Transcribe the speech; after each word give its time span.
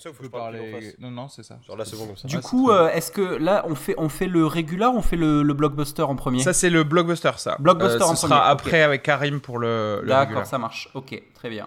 Ça 0.00 0.10
ou 0.10 0.12
faut 0.12 0.18
que 0.20 0.24
je 0.26 0.30
parle 0.30 0.56
plus 0.58 0.74
en 0.74 0.80
face 0.80 0.94
Non, 0.98 1.10
non, 1.10 1.28
c'est 1.28 1.42
ça. 1.42 1.58
Genre 1.66 1.76
la 1.76 1.84
seconde 1.84 2.08
comme 2.08 2.16
ça. 2.16 2.28
Du 2.28 2.36
Ah, 2.36 2.40
coup, 2.40 2.70
euh, 2.70 2.88
est-ce 2.90 3.10
que 3.10 3.20
là, 3.22 3.64
on 3.68 3.74
fait, 3.74 3.94
on 3.98 4.08
fait 4.08 4.26
le 4.26 4.46
régular 4.46 4.94
ou 4.94 4.98
on 4.98 5.02
fait 5.02 5.16
le, 5.16 5.42
le 5.42 5.54
blockbuster 5.54 6.02
en 6.02 6.16
premier 6.16 6.40
Ça, 6.42 6.52
c'est 6.52 6.70
le 6.70 6.84
blockbuster, 6.84 7.30
ça. 7.36 7.56
Blockbuster 7.58 8.02
Euh, 8.02 8.06
en 8.06 8.14
sera 8.16 8.36
premier, 8.40 8.50
après 8.52 8.82
avec 8.82 9.02
Karim 9.02 9.40
pour 9.40 9.58
le, 9.58 10.00
le 10.02 10.08
D'accord, 10.08 10.46
ça 10.46 10.58
marche. 10.58 10.88
Ok, 10.94 11.20
très 11.34 11.50
bien. 11.50 11.66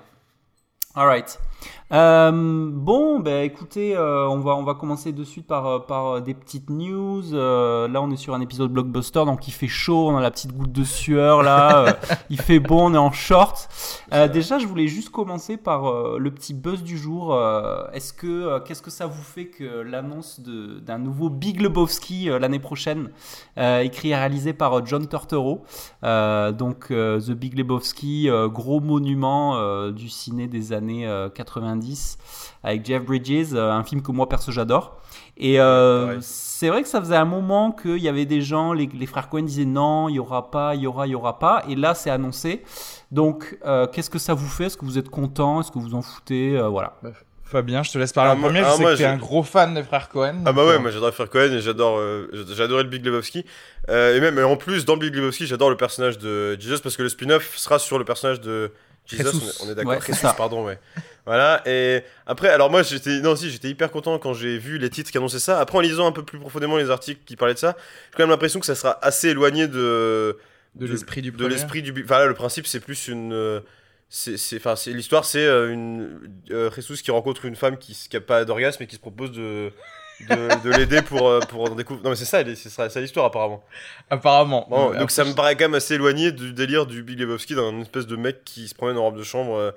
Alright. 0.95 1.39
Euh, 1.93 2.31
bon, 2.73 3.19
ben 3.19 3.43
écoutez, 3.43 3.95
euh, 3.97 4.25
on, 4.29 4.39
va, 4.39 4.55
on 4.55 4.63
va 4.63 4.75
commencer 4.75 5.11
de 5.11 5.23
suite 5.25 5.45
par, 5.45 5.67
euh, 5.67 5.79
par 5.79 6.07
euh, 6.07 6.19
des 6.21 6.33
petites 6.33 6.69
news. 6.69 7.33
Euh, 7.33 7.87
là, 7.89 8.01
on 8.01 8.09
est 8.11 8.15
sur 8.17 8.33
un 8.33 8.39
épisode 8.39 8.71
blockbuster, 8.71 9.25
donc 9.25 9.47
il 9.49 9.51
fait 9.51 9.67
chaud, 9.67 10.07
on 10.09 10.15
a 10.17 10.21
la 10.21 10.31
petite 10.31 10.53
goutte 10.53 10.71
de 10.71 10.85
sueur 10.85 11.43
là, 11.43 11.97
il 12.29 12.39
fait 12.39 12.59
bon, 12.59 12.89
on 12.89 12.93
est 12.93 12.97
en 12.97 13.11
short. 13.11 13.67
Déjà, 14.33 14.57
je 14.57 14.65
voulais 14.67 14.87
juste 14.87 15.09
commencer 15.09 15.57
par 15.57 16.17
le 16.17 16.31
petit 16.31 16.53
buzz 16.53 16.81
du 16.81 16.97
jour. 16.97 17.37
Est-ce 17.93 18.13
que 18.13 18.59
qu'est-ce 18.59 18.81
que 18.81 18.89
ça 18.89 19.05
vous 19.05 19.21
fait 19.21 19.47
que 19.47 19.81
l'annonce 19.81 20.39
de- 20.39 20.79
d'un 20.79 20.97
nouveau 20.97 21.29
Big 21.29 21.61
Lebowski 21.61 22.25
l'année 22.39 22.59
prochaine, 22.59 23.09
écrit 23.57 24.09
et 24.09 24.15
réalisé 24.15 24.53
par 24.53 24.85
John 24.85 25.07
Turturro, 25.07 25.61
donc 26.03 26.87
The 26.89 27.31
Big 27.31 27.57
Lebowski, 27.57 28.29
gros 28.47 28.79
monument 28.79 29.89
du 29.91 30.09
ciné 30.09 30.47
des 30.47 30.73
années 30.73 30.80
euh, 30.89 31.29
90 31.29 32.17
avec 32.63 32.85
Jeff 32.85 33.03
Bridges, 33.03 33.53
euh, 33.53 33.71
un 33.71 33.83
film 33.83 34.01
que 34.01 34.11
moi 34.11 34.27
perso 34.29 34.51
j'adore. 34.51 34.97
Et 35.37 35.59
euh, 35.59 36.17
c'est 36.21 36.69
vrai 36.69 36.83
que 36.83 36.87
ça 36.87 36.99
faisait 36.99 37.15
un 37.15 37.25
moment 37.25 37.71
qu'il 37.71 37.97
y 37.97 38.07
avait 38.09 38.25
des 38.25 38.41
gens, 38.41 38.73
les, 38.73 38.87
les 38.93 39.05
frères 39.05 39.29
Cohen 39.29 39.43
disaient 39.43 39.65
non, 39.65 40.09
il 40.09 40.15
y 40.15 40.19
aura 40.19 40.51
pas, 40.51 40.75
il 40.75 40.81
y 40.81 40.87
aura, 40.87 41.07
il 41.07 41.11
y 41.11 41.15
aura 41.15 41.39
pas. 41.39 41.63
Et 41.67 41.75
là, 41.75 41.93
c'est 41.95 42.09
annoncé. 42.11 42.63
Donc, 43.11 43.57
euh, 43.65 43.87
qu'est-ce 43.87 44.09
que 44.09 44.19
ça 44.19 44.33
vous 44.33 44.47
fait? 44.47 44.65
Est-ce 44.65 44.77
que 44.77 44.85
vous 44.85 44.97
êtes 44.97 45.09
content? 45.09 45.61
Est-ce 45.61 45.71
que 45.71 45.79
vous 45.79 45.95
en 45.95 46.01
foutez? 46.01 46.57
Euh, 46.57 46.67
Voilà. 46.69 46.93
Fabien, 47.43 47.83
je 47.83 47.91
te 47.91 47.97
laisse 47.97 48.13
parler 48.13 48.29
Ah, 48.31 48.33
en 48.33 48.37
moi- 48.37 48.47
premier. 48.49 48.61
Je 48.61 48.65
ah, 48.65 48.71
sais 48.75 48.81
moi, 48.81 48.91
que 48.93 48.97
t'es 48.97 49.03
je- 49.03 49.09
un 49.09 49.17
gros 49.17 49.43
fan 49.43 49.73
des 49.73 49.83
frères 49.83 50.07
Cohen. 50.07 50.35
Ah 50.45 50.53
bah 50.53 50.63
ouais, 50.65 50.75
euh, 50.75 50.79
moi 50.79 50.89
j'adore 50.89 51.13
faire 51.13 51.29
Cohen 51.29 51.51
et 51.51 51.59
j'adore, 51.59 51.97
euh, 51.99 52.29
adoré 52.59 52.83
le 52.83 52.89
Big 52.89 53.03
Lebowski. 53.05 53.43
Euh, 53.89 54.15
et 54.15 54.21
même 54.21 54.39
en 54.45 54.55
plus 54.55 54.85
dans 54.85 54.93
le 54.93 55.01
Big 55.01 55.13
Lebowski, 55.13 55.47
j'adore 55.47 55.69
le 55.69 55.75
personnage 55.75 56.17
de 56.17 56.57
Jesus 56.61 56.79
parce 56.81 56.95
que 56.95 57.03
le 57.03 57.09
spin-off 57.09 57.57
sera 57.57 57.77
sur 57.77 57.99
le 57.99 58.05
personnage 58.05 58.39
de 58.39 58.71
Jesus. 59.05 59.63
On 59.63 59.69
est, 59.69 59.75
d'accord. 59.75 59.93
Ouais, 59.93 60.33
pardon, 60.37 60.65
ouais. 60.65 60.79
Voilà. 61.25 61.61
Et 61.65 62.03
après, 62.25 62.49
alors 62.49 62.69
moi 62.69 62.83
j'étais, 62.83 63.19
non 63.21 63.35
si, 63.35 63.49
j'étais 63.49 63.69
hyper 63.69 63.91
content 63.91 64.17
quand 64.19 64.33
j'ai 64.33 64.57
vu 64.57 64.77
les 64.77 64.89
titres 64.89 65.11
qui 65.11 65.17
annonçaient 65.17 65.39
ça. 65.39 65.59
Après 65.59 65.77
en 65.77 65.81
lisant 65.81 66.07
un 66.07 66.11
peu 66.11 66.23
plus 66.23 66.39
profondément 66.39 66.77
les 66.77 66.89
articles 66.89 67.21
qui 67.25 67.35
parlaient 67.35 67.53
de 67.53 67.59
ça, 67.59 67.75
j'ai 67.77 68.17
quand 68.17 68.23
même 68.23 68.29
l'impression 68.29 68.59
que 68.59 68.65
ça 68.65 68.75
sera 68.75 68.97
assez 69.05 69.29
éloigné 69.29 69.67
de 69.67 70.37
de 70.75 70.85
l'esprit 70.85 71.21
du 71.21 71.31
de 71.31 71.45
l'esprit 71.45 71.81
du 71.81 71.93
enfin 72.03 72.19
là 72.19 72.27
le 72.27 72.33
principe 72.33 72.65
c'est 72.65 72.79
plus 72.79 73.09
une 73.09 73.33
euh, 73.33 73.59
c'est 74.07 74.37
c'est 74.37 74.55
enfin 74.55 74.77
c'est 74.77 74.93
l'histoire 74.93 75.25
c'est 75.25 75.45
euh, 75.45 75.71
une 75.71 76.29
euh, 76.49 76.71
Jesus 76.71 77.01
qui 77.03 77.11
rencontre 77.11 77.45
une 77.45 77.57
femme 77.57 77.77
qui 77.77 77.93
qui 78.09 78.15
a 78.15 78.21
pas 78.21 78.45
d'orgasme 78.45 78.81
et 78.83 78.87
qui 78.87 78.95
se 78.95 79.01
propose 79.01 79.31
de 79.33 79.71
de, 80.29 80.63
de 80.63 80.69
l'aider 80.77 81.01
pour 81.01 81.27
euh, 81.29 81.39
pour 81.41 81.71
en 81.71 81.75
découvrir 81.75 82.03
non 82.03 82.09
mais 82.11 82.15
c'est 82.15 82.25
ça 82.25 82.43
c'est 82.55 82.69
ça 82.89 83.01
l'histoire 83.01 83.25
apparemment 83.25 83.63
Apparemment. 84.09 84.67
Bon, 84.69 84.93
donc 84.97 85.11
ça 85.11 85.23
me 85.23 85.33
paraît 85.33 85.55
quand 85.55 85.65
même 85.65 85.75
assez 85.75 85.95
éloigné 85.95 86.31
du 86.31 86.53
délire 86.53 86.85
du 86.85 87.03
Big 87.03 87.19
Lebowski 87.19 87.55
d'un 87.55 87.81
espèce 87.81 88.07
de 88.07 88.15
mec 88.15 88.43
qui 88.43 88.67
se 88.67 88.75
promène 88.75 88.97
en 88.97 89.03
robe 89.03 89.17
de 89.17 89.23
chambre 89.23 89.55
euh, 89.55 89.71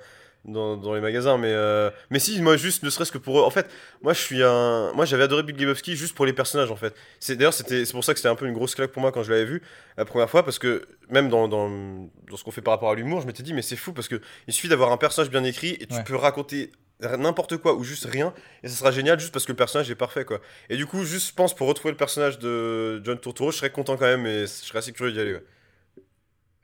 dans, 0.45 0.77
dans 0.77 0.93
les 0.93 1.01
magasins 1.01 1.37
mais 1.39 1.51
euh, 1.51 1.89
mais 2.11 2.19
si 2.19 2.39
moi 2.41 2.55
juste 2.55 2.83
ne 2.83 2.89
serait-ce 2.91 3.11
que 3.11 3.17
pour 3.17 3.39
eux 3.39 3.43
en 3.43 3.49
fait 3.49 3.67
moi 4.03 4.13
je 4.13 4.19
suis 4.19 4.43
un 4.43 4.91
moi 4.93 5.03
j'avais 5.05 5.23
adoré 5.23 5.41
Big 5.41 5.59
Lebowski 5.59 5.95
juste 5.95 6.13
pour 6.15 6.25
les 6.27 6.33
personnages 6.33 6.69
en 6.69 6.75
fait 6.75 6.93
c'est 7.19 7.35
d'ailleurs 7.35 7.53
c'était 7.53 7.83
c'est 7.83 7.93
pour 7.93 8.03
ça 8.03 8.13
que 8.13 8.19
c'était 8.19 8.29
un 8.29 8.35
peu 8.35 8.45
une 8.45 8.53
grosse 8.53 8.75
claque 8.75 8.91
pour 8.91 9.01
moi 9.01 9.11
quand 9.11 9.23
je 9.23 9.31
l'avais 9.31 9.45
vu 9.45 9.63
la 9.97 10.05
première 10.05 10.29
fois 10.29 10.43
parce 10.43 10.59
que 10.59 10.85
même 11.09 11.29
dans, 11.29 11.47
dans, 11.47 11.69
dans 11.69 12.37
ce 12.37 12.43
qu'on 12.43 12.51
fait 12.51 12.61
par 12.61 12.73
rapport 12.75 12.91
à 12.91 12.95
l'humour 12.95 13.21
je 13.21 13.25
m'étais 13.27 13.41
dit 13.41 13.53
mais 13.53 13.63
c'est 13.63 13.75
fou 13.75 13.91
parce 13.91 14.07
que 14.07 14.21
il 14.47 14.53
suffit 14.53 14.67
d'avoir 14.69 14.91
un 14.91 14.97
personnage 14.97 15.31
bien 15.31 15.43
écrit 15.43 15.77
et 15.79 15.87
tu 15.87 15.95
Ouais. 15.95 16.03
peux 16.03 16.15
raconter 16.15 16.71
n'importe 17.01 17.57
quoi 17.57 17.75
ou 17.75 17.83
juste 17.83 18.05
rien 18.05 18.33
et 18.63 18.69
ça 18.69 18.75
sera 18.75 18.91
génial 18.91 19.19
juste 19.19 19.33
parce 19.33 19.45
que 19.45 19.51
le 19.51 19.57
personnage 19.57 19.91
est 19.91 19.95
parfait 19.95 20.23
quoi 20.23 20.39
et 20.69 20.77
du 20.77 20.85
coup 20.85 21.03
juste 21.03 21.29
je 21.29 21.33
pense 21.33 21.53
pour 21.53 21.67
retrouver 21.67 21.91
le 21.91 21.97
personnage 21.97 22.39
de 22.39 23.01
John 23.03 23.19
Turturro 23.19 23.51
je 23.51 23.57
serais 23.57 23.69
content 23.69 23.97
quand 23.97 24.05
même 24.05 24.25
et 24.25 24.41
je 24.41 24.45
serais 24.45 24.79
assez 24.79 24.93
curieux 24.93 25.11
d'y 25.11 25.19
aller 25.19 25.33
ouais. 25.33 25.43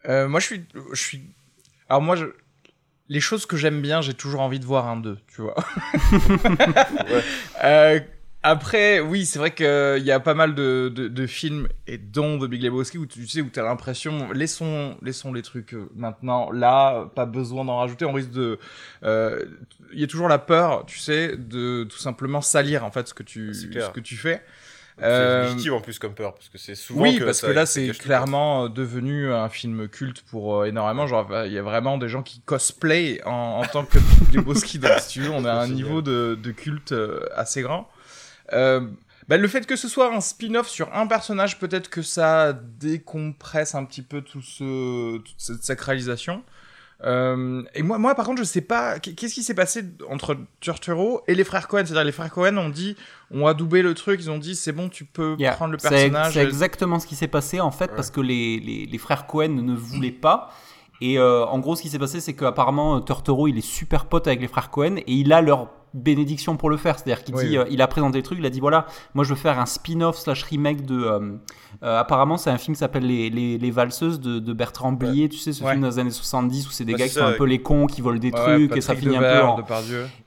Euh, 0.08 0.28
moi, 0.28 0.40
je 0.40 0.46
suis, 0.46 0.66
je 0.94 1.02
suis. 1.02 1.22
Alors 1.90 2.02
moi, 2.02 2.16
je... 2.16 2.26
les 3.10 3.20
choses 3.20 3.46
que 3.46 3.58
j'aime 3.58 3.82
bien, 3.82 4.02
j'ai 4.02 4.14
toujours 4.14 4.42
envie 4.42 4.60
de 4.60 4.66
voir 4.66 4.88
un 4.88 4.98
d'eux, 4.98 5.18
tu 5.34 5.42
vois. 5.42 5.56
Euh, 7.64 8.00
après, 8.44 9.00
oui, 9.02 9.26
c'est 9.26 9.38
vrai 9.40 9.52
qu'il 9.54 10.04
y 10.04 10.12
a 10.12 10.20
pas 10.20 10.34
mal 10.34 10.56
de, 10.56 10.92
de, 10.94 11.08
de 11.08 11.28
films, 11.28 11.68
et 11.86 11.98
dont 12.00 12.40
The 12.40 12.46
Big 12.50 12.64
Lebowski, 12.64 12.98
où 12.98 13.06
tu 13.06 13.28
sais, 13.28 13.42
où 13.42 13.50
t'as 13.52 13.64
l'impression, 13.64 14.32
laissons, 14.32 14.98
laissons 15.04 15.32
les 15.32 15.44
trucs 15.44 15.74
euh, 15.76 15.88
maintenant, 15.96 16.52
là, 16.52 17.06
pas 17.16 17.26
besoin 17.28 17.66
d'en 17.66 17.78
rajouter, 17.78 18.06
on 18.06 18.14
risque 18.14 18.32
de... 18.32 18.58
euh, 19.04 19.46
Il 19.94 20.00
y 20.00 20.04
a 20.04 20.08
toujours 20.08 20.28
la 20.28 20.40
peur, 20.40 20.86
tu 20.88 20.98
sais, 20.98 21.36
de 21.38 21.84
tout 21.84 22.00
simplement 22.00 22.42
salir, 22.42 22.84
en 22.84 22.90
fait, 22.92 23.08
ce 23.08 23.14
que 23.14 23.24
tu, 23.24 23.52
clair. 23.72 23.86
ce 23.88 23.92
que 23.92 24.00
tu 24.00 24.18
fais. 24.18 24.42
c'est 24.98 25.06
Euh, 25.06 25.44
légitime 25.52 25.74
en 25.74 25.82
plus 25.82 26.00
comme 26.00 26.14
peur 26.16 26.34
parce 26.34 26.50
que 26.50 26.58
c'est 26.58 26.76
souvent 26.76 27.02
oui, 27.04 27.18
que 27.20 27.24
parce 27.26 27.40
ça- 27.42 27.48
que 27.48 27.52
là, 27.54 27.66
c'est 27.68 27.90
clairement 27.98 28.66
euh, 28.66 28.70
devenu 28.70 29.32
un 29.32 29.50
film 29.50 29.88
culte 29.88 30.22
pour 30.32 30.62
euh, 30.62 30.66
énormément. 30.66 31.06
Genre, 31.08 31.28
il 31.46 31.54
y 31.54 31.58
a 31.60 31.64
vraiment 31.64 31.98
des 32.00 32.08
gens 32.10 32.24
qui 32.24 32.42
cosplay 32.42 33.22
en, 33.26 33.62
en 33.62 33.66
tant 33.66 33.86
que 33.86 33.98
Lebowski. 34.34 34.80
Donc, 34.80 34.92
si 35.00 35.10
tu 35.10 35.22
veux, 35.22 35.32
on 35.32 35.46
a 35.46 35.54
un 35.54 35.68
niveau 35.68 36.02
de, 36.02 36.38
de 36.42 36.52
culte 36.52 36.92
euh, 36.92 37.20
assez 37.36 37.62
grand. 37.62 37.88
Euh, 38.54 38.82
bah, 39.28 39.38
le 39.38 39.48
fait 39.48 39.66
que 39.66 39.76
ce 39.76 39.88
soit 39.88 40.14
un 40.14 40.20
spin-off 40.22 40.68
sur 40.68 40.94
un 40.94 41.08
personnage, 41.08 41.60
peut-être 41.60 41.90
que 41.90 42.02
ça 42.02 42.54
décompresse 42.54 43.76
un 43.76 43.86
petit 43.86 44.02
peu 44.02 44.22
tout 44.22 44.42
ce, 44.42 45.18
toute 45.18 45.36
cette 45.38 45.64
sacralisation. 45.64 46.44
Euh, 47.04 47.64
et 47.74 47.82
moi, 47.82 47.98
moi, 47.98 48.14
par 48.14 48.26
contre, 48.26 48.40
je 48.40 48.44
sais 48.44 48.62
pas 48.62 49.00
qu'est-ce 49.00 49.34
qui 49.34 49.42
s'est 49.42 49.56
passé 49.56 49.84
entre 50.08 50.38
Turturro 50.60 51.22
et 51.28 51.34
les 51.34 51.44
frères 51.44 51.68
Cohen? 51.68 51.82
C'est-à-dire, 51.84 52.04
les 52.04 52.12
frères 52.12 52.30
Cohen 52.32 52.56
ont 52.58 52.70
dit, 52.70 52.96
ont 53.32 53.48
adoubé 53.48 53.82
le 53.82 53.96
truc, 53.96 54.20
ils 54.22 54.30
ont 54.30 54.38
dit, 54.38 54.56
c'est 54.56 54.72
bon, 54.72 54.88
tu 54.88 55.06
peux 55.06 55.36
Yeah. 55.40 55.54
prendre 55.54 55.72
le 55.72 55.78
personnage. 55.78 56.34
C'est 56.34 56.44
exactement 56.44 57.00
ce 57.00 57.08
qui 57.08 57.16
s'est 57.16 57.28
passé 57.28 57.60
en 57.60 57.72
fait 57.72 57.86
Ouais. 57.90 57.96
parce 57.96 58.12
que 58.12 58.22
les, 58.22 58.60
les, 58.60 58.86
les 58.86 58.98
frères 59.00 59.26
Cohen 59.26 59.50
ne 59.50 59.74
voulaient 59.76 60.12
pas. 60.12 60.54
Et 61.02 61.18
euh, 61.18 61.46
en 61.46 61.60
gros, 61.60 61.76
ce 61.76 61.82
qui 61.82 61.90
s'est 61.90 62.00
passé, 62.00 62.20
c'est 62.20 62.34
qu'apparemment, 62.36 62.98
euh, 62.98 63.00
Turturro, 63.00 63.48
il 63.48 63.58
est 63.58 63.62
super 63.66 64.06
pote 64.06 64.28
avec 64.28 64.40
les 64.40 64.48
frères 64.48 64.70
Cohen 64.70 64.98
et 64.98 65.04
il 65.14 65.34
a 65.34 65.42
leur 65.42 65.70
bénédiction 65.94 66.56
pour 66.56 66.70
le 66.70 66.78
faire. 66.78 66.98
C'est-à-dire 66.98 67.24
qu'il 67.24 67.36
Oui, 67.36 67.42
dit, 67.44 67.50
oui. 67.50 67.58
euh, 67.58 67.66
il 67.70 67.82
a 67.82 67.88
présenté 67.88 68.18
le 68.20 68.24
truc, 68.24 68.38
il 68.40 68.46
a 68.46 68.50
dit 68.50 68.60
voilà, 68.62 68.86
moi 69.14 69.26
je 69.26 69.32
veux 69.32 69.36
faire 69.36 69.60
un 69.60 69.66
spin-off 69.66 70.18
slash 70.18 70.44
remake 70.44 70.86
de. 70.86 71.02
euh, 71.04 71.20
euh, 71.84 72.00
apparemment, 72.00 72.38
c'est 72.38 72.50
un 72.52 72.58
film 72.58 72.76
qui 72.76 72.80
s'appelle 72.80 73.06
les, 73.06 73.30
les, 73.30 73.58
les 73.58 73.72
Valseuses 73.72 74.20
de, 74.22 74.40
de 74.40 74.54
Bertrand 74.54 74.92
Blier, 74.94 75.28
tu 75.28 75.38
sais, 75.38 75.52
ce 75.52 75.64
Ouais. 75.64 75.72
film 75.72 75.90
des 75.90 76.00
années 76.00 76.12
70 76.12 76.68
où 76.68 76.72
c'est 76.72 76.86
des 76.86 76.94
Ouais, 76.94 77.00
gars 77.00 77.08
qui 77.08 77.14
sont 77.16 77.26
un 77.26 77.34
peu 77.34 77.46
les 77.46 77.62
cons, 77.62 77.88
qui 77.88 78.02
volent 78.02 78.20
des 78.20 78.32
Ouais, 78.32 78.68
trucs 78.68 78.78
et 78.78 78.82
ça 78.82 78.96
finit 78.96 79.18
un 79.18 79.22
peu 79.22 79.42
en. 79.42 79.58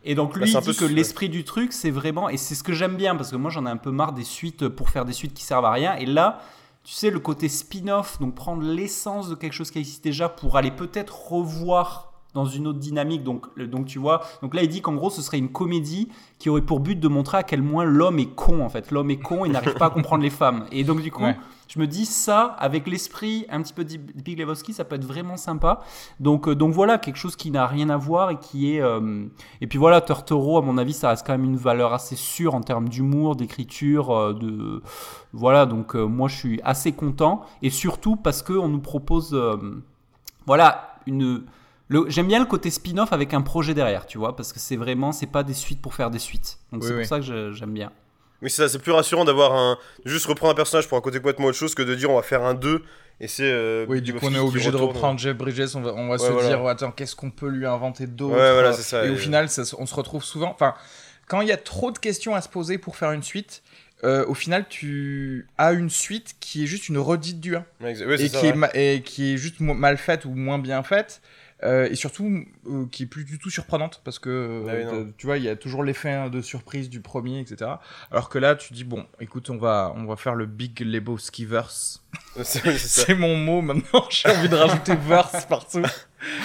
Et 0.04 0.14
donc 0.14 0.34
Bah, 0.34 0.40
lui, 0.44 0.52
il 0.52 0.60
dit 0.60 0.76
que 0.76 0.84
l'esprit 0.84 1.28
du 1.30 1.44
truc, 1.44 1.72
c'est 1.72 1.90
vraiment, 1.92 2.28
et 2.28 2.36
c'est 2.36 2.54
ce 2.56 2.62
que 2.64 2.72
j'aime 2.72 2.96
bien, 2.96 3.14
parce 3.16 3.30
que 3.30 3.36
moi 3.36 3.50
j'en 3.50 3.64
ai 3.64 3.70
un 3.70 3.76
peu 3.78 3.90
marre 3.92 4.12
des 4.12 4.24
suites 4.24 4.68
pour 4.68 4.90
faire 4.90 5.04
des 5.06 5.12
suites 5.14 5.32
qui 5.34 5.44
servent 5.44 5.64
à 5.64 5.70
rien. 5.72 5.94
Et 5.96 6.04
là, 6.06 6.40
tu 6.84 6.92
sais, 6.92 7.10
le 7.10 7.18
côté 7.18 7.48
spin-off, 7.48 8.20
donc 8.20 8.34
prendre 8.34 8.62
l'essence 8.62 9.30
de 9.30 9.34
quelque 9.34 9.54
chose 9.54 9.70
qui 9.70 9.78
existe 9.78 10.04
déjà 10.04 10.28
pour 10.28 10.56
aller 10.56 10.70
peut-être 10.70 11.32
revoir 11.32 12.12
dans 12.34 12.44
une 12.44 12.66
autre 12.66 12.78
dynamique. 12.78 13.22
Donc, 13.22 13.58
donc 13.58 13.86
tu 13.86 13.98
vois, 13.98 14.22
donc 14.42 14.54
là 14.54 14.62
il 14.62 14.68
dit 14.68 14.82
qu'en 14.82 14.94
gros 14.94 15.08
ce 15.08 15.22
serait 15.22 15.38
une 15.38 15.50
comédie 15.50 16.08
qui 16.38 16.50
aurait 16.50 16.62
pour 16.62 16.80
but 16.80 17.00
de 17.00 17.08
montrer 17.08 17.38
à 17.38 17.42
quel 17.42 17.64
point 17.64 17.84
l'homme 17.84 18.18
est 18.18 18.34
con 18.34 18.60
en 18.60 18.68
fait. 18.68 18.90
L'homme 18.90 19.10
est 19.10 19.18
con 19.18 19.44
et 19.44 19.48
n'arrive 19.48 19.74
pas 19.74 19.86
à 19.86 19.90
comprendre 19.90 20.22
les 20.22 20.30
femmes. 20.30 20.66
Et 20.72 20.84
donc 20.84 21.00
du 21.00 21.10
coup. 21.10 21.24
Je 21.68 21.78
me 21.78 21.86
dis 21.86 22.06
ça 22.06 22.56
avec 22.58 22.86
l'esprit 22.86 23.46
un 23.48 23.62
petit 23.62 23.72
peu 23.72 23.84
de 23.84 23.96
Big 23.96 24.38
Lebowski, 24.38 24.72
ça 24.72 24.84
peut 24.84 24.96
être 24.96 25.04
vraiment 25.04 25.36
sympa. 25.36 25.80
Donc 26.20 26.48
euh, 26.48 26.54
donc 26.54 26.72
voilà 26.72 26.98
quelque 26.98 27.16
chose 27.16 27.36
qui 27.36 27.50
n'a 27.50 27.66
rien 27.66 27.90
à 27.90 27.96
voir 27.96 28.30
et 28.30 28.38
qui 28.38 28.74
est 28.74 28.80
euh, 28.80 29.26
et 29.60 29.66
puis 29.66 29.78
voilà 29.78 30.00
Turturro 30.00 30.58
à 30.58 30.62
mon 30.62 30.78
avis 30.78 30.92
ça 30.92 31.08
reste 31.10 31.26
quand 31.26 31.32
même 31.32 31.44
une 31.44 31.56
valeur 31.56 31.92
assez 31.92 32.16
sûre 32.16 32.54
en 32.54 32.60
termes 32.60 32.88
d'humour, 32.88 33.36
d'écriture, 33.36 34.10
euh, 34.10 34.32
de 34.34 34.82
voilà 35.32 35.66
donc 35.66 35.94
moi 35.94 36.28
je 36.28 36.36
suis 36.36 36.60
assez 36.64 36.92
content 36.92 37.42
et 37.62 37.70
surtout 37.70 38.16
parce 38.16 38.42
que 38.42 38.52
on 38.52 38.68
nous 38.68 38.80
propose 38.80 39.36
voilà 40.46 40.98
une 41.06 41.44
J'aime 42.08 42.26
bien 42.26 42.38
le 42.38 42.46
côté 42.46 42.70
spin-off 42.70 43.12
avec 43.12 43.34
un 43.34 43.42
projet 43.42 43.74
derrière, 43.74 44.06
tu 44.06 44.16
vois, 44.16 44.34
parce 44.34 44.52
que 44.52 44.58
c'est 44.58 44.76
vraiment, 44.76 45.12
c'est 45.12 45.26
pas 45.26 45.42
des 45.42 45.52
suites 45.52 45.82
pour 45.82 45.94
faire 45.94 46.10
des 46.10 46.18
suites. 46.18 46.58
Donc 46.72 46.82
Oui, 46.82 46.88
c'est 46.88 46.94
oui. 46.94 47.00
pour 47.00 47.08
ça 47.08 47.20
que 47.20 47.52
j'aime 47.52 47.72
bien. 47.74 47.92
Oui, 48.44 48.50
c'est 48.50 48.62
ça, 48.62 48.68
c'est 48.68 48.78
plus 48.78 48.92
rassurant 48.92 49.24
d'avoir 49.24 49.54
un. 49.54 49.78
Juste 50.04 50.26
reprendre 50.26 50.52
un 50.52 50.54
personnage 50.54 50.86
pour 50.86 50.96
un 50.96 51.00
côté 51.00 51.18
complètement 51.18 51.46
autre 51.46 51.58
chose 51.58 51.74
que 51.74 51.82
de 51.82 51.94
dire 51.96 52.10
on 52.10 52.16
va 52.16 52.22
faire 52.22 52.42
un 52.44 52.54
2 52.54 52.84
et 53.20 53.26
c'est. 53.26 53.42
euh, 53.50 53.86
Oui, 53.88 54.00
du 54.02 54.12
coup, 54.14 54.20
on 54.26 54.34
est 54.34 54.38
obligé 54.38 54.70
de 54.70 54.76
reprendre 54.76 55.18
Jeff 55.18 55.36
Bridges. 55.36 55.74
On 55.74 55.80
va, 55.80 55.92
on 55.94 56.08
va 56.08 56.18
se 56.18 56.26
voilà. 56.30 56.48
dire, 56.48 56.60
oh, 56.62 56.68
attends, 56.68 56.90
qu'est-ce 56.92 57.16
qu'on 57.16 57.30
peut 57.30 57.48
lui 57.48 57.66
inventer 57.66 58.06
d'autre 58.06 58.34
Ouais, 58.36 58.52
voilà, 58.52 58.72
c'est 58.72 58.82
ça, 58.82 59.04
Et, 59.04 59.08
et- 59.08 59.10
au 59.10 59.16
final, 59.16 59.48
ça 59.48 59.62
on 59.78 59.86
se 59.86 59.94
retrouve 59.94 60.22
souvent. 60.22 60.50
Enfin, 60.50 60.74
quand 61.26 61.40
il 61.40 61.48
y 61.48 61.52
a 61.52 61.56
trop 61.56 61.90
de 61.90 61.98
questions 61.98 62.34
à 62.34 62.40
se 62.42 62.48
poser 62.48 62.76
pour 62.78 62.96
faire 62.96 63.12
une 63.12 63.22
suite, 63.22 63.62
euh, 64.04 64.26
au 64.26 64.34
final, 64.34 64.66
tu 64.68 65.46
as 65.56 65.72
une 65.72 65.88
suite 65.88 66.34
qui 66.40 66.64
est 66.64 66.66
juste 66.66 66.90
une 66.90 66.98
redite 66.98 67.40
du 67.40 67.56
1. 67.56 67.64
Ouais, 67.80 67.94
exa- 67.94 68.06
ouais, 68.06 68.18
c'est 68.18 68.24
et, 68.24 68.28
qui 68.28 68.36
est 68.46 68.50
ouais. 68.50 68.54
ma- 68.56 68.70
et 68.74 69.00
qui 69.02 69.32
est 69.32 69.36
juste 69.38 69.60
mal 69.60 69.96
faite 69.96 70.26
ou 70.26 70.30
moins 70.34 70.58
bien 70.58 70.82
faite. 70.82 71.22
Euh, 71.64 71.88
et 71.90 71.94
surtout, 71.94 72.44
euh, 72.68 72.84
qui 72.92 73.04
est 73.04 73.06
plus 73.06 73.24
du 73.24 73.38
tout 73.38 73.50
surprenante 73.50 74.00
parce 74.04 74.18
que 74.18 74.28
euh, 74.30 74.66
Ah 74.68 74.92
non. 74.92 75.04
t'as- 75.06 75.10
tu 75.16 75.26
vois, 75.26 75.38
il 75.38 75.44
y 75.44 75.48
a 75.48 75.56
toujours 75.56 75.82
l'effet 75.84 76.10
hein, 76.12 76.28
de 76.28 76.40
surprise 76.42 76.90
du 76.90 77.00
premier, 77.00 77.40
etc. 77.40 77.70
Alors 78.10 78.28
que 78.28 78.38
là, 78.38 78.54
tu 78.54 78.72
dis 78.74 78.84
bon, 78.84 79.06
écoute, 79.20 79.50
on 79.50 79.56
va, 79.56 79.92
on 79.96 80.04
va 80.04 80.16
faire 80.16 80.34
le 80.34 80.46
Big 80.46 80.78
Lebowski 80.80 81.44
verse. 81.46 82.02
C'est 82.42 83.14
mon 83.14 83.36
mot 83.36 83.60
maintenant. 83.62 84.04
J'ai 84.10 84.28
envie 84.30 84.48
de 84.48 84.56
rajouter 84.56 84.94
verse 84.96 85.46
partout. 85.46 85.82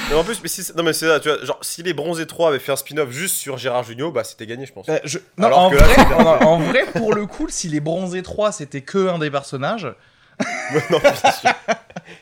Mais 0.10 0.16
en 0.16 0.24
plus, 0.24 0.42
mais 0.42 0.50
si, 0.50 0.62
non 0.75 0.83
mais 0.83 0.92
c'est 0.94 1.07
ça, 1.07 1.19
tu 1.21 1.30
vois, 1.30 1.44
genre 1.45 1.57
si 1.62 1.83
les 1.83 1.94
Bronzés 1.94 2.27
3 2.27 2.50
avaient 2.50 2.60
fait 2.60 2.71
un 2.74 2.75
spin-off 2.75 3.12
juste 3.12 3.36
sur 3.36 3.57
Gérard 3.57 3.83
Jugnot, 3.83 4.12
bah 4.12 4.25
c'était 4.25 4.45
gagné, 4.45 4.66
je 4.66 4.74
pense. 4.74 4.89
Euh, 4.89 5.00
je- 5.06 5.19
Non, 5.38 5.48
Alors 5.48 5.60
en 5.60 5.69
que 5.69 5.75
là, 5.77 5.83
vrai, 5.83 5.95
c'est- 5.95 6.13
en, 6.16 6.42
en 6.44 6.57
vrai, 6.60 6.86
pour 6.94 7.13
le 7.13 7.25
coup, 7.25 7.48
si 7.50 7.69
les 7.69 7.80
bronzés 7.80 8.21
3 8.21 8.51
c'était 8.51 8.81
que 8.81 9.07
un 9.07 9.19
des 9.19 9.31
personnages, 9.31 9.88
non. 10.91 10.97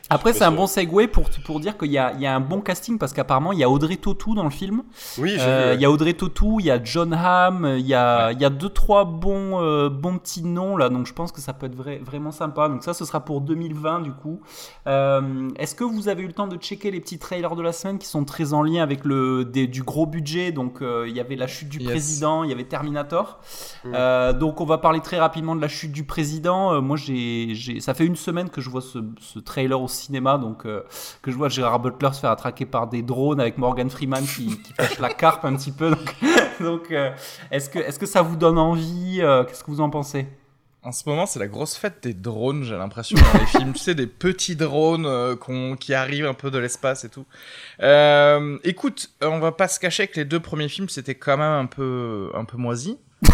Après, 0.09 0.33
c'est 0.33 0.43
un 0.43 0.51
bon 0.51 0.67
segue 0.67 1.07
pour, 1.07 1.29
pour 1.45 1.59
dire 1.59 1.77
qu'il 1.77 1.91
y 1.91 1.97
a, 1.97 2.13
il 2.13 2.21
y 2.21 2.25
a 2.25 2.33
un 2.33 2.39
bon 2.39 2.61
casting 2.61 2.97
parce 2.97 3.11
qu'apparemment, 3.13 3.51
il 3.51 3.59
y 3.59 3.63
a 3.63 3.69
Audrey 3.69 3.97
Tautou 3.97 4.35
dans 4.35 4.43
le 4.45 4.49
film. 4.49 4.83
Oui, 5.17 5.31
j'ai 5.35 5.41
Euh. 5.41 5.73
Il 5.75 5.81
y 5.81 5.85
a 5.85 5.91
Audrey 5.91 6.13
Tautou, 6.13 6.59
il 6.59 6.65
y 6.65 6.71
a 6.71 6.81
John 6.81 7.13
Hamm, 7.13 7.75
il 7.77 7.85
y 7.85 7.93
a, 7.93 8.31
il 8.31 8.39
y 8.41 8.45
a 8.45 8.49
deux, 8.49 8.69
trois 8.69 9.03
bons, 9.05 9.61
euh, 9.61 9.89
bons 9.89 10.17
petits 10.17 10.43
noms 10.43 10.77
là. 10.77 10.87
Donc, 10.89 11.05
je 11.07 11.13
pense 11.13 11.31
que 11.33 11.41
ça 11.41 11.51
peut 11.53 11.65
être 11.65 11.75
vrai- 11.75 11.99
vraiment 12.03 12.31
sympa. 12.31 12.69
Donc, 12.69 12.83
ça, 12.83 12.93
ce 12.93 13.03
sera 13.05 13.23
pour 13.25 13.41
2020 13.41 13.99
du 14.01 14.11
coup. 14.13 14.39
Euh, 14.87 15.49
Est-ce 15.57 15.75
que 15.75 15.83
vous 15.83 16.07
avez 16.07 16.23
eu 16.23 16.27
le 16.27 16.33
temps 16.33 16.47
de 16.47 16.55
checker 16.57 16.89
les 16.89 17.01
petits 17.01 17.19
trailers 17.19 17.55
de 17.55 17.61
la 17.61 17.73
semaine 17.73 17.99
qui 17.99 18.07
sont 18.07 18.23
très 18.23 18.53
en 18.53 18.63
lien 18.63 18.83
avec 18.83 19.03
le, 19.03 19.43
des- 19.45 19.67
du 19.67 19.83
gros 19.83 20.05
budget? 20.05 20.51
Donc, 20.53 20.81
euh, 20.81 21.05
il 21.07 21.15
y 21.15 21.19
avait 21.19 21.35
la 21.35 21.47
chute 21.47 21.69
du 21.69 21.79
Yes. 21.79 21.89
président, 21.89 22.43
il 22.43 22.49
y 22.49 22.53
avait 22.53 22.63
Terminator. 22.63 23.39
Mm. 23.83 23.91
Euh, 23.93 24.33
donc, 24.33 24.61
on 24.61 24.65
va 24.65 24.77
parler 24.77 25.01
très 25.01 25.19
rapidement 25.19 25.55
de 25.55 25.61
la 25.61 25.67
chute 25.67 25.91
du 25.91 26.05
président. 26.05 26.73
Euh, 26.73 26.81
moi, 26.81 26.95
j'ai, 26.97 27.49
j'ai- 27.55 27.79
ça 27.81 27.93
fait 27.93 28.05
une 28.07 28.15
semaine 28.15 28.49
que 28.49 28.61
je 28.61 28.69
vois 28.69 28.81
ce, 28.81 28.99
ce 29.19 29.39
trailer 29.39 29.79
au 29.81 29.87
cinéma. 29.87 30.37
Donc, 30.37 30.65
euh, 30.65 30.81
que 31.21 31.31
je 31.31 31.37
vois 31.37 31.49
Gérard 31.49 31.79
Butler 31.79 32.13
se 32.13 32.19
faire 32.21 32.31
attraquer 32.31 32.65
par 32.65 32.87
des 32.87 33.01
drones 33.01 33.39
avec 33.39 33.57
Morgan 33.57 33.89
Freeman 33.89 34.25
qui, 34.25 34.57
qui 34.61 34.73
pêche 34.73 34.99
la 34.99 35.09
carpe 35.09 35.45
un 35.45 35.55
petit 35.55 35.71
peu. 35.71 35.91
Donc, 35.91 36.15
donc, 36.59 36.91
euh, 36.91 37.11
est-ce 37.51 37.69
que, 37.69 37.79
est-ce 37.79 37.99
que 37.99 38.05
ça 38.05 38.21
vous 38.21 38.35
donne 38.35 38.57
envie 38.57 39.21
Euh, 39.21 39.43
Qu'est-ce 39.43 39.63
que 39.63 39.71
vous 39.71 39.81
en 39.81 39.89
pensez? 39.89 40.27
En 40.83 40.91
ce 40.93 41.03
moment, 41.09 41.25
c'est 41.25 41.39
la 41.39 41.47
grosse 41.47 41.75
fête 41.75 42.01
des 42.03 42.13
drones, 42.13 42.63
j'ai 42.63 42.77
l'impression, 42.77 43.17
dans 43.17 43.39
les 43.39 43.45
films. 43.45 43.73
Tu 43.73 43.79
sais, 43.79 43.93
des 43.95 44.07
petits 44.07 44.55
drones 44.55 45.05
euh, 45.05 45.35
qui 45.77 45.93
arrivent 45.93 46.27
un 46.27 46.33
peu 46.33 46.49
de 46.49 46.57
l'espace 46.59 47.03
et 47.03 47.09
tout. 47.09 47.25
Euh, 47.81 48.57
écoute, 48.63 49.09
on 49.21 49.39
va 49.39 49.51
pas 49.51 49.67
se 49.67 49.81
cacher 49.81 50.07
que 50.07 50.15
les 50.15 50.23
deux 50.25 50.39
premiers 50.39 50.69
films, 50.69 50.87
c'était 50.87 51.15
quand 51.15 51.37
même 51.37 51.51
un 51.51 51.65
peu, 51.65 52.31
un 52.33 52.45
peu 52.45 52.55
moisi. 52.57 52.97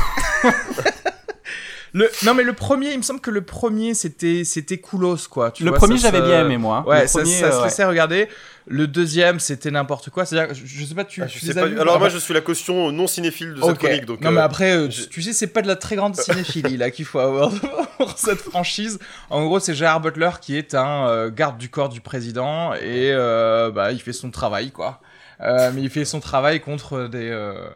le, 1.94 2.10
non, 2.26 2.34
mais 2.34 2.44
le 2.44 2.54
premier, 2.54 2.92
il 2.92 2.98
me 2.98 3.04
semble 3.04 3.20
que 3.22 3.30
le 3.32 3.42
premier, 3.42 3.94
c'était, 3.94 4.44
c'était 4.44 4.78
coolos, 4.80 5.28
quoi. 5.30 5.52
Tu 5.52 5.64
Le 5.64 5.70
vois, 5.70 5.78
premier, 5.78 5.98
j'avais 5.98 6.20
se- 6.20 6.24
bien 6.26 6.42
aimé, 6.46 6.58
moi. 6.58 6.84
Ouais, 6.88 7.04
le 7.04 7.08
ça, 7.08 7.20
premier, 7.20 7.34
ça 7.40 7.52
se 7.52 7.58
euh, 7.58 7.64
laissait 7.64 7.86
regarder. 7.86 8.28
Le 8.66 8.88
deuxième, 8.88 9.40
c'était 9.40 9.70
n'importe 9.72 10.10
quoi. 10.10 10.26
C'est-à-dire, 10.26 10.56
je, 10.56 10.62
je 10.66 10.86
sais 10.86 10.96
pas, 10.96 11.04
tu, 11.06 11.22
Ah, 11.22 11.28
tu 11.28 11.38
je 11.40 11.46
les 11.46 11.54
sais 11.54 11.60
as 11.60 11.68
pas. 11.68 11.82
Alors 11.82 12.00
moi, 12.00 12.10
je 12.10 12.18
suis 12.18 12.34
la 12.34 12.42
caution 12.42 12.92
non 12.92 13.08
cinéphile 13.08 13.54
de 13.54 13.62
Ok. 13.62 13.70
cette 13.70 13.78
chronique, 13.80 14.06
donc. 14.06 14.22
non, 14.22 14.30
euh, 14.30 14.34
mais 14.34 14.42
après, 14.42 14.72
euh, 14.72 14.90
j'ai- 14.90 15.04
tu, 15.04 15.10
tu 15.10 15.22
sais, 15.22 15.34
c'est 15.34 15.48
pas 15.48 15.62
de 15.62 15.68
la 15.68 15.76
très 15.76 15.96
grande 15.96 16.16
cinéphilie 16.16 16.78
là 16.78 16.90
qu'il 16.90 17.06
faut 17.06 17.20
avoir 17.20 17.52
pour 17.98 18.18
cette 18.18 18.40
franchise. 18.40 19.00
En 19.30 19.44
gros, 19.46 19.60
c'est 19.60 19.74
Gérard 19.76 20.00
Butler 20.02 20.32
qui 20.42 20.58
est 20.58 20.76
un 20.76 21.08
euh, 21.10 21.30
garde 21.30 21.58
du 21.58 21.70
corps 21.70 21.90
du 21.90 22.00
président 22.02 22.74
et 22.74 23.12
euh, 23.12 23.70
bah, 23.70 23.92
il 23.92 24.00
fait 24.02 24.14
son 24.14 24.32
travail, 24.32 24.72
quoi. 24.72 25.02
Euh, 25.42 25.72
mais 25.76 25.82
il 25.82 25.90
fait 25.90 26.06
son 26.06 26.22
travail 26.22 26.62
contre 26.62 27.08
des, 27.08 27.30
euh, 27.30 27.54
euh, 27.54 27.70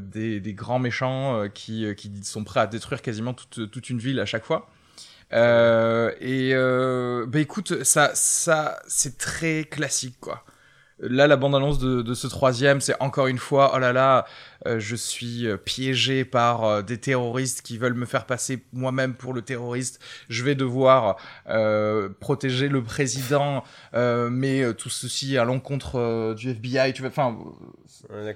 des, 0.00 0.40
des 0.40 0.54
grands 0.54 0.78
méchants 0.78 1.36
euh, 1.36 1.48
qui, 1.48 1.84
euh, 1.84 1.94
qui 1.94 2.10
sont 2.22 2.44
prêts 2.44 2.60
à 2.60 2.66
détruire 2.66 3.02
quasiment 3.02 3.34
toute, 3.34 3.70
toute 3.70 3.90
une 3.90 3.98
ville 3.98 4.20
à 4.20 4.26
chaque 4.26 4.44
fois. 4.44 4.68
Euh, 5.32 6.12
et 6.20 6.50
euh, 6.54 7.26
bah 7.26 7.38
écoute, 7.40 7.84
ça, 7.84 8.10
ça, 8.14 8.78
c'est 8.86 9.18
très 9.18 9.64
classique, 9.64 10.16
quoi. 10.20 10.44
Là, 10.98 11.26
la 11.26 11.36
bande-annonce 11.36 11.78
de, 11.78 12.02
de 12.02 12.14
ce 12.14 12.26
troisième, 12.28 12.80
c'est 12.80 12.94
encore 13.00 13.26
une 13.26 13.38
fois, 13.38 13.72
oh 13.74 13.78
là 13.78 13.92
là, 13.92 14.18
euh, 14.18 14.22
je 14.66 14.96
suis 14.96 15.46
euh, 15.46 15.56
piégé 15.56 16.24
par 16.24 16.64
euh, 16.64 16.82
des 16.82 16.98
terroristes 16.98 17.62
qui 17.62 17.78
veulent 17.78 17.94
me 17.94 18.06
faire 18.06 18.26
passer 18.26 18.62
moi-même 18.72 19.14
pour 19.14 19.32
le 19.34 19.42
terroriste. 19.42 20.00
Je 20.28 20.44
vais 20.44 20.54
devoir 20.54 21.16
euh, 21.48 22.08
protéger 22.20 22.68
le 22.68 22.82
président, 22.82 23.64
euh, 23.94 24.28
mais 24.30 24.62
euh, 24.62 24.72
tout 24.72 24.88
ceci 24.90 25.36
à 25.38 25.44
l'encontre 25.44 25.98
euh, 25.98 26.34
du 26.34 26.50
FBI. 26.50 26.92
Tu 26.92 27.02
vois, 27.02 27.10
enfin, 27.10 27.36
Ouais, 28.10 28.34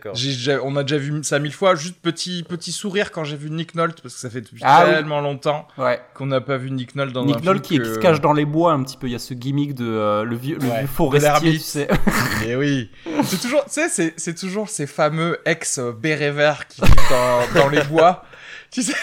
on 0.62 0.76
a 0.76 0.82
déjà 0.82 0.98
vu 0.98 1.22
ça 1.24 1.38
mille 1.38 1.52
fois. 1.52 1.74
Juste 1.74 1.96
petit 2.00 2.44
petit 2.48 2.70
sourire 2.72 3.10
quand 3.10 3.24
j'ai 3.24 3.36
vu 3.36 3.50
Nick 3.50 3.74
Nolte 3.74 4.00
parce 4.00 4.14
que 4.14 4.20
ça 4.20 4.30
fait 4.30 4.40
depuis 4.40 4.60
Ah 4.64 4.84
oui. 4.86 4.94
tellement 4.94 5.20
longtemps 5.20 5.66
Ouais. 5.78 6.00
qu'on 6.14 6.26
n'a 6.26 6.40
pas 6.40 6.56
vu 6.56 6.70
Nick 6.70 6.94
Nolte 6.94 7.12
dans 7.12 7.22
un 7.22 7.26
Nick 7.26 7.36
film 7.36 7.46
Nolte 7.46 7.64
qui, 7.64 7.78
que- 7.78 7.82
qui 7.82 7.94
se 7.94 7.98
cache 7.98 8.20
dans 8.20 8.32
les 8.32 8.44
bois 8.44 8.72
un 8.72 8.82
petit 8.84 8.96
peu. 8.96 9.06
Il 9.08 9.12
y 9.12 9.16
a 9.16 9.18
ce 9.18 9.34
gimmick 9.34 9.74
de 9.74 9.84
euh, 9.86 10.24
le 10.24 10.36
vieux, 10.36 10.58
le 10.60 10.68
Ouais, 10.68 10.86
forestier, 10.86 11.52
tu 11.54 11.58
sais. 11.58 11.88
Mais 12.40 12.54
oui, 12.56 12.90
c'est 13.24 13.40
toujours, 13.40 13.64
tu 13.64 13.70
sais, 13.88 14.12
c'est, 14.16 14.34
toujours 14.34 14.68
ces 14.68 14.86
fameux 14.86 15.38
ex 15.46 15.80
euh, 16.22 16.32
verts 16.32 16.66
qui 16.68 16.80
vivent 16.82 16.94
dans, 17.10 17.60
dans 17.60 17.68
les 17.68 17.82
bois, 17.84 18.24
tu 18.70 18.82
sais, 18.82 18.94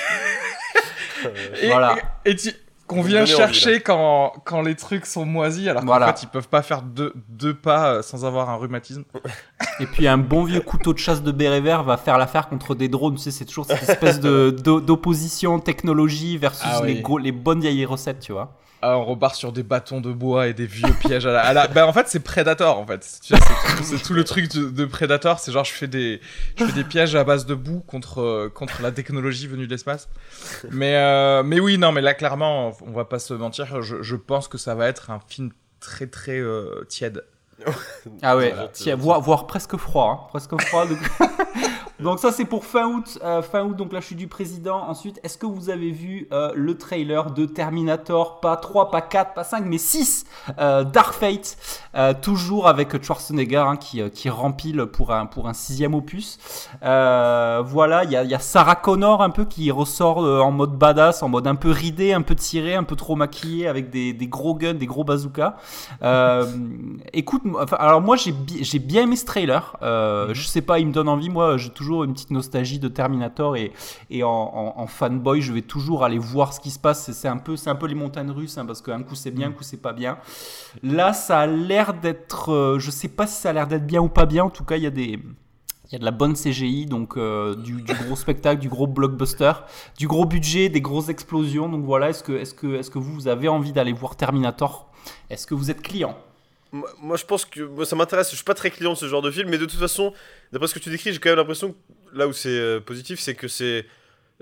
et, 1.61 1.67
Voilà. 1.67 1.95
et, 2.25 2.31
et 2.31 2.35
tu- 2.35 2.53
qu'on 2.85 3.01
vient 3.01 3.21
envie, 3.21 3.31
chercher 3.31 3.79
quand, 3.79 4.33
quand 4.43 4.61
les 4.61 4.75
trucs 4.75 5.05
sont 5.05 5.25
moisis, 5.25 5.67
alors 5.69 5.81
qu'en 5.81 5.87
Voilà. 5.87 6.07
fait 6.13 6.23
ils 6.23 6.27
peuvent 6.27 6.49
pas 6.49 6.61
faire 6.61 6.81
deux, 6.81 7.13
deux 7.29 7.53
pas 7.53 7.93
euh, 7.93 8.01
sans 8.01 8.25
avoir 8.25 8.49
un 8.49 8.55
rhumatisme. 8.57 9.05
Et 9.79 9.85
puis 9.87 10.05
un 10.07 10.17
bon 10.17 10.43
vieux 10.43 10.59
couteau 10.59 10.93
de 10.93 10.99
chasse 10.99 11.23
de 11.23 11.31
béret 11.31 11.61
vert 11.61 11.83
va 11.83 11.95
faire 11.97 12.17
l'affaire 12.17 12.49
contre 12.49 12.75
des 12.75 12.89
drones. 12.89 13.15
Tu 13.15 13.21
sais, 13.21 13.31
c'est 13.31 13.45
toujours 13.45 13.65
cette 13.65 13.81
espèce 13.89 14.19
de 14.19 14.51
d'o- 14.51 14.81
d'opposition 14.81 15.59
technologie 15.59 16.37
versus 16.37 16.67
Ah 16.71 16.81
les, 16.83 17.01
les 17.21 17.31
bonnes 17.31 17.61
vieilles 17.61 17.85
recettes, 17.85 18.19
tu 18.19 18.33
vois. 18.33 18.55
Ah, 18.85 18.97
on 18.97 19.05
repart 19.05 19.33
sur 19.35 19.53
des 19.53 19.63
bâtons 19.63 20.01
de 20.01 20.11
bois 20.11 20.47
et 20.47 20.53
des 20.53 20.65
vieux 20.65 20.91
pièges 20.99 21.25
à 21.25 21.31
la. 21.31 21.41
à 21.41 21.53
la- 21.53 21.67
Ben, 21.67 21.85
en 21.85 21.93
fait, 21.93 22.09
c'est 22.09 22.19
Predator, 22.19 22.77
en 22.77 22.85
fait. 22.85 22.99
C'est, 23.21 23.35
c'est 23.81 24.01
tout 24.03 24.13
le 24.13 24.25
truc 24.25 24.51
de, 24.53 24.69
de 24.69 24.83
Predator. 24.85 25.39
C'est 25.39 25.53
genre, 25.53 25.63
je 25.63 25.71
fais 25.71 25.87
des, 25.87 26.19
je 26.57 26.65
fais 26.65 26.73
des 26.73 26.83
pièges 26.83 27.15
à 27.15 27.23
base 27.23 27.45
de 27.45 27.55
boue 27.55 27.79
contre, 27.87 28.19
euh, 28.21 28.49
contre 28.53 28.81
la 28.81 28.91
technologie 28.91 29.47
venue 29.47 29.67
de 29.67 29.71
l'espace. 29.71 30.09
Mais, 30.69 30.97
euh, 30.97 31.43
mais 31.43 31.61
oui, 31.61 31.77
non, 31.77 31.93
mais 31.93 32.01
là, 32.01 32.13
clairement, 32.13 32.73
on 32.85 32.91
va 32.91 33.05
pas 33.05 33.19
se 33.19 33.33
mentir. 33.33 33.81
Je, 33.81 34.01
je 34.01 34.15
pense 34.17 34.49
que 34.49 34.57
ça 34.57 34.75
va 34.75 34.87
être 34.87 35.11
un 35.11 35.19
film 35.27 35.51
très, 35.79 36.07
très 36.07 36.39
euh, 36.39 36.83
tiède. 36.89 37.23
Ah 38.21 38.35
ouais, 38.35 38.53
Voilà. 38.53 38.95
voire, 38.97 39.21
voire 39.21 39.47
presque 39.47 39.77
froid, 39.77 40.09
hein, 40.11 40.27
presque 40.29 40.59
froid. 40.67 40.85
Donc, 40.85 40.97
donc 42.03 42.19
ça 42.19 42.31
c'est 42.31 42.45
pour 42.45 42.65
fin 42.65 42.85
août, 42.87 43.17
euh, 43.23 43.41
fin 43.41 43.63
août 43.63 43.75
donc 43.75 43.91
la 43.93 44.01
chute 44.01 44.17
du 44.17 44.27
président. 44.27 44.77
Ensuite, 44.87 45.19
est-ce 45.23 45.37
que 45.37 45.45
vous 45.45 45.69
avez 45.69 45.89
vu 45.91 46.27
euh, 46.31 46.51
le 46.55 46.77
trailer 46.77 47.31
de 47.31 47.45
Terminator, 47.45 48.39
pas 48.39 48.55
3, 48.57 48.91
pas 48.91 49.01
4, 49.01 49.33
pas 49.33 49.43
5, 49.43 49.63
mais 49.65 49.77
6, 49.77 50.25
euh, 50.59 50.83
Dark 50.83 51.13
Fate, 51.13 51.57
toujours 52.21 52.67
avec 52.67 53.01
Schwarzenegger 53.03 53.57
hein, 53.67 53.75
qui, 53.77 54.01
qui 54.11 54.29
rempile 54.29 54.85
pour 54.85 55.11
un, 55.11 55.25
pour 55.25 55.47
un 55.47 55.53
sixième 55.53 55.93
opus. 55.95 56.37
Voilà, 56.81 58.03
il 58.03 58.11
y 58.11 58.15
a, 58.15 58.23
il 58.23 58.29
y 58.29 58.35
a 58.35 58.39
Sarah 58.39 58.75
Connor 58.75 59.21
un 59.21 59.29
peu 59.29 59.45
qui 59.45 59.69
ressort 59.71 60.17
en 60.17 60.51
mode 60.51 60.77
badass, 60.77 61.23
en 61.23 61.29
mode 61.29 61.47
un 61.47 61.55
peu 61.55 61.71
ridé, 61.71 62.13
un 62.13 62.21
peu 62.21 62.35
tiré, 62.35 62.75
un 62.75 62.83
peu 62.83 62.95
trop 62.95 63.15
maquillé 63.15 63.67
avec 63.67 63.89
des, 63.89 64.13
des 64.13 64.27
gros 64.27 64.55
guns, 64.55 64.73
des 64.73 64.85
gros 64.87 65.03
bazookas. 65.03 65.55
Écoute, 67.13 67.43
enfin, 67.59 67.77
alors 67.79 68.01
moi 68.01 68.15
j'ai 68.15 68.31
bi- 68.31 68.63
j'ai 68.63 68.79
bien 68.79 69.03
aimé 69.03 69.15
ce 69.15 69.25
trailer. 69.25 69.77
Euh, 69.81 70.33
Je 70.33 70.45
sais 70.47 70.61
pas, 70.61 70.79
il 70.79 70.87
me 70.87 70.91
donne 70.91 71.07
envie. 71.09 71.29
Moi, 71.29 71.57
j'ai 71.57 71.69
toujours 71.69 71.92
une 72.03 72.13
petite 72.13 72.31
nostalgie 72.31 72.79
de 72.79 72.87
Terminator 72.87 73.55
et, 73.55 73.71
en, 74.23 74.85
fanboy, 74.87 75.41
je 75.41 75.53
vais 75.53 75.61
toujours 75.61 76.03
aller 76.03 76.17
voir 76.17 76.53
ce 76.53 76.59
qui 76.59 76.71
se 76.71 76.79
passe. 76.79 77.11
C'est 77.11 77.27
un 77.27 77.37
peu, 77.37 77.55
un 77.65 77.75
peu 77.75 77.87
les 77.87 77.95
montagnes 77.95 78.31
russes, 78.31 78.57
hein, 78.57 78.65
parce 78.65 78.81
qu'un 78.81 79.03
coup 79.03 79.15
c'est 79.15 79.31
bien, 79.31 79.49
un 79.49 79.51
coup 79.51 79.63
c'est 79.63 79.81
pas 79.81 79.93
bien. 79.93 80.17
Là, 80.81 81.13
ça 81.13 81.39
a 81.39 81.47
l'air 81.47 81.93
d'être, 81.93 82.51
euh, 82.51 82.79
je 82.79 82.91
sais 82.91 83.07
pas 83.09 83.27
si 83.27 83.35
ça 83.35 83.49
a 83.49 83.53
l'air 83.53 83.67
d'être 83.67 83.85
bien 83.85 84.01
ou 84.01 84.09
pas 84.09 84.25
bien. 84.25 84.45
En 84.45 84.49
tout 84.49 84.63
cas, 84.63 84.77
il 84.77 84.83
y 84.83 84.87
a 84.87 84.91
des 84.91 85.19
il 85.93 85.93
y 85.93 85.95
a 85.97 85.99
de 85.99 86.05
la 86.05 86.11
bonne 86.11 86.33
CGI, 86.33 86.87
donc 86.87 87.17
euh, 87.17 87.55
du, 87.55 87.83
gros 87.83 88.15
spectacle, 88.15 88.59
du 88.59 88.67
gros 88.67 88.87
blockbuster, 88.87 89.51
du 89.97 90.07
gros 90.07 90.25
budget, 90.25 90.69
des 90.69 90.81
grosses 90.81 91.09
explosions. 91.09 91.69
Donc 91.69 91.85
voilà, 91.85 92.09
est-ce 92.09 92.23
que, 92.23 92.31
est 92.31 92.55
que, 92.55 92.79
est 92.79 92.89
que 92.89 92.97
vous 92.97 93.27
avez 93.27 93.47
envie 93.47 93.73
d'aller 93.73 93.93
voir 93.93 94.15
Terminator? 94.15 94.89
Est-ce 95.29 95.45
que 95.45 95.53
vous 95.53 95.69
êtes 95.69 95.83
client? 95.83 96.17
Moi, 97.01 97.17
je 97.17 97.25
pense 97.25 97.45
que 97.45 97.85
ça 97.85 97.95
m'intéresse. 97.95 98.31
Je 98.31 98.35
suis 98.35 98.43
pas 98.43 98.55
très 98.55 98.71
client 98.71 98.93
de 98.93 98.97
ce 98.97 99.07
genre 99.07 99.21
de 99.21 99.29
film, 99.29 99.49
mais 99.49 99.57
de 99.57 99.65
toute 99.65 99.79
façon, 99.79 100.13
d'après 100.51 100.67
ce 100.67 100.73
que 100.73 100.79
tu 100.79 100.89
décris, 100.89 101.13
j'ai 101.13 101.19
quand 101.19 101.29
même 101.29 101.37
l'impression 101.37 101.71
que 101.71 102.17
là 102.17 102.27
où 102.27 102.33
c'est 102.33 102.49
euh, 102.49 102.79
positif, 102.79 103.19
c'est 103.19 103.35
que 103.35 103.47
c'est 103.47 103.85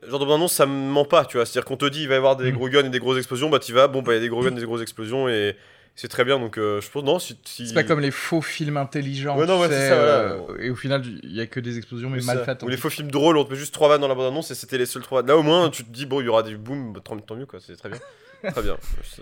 genre 0.07 0.19
de 0.19 0.25
annonce, 0.25 0.53
ça 0.53 0.65
me 0.65 0.89
ment 0.89 1.05
pas, 1.05 1.25
tu 1.25 1.37
vois. 1.37 1.45
C'est-à-dire 1.45 1.65
qu'on 1.65 1.77
te 1.77 1.85
dit 1.85 2.03
il 2.03 2.07
va 2.07 2.15
y 2.15 2.17
avoir 2.17 2.37
des 2.37 2.51
mm. 2.51 2.55
gros 2.55 2.69
guns 2.69 2.85
et 2.85 2.89
des 2.89 2.99
grosses 2.99 3.17
explosions, 3.17 3.49
bah 3.49 3.59
tu 3.59 3.73
vas, 3.73 3.87
bon 3.87 4.01
bah 4.01 4.13
il 4.13 4.15
y 4.15 4.17
a 4.17 4.21
des 4.21 4.29
gros 4.29 4.41
guns 4.41 4.55
et 4.55 4.59
des 4.59 4.65
grosses 4.65 4.81
explosions 4.81 5.27
et 5.27 5.55
c'est 5.95 6.07
très 6.07 6.23
bien. 6.23 6.39
Donc 6.39 6.57
euh, 6.57 6.79
je 6.79 6.89
pense 6.89 7.03
non, 7.03 7.19
si, 7.19 7.37
c'est 7.45 7.73
pas 7.73 7.83
comme 7.83 7.99
les 7.99 8.11
faux 8.11 8.41
films 8.41 8.77
intelligents. 8.77 9.37
Ouais, 9.37 9.45
non, 9.45 9.59
ouais, 9.59 9.67
c'est 9.67 9.89
ça. 9.89 9.95
Euh, 9.95 10.57
et 10.59 10.69
au 10.69 10.75
final, 10.75 11.03
il 11.05 11.33
y 11.33 11.41
a 11.41 11.47
que 11.47 11.59
des 11.59 11.77
explosions 11.77 12.09
mais, 12.09 12.21
mal 12.21 12.43
faites. 12.45 12.63
Ou 12.63 12.69
les 12.69 12.77
faux 12.77 12.89
films 12.89 13.11
drôles, 13.11 13.37
on 13.37 13.43
te 13.43 13.51
met 13.51 13.57
juste 13.57 13.73
trois 13.73 13.89
vannes 13.89 14.01
dans 14.01 14.07
la 14.07 14.15
bande 14.15 14.31
annonce 14.31 14.51
et 14.51 14.55
c'était 14.55 14.77
les 14.77 14.85
seuls 14.85 15.03
trois. 15.03 15.21
Là 15.21 15.37
au 15.37 15.43
moins, 15.43 15.69
tu 15.69 15.83
te 15.83 15.91
dis 15.91 16.05
bon, 16.05 16.21
il 16.21 16.25
y 16.25 16.29
aura 16.29 16.43
des 16.43 16.55
boom, 16.55 16.93
bah, 16.93 17.01
tant 17.03 17.35
mieux 17.35 17.45
quoi, 17.45 17.59
c'est 17.59 17.75
très 17.75 17.89
bien. 17.89 17.99
Très 18.49 18.61
bien, 18.63 18.77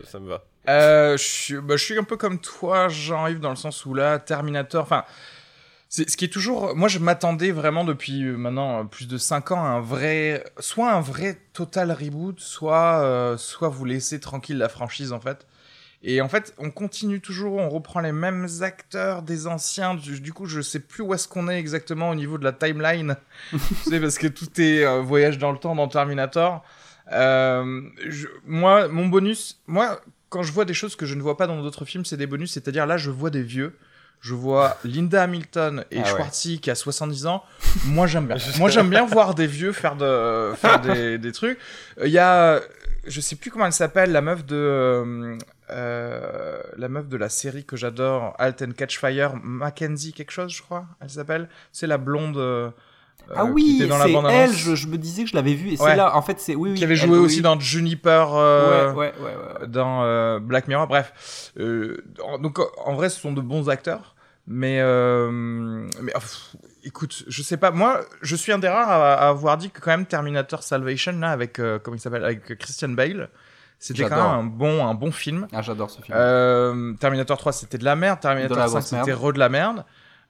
ça, 0.06 0.20
me 0.20 0.30
va. 0.30 0.44
Euh, 0.70 1.18
je, 1.18 1.24
suis, 1.24 1.56
bah, 1.56 1.76
je 1.76 1.84
suis 1.84 1.98
un 1.98 2.04
peu 2.04 2.18
comme 2.18 2.40
toi, 2.40 2.88
Jean-Yves, 2.88 3.40
dans 3.40 3.50
le 3.50 3.56
sens 3.56 3.86
où 3.86 3.94
là, 3.94 4.20
Terminator, 4.20 4.84
enfin, 4.84 5.04
ce 5.90 6.04
qui 6.04 6.26
est 6.26 6.30
toujours, 6.30 6.76
moi, 6.76 6.88
je 6.88 7.00
m'attendais 7.00 7.52
vraiment 7.52 7.84
depuis 7.84 8.24
euh, 8.24 8.38
maintenant 8.38 8.86
plus 8.86 9.08
de 9.08 9.18
5 9.18 9.52
ans 9.52 9.64
à 9.64 9.70
un 9.70 9.82
vrai, 9.82 10.46
soit 10.60 10.92
un 10.92 11.02
vrai 11.02 11.38
total 11.54 11.92
reboot, 11.92 12.40
soit, 12.40 13.02
euh, 13.04 13.38
soit 13.38 13.70
vous 13.70 13.86
laissez 13.86 14.20
tranquille 14.20 14.58
la 14.58 14.70
franchise 14.70 15.12
en 15.12 15.20
fait. 15.20 15.46
Et 16.02 16.22
en 16.22 16.30
fait, 16.30 16.54
on 16.58 16.72
continue 16.72 17.20
toujours, 17.20 17.56
on 17.56 17.70
reprend 17.70 18.00
les 18.00 18.14
mêmes 18.14 18.48
acteurs 18.62 19.22
des 19.22 19.48
anciens. 19.48 19.96
Du, 19.96 20.32
coup, 20.32 20.46
je 20.46 20.62
sais 20.62 20.80
plus 20.80 21.04
où 21.04 21.14
est-ce 21.14 21.28
qu'on 21.28 21.50
est 21.50 21.60
exactement 21.60 22.10
au 22.10 22.16
niveau 22.16 22.38
de 22.38 22.46
la 22.46 22.54
timeline. 22.54 23.18
tu 23.52 23.58
sais, 23.90 24.00
parce 24.00 24.18
que 24.18 24.28
tout 24.28 24.62
est 24.62 25.02
voyage 25.02 25.40
dans 25.40 25.52
le 25.52 25.58
temps 25.58 25.76
dans 25.76 25.90
Terminator. 25.90 26.64
Euh, 27.12 27.82
moi, 28.46 28.88
mon 28.88 29.08
bonus, 29.08 29.62
moi, 29.68 30.02
quand 30.30 30.44
je 30.44 30.52
vois 30.52 30.66
des 30.66 30.74
choses 30.74 30.96
que 30.96 31.06
je 31.06 31.16
ne 31.16 31.22
vois 31.22 31.38
pas 31.38 31.48
dans 31.48 31.62
d'autres 31.62 31.86
films, 31.86 32.06
c'est 32.06 32.18
des 32.18 32.28
bonus. 32.28 32.52
C'est-à-dire 32.52 32.86
là, 32.86 32.98
je 32.98 33.10
vois 33.10 33.30
des 33.30 33.44
vieux. 33.44 33.76
Je 34.22 34.34
vois 34.34 34.78
Linda 34.84 35.24
Hamilton 35.24 35.86
et 35.92 36.02
ah 36.02 36.04
Schwartzy 36.04 36.60
qui 36.60 36.70
a 36.70 36.76
70 36.76 37.26
ans. 37.26 37.44
Moi, 37.86 38.06
j'aime 38.06 38.28
bien. 38.28 38.36
moi, 38.60 38.70
j'aime 38.70 38.90
bien 38.90 39.06
voir 39.06 39.34
des 39.34 39.48
vieux 39.48 39.72
faire, 39.72 39.96
de, 39.96 40.54
faire 40.56 40.82
des, 40.82 41.18
des 41.20 41.32
trucs. 41.32 41.58
Il 42.04 42.10
y 42.10 42.18
a, 42.18 42.60
je 43.08 43.22
sais 43.22 43.38
plus 43.38 43.50
comment 43.50 43.66
elle 43.66 43.72
s'appelle, 43.72 44.12
la 44.12 44.22
meuf 44.22 44.46
de, 44.46 44.56
euh, 44.58 45.38
euh 45.70 46.62
la 46.76 46.90
meuf 46.90 47.08
de 47.08 47.16
la 47.16 47.30
série 47.30 47.64
que 47.64 47.78
j'adore, 47.78 48.36
Halt 48.40 48.62
and 48.62 48.72
Catch 48.76 49.00
Fire, 49.00 49.36
Mackenzie 49.42 50.12
quelque 50.12 50.32
chose, 50.32 50.52
je 50.52 50.62
crois. 50.62 50.86
Elle 51.00 51.10
s'appelle. 51.10 51.48
C'est 51.72 51.88
la 51.88 51.98
blonde. 51.98 52.74
Euh, 53.30 53.34
ah 53.36 53.46
oui, 53.46 53.78
c'est 53.88 54.12
elle, 54.12 54.52
je, 54.52 54.88
me 54.88 54.98
disais 54.98 55.24
que 55.24 55.30
je 55.30 55.36
l'avais 55.36 55.54
vue, 55.54 55.70
et 55.70 55.78
c'est 55.78 55.96
là, 55.96 56.16
en 56.16 56.22
fait, 56.22 56.40
c'est, 56.40 56.56
oui, 56.56 56.72
oui. 56.72 56.78
Qui 56.78 56.84
avait 56.84 56.96
joué 56.96 57.18
aussi 57.18 57.42
dans 57.42 57.60
Juniper, 57.60 58.34
euh, 58.34 58.92
ouais, 58.94 59.14
ouais, 59.20 59.68
dans 59.68 60.04
euh, 60.04 60.40
Black 60.40 60.68
Mirror, 60.68 60.88
bref. 60.88 61.52
Euh, 61.60 62.04
donc, 62.40 62.60
en 62.84 62.94
vrai, 62.96 63.10
ce 63.10 63.20
sont 63.20 63.32
de 63.32 63.42
bons 63.42 63.70
acteurs, 63.70 64.16
mais, 64.48 64.82
mais 66.02 66.14
écoute, 66.84 67.24
je 67.28 67.44
sais 67.44 67.58
pas, 67.58 67.72
moi, 67.72 68.02
je 68.22 68.36
suis 68.36 68.52
un 68.52 68.60
des 68.60 68.70
rares 68.70 68.90
à, 68.90 69.30
avoir 69.30 69.58
dit 69.58 69.70
que 69.70 69.80
quand 69.80 69.92
même 69.92 70.06
Terminator 70.06 70.64
Salvation, 70.64 71.14
là, 71.20 71.30
avec, 71.32 71.62
comment 71.84 71.96
il 71.96 72.00
s'appelle, 72.00 72.24
avec 72.24 72.58
Christian 72.58 72.90
Bale, 72.90 73.30
c'était 73.78 74.04
quand 74.04 74.16
même 74.16 74.40
un 74.40 74.44
bon, 74.44 74.86
un 74.88 74.96
bon 74.96 75.12
film. 75.12 75.48
Ah, 75.54 75.62
j'adore 75.62 75.92
ce 75.92 76.02
film. 76.02 76.98
Terminator 77.00 77.38
3, 77.38 77.52
c'était 77.52 77.78
de 77.78 77.86
la 77.86 77.96
merde. 77.96 78.20
Terminator 78.20 78.70
5, 78.70 78.82
c'était 78.82 79.14
re 79.14 79.34
de 79.34 79.40
la 79.40 79.50
merde. 79.50 79.86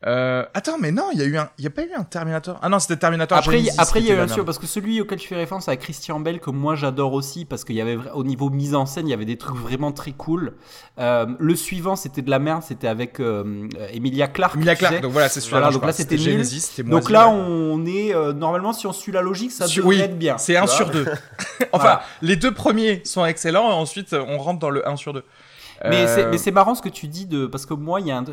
Euh, 0.07 0.45
attends, 0.53 0.77
mais 0.79 0.91
non, 0.91 1.09
il 1.11 1.19
y 1.19 1.21
a 1.21 1.25
eu 1.25 1.37
un, 1.37 1.49
il 1.57 1.65
y 1.65 1.67
a 1.67 1.69
pas 1.69 1.83
eu 1.83 1.91
un 1.93 2.03
Terminator. 2.03 2.57
Ah 2.61 2.69
non, 2.69 2.79
c'était 2.79 2.95
Terminator. 2.95 3.37
Après, 3.37 3.61
après 3.77 3.99
il 3.99 4.05
y 4.05 4.11
a 4.11 4.15
eu 4.15 4.19
un 4.19 4.29
sûr 4.29 4.45
parce 4.45 4.57
que 4.57 4.65
celui 4.65 5.01
auquel 5.01 5.19
tu 5.19 5.27
fais 5.27 5.35
référence 5.35 5.67
avec 5.67 5.81
Christian 5.81 6.21
Bell 6.21 6.39
que 6.39 6.51
moi 6.51 6.75
j'adore 6.75 7.11
aussi 7.11 7.43
parce 7.43 7.65
qu'il 7.65 7.75
y 7.75 7.81
avait 7.81 7.97
au 8.13 8.23
niveau 8.23 8.49
mise 8.49 8.75
en 8.75 8.85
scène, 8.85 9.07
il 9.07 9.11
y 9.11 9.13
avait 9.13 9.25
des 9.25 9.37
trucs 9.37 9.57
vraiment 9.57 9.91
très 9.91 10.13
cool. 10.13 10.53
Euh, 10.99 11.25
le 11.37 11.55
suivant, 11.55 11.97
c'était 11.97 12.21
de 12.21 12.29
la 12.29 12.39
merde, 12.39 12.63
c'était 12.63 12.87
avec 12.87 13.19
euh, 13.19 13.67
Emilia 13.91 14.29
Clarke. 14.29 14.55
Emilia 14.55 14.75
Clarke. 14.75 15.01
Donc 15.01 15.11
voilà, 15.11 15.27
c'est 15.27 15.41
celui-là. 15.41 15.59
Voilà, 15.59 15.73
donc 15.73 15.85
là 15.85 15.91
c'était 15.91 16.17
Genesis. 16.17 16.81
Donc 16.83 17.09
là, 17.09 17.27
on 17.27 17.85
est 17.85 18.13
normalement 18.33 18.71
si 18.71 18.87
on 18.87 18.93
suit 18.93 19.11
la 19.11 19.21
logique, 19.21 19.51
ça 19.51 19.67
devrait 19.67 19.99
être 19.99 20.17
bien. 20.17 20.37
C'est 20.37 20.55
1 20.55 20.67
sur 20.67 20.89
2 20.91 21.05
enfin, 21.73 21.99
les 22.21 22.37
deux 22.37 22.53
premiers 22.53 23.01
sont 23.03 23.25
excellents 23.25 23.69
et 23.69 23.73
ensuite 23.73 24.13
on 24.13 24.37
rentre 24.37 24.59
dans 24.59 24.69
le 24.69 24.87
1 24.87 24.95
sur 24.95 25.11
2 25.11 25.25
mais 25.85 26.05
euh, 26.07 26.37
c'est 26.37 26.51
marrant 26.51 26.75
ce 26.75 26.81
que 26.81 26.89
tu 26.89 27.07
dis 27.07 27.25
de 27.25 27.45
parce 27.45 27.65
que 27.65 27.73
moi 27.73 28.01
il 28.01 28.07
y 28.07 28.11
a, 28.11 28.23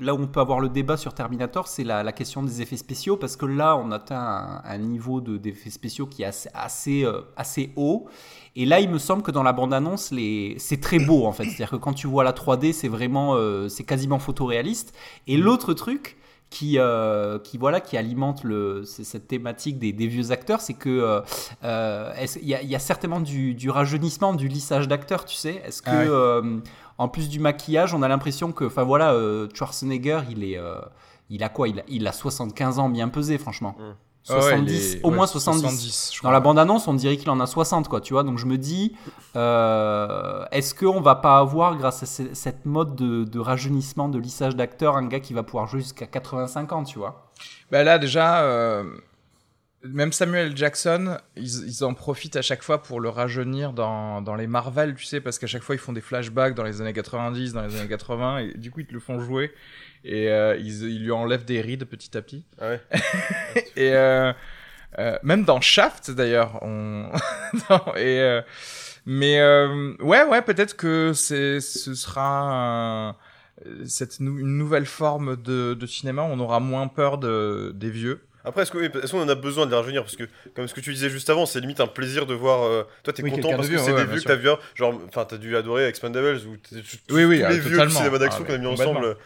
là 0.00 0.14
où 0.14 0.18
on 0.20 0.26
peut 0.26 0.40
avoir 0.40 0.60
le 0.60 0.68
débat 0.68 0.96
sur 0.96 1.14
Terminator 1.14 1.66
c'est 1.66 1.84
la, 1.84 2.02
la, 2.02 2.12
question 2.12 2.42
des 2.42 2.62
effets 2.62 2.76
spéciaux 2.76 3.16
parce 3.16 3.36
que 3.36 3.46
là 3.46 3.76
on 3.76 3.90
atteint 3.90 4.60
un, 4.64 4.78
niveau 4.78 5.20
d'effets 5.20 5.70
spéciaux 5.70 6.06
qui 6.06 6.22
est 6.22 6.26
assez 6.26 6.48
assez, 6.54 7.04
euh, 7.04 7.22
assez, 7.36 7.72
haut. 7.76 8.06
Et 8.54 8.64
là 8.64 8.80
il 8.80 8.90
me 8.90 8.98
semble 8.98 9.22
que 9.22 9.30
dans 9.30 9.42
la 9.42 9.52
bande 9.52 9.74
annonce 9.74 10.10
les 10.12 10.54
c'est 10.58 10.80
très 10.80 10.98
beau 10.98 11.26
en 11.26 11.32
fait. 11.32 11.44
C'est 11.44 11.54
à 11.54 11.56
dire 11.56 11.70
que 11.70 11.76
quand 11.76 11.94
tu 11.94 12.06
vois 12.06 12.22
la 12.22 12.32
3D 12.32 12.72
c'est 12.72 12.88
vraiment 12.88 13.34
euh, 13.34 13.68
c'est 13.68 13.84
quasiment 13.84 14.18
photoréaliste. 14.18 14.94
Et 15.26 15.36
l'autre 15.36 15.74
truc 15.74 16.17
qui, 16.50 16.78
euh, 16.78 17.38
qui, 17.38 17.58
voilà, 17.58 17.80
qui 17.80 17.96
alimente 17.96 18.42
le, 18.42 18.84
cette 18.84 19.28
thématique 19.28 19.78
des, 19.78 19.92
des 19.92 20.06
vieux 20.06 20.32
acteurs, 20.32 20.60
c'est 20.60 20.74
que 20.74 20.88
euh, 20.88 21.20
euh 21.64 22.12
il 22.40 22.48
y, 22.48 22.74
a 22.74 22.78
certainement 22.78 23.20
du, 23.20 23.54
du, 23.54 23.70
rajeunissement, 23.70 24.32
du 24.32 24.48
lissage 24.48 24.88
d'acteurs, 24.88 25.24
tu 25.24 25.36
sais. 25.36 25.62
Est-ce 25.64 25.82
que, 25.82 25.90
ah 25.90 26.02
euh, 26.02 26.60
en 26.96 27.08
plus 27.08 27.28
du 27.28 27.38
maquillage, 27.38 27.94
on 27.94 28.02
a 28.02 28.08
l'impression 28.08 28.52
que, 28.52 28.64
enfin 28.64 28.82
voilà, 28.82 29.14
Schwarzenegger, 29.54 30.22
il 30.30 30.42
est, 30.42 30.58
il 31.30 31.42
a 31.42 31.48
quoi? 31.48 31.68
Il 31.68 31.80
a, 31.80 31.82
il 31.88 32.06
a 32.06 32.12
75 32.12 32.78
ans 32.78 32.88
bien 32.88 33.08
pesé, 33.08 33.38
franchement. 33.38 33.76
Mmh. 33.78 34.07
70, 34.24 34.98
au 35.02 35.10
moins 35.10 35.26
70. 35.26 36.20
Dans 36.22 36.30
la 36.30 36.40
bande-annonce, 36.40 36.86
on 36.88 36.94
dirait 36.94 37.16
qu'il 37.16 37.30
en 37.30 37.40
a 37.40 37.46
60, 37.46 37.88
quoi, 37.88 38.00
tu 38.00 38.12
vois. 38.12 38.24
Donc 38.24 38.38
je 38.38 38.46
me 38.46 38.58
dis, 38.58 38.94
euh, 39.36 40.44
est-ce 40.50 40.74
qu'on 40.74 41.00
va 41.00 41.14
pas 41.14 41.38
avoir, 41.38 41.76
grâce 41.76 42.02
à 42.02 42.06
cette 42.06 42.66
mode 42.66 42.94
de, 42.94 43.38
rajeunissement, 43.38 44.08
de 44.08 44.18
lissage 44.18 44.56
d'acteurs, 44.56 44.96
un 44.96 45.06
gars 45.06 45.20
qui 45.20 45.32
va 45.32 45.42
pouvoir 45.42 45.66
jouer 45.66 45.80
jusqu'à 45.80 46.06
85 46.06 46.72
ans, 46.72 46.84
tu 46.84 46.98
vois? 46.98 47.30
Bah 47.70 47.84
là, 47.84 47.98
déjà, 47.98 48.42
euh, 48.42 48.84
même 49.84 50.12
Samuel 50.12 50.56
Jackson, 50.56 51.18
ils, 51.36 51.84
en 51.84 51.94
profitent 51.94 52.36
à 52.36 52.42
chaque 52.42 52.62
fois 52.62 52.82
pour 52.82 53.00
le 53.00 53.08
rajeunir 53.08 53.72
dans, 53.72 54.20
dans 54.20 54.34
les 54.34 54.46
Marvel, 54.46 54.94
tu 54.94 55.04
sais, 55.04 55.20
parce 55.20 55.38
qu'à 55.38 55.46
chaque 55.46 55.62
fois, 55.62 55.74
ils 55.74 55.80
font 55.80 55.92
des 55.92 56.00
flashbacks 56.00 56.54
dans 56.54 56.64
les 56.64 56.80
années 56.80 56.92
90, 56.92 57.52
dans 57.52 57.62
les 57.62 57.76
années 57.76 57.88
80, 57.88 58.38
et 58.38 58.54
du 58.58 58.70
coup, 58.70 58.80
ils 58.80 58.86
te 58.86 58.92
le 58.92 59.00
font 59.00 59.20
jouer 59.20 59.52
et 60.04 60.28
euh, 60.28 60.56
ils, 60.56 61.02
lui 61.02 61.12
enlèvent 61.12 61.44
des 61.44 61.60
rides 61.60 61.84
petit 61.84 62.16
à 62.16 62.22
petit. 62.22 62.44
Ah 62.60 62.68
ouais. 62.70 62.80
et 63.76 63.94
euh, 63.94 64.32
euh, 64.98 65.18
même 65.22 65.44
dans 65.44 65.60
Shaft 65.60 66.10
d'ailleurs, 66.10 66.62
on 66.62 67.10
et 67.96 68.40
mais 69.06 69.40
ouais 70.00 70.24
ouais 70.24 70.42
peut-être 70.42 70.76
que 70.76 71.12
c'est 71.14 71.60
ce 71.60 71.94
sera 71.94 73.16
cette 73.86 74.20
une 74.20 74.56
nouvelle 74.56 74.86
forme 74.86 75.36
de, 75.36 75.74
de, 75.74 75.86
cinéma, 75.86 76.22
on 76.22 76.38
aura 76.38 76.60
moins 76.60 76.86
peur 76.86 77.18
de, 77.18 77.72
des 77.74 77.90
vieux. 77.90 78.24
Après, 78.44 78.62
est-ce 78.62 79.10
qu'on 79.10 79.20
en 79.20 79.28
a 79.28 79.34
besoin 79.34 79.66
de 79.66 79.72
les 79.72 79.76
rajeunir 79.76 80.02
Parce 80.04 80.14
que, 80.14 80.22
comme 80.54 80.68
ce 80.68 80.74
que 80.74 80.80
tu 80.80 80.92
disais 80.92 81.10
juste 81.10 81.28
avant, 81.28 81.44
c'est 81.44 81.60
limite 81.60 81.80
un 81.80 81.88
plaisir 81.88 82.24
de 82.24 82.34
voir. 82.34 82.86
toi, 83.02 83.12
t'es 83.12 83.22
content 83.22 83.56
parce 83.56 83.68
que 83.68 83.78
c'est 83.78 83.94
des 83.94 84.04
vieux 84.04 84.20
que 84.20 84.24
t'as 84.24 84.36
vu. 84.36 84.48
Genre, 84.74 84.94
enfin, 85.08 85.24
t'as 85.24 85.38
dû 85.38 85.56
adorer 85.56 85.86
Expendables 85.86 86.38
ou 86.46 86.56
oui, 87.10 87.24
oui, 87.24 87.42
tous 87.42 87.48
les 87.48 87.58
vieux 87.58 87.88
cinéma 87.90 88.18
d'action 88.18 88.44
qu'on 88.44 88.54
a 88.54 88.58
mis 88.58 88.66
ensemble. 88.66 89.16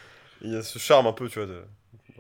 Il 0.45 0.53
y 0.53 0.57
a 0.57 0.63
ce 0.63 0.79
charme 0.79 1.07
un 1.07 1.13
peu, 1.13 1.29
tu 1.29 1.39
vois, 1.39 1.47
de... 1.49 1.63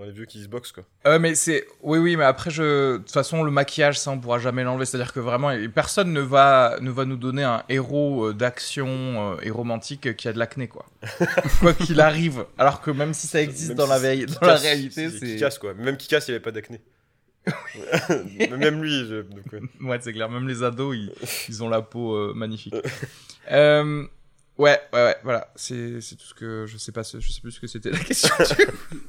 les 0.04 0.12
vieux 0.12 0.26
qui 0.26 0.42
se 0.42 0.48
boxent, 0.48 0.72
quoi. 0.72 0.84
Euh, 1.06 1.18
mais 1.18 1.34
c'est. 1.34 1.66
Oui, 1.82 1.98
oui, 1.98 2.16
mais 2.16 2.24
après, 2.24 2.50
je. 2.50 2.92
De 2.94 2.96
toute 2.98 3.10
façon, 3.10 3.42
le 3.42 3.50
maquillage, 3.50 3.98
ça, 3.98 4.10
on 4.10 4.18
pourra 4.20 4.38
jamais 4.38 4.62
l'enlever. 4.62 4.84
C'est-à-dire 4.84 5.12
que 5.12 5.20
vraiment, 5.20 5.50
personne 5.74 6.12
ne 6.12 6.20
va, 6.20 6.76
ne 6.80 6.90
va 6.90 7.04
nous 7.04 7.16
donner 7.16 7.42
un 7.42 7.64
héros 7.68 8.28
euh, 8.28 8.34
d'action 8.34 8.86
euh, 8.88 9.36
et 9.42 9.50
romantique 9.50 10.16
qui 10.16 10.28
a 10.28 10.32
de 10.32 10.38
l'acné, 10.38 10.68
quoi. 10.68 10.86
quoi 11.60 11.74
qu'il 11.74 12.00
arrive. 12.00 12.44
Alors 12.58 12.80
que 12.80 12.90
même 12.90 13.12
si 13.12 13.26
ça 13.26 13.42
existe 13.42 13.72
dans, 13.74 13.86
la, 13.86 13.98
dans 13.98 14.46
la 14.46 14.54
réalité, 14.54 15.10
c'est. 15.10 15.26
Qui 15.26 15.36
casse, 15.38 15.58
quoi. 15.58 15.74
Même 15.74 15.96
qui 15.96 16.08
casse, 16.08 16.28
il 16.28 16.32
avait 16.32 16.40
pas 16.40 16.52
d'acné. 16.52 16.80
même 18.50 18.82
lui. 18.82 19.04
Je... 19.08 19.24
ouais, 19.84 19.98
c'est 20.00 20.12
clair. 20.12 20.28
Même 20.28 20.46
les 20.46 20.62
ados, 20.62 20.96
ils, 20.96 21.12
ils 21.48 21.62
ont 21.62 21.68
la 21.68 21.82
peau 21.82 22.32
magnifique. 22.34 22.74
euh. 23.50 24.04
Ouais, 24.58 24.78
ouais, 24.92 25.02
ouais, 25.02 25.16
voilà, 25.24 25.48
c'est 25.56 25.98
tout 25.98 26.26
ce 26.26 26.34
que 26.34 26.66
je 26.66 26.76
sais 26.76 26.92
pas, 26.92 27.02
je 27.02 27.26
sais 27.26 27.40
plus 27.40 27.52
ce 27.52 27.60
que 27.60 27.66
c'était 27.66 27.90
la 27.90 27.98
question. 28.04 28.34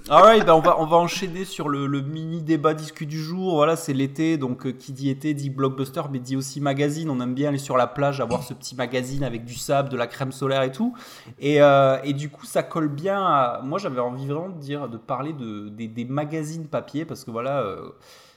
Alright, 0.10 0.46
ben 0.46 0.54
on 0.54 0.62
va 0.62 0.80
on 0.80 0.86
va 0.86 0.96
enchaîner 0.96 1.44
sur 1.44 1.68
le, 1.68 1.86
le 1.86 2.02
mini 2.02 2.42
débat 2.42 2.74
disque 2.74 3.04
du 3.04 3.22
jour. 3.22 3.56
Voilà, 3.56 3.76
c'est 3.76 3.92
l'été, 3.92 4.38
donc 4.38 4.66
euh, 4.66 4.72
qui 4.72 4.94
dit 4.94 5.10
été 5.10 5.34
dit 5.34 5.50
blockbuster, 5.50 6.04
mais 6.10 6.20
dit 6.20 6.38
aussi 6.38 6.62
magazine. 6.62 7.10
On 7.10 7.20
aime 7.20 7.34
bien 7.34 7.50
aller 7.50 7.58
sur 7.58 7.76
la 7.76 7.88
plage, 7.88 8.22
avoir 8.22 8.42
ce 8.42 8.54
petit 8.54 8.74
magazine 8.74 9.22
avec 9.26 9.44
du 9.44 9.56
sable, 9.56 9.90
de 9.90 9.98
la 9.98 10.08
crème 10.08 10.32
solaire 10.32 10.64
et 10.64 10.72
tout. 10.72 10.96
Et, 11.40 11.62
euh, 11.62 11.98
et 12.06 12.14
du 12.14 12.30
coup, 12.30 12.46
ça 12.46 12.64
colle 12.64 12.88
bien. 12.88 13.22
À... 13.22 13.62
Moi, 13.66 13.80
j'avais 13.80 14.00
envie 14.00 14.26
vraiment 14.26 14.50
de 14.50 14.60
dire, 14.60 14.88
de 14.88 14.98
parler 14.98 15.34
de 15.34 15.68
des, 15.68 15.90
des 15.90 16.06
magazines 16.06 16.68
papier 16.68 17.04
parce 17.04 17.26
que 17.26 17.32
voilà. 17.32 17.64
Euh, 17.64 17.90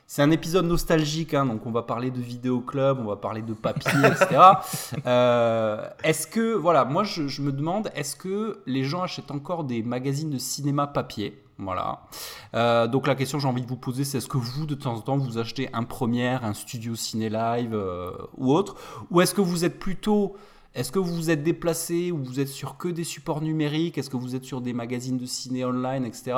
c'est 0.06 0.22
un 0.22 0.30
épisode 0.30 0.66
nostalgique, 0.66 1.34
hein, 1.34 1.46
donc 1.46 1.66
on 1.66 1.72
va 1.72 1.82
parler 1.82 2.10
de 2.10 2.20
vidéoclub, 2.20 2.98
on 3.00 3.06
va 3.06 3.16
parler 3.16 3.42
de 3.42 3.54
papier, 3.54 3.98
etc. 4.04 4.40
Euh, 5.06 5.88
est-ce 6.04 6.26
que, 6.26 6.54
voilà, 6.54 6.84
moi 6.84 7.02
je, 7.02 7.26
je 7.26 7.42
me 7.42 7.50
demande, 7.52 7.90
est-ce 7.94 8.14
que 8.14 8.60
les 8.66 8.84
gens 8.84 9.02
achètent 9.02 9.30
encore 9.30 9.64
des 9.64 9.82
magazines 9.82 10.30
de 10.30 10.38
cinéma 10.38 10.86
papier? 10.86 11.42
Voilà. 11.58 12.02
Euh, 12.54 12.86
donc 12.86 13.06
la 13.06 13.14
question 13.14 13.38
que 13.38 13.42
j'ai 13.42 13.48
envie 13.48 13.62
de 13.62 13.66
vous 13.66 13.76
poser, 13.76 14.04
c'est 14.04 14.18
est-ce 14.18 14.28
que 14.28 14.36
vous, 14.36 14.66
de 14.66 14.75
temps 14.75 14.94
en 14.94 15.00
temps, 15.00 15.16
vous 15.16 15.38
achetez 15.38 15.70
un 15.72 15.84
première, 15.84 16.44
un 16.44 16.54
studio 16.54 16.94
ciné 16.94 17.28
live 17.28 17.75
euh, 17.75 18.10
ou 18.36 18.52
autre? 18.52 18.76
Ou 19.10 19.20
est-ce 19.22 19.34
que 19.34 19.40
vous 19.40 19.64
êtes 19.64 19.78
plutôt... 19.78 20.36
Est-ce 20.76 20.92
que 20.92 20.99
vous 20.99 21.14
vous 21.14 21.30
êtes 21.30 21.42
déplacé 21.42 22.12
ou 22.12 22.23
vous 22.23 22.38
êtes 22.38 22.49
sur 22.49 22.76
que 22.76 22.88
des 22.88 23.02
supports 23.02 23.40
numériques? 23.40 23.97
Est-ce 23.97 24.11
que 24.11 24.18
vous 24.18 24.37
êtes 24.37 24.45
sur 24.45 24.61
des 24.61 24.75
magazines 24.75 25.16
de 25.16 25.25
ciné 25.25 25.64
online, 25.64 26.04
etc. 26.04 26.37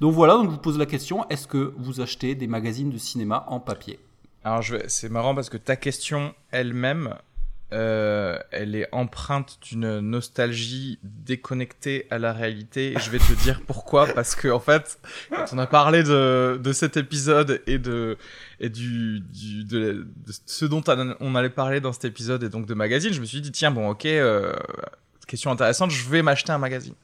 Donc 0.00 0.14
voilà, 0.14 0.34
donc 0.34 0.46
je 0.46 0.50
vous 0.52 0.56
pose 0.56 0.78
la 0.78 0.86
question, 0.86 1.28
est-ce 1.28 1.46
que 1.46 1.74
vous 1.76 2.00
achetez 2.00 2.34
des 2.34 2.46
magazines 2.46 2.88
de 2.88 2.96
cinéma 2.96 3.44
en 3.48 3.60
papier? 3.60 3.98
Alors 4.42 4.62
c'est 4.88 5.10
marrant 5.10 5.34
parce 5.34 5.50
que 5.50 5.58
ta 5.58 5.76
question 5.76 6.34
elle-même, 6.50 7.14
euh, 7.72 8.38
elle 8.50 8.76
est 8.76 8.88
empreinte 8.92 9.58
d'une 9.62 9.98
nostalgie 10.00 10.98
déconnectée 11.02 12.06
à 12.10 12.18
la 12.18 12.32
réalité. 12.32 12.92
Et 12.92 12.98
je 13.00 13.10
vais 13.10 13.18
te 13.18 13.32
dire 13.42 13.62
pourquoi. 13.66 14.06
Parce 14.14 14.34
que, 14.34 14.48
en 14.48 14.60
fait, 14.60 14.98
quand 15.30 15.46
on 15.52 15.58
a 15.58 15.66
parlé 15.66 16.02
de, 16.02 16.60
de 16.62 16.72
cet 16.72 16.96
épisode 16.96 17.62
et 17.66 17.78
de, 17.78 18.16
et 18.60 18.68
du, 18.68 19.20
du 19.20 19.64
de, 19.64 20.06
ce 20.46 20.64
dont 20.64 20.82
on 21.20 21.34
allait 21.34 21.50
parler 21.50 21.80
dans 21.80 21.92
cet 21.92 22.04
épisode 22.04 22.42
et 22.42 22.48
donc 22.48 22.66
de 22.66 22.74
magazine, 22.74 23.12
je 23.12 23.20
me 23.20 23.26
suis 23.26 23.40
dit, 23.40 23.50
tiens, 23.50 23.70
bon, 23.70 23.88
ok, 23.88 24.06
euh, 24.06 24.52
question 25.26 25.50
intéressante, 25.50 25.90
je 25.90 26.08
vais 26.08 26.22
m'acheter 26.22 26.52
un 26.52 26.58
magazine. 26.58 26.94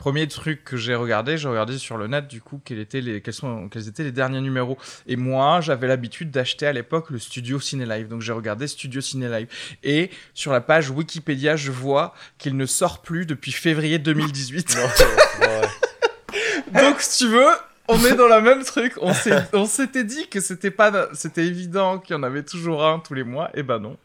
Premier 0.00 0.26
truc 0.28 0.64
que 0.64 0.78
j'ai 0.78 0.94
regardé, 0.94 1.36
j'ai 1.36 1.46
regardé 1.46 1.76
sur 1.76 1.98
le 1.98 2.06
net 2.06 2.26
du 2.26 2.40
coup 2.40 2.58
quels 2.64 2.78
étaient 2.78 3.02
les 3.02 3.20
quels 3.20 3.34
sont 3.34 3.68
quels 3.68 3.86
étaient 3.86 4.02
les 4.02 4.12
derniers 4.12 4.40
numéros. 4.40 4.78
Et 5.06 5.16
moi, 5.16 5.60
j'avais 5.60 5.86
l'habitude 5.86 6.30
d'acheter 6.30 6.66
à 6.66 6.72
l'époque 6.72 7.10
le 7.10 7.18
Studio 7.18 7.60
Ciné 7.60 7.84
Live. 7.84 8.08
Donc 8.08 8.22
j'ai 8.22 8.32
regardé 8.32 8.66
Studio 8.66 9.02
Ciné 9.02 9.28
Live 9.28 9.48
et 9.82 10.08
sur 10.32 10.52
la 10.52 10.62
page 10.62 10.88
Wikipédia, 10.88 11.54
je 11.56 11.70
vois 11.70 12.14
qu'il 12.38 12.56
ne 12.56 12.64
sort 12.64 13.02
plus 13.02 13.26
depuis 13.26 13.52
février 13.52 13.98
2018. 13.98 14.74
Donc 16.72 17.00
si 17.00 17.26
tu 17.26 17.30
veux, 17.30 17.50
on 17.86 18.02
est 18.02 18.14
dans 18.14 18.28
le 18.28 18.40
même 18.40 18.64
truc. 18.64 18.94
On 19.02 19.66
s'était 19.66 20.04
dit 20.04 20.28
que 20.28 20.40
c'était 20.40 20.70
pas, 20.70 21.10
c'était 21.12 21.44
évident 21.44 21.98
qu'il 21.98 22.16
y 22.16 22.18
en 22.18 22.22
avait 22.22 22.42
toujours 22.42 22.86
un 22.86 23.00
tous 23.00 23.12
les 23.12 23.24
mois. 23.24 23.50
Et 23.52 23.62
ben 23.62 23.78
non. 23.78 23.98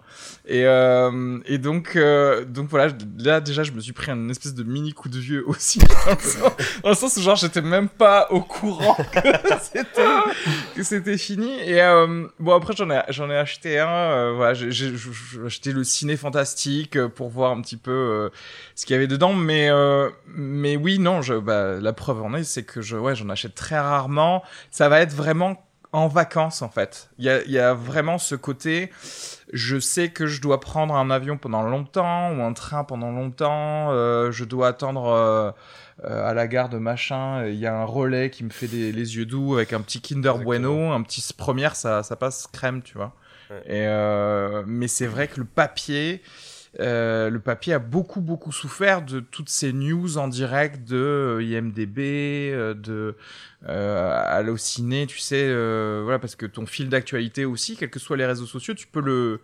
Et, 0.48 0.66
euh, 0.66 1.40
euh, 1.50 2.46
donc 2.46 2.70
voilà, 2.70 2.94
là 3.18 3.42
déjà, 3.42 3.64
je 3.64 3.72
me 3.72 3.80
suis 3.80 3.94
pris 3.94 4.12
un 4.12 4.30
espèce 4.30 4.54
de 4.54 4.64
mini 4.64 4.94
coup 4.94 5.10
de 5.10 5.18
vieux 5.18 5.44
aussi. 5.48 5.80
dans, 6.84 6.90
le 6.90 6.96
sens, 6.96 7.18
où 7.18 7.22
genre, 7.22 7.36
j'étais 7.36 7.62
même 7.62 7.90
pas 7.90 8.28
au 8.30 8.42
courant 8.42 8.96
que 10.76 10.84
c'était 10.84 11.18
fini. 11.18 11.60
Et 11.62 11.82
euh, 11.82 12.28
bon, 12.40 12.54
après, 12.56 12.74
j'en 12.76 12.90
ai, 12.92 13.36
acheté 13.38 13.80
un. 13.80 14.34
Voilà, 14.34 14.54
j'ai 14.54 14.94
acheté 15.46 15.72
le 15.72 15.84
ciné 15.84 16.16
fantastique 16.16 17.04
pour 17.08 17.30
voir 17.30 17.52
un 17.52 17.62
petit 17.62 17.78
peu 17.78 18.30
ce 18.76 18.86
qu'il 18.86 18.94
y 18.94 18.98
avait 18.98 19.08
dedans. 19.08 19.34
Mais, 19.34 19.72
oui, 20.76 21.00
non, 21.00 21.22
bah, 21.42 21.80
la 21.80 21.94
preuve 21.94 22.22
en 22.22 22.36
est, 22.36 22.44
c'est 22.44 22.64
que 22.64 22.82
j'en 22.82 23.30
achète 23.30 23.56
très 23.56 23.80
rarement. 23.80 24.44
Ça 24.70 24.90
va 24.90 25.02
être 25.02 25.14
vraiment 25.14 25.65
en 25.96 26.08
vacances 26.08 26.62
en 26.62 26.70
fait. 26.70 27.10
Il 27.18 27.26
y 27.26 27.30
a, 27.30 27.44
y 27.46 27.58
a, 27.58 27.74
vraiment 27.74 28.18
ce 28.18 28.36
côté, 28.36 28.92
je 29.54 29.80
sais 29.80 30.10
que 30.10 30.28
je 30.28 30.42
dois 30.42 30.60
prendre 30.60 30.94
un 30.96 31.10
avion 31.10 31.38
pendant 31.38 31.64
longtemps 31.64 32.32
ou 32.34 32.42
un 32.42 32.54
train 32.54 32.84
pendant 32.84 33.12
longtemps, 33.12 33.92
euh, 33.92 34.30
je 34.32 34.44
dois 34.44 34.68
attendre 34.68 35.08
euh, 35.08 35.52
euh, 36.04 36.30
à 36.30 36.34
la 36.34 36.48
gare 36.48 36.68
de 36.68 36.78
machin, 36.78 37.46
il 37.46 37.56
y 37.56 37.66
a 37.66 37.74
un 37.74 37.86
relais 37.86 38.30
qui 38.30 38.44
me 38.44 38.50
fait 38.50 38.68
des, 38.68 38.92
les 38.92 39.16
yeux 39.16 39.26
doux 39.26 39.56
avec 39.56 39.72
un 39.72 39.80
petit 39.80 40.02
Kinder 40.02 40.34
Bueno, 40.44 40.92
un 40.92 41.02
petit 41.02 41.26
première, 41.34 41.78
ça, 41.78 42.04
ça 42.04 42.18
passe 42.18 42.48
crème, 42.48 42.82
tu 42.84 42.98
vois. 42.98 43.14
Et 43.68 43.86
mais 44.66 44.88
c'est 44.88 45.06
vrai 45.06 45.28
que 45.28 45.40
le 45.40 45.46
papier, 45.46 46.22
euh, 46.80 47.30
le 47.30 47.40
papier 47.40 47.74
a 47.74 47.80
beaucoup 47.80 48.22
beaucoup 48.22 48.52
souffert 48.52 49.02
de 49.02 49.20
toutes 49.20 49.50
ces 49.50 49.72
news 49.72 50.18
en 50.18 50.28
direct 50.28 50.88
de 50.88 50.98
euh, 50.98 51.44
IMDb, 51.44 52.00
euh, 52.00 52.74
de 52.74 53.16
euh, 53.68 54.24
Allociné, 54.28 55.08
tu 55.08 55.20
sais, 55.20 55.46
voilà 56.04 56.20
parce 56.20 56.36
que 56.36 56.46
ton 56.46 56.66
fil 56.66 56.90
d'actualité 56.90 57.46
aussi, 57.46 57.78
quels 57.78 57.90
que 57.90 58.00
soient 58.00 58.18
les 58.18 58.26
réseaux 58.26 58.46
sociaux, 58.46 58.74
tu 58.74 58.88
peux 58.88 59.02
le 59.02 59.40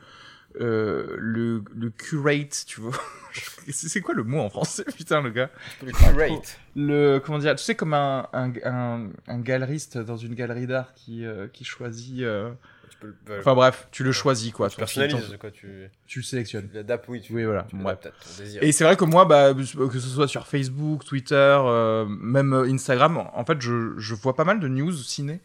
le, 0.59 1.63
le 1.73 1.89
curate, 1.91 2.65
tu 2.67 2.81
vois. 2.81 2.91
c'est 3.69 4.01
quoi 4.01 4.13
le 4.13 4.23
mot 4.23 4.39
en 4.39 4.49
français, 4.49 4.83
putain, 4.97 5.21
le 5.21 5.29
gars? 5.29 5.49
Le 5.81 5.93
curate. 5.93 6.59
Le, 6.75 7.19
comment 7.19 7.39
dire, 7.39 7.55
tu 7.55 7.63
sais, 7.63 7.75
comme 7.75 7.93
un, 7.93 8.27
un, 8.33 8.51
un, 8.65 9.09
un 9.27 9.39
galeriste 9.39 9.97
dans 9.97 10.17
une 10.17 10.35
galerie 10.35 10.67
d'art 10.67 10.93
qui, 10.93 11.23
qui 11.53 11.63
choisit 11.63 12.25
Enfin 13.39 13.55
bref, 13.55 13.87
tu 13.91 14.03
le 14.03 14.11
choisis 14.11 14.51
quoi. 14.51 14.69
Tu 14.69 14.77
personnalises 14.77 15.37
quoi, 15.39 15.51
tu... 15.51 15.89
tu 16.05 16.19
le 16.19 16.23
sélectionnes. 16.23 16.69
L'adaptes, 16.73 17.05
oui. 17.07 17.21
Tu... 17.21 17.33
Oui, 17.33 17.43
voilà. 17.43 17.63
Tu 17.69 17.75
ouais. 17.75 17.95
ton 17.95 18.09
désir. 18.37 18.63
Et 18.63 18.71
c'est 18.71 18.83
vrai 18.83 18.95
que 18.95 19.05
moi, 19.05 19.25
bah, 19.25 19.53
que 19.53 19.99
ce 19.99 20.09
soit 20.09 20.27
sur 20.27 20.47
Facebook, 20.47 21.03
Twitter, 21.05 21.35
euh, 21.35 22.05
même 22.05 22.53
Instagram, 22.53 23.17
en 23.33 23.45
fait, 23.45 23.61
je, 23.61 23.97
je, 23.97 24.15
vois 24.15 24.35
pas 24.35 24.43
mal 24.43 24.59
de 24.59 24.67
news 24.67 24.93
ciné. 24.93 25.39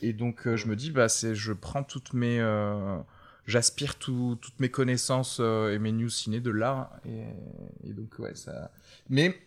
Et 0.00 0.12
donc, 0.12 0.46
euh, 0.46 0.56
je 0.56 0.66
me 0.66 0.76
dis, 0.76 0.90
bah, 0.90 1.08
c'est, 1.08 1.34
je 1.34 1.52
prends 1.52 1.82
toutes 1.82 2.12
mes. 2.12 2.40
Euh, 2.40 2.98
j'aspire 3.46 3.96
tout, 3.96 4.38
toutes 4.40 4.58
mes 4.60 4.68
connaissances 4.70 5.40
et 5.40 5.78
mes 5.78 5.92
news 5.92 6.10
ciné 6.10 6.40
de 6.40 6.50
là. 6.50 6.90
Et, 7.06 7.88
et, 7.88 7.92
donc, 7.92 8.18
ouais, 8.18 8.34
ça. 8.34 8.70
Mais. 9.08 9.40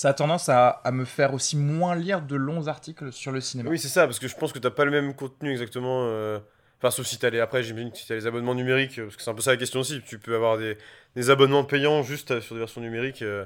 Ça 0.00 0.08
a 0.08 0.14
tendance 0.14 0.48
à, 0.48 0.68
à, 0.68 0.92
me 0.92 1.04
faire 1.04 1.34
aussi 1.34 1.58
moins 1.58 1.94
lire 1.94 2.22
de 2.22 2.34
longs 2.34 2.68
articles 2.68 3.12
sur 3.12 3.32
le 3.32 3.40
cinéma. 3.42 3.68
Oui, 3.68 3.78
c'est 3.78 3.88
ça, 3.88 4.06
parce 4.06 4.18
que 4.18 4.28
je 4.28 4.34
pense 4.34 4.52
que 4.52 4.58
t'as 4.58 4.70
pas 4.70 4.86
le 4.86 4.90
même 4.90 5.14
contenu 5.14 5.50
exactement. 5.50 6.40
Enfin, 6.80 6.90
sauf 6.90 7.06
si 7.06 7.18
t'as 7.18 7.28
les. 7.28 7.40
Après, 7.40 7.62
j'imagine 7.62 7.90
que 7.90 7.98
si 7.98 8.08
t'as 8.08 8.14
les 8.14 8.26
abonnements 8.26 8.54
numériques, 8.54 8.96
parce 8.96 9.14
que 9.14 9.22
c'est 9.22 9.30
un 9.30 9.34
peu 9.34 9.42
ça 9.42 9.50
la 9.50 9.58
question 9.58 9.80
aussi. 9.80 10.00
Tu 10.06 10.18
peux 10.18 10.34
avoir 10.34 10.56
des, 10.56 10.78
des 11.14 11.28
abonnements 11.28 11.62
payants 11.62 12.02
juste 12.02 12.30
euh, 12.30 12.40
sur 12.40 12.54
des 12.54 12.60
versions 12.60 12.80
numériques. 12.80 13.20
Euh, 13.20 13.44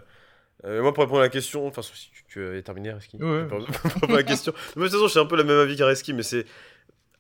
euh, 0.65 0.81
moi, 0.83 0.95
pour 0.95 1.03
répondre 1.03 1.21
à 1.21 1.25
la 1.25 1.29
question, 1.31 1.67
enfin, 1.67 1.83
sauf 1.83 1.97
si 1.97 2.11
tu, 2.13 2.25
tu 2.29 2.47
avais 2.47 2.63
terminé, 2.63 2.93
Reski. 2.93 3.17
Ouais. 3.17 3.45
Pour 3.49 3.59
répondre 3.59 4.15
à 4.15 4.17
la 4.19 4.23
question. 4.23 4.53
De 4.77 4.83
toute 4.83 4.93
façon, 4.93 5.09
j'ai 5.09 5.19
un 5.19 5.27
peu 5.27 5.37
la 5.37 5.43
même 5.43 5.59
avis 5.59 5.77
qu'Areski, 5.77 6.13
mais 6.13 6.23
c'est 6.23 6.47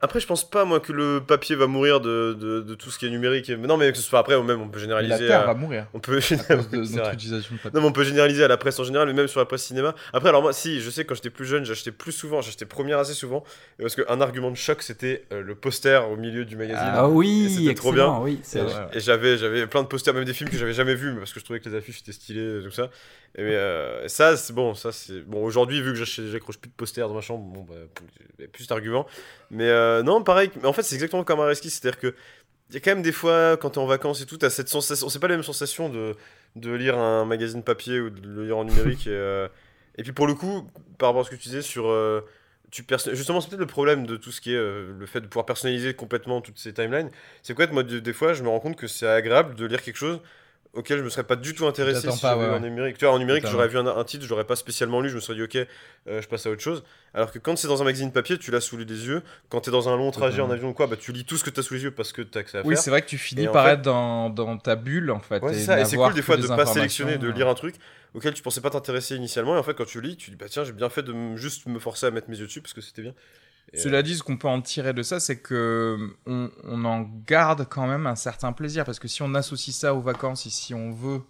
après, 0.04 0.20
je 0.20 0.26
pense 0.26 0.48
pas, 0.48 0.64
moi, 0.64 0.80
que 0.80 0.92
le 0.92 1.20
papier 1.26 1.56
va 1.56 1.66
mourir 1.66 2.00
de, 2.00 2.36
de, 2.38 2.60
de 2.60 2.74
tout 2.74 2.90
ce 2.90 2.98
qui 2.98 3.06
est 3.06 3.10
numérique. 3.10 3.48
Mais 3.48 3.66
non, 3.66 3.78
mais 3.78 3.90
que 3.90 3.96
ce 3.96 4.04
soit 4.04 4.18
après, 4.18 4.40
même, 4.42 4.60
on 4.60 4.68
peut 4.68 4.78
généraliser. 4.78 5.12
La 5.12 5.26
Terre 5.26 5.46
va 5.46 5.54
mourir. 5.54 5.86
On 5.94 5.98
peut 5.98 6.20
généraliser. 6.20 6.44
De, 6.74 6.96
notre 6.96 7.14
utilisation 7.14 7.54
de 7.54 7.60
papier. 7.60 7.70
Non, 7.74 7.80
mais 7.80 7.88
on 7.88 7.92
peut 7.92 8.04
généraliser 8.04 8.44
à 8.44 8.48
la 8.48 8.56
presse 8.56 8.78
en 8.78 8.84
général, 8.84 9.08
mais 9.08 9.14
même 9.14 9.28
sur 9.28 9.40
la 9.40 9.46
presse 9.46 9.64
cinéma. 9.64 9.94
Après, 10.12 10.28
alors 10.28 10.42
moi, 10.42 10.52
si, 10.52 10.80
je 10.80 10.90
sais, 10.90 11.04
quand 11.04 11.14
j'étais 11.14 11.30
plus 11.30 11.46
jeune, 11.46 11.64
j'achetais 11.64 11.92
plus 11.92 12.12
souvent, 12.12 12.42
j'achetais 12.42 12.66
première 12.66 12.98
assez 12.98 13.14
souvent. 13.14 13.44
Parce 13.80 13.96
qu'un 13.96 14.20
argument 14.20 14.50
de 14.50 14.56
choc, 14.56 14.82
c'était 14.82 15.24
euh, 15.32 15.42
le 15.42 15.54
poster 15.54 16.08
au 16.10 16.16
milieu 16.16 16.44
du 16.44 16.56
magazine. 16.56 16.90
Ah 16.92 17.08
oui, 17.08 17.50
c'était 17.50 17.74
trop 17.74 17.92
bien. 17.92 18.18
Oui, 18.18 18.40
et, 18.54 18.96
et 18.96 19.00
j'avais, 19.00 19.38
j'avais 19.38 19.66
plein 19.66 19.82
de 19.82 19.88
posters, 19.88 20.14
même 20.14 20.24
des 20.24 20.34
films 20.34 20.50
que 20.50 20.58
j'avais 20.58 20.72
jamais 20.72 20.94
vus, 20.94 21.14
parce 21.16 21.32
que 21.32 21.40
je 21.40 21.44
trouvais 21.44 21.60
que 21.60 21.68
les 21.68 21.76
affiches 21.76 22.00
étaient 22.00 22.12
stylées, 22.12 22.60
et 22.60 22.62
tout 22.62 22.70
ça. 22.70 22.90
Et 23.36 23.42
euh, 23.42 24.06
ça, 24.06 24.36
c'est 24.36 24.52
bon, 24.52 24.74
ça 24.74 24.92
c'est 24.92 25.20
bon. 25.20 25.42
Aujourd'hui, 25.42 25.82
vu 25.82 25.92
que 25.92 26.04
j'accroche 26.04 26.58
plus 26.58 26.68
de 26.68 26.74
posters 26.74 27.08
dans 27.08 27.14
ma 27.14 27.20
chambre, 27.20 27.44
bon, 27.44 27.66
bah, 27.68 28.44
plus 28.52 28.68
d'arguments. 28.68 29.06
Mais 29.50 29.68
euh, 29.68 29.93
non, 30.02 30.22
pareil. 30.22 30.50
Mais 30.60 30.66
en 30.66 30.72
fait, 30.72 30.82
c'est 30.82 30.94
exactement 30.94 31.24
comme 31.24 31.40
un 31.40 31.46
reski, 31.46 31.70
c'est-à-dire 31.70 31.98
que 31.98 32.14
il 32.70 32.74
y 32.74 32.78
a 32.78 32.80
quand 32.80 32.92
même 32.92 33.02
des 33.02 33.12
fois, 33.12 33.56
quand 33.56 33.70
t'es 33.70 33.78
en 33.78 33.86
vacances 33.86 34.22
et 34.22 34.26
tout, 34.26 34.38
t'as 34.38 34.50
cette 34.50 34.68
sensation. 34.68 35.08
C'est 35.08 35.18
pas 35.18 35.28
la 35.28 35.36
même 35.36 35.44
sensation 35.44 35.88
de, 35.88 36.16
de 36.56 36.72
lire 36.72 36.98
un 36.98 37.24
magazine 37.24 37.62
papier 37.62 38.00
ou 38.00 38.10
de 38.10 38.26
le 38.26 38.46
lire 38.46 38.58
en 38.58 38.64
numérique. 38.64 39.06
et, 39.06 39.10
euh, 39.10 39.48
et 39.96 40.02
puis 40.02 40.12
pour 40.12 40.26
le 40.26 40.34
coup, 40.34 40.68
par 40.98 41.10
rapport 41.10 41.22
à 41.22 41.24
ce 41.24 41.30
que 41.30 41.36
tu 41.36 41.48
disais 41.48 41.62
sur 41.62 41.88
euh, 41.88 42.22
tu 42.70 42.84
justement 43.12 43.40
c'est 43.40 43.48
peut-être 43.48 43.60
le 43.60 43.66
problème 43.66 44.04
de 44.04 44.16
tout 44.16 44.32
ce 44.32 44.40
qui 44.40 44.52
est 44.52 44.56
euh, 44.56 44.92
le 44.98 45.06
fait 45.06 45.20
de 45.20 45.26
pouvoir 45.26 45.46
personnaliser 45.46 45.94
complètement 45.94 46.40
toutes 46.40 46.58
ces 46.58 46.72
timelines 46.72 47.08
c'est 47.42 47.54
quoi 47.54 47.68
moi 47.68 47.84
des 47.84 48.12
fois 48.12 48.32
je 48.32 48.42
me 48.42 48.48
rends 48.48 48.58
compte 48.58 48.74
que 48.74 48.88
c'est 48.88 49.06
agréable 49.06 49.54
de 49.54 49.64
lire 49.64 49.80
quelque 49.80 49.96
chose 49.96 50.20
auquel 50.74 50.98
je 50.98 51.02
me 51.04 51.08
serais 51.08 51.24
pas 51.24 51.36
du 51.36 51.54
tout 51.54 51.66
intéressé 51.66 52.10
si 52.10 52.20
pas, 52.20 52.36
ouais, 52.36 52.46
en 52.46 52.60
numérique. 52.60 52.98
Tu 52.98 53.04
vois, 53.04 53.14
en 53.14 53.18
numérique, 53.18 53.46
j'aurais 53.46 53.68
vu 53.68 53.78
un, 53.78 53.86
un, 53.86 54.04
titre, 54.04 54.24
je 54.24 54.28
l'aurais 54.28 54.44
pas 54.44 54.56
spécialement 54.56 55.00
lu, 55.00 55.08
je 55.08 55.16
me 55.16 55.20
serais 55.20 55.34
dit 55.34 55.42
ok, 55.42 55.56
euh, 55.56 56.20
je 56.20 56.28
passe 56.28 56.46
à 56.46 56.50
autre 56.50 56.62
chose. 56.62 56.84
Alors 57.14 57.30
que 57.30 57.38
quand 57.38 57.56
c'est 57.56 57.68
dans 57.68 57.80
un 57.80 57.84
magazine 57.84 58.12
papier, 58.12 58.38
tu 58.38 58.50
l'as 58.50 58.60
sous 58.60 58.76
les 58.76 58.84
yeux. 58.84 59.22
Quand 59.48 59.60
tu 59.60 59.70
es 59.70 59.72
dans 59.72 59.88
un 59.88 59.96
long 59.96 60.10
trajet 60.10 60.42
en 60.42 60.50
avion 60.50 60.70
ou 60.70 60.72
quoi, 60.72 60.86
bah 60.86 60.96
tu 60.96 61.12
lis 61.12 61.24
tout 61.24 61.36
ce 61.36 61.44
que 61.44 61.50
tu 61.50 61.60
as 61.60 61.62
sous 61.62 61.74
les 61.74 61.84
yeux 61.84 61.90
parce 61.90 62.12
que 62.12 62.22
tu 62.22 62.36
as 62.36 62.40
accès 62.40 62.58
à 62.58 62.62
Oui, 62.64 62.74
faire. 62.74 62.82
c'est 62.82 62.90
vrai 62.90 63.02
que 63.02 63.06
tu 63.08 63.18
finis 63.18 63.46
par 63.48 63.68
être 63.68 63.82
dans, 63.82 64.30
dans, 64.30 64.58
ta 64.58 64.76
bulle 64.76 65.10
en 65.10 65.20
fait. 65.20 65.42
Ouais, 65.42 65.56
et, 65.56 65.60
ça. 65.60 65.80
et 65.80 65.84
c'est 65.84 65.96
cool 65.96 66.14
des 66.14 66.22
fois 66.22 66.36
de 66.36 66.46
pas 66.46 66.66
sélectionner, 66.66 67.18
de 67.18 67.28
lire 67.28 67.48
un 67.48 67.54
truc 67.54 67.76
auquel 68.14 68.32
tu 68.32 68.42
pensais 68.42 68.60
pas 68.60 68.70
t'intéresser 68.70 69.16
initialement. 69.16 69.56
Et 69.56 69.58
en 69.58 69.62
fait, 69.62 69.74
quand 69.74 69.86
tu 69.86 70.00
lis, 70.00 70.16
tu 70.16 70.30
dis 70.30 70.36
bah 70.36 70.46
tiens, 70.48 70.64
j'ai 70.64 70.72
bien 70.72 70.88
fait 70.88 71.02
de 71.02 71.36
juste 71.36 71.66
me 71.66 71.78
forcer 71.78 72.06
à 72.06 72.10
mettre 72.10 72.30
mes 72.30 72.38
yeux 72.38 72.46
dessus 72.46 72.60
parce 72.60 72.72
que 72.72 72.80
c'était 72.80 73.02
bien. 73.02 73.14
Et 73.72 73.78
Cela 73.78 74.02
dit, 74.02 74.16
ce 74.16 74.22
qu'on 74.22 74.36
peut 74.36 74.48
en 74.48 74.60
tirer 74.60 74.92
de 74.92 75.02
ça, 75.02 75.18
c'est 75.18 75.38
que 75.38 75.98
on, 76.26 76.50
on, 76.64 76.84
en 76.84 77.08
garde 77.26 77.66
quand 77.68 77.86
même 77.86 78.06
un 78.06 78.14
certain 78.14 78.52
plaisir 78.52 78.84
parce 78.84 78.98
que 78.98 79.08
si 79.08 79.22
on 79.22 79.34
associe 79.34 79.74
ça 79.74 79.94
aux 79.94 80.00
vacances 80.00 80.46
et 80.46 80.50
si 80.50 80.74
on 80.74 80.92
veut 80.92 81.22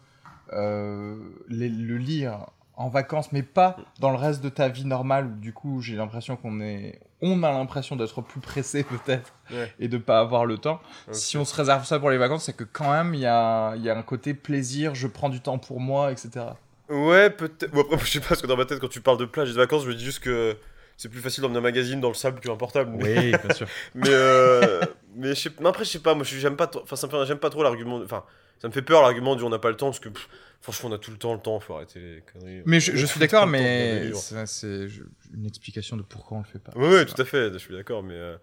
euh, 0.53 1.17
les, 1.49 1.69
le 1.69 1.97
lire 1.97 2.47
en 2.77 2.89
vacances, 2.89 3.33
mais 3.33 3.43
pas 3.43 3.77
dans 4.01 4.11
le 4.11 4.17
reste 4.17 4.43
de 4.43 4.49
ta 4.49 4.69
vie 4.69 4.85
normale, 4.85 5.27
où 5.27 5.41
du 5.41 5.53
coup 5.53 5.81
j'ai 5.81 5.95
l'impression 5.95 6.37
qu'on 6.37 6.61
est, 6.61 7.01
on 7.23 7.43
a 7.45 7.53
l'impression 7.53 7.97
d'être 7.97 8.21
plus 8.21 8.41
pressé 8.41 8.83
peut-être 8.85 9.33
ouais. 9.51 9.73
et 9.79 9.89
de 9.89 9.97
pas 9.97 10.21
avoir 10.21 10.45
le 10.45 10.59
temps. 10.59 10.81
Okay. 11.07 11.15
Si 11.17 11.39
on 11.39 11.45
se 11.45 11.55
réserve 11.55 11.85
ça 11.85 11.99
pour 11.99 12.11
les 12.11 12.19
vacances, 12.19 12.45
c'est 12.45 12.57
que 12.57 12.65
quand 12.65 12.91
même 12.91 13.15
il 13.15 13.21
y 13.21 13.27
a, 13.27 13.75
y 13.77 13.89
a 13.89 13.97
un 13.97 14.03
côté 14.03 14.35
plaisir, 14.35 14.95
je 14.95 15.07
prends 15.07 15.29
du 15.29 15.41
temps 15.41 15.59
pour 15.59 15.81
moi, 15.81 16.13
etc. 16.13 16.47
Ouais, 16.89 17.31
peut-être. 17.31 17.71
Bon, 17.73 17.83
après, 17.83 17.99
je 18.05 18.13
sais 18.13 18.21
pas, 18.21 18.29
parce 18.29 18.43
que 18.43 18.47
dans 18.47 18.57
ma 18.57 18.65
tête, 18.65 18.81
quand 18.81 18.89
tu 18.89 19.01
parles 19.01 19.19
de 19.19 19.25
plage 19.25 19.51
et 19.51 19.53
de 19.53 19.59
vacances, 19.59 19.85
je 19.85 19.89
me 19.89 19.95
dis 19.95 20.05
juste 20.05 20.21
que 20.21 20.57
c'est 20.97 21.09
plus 21.09 21.21
facile 21.21 21.43
d'emmener 21.43 21.59
un 21.59 21.63
magazine 21.63 22.01
dans 22.01 22.09
le 22.09 22.15
sable 22.15 22.41
qu'un 22.41 22.57
portable. 22.57 22.91
Mais, 22.97 23.19
Oui, 23.19 23.31
bien 23.45 23.55
sûr. 23.55 23.67
mais, 23.95 24.09
euh, 24.11 24.81
mais, 25.17 25.29
je 25.35 25.35
sais- 25.35 25.51
mais 25.61 25.69
après, 25.69 25.85
je 25.85 25.91
sais 25.91 25.99
pas, 26.01 26.15
moi 26.15 26.25
j'aime 26.25 26.57
pas, 26.57 26.67
trop- 26.67 26.83
enfin, 26.83 26.97
ça 26.97 27.07
me 27.07 27.13
fait- 27.13 27.27
j'aime 27.27 27.39
pas 27.39 27.51
trop 27.51 27.63
l'argument. 27.63 28.01
Enfin, 28.03 28.25
ça 28.61 28.69
me 28.69 28.73
fait 28.73 28.83
peur 28.83 29.03
l'argument 29.03 29.37
du 29.37 29.43
on 29.43 29.51
n'a 29.51 29.59
pas 29.59 29.71
le 29.71 29.77
temps 29.77 29.87
parce 29.87 30.01
que 30.01 30.09
pff, 30.09 30.29
franchement, 30.61 30.91
on 30.91 30.93
a 30.95 30.99
tout 30.99 31.11
le 31.11 31.19
temps 31.19 31.35
le 31.35 31.41
temps, 31.41 31.59
faut 31.61 31.75
arrêter 31.75 32.01
les 32.01 32.23
conneries. 32.33 32.63
Mais 32.65 32.81
je, 32.81 33.05
suis 33.07 33.21
d'accord, 33.21 33.47
mais 33.47 34.11
c'est 34.47 34.87
une 35.35 35.47
explication 35.47 35.97
de 35.97 36.03
pourquoi 36.03 36.39
on 36.39 36.41
le 36.41 36.47
fait 36.47 36.59
pas. 36.61 36.73
Oui, 36.77 36.89
oui, 36.89 37.07
tout 37.07 37.21
à 37.21 37.25
fait, 37.25 37.53
je 37.53 37.59
suis 37.59 37.75
d'accord, 37.75 38.03
mais. 38.03 38.15
euh, 38.15 38.37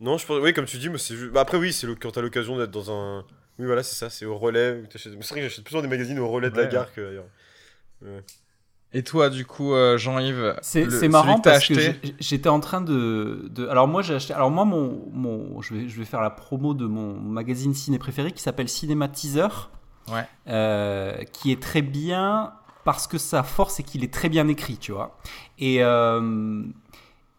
Non, 0.00 0.16
je 0.16 0.24
pense. 0.26 0.40
Oui, 0.40 0.54
comme 0.54 0.64
tu 0.64 0.78
dis, 0.78 0.88
moi, 0.88 0.98
c'est. 0.98 1.14
Bah, 1.30 1.40
après, 1.42 1.58
oui, 1.58 1.72
c'est 1.72 1.86
le... 1.86 1.94
quand 1.94 2.10
t'as 2.12 2.22
l'occasion 2.22 2.56
d'être 2.56 2.70
dans 2.70 2.90
un. 2.90 3.24
Oui, 3.58 3.66
voilà, 3.66 3.82
c'est 3.82 3.96
ça, 3.96 4.08
c'est 4.08 4.24
au 4.24 4.38
relais. 4.38 4.82
c'est 4.96 5.10
vrai 5.10 5.18
que 5.18 5.42
j'achète 5.42 5.64
plus 5.64 5.72
souvent 5.72 5.82
des 5.82 5.88
magazines 5.88 6.18
au 6.18 6.28
relais 6.28 6.50
de 6.50 6.56
la 6.56 6.62
Ouais. 6.62 6.68
gare 6.72 6.92
qu'ailleurs. 6.94 7.26
Et 8.92 9.04
toi, 9.04 9.30
du 9.30 9.46
coup, 9.46 9.72
euh, 9.72 9.96
Jean-Yves, 9.98 10.56
C'est 10.62 11.08
marrant 11.08 11.36
que 11.38 11.42
parce 11.42 11.66
que 11.68 11.74
acheté 11.74 11.98
j'ai- 12.02 12.14
j'étais 12.18 12.48
en 12.48 12.58
train 12.58 12.80
de, 12.80 13.46
de- 13.50 13.68
Alors 13.68 13.86
moi 13.86 14.02
j'ai 14.02 14.14
acheté. 14.14 14.34
Alors 14.34 14.50
moi 14.50 14.64
mon, 14.64 15.08
mon 15.12 15.60
je 15.62 15.74
vais 15.74 15.88
je 15.88 15.96
vais 15.98 16.04
faire 16.04 16.20
la 16.20 16.30
promo 16.30 16.74
de 16.74 16.86
mon 16.86 17.14
magazine 17.20 17.72
ciné 17.72 17.98
préféré 18.00 18.32
qui 18.32 18.42
s'appelle 18.42 18.68
Cinéma 18.68 19.06
Teaser, 19.08 19.46
Ouais. 20.10 20.26
euh, 20.48 21.22
qui 21.32 21.52
est 21.52 21.62
très 21.62 21.82
bien 21.82 22.52
parce 22.84 23.06
que 23.06 23.16
sa 23.18 23.44
force 23.44 23.74
c'est 23.74 23.84
qu'il 23.84 24.02
est 24.02 24.12
très 24.12 24.28
bien 24.28 24.48
écrit, 24.48 24.76
tu 24.76 24.90
vois. 24.90 25.18
Et 25.60 25.84
euh, 25.84 26.62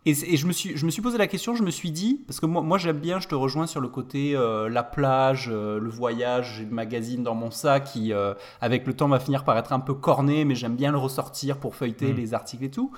et, 0.06 0.12
et 0.12 0.38
je 0.38 0.48
me 0.48 0.52
suis 0.52 0.76
je 0.78 0.86
me 0.86 0.92
suis 0.92 1.02
posé 1.02 1.18
la 1.18 1.28
question, 1.28 1.56
je 1.56 1.64
me 1.64 1.72
suis 1.72 1.92
dit 1.92 2.24
parce 2.26 2.40
que 2.40 2.46
moi 2.46 2.62
moi 2.62 2.78
j'aime 2.78 3.00
bien, 3.00 3.20
je 3.20 3.28
te 3.28 3.36
rejoins 3.36 3.68
sur 3.68 3.82
le 3.82 3.88
côté 3.88 4.36
euh, 4.36 4.68
la 4.70 4.84
plage, 4.84 5.50
euh, 5.52 5.80
le 5.80 5.90
voyage, 5.90 6.56
j'ai 6.58 6.66
le 6.66 6.72
magazine 6.72 7.24
dans 7.24 7.36
mon 7.36 7.52
sac 7.52 7.86
qui 7.86 8.12
euh, 8.14 8.34
avec 8.62 8.88
le 8.88 8.94
temps 8.94 9.08
va 9.08 9.20
finir 9.20 9.44
par 9.44 9.58
être 9.58 9.74
un 9.74 9.80
peu 9.80 9.94
corné, 9.94 10.44
mais 10.46 10.56
j'aime 10.56 10.76
bien 10.76 10.92
le 10.92 10.98
ressortir 10.98 11.58
pour 11.58 11.76
feuilleter 11.76 12.14
Mm. 12.14 12.16
les 12.16 12.34
articles 12.34 12.64
et 12.64 12.72
tout. 12.72 12.92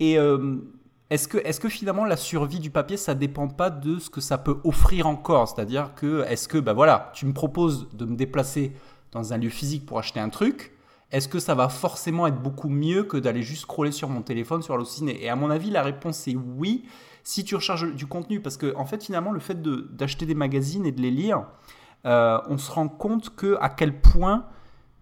Et 0.00 0.18
est-ce 1.10 1.28
que, 1.28 1.36
est 1.38 1.60
que 1.60 1.68
finalement 1.68 2.06
la 2.06 2.16
survie 2.16 2.58
du 2.58 2.70
papier, 2.70 2.96
ça 2.96 3.14
dépend 3.14 3.46
pas 3.46 3.68
de 3.68 3.98
ce 3.98 4.08
que 4.08 4.22
ça 4.22 4.38
peut 4.38 4.56
offrir 4.64 5.06
encore? 5.06 5.46
C'est-à-dire 5.46 5.94
que, 5.94 6.24
est-ce 6.26 6.48
que, 6.48 6.56
bah 6.56 6.72
voilà, 6.72 7.12
tu 7.14 7.26
me 7.26 7.34
proposes 7.34 7.88
de 7.92 8.06
me 8.06 8.16
déplacer 8.16 8.72
dans 9.12 9.34
un 9.34 9.36
lieu 9.36 9.50
physique 9.50 9.84
pour 9.84 9.98
acheter 9.98 10.20
un 10.20 10.30
truc, 10.30 10.72
est-ce 11.12 11.28
que 11.28 11.38
ça 11.38 11.54
va 11.54 11.68
forcément 11.68 12.26
être 12.26 12.40
beaucoup 12.42 12.68
mieux 12.68 13.04
que 13.04 13.16
d'aller 13.18 13.42
juste 13.42 13.62
scroller 13.62 13.92
sur 13.92 14.08
mon 14.08 14.22
téléphone 14.22 14.62
sur 14.62 14.74
Allociné 14.74 15.22
Et 15.22 15.28
à 15.28 15.36
mon 15.36 15.50
avis, 15.50 15.70
la 15.70 15.82
réponse 15.82 16.26
est 16.26 16.34
oui, 16.36 16.84
si 17.22 17.44
tu 17.44 17.54
recherches 17.54 17.84
du 17.94 18.06
contenu. 18.06 18.40
Parce 18.40 18.56
que, 18.56 18.74
en 18.76 18.84
fait, 18.86 19.04
finalement, 19.04 19.30
le 19.30 19.40
fait 19.40 19.60
de- 19.62 19.88
d'acheter 19.92 20.26
des 20.26 20.34
magazines 20.34 20.86
et 20.86 20.92
de 20.92 21.00
les 21.02 21.10
lire, 21.10 21.44
euh, 22.06 22.38
on 22.48 22.58
se 22.58 22.70
rend 22.72 22.88
compte 22.88 23.36
que 23.36 23.56
à 23.60 23.68
quel 23.68 24.00
point 24.00 24.46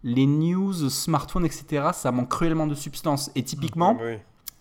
les 0.02 0.26
news, 0.26 0.72
smartphones, 0.90 1.44
etc., 1.46 1.88
ça 1.92 2.10
manque 2.10 2.28
cruellement 2.28 2.66
de 2.66 2.74
substance. 2.74 3.30
Et 3.36 3.42
typiquement, 3.42 3.96
Oui. 4.02 4.16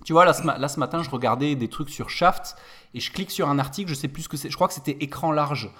tu 0.06 0.14
vois, 0.14 0.26
là 0.26 0.34
ce, 0.34 0.46
là, 0.46 0.68
ce 0.68 0.80
matin, 0.80 1.02
je 1.02 1.10
regardais 1.10 1.56
des 1.56 1.68
trucs 1.68 1.90
sur 1.90 2.10
Shaft 2.10 2.56
et 2.94 3.00
je 3.00 3.12
clique 3.12 3.32
sur 3.32 3.50
un 3.50 3.58
article, 3.58 3.90
je 3.90 3.96
sais 3.96 4.08
plus 4.08 4.24
ce 4.24 4.30
que 4.30 4.38
c'est, 4.38 4.50
je 4.50 4.56
crois 4.56 4.68
que 4.68 4.74
c'était 4.74 4.98
écran 5.00 5.32
large. 5.32 5.72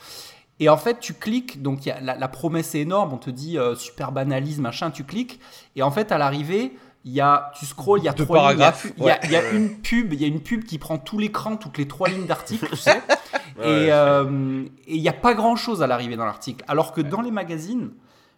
Et 0.60 0.68
en 0.70 0.78
fait, 0.78 1.00
tu 1.00 1.14
cliques, 1.14 1.62
donc 1.62 1.86
il 1.86 1.90
y 1.90 1.92
a- 1.92 2.02
la, 2.02 2.16
la 2.18 2.28
promesse 2.28 2.76
est 2.76 2.82
énorme, 2.82 3.14
on 3.14 3.18
te 3.18 3.30
dit 3.30 3.58
euh, 3.58 3.76
super 3.76 4.12
banalise, 4.12 4.60
machin, 4.60 4.92
tu 4.92 5.04
cliques, 5.04 5.40
et 5.76 5.84
en 5.84 5.92
fait, 5.92 6.12
à 6.12 6.18
l'arrivée, 6.18 6.74
il 7.06 7.14
y 7.14 7.22
a, 7.22 7.52
tu 7.58 7.66
scrolls, 7.66 8.02
il 8.02 8.06
y 8.06 8.10
a 8.10 8.14
Deux 8.14 8.26
trois 8.26 8.50
lignes, 8.52 8.58
il 8.58 8.58
paragraphes, 8.60 8.92
il 8.98 9.04
y 9.06 9.10
a, 9.10 9.26
y 9.26 9.56
une 9.56 9.70
pub, 9.82 10.12
il 10.14 10.22
y 10.22 10.26
a 10.26 10.28
une 10.28 10.42
pub 10.42 10.66
qui 10.66 10.78
prend 10.78 10.98
tout 10.98 11.18
l'écran, 11.18 11.56
toutes 11.56 11.78
les 11.78 11.88
trois 11.88 12.10
lignes 12.10 12.26
d'article, 12.26 12.68
tu 12.70 12.76
sais. 12.76 13.02
Ouais, 13.58 13.66
et 13.66 13.86
c'est- 13.88 13.92
euh, 13.92 14.64
et 14.88 14.96
il 14.96 15.02
n'y 15.02 15.10
a 15.10 15.14
pas 15.14 15.34
grand 15.34 15.56
chose 15.58 15.82
à 15.82 15.88
l'arrivée 15.88 16.16
dans 16.18 16.26
l'article. 16.26 16.64
Alors 16.68 16.92
que 16.94 17.02
dans 17.02 17.22
les 17.22 17.32
magazines, 17.32 17.92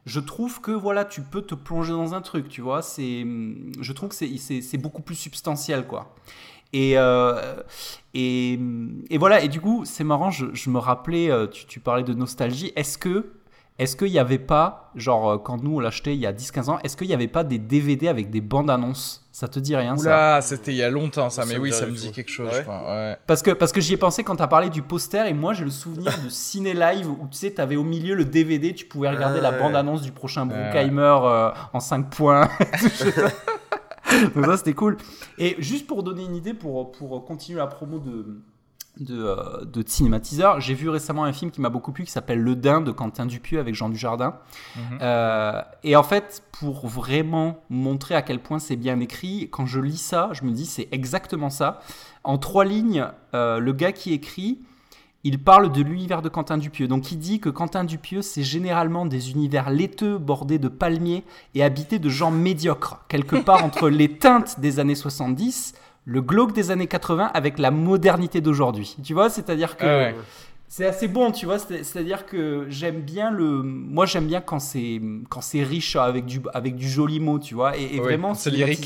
je 0.08 0.20
trouve 0.20 0.62
que 0.62 0.72
voilà, 0.72 1.06
tu 1.06 1.22
peux 1.22 1.42
te 1.44 1.54
plonger 1.54 1.92
dans 1.92 2.14
un 2.16 2.22
truc, 2.22 2.50
tu 2.50 2.62
vois. 2.62 2.82
C'est, 2.82 3.24
je 3.80 3.94
trouve 3.94 4.10
que 4.10 4.16
c'est 4.16 4.78
beaucoup 4.78 5.02
plus 5.04 5.14
substantiel, 5.16 5.86
quoi. 5.86 6.16
Et, 6.74 6.98
euh, 6.98 7.56
et, 8.14 8.60
et 9.10 9.18
voilà, 9.18 9.42
et 9.42 9.48
du 9.50 9.60
coup, 9.62 9.84
c'est 9.86 10.04
marrant, 10.04 10.32
je, 10.32 10.46
je 10.54 10.70
me 10.70 10.80
rappelais, 10.80 11.30
euh, 11.32 11.48
tu, 11.48 11.66
tu 11.66 11.80
parlais 11.80 12.04
de 12.04 12.14
nostalgie. 12.14 12.72
Est-ce 12.76 12.98
que. 12.98 13.34
Est-ce 13.80 13.96
qu'il 13.96 14.12
n'y 14.12 14.20
avait 14.20 14.38
pas, 14.38 14.92
genre 14.96 15.32
euh, 15.32 15.38
quand 15.40 15.64
nous 15.64 15.78
on 15.78 15.80
l'achetait 15.80 16.14
il 16.14 16.20
y 16.20 16.28
a 16.28 16.34
10-15 16.34 16.70
ans, 16.70 16.80
est-ce 16.84 16.96
qu'il 16.96 17.08
n'y 17.08 17.16
avait 17.16 17.30
pas 17.30 17.44
des 17.44 17.58
DVD 17.58 18.10
avec 18.10 18.30
des 18.30 18.42
bandes 18.42 18.70
annonces? 18.70 19.26
Ça 19.32 19.48
te 19.48 19.58
dit 19.60 19.76
rien 19.76 19.98
ça? 19.98 20.04
Oula, 20.04 20.42
c'était 20.42 20.72
il 20.72 20.78
y 20.78 20.84
a 20.84 20.90
longtemps 20.92 21.32
ça, 21.32 21.44
Ça 21.44 21.48
mais 21.48 21.58
oui, 21.58 21.72
ça 21.72 21.88
me 21.88 21.92
dit 21.92 22.12
quelque 22.12 22.30
chose, 22.30 22.50
Ah 22.52 22.54
ouais 22.54 22.60
je 22.60 22.64
crois. 22.64 22.84
Ouais. 22.94 23.18
Parce 23.26 23.42
que, 23.42 23.50
parce 23.52 23.72
que 23.72 23.82
j'y 23.82 23.94
ai 23.94 23.98
pensé 23.98 24.24
quand 24.24 24.36
tu 24.36 24.44
as 24.44 24.48
parlé 24.48 24.70
du 24.70 24.84
poster 24.84 25.26
et 25.28 25.34
moi 25.34 25.54
j'ai 25.54 25.64
le 25.64 25.72
souvenir 25.72 26.12
de 26.24 26.30
Ciné 26.30 26.76
Live 26.76 27.10
où 27.10 27.28
tu 27.32 27.38
sais, 27.38 27.52
tu 27.52 27.60
avais 27.62 27.76
au 27.78 27.84
milieu 27.84 28.14
le 28.14 28.26
DVD, 28.26 28.76
tu 28.76 28.86
pouvais 28.86 29.10
regarder 29.10 29.40
Ah 29.40 29.44
la 29.44 29.52
ouais. 29.52 29.60
bande-annonce 29.60 30.04
du 30.04 30.12
prochain 30.12 30.48
Ouais. 30.48 30.54
Bruckheimer 30.64 31.18
euh, 31.24 31.50
en 31.74 31.80
5 31.80 32.08
points. 32.12 32.50
Donc 34.36 34.46
ça 34.46 34.58
c'était 34.58 34.74
cool. 34.74 34.98
Et 35.38 35.56
juste 35.60 35.88
pour 35.88 36.04
donner 36.04 36.24
une 36.24 36.36
idée, 36.36 36.54
pour, 36.54 36.92
pour 36.92 37.24
continuer 37.26 37.60
la 37.60 37.68
promo 37.68 38.00
de, 38.00 38.42
de, 39.00 39.24
euh, 39.24 39.66
de 39.66 39.84
cinématiseur, 39.86 40.60
j'ai 40.60 40.74
vu 40.74 40.90
récemment 40.90 41.24
un 41.24 41.34
film 41.34 41.52
qui 41.52 41.62
m'a 41.62 41.70
beaucoup 41.70 41.92
plu 41.92 42.04
qui 42.04 42.12
s'appelle 42.12 42.40
Le 42.40 42.56
Dain 42.56 42.82
de 42.82 42.92
Quentin 42.92 43.26
Dupieux 43.26 43.60
avec 43.60 43.76
Jean 43.76 43.90
Dujardin. 43.90 44.36
Mhm. 44.76 45.00
Euh, 45.02 45.62
et 45.84 45.96
en 45.96 46.04
fait, 46.04 46.44
pour 46.52 46.88
vraiment 46.88 47.64
montrer 47.70 48.16
à 48.16 48.22
quel 48.22 48.40
point 48.40 48.60
c'est 48.60 48.76
bien 48.76 49.00
écrit, 49.00 49.50
quand 49.50 49.66
je 49.66 49.80
lis 49.80 50.02
ça, 50.02 50.30
je 50.34 50.44
me 50.44 50.52
dis 50.52 50.66
c'est 50.66 50.90
exactement 50.92 51.50
ça. 51.50 51.80
En 52.24 52.38
trois 52.38 52.66
lignes, 52.66 53.08
euh, 53.34 53.60
le 53.60 53.74
gars 53.74 53.92
qui 53.92 54.14
écrit, 54.14 54.60
il 55.24 55.40
parle 55.40 55.72
de 55.72 55.82
l'univers 55.82 56.22
de 56.22 56.30
Quentin 56.30 56.58
Dupieux. 56.58 56.88
Donc 56.88 57.12
il 57.12 57.20
dit 57.20 57.40
que 57.40 57.50
Quentin 57.50 57.84
Dupieux, 57.84 58.22
c'est 58.22 58.44
généralement 58.44 59.06
des 59.06 59.32
univers 59.32 59.70
laiteux 59.70 60.18
bordés 60.18 60.60
de 60.60 60.68
palmiers 60.68 61.24
et 61.54 61.64
habités 61.64 62.00
de 62.00 62.10
gens 62.10 62.32
médiocres, 62.32 63.02
quelque 63.08 63.36
part 63.44 63.64
entre 63.64 63.90
les 63.90 64.18
teintes 64.18 64.60
des 64.60 64.80
années 64.80 64.96
70, 64.96 65.74
le 66.06 66.22
glauque 66.22 66.54
des 66.54 66.72
années 66.72 66.88
80 66.88 67.32
avec 67.34 67.60
la 67.60 67.70
modernité 67.72 68.42
d'aujourd'hui. 68.42 68.98
Tu 69.04 69.14
vois, 69.14 69.30
c'est-à-dire 69.30 69.78
que 69.78 69.86
Ah 69.86 69.98
ouais. 69.98 70.16
C'est 70.74 70.86
assez 70.86 71.10
bon, 71.10 71.32
tu 71.34 71.46
vois. 71.46 71.60
c'est- 71.60 71.84
C'est-à-dire 71.84 72.26
que 72.26 72.66
j'aime 72.70 73.02
bien 73.02 73.30
le. 73.30 73.62
Moi, 73.62 74.06
j'aime 74.06 74.26
bien 74.28 74.40
quand 74.40 74.60
c'est 74.60 75.02
quand 75.30 75.42
c'est 75.42 75.64
riche 75.64 75.98
avec 75.98 76.26
du 76.26 76.40
avec 76.54 76.78
du 76.78 76.88
joli 76.90 77.20
mot, 77.20 77.40
tu 77.40 77.56
vois. 77.56 77.76
Et, 77.78 77.98
vraiment, 78.00 78.34
c'est 78.34 78.52
lyrique. 78.68 78.86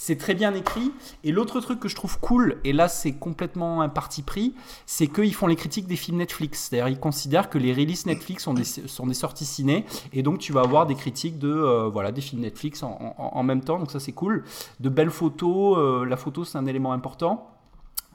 C'est 0.00 0.16
très 0.16 0.34
bien 0.36 0.54
écrit. 0.54 0.92
Et 1.24 1.32
l'autre 1.32 1.60
truc 1.60 1.80
que 1.80 1.88
je 1.88 1.96
trouve 1.96 2.20
cool, 2.20 2.58
et 2.62 2.72
là 2.72 2.86
c'est 2.86 3.14
complètement 3.14 3.82
un 3.82 3.88
parti 3.88 4.22
pris, 4.22 4.54
c'est 4.86 5.08
qu'ils 5.08 5.34
font 5.34 5.48
les 5.48 5.56
critiques 5.56 5.88
des 5.88 5.96
films 5.96 6.18
Netflix. 6.18 6.68
C'est-à-dire 6.70 6.86
ils 6.88 7.00
considèrent 7.00 7.50
que 7.50 7.58
les 7.58 7.72
releases 7.72 8.06
Netflix 8.06 8.44
sont 8.44 8.54
des, 8.54 8.62
sont 8.62 9.08
des 9.08 9.14
sorties 9.14 9.44
ciné, 9.44 9.86
et 10.12 10.22
donc 10.22 10.38
tu 10.38 10.52
vas 10.52 10.60
avoir 10.60 10.86
des 10.86 10.94
critiques 10.94 11.40
de 11.40 11.50
euh, 11.52 11.88
voilà 11.92 12.12
des 12.12 12.20
films 12.20 12.42
Netflix 12.42 12.84
en, 12.84 12.96
en- 13.18 13.30
en 13.36 13.42
même 13.42 13.62
temps. 13.62 13.80
Donc 13.80 13.90
ça 13.90 13.98
c'est 13.98 14.12
cool. 14.12 14.44
De 14.78 14.88
belles 14.88 15.10
photos. 15.10 15.76
euh, 15.78 16.04
la 16.04 16.16
photo 16.16 16.44
c'est 16.44 16.58
un 16.58 16.66
élément 16.66 16.92
important. 16.92 17.50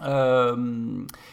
Euh, 0.03 0.55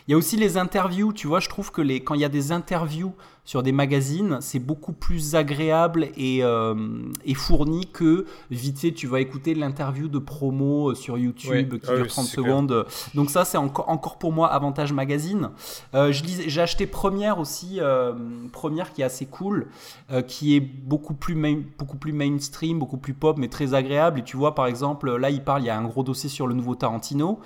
Il 0.07 0.11
y 0.11 0.15
a 0.15 0.17
aussi 0.17 0.37
les 0.37 0.57
interviews, 0.57 1.13
tu 1.13 1.27
vois, 1.27 1.41
je 1.41 1.49
trouve 1.49 1.71
que 1.71 1.83
les, 1.83 2.01
quand 2.03 2.15
il 2.15 2.21
y 2.21 2.25
a 2.25 2.29
des 2.29 2.53
interviews 2.53 3.15
sur 3.45 3.63
des 3.63 3.73
magazines, 3.73 4.39
c'est 4.41 4.59
beaucoup 4.61 4.93
plus 4.93 5.35
agréable 5.35 6.09
et, 6.17 6.41
euh, 6.45 6.75
et 7.25 7.35
fourni 7.35 7.87
que 7.93 8.27
vite 8.51 8.79
fait, 8.79 8.93
tu 8.93 9.07
vas 9.09 9.21
écouter 9.21 9.55
l'interview 9.55 10.07
de 10.09 10.19
promo 10.19 10.95
sur 10.95 11.19
YouTube 11.19 11.79
qui 11.81 11.87
Ah 11.91 11.95
dure 11.97 12.03
oui, 12.05 12.09
30 12.09 12.25
c'est 12.27 12.35
clair. 12.37 12.45
secondes. 12.47 12.87
Donc 13.15 13.31
ça, 13.31 13.45
c'est 13.45 13.59
encore, 13.59 13.89
encore 13.89 14.19
pour 14.19 14.33
moi 14.33 14.49
avantage 14.53 14.93
magazine. 14.93 15.51
Euh, 15.95 16.13
J'ai 16.13 16.61
acheté 16.61 16.87
Première 16.87 17.39
aussi, 17.41 17.79
euh, 17.81 18.13
Première 18.53 18.93
qui 18.93 19.03
est 19.03 19.05
assez 19.07 19.27
cool, 19.27 19.67
euh, 20.13 20.23
qui 20.23 20.55
est 20.55 20.61
beaucoup 20.61 21.15
plus, 21.15 21.35
main- 21.35 21.63
beaucoup 21.79 21.97
plus 21.97 22.13
mainstream, 22.13 22.79
beaucoup 22.79 22.99
plus 22.99 23.15
pop, 23.15 23.37
mais 23.39 23.49
très 23.49 23.75
agréable. 23.75 24.21
Et 24.21 24.23
tu 24.23 24.37
vois, 24.37 24.55
par 24.55 24.67
exemple, 24.67 25.17
là, 25.17 25.31
il 25.31 25.43
parle, 25.43 25.63
il 25.63 25.67
y 25.67 25.71
a 25.71 25.77
un 25.79 25.85
gros 25.85 26.03
dossier 26.05 26.29
sur 26.29 26.47
le 26.47 26.55
nouveau 26.55 26.75
Tarantino. 26.77 27.41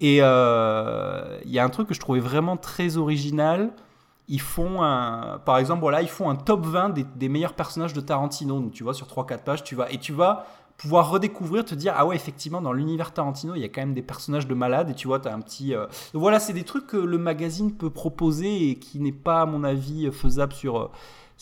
Et 0.00 0.18
euh, 0.22 1.38
il 1.44 1.50
y 1.50 1.58
a 1.58 1.64
un 1.64 1.68
truc 1.68 1.88
que 1.88 1.94
je 1.94 2.00
trouvais 2.00 2.20
vraiment 2.20 2.56
très 2.56 2.96
original. 2.96 3.70
Ils 4.30 4.40
font 4.40 4.82
un, 4.82 5.38
par 5.44 5.58
exemple, 5.58 5.80
voilà, 5.82 6.00
ils 6.00 6.08
font 6.08 6.30
un 6.30 6.36
top 6.36 6.64
20 6.64 6.88
des, 6.90 7.04
des 7.16 7.28
meilleurs 7.28 7.52
personnages 7.54 7.92
de 7.92 8.00
Tarantino. 8.00 8.58
Donc, 8.60 8.72
tu 8.72 8.82
vois, 8.84 8.94
sur 8.94 9.06
3-4 9.06 9.42
pages, 9.42 9.62
tu 9.64 9.74
vas, 9.74 9.90
et 9.92 9.98
tu 9.98 10.12
vas 10.14 10.46
pouvoir 10.78 11.10
redécouvrir, 11.10 11.64
te 11.66 11.74
dire, 11.74 11.92
ah 11.96 12.06
ouais, 12.06 12.16
effectivement, 12.16 12.62
dans 12.62 12.72
l'univers 12.72 13.12
Tarantino, 13.12 13.54
il 13.54 13.60
y 13.60 13.64
a 13.64 13.68
quand 13.68 13.82
même 13.82 13.92
des 13.92 14.00
personnages 14.00 14.46
de 14.46 14.54
malades. 14.54 14.88
Et 14.88 14.94
tu 14.94 15.08
vois, 15.08 15.20
tu 15.20 15.28
as 15.28 15.34
un 15.34 15.40
petit. 15.40 15.74
euh, 15.74 15.84
Donc 16.14 16.22
voilà, 16.22 16.40
c'est 16.40 16.54
des 16.54 16.62
trucs 16.64 16.86
que 16.86 16.96
le 16.96 17.18
magazine 17.18 17.72
peut 17.72 17.90
proposer 17.90 18.70
et 18.70 18.76
qui 18.76 18.98
n'est 19.00 19.12
pas, 19.12 19.42
à 19.42 19.46
mon 19.46 19.62
avis, 19.64 20.10
faisable 20.12 20.52
sur. 20.54 20.78
euh, 20.80 20.86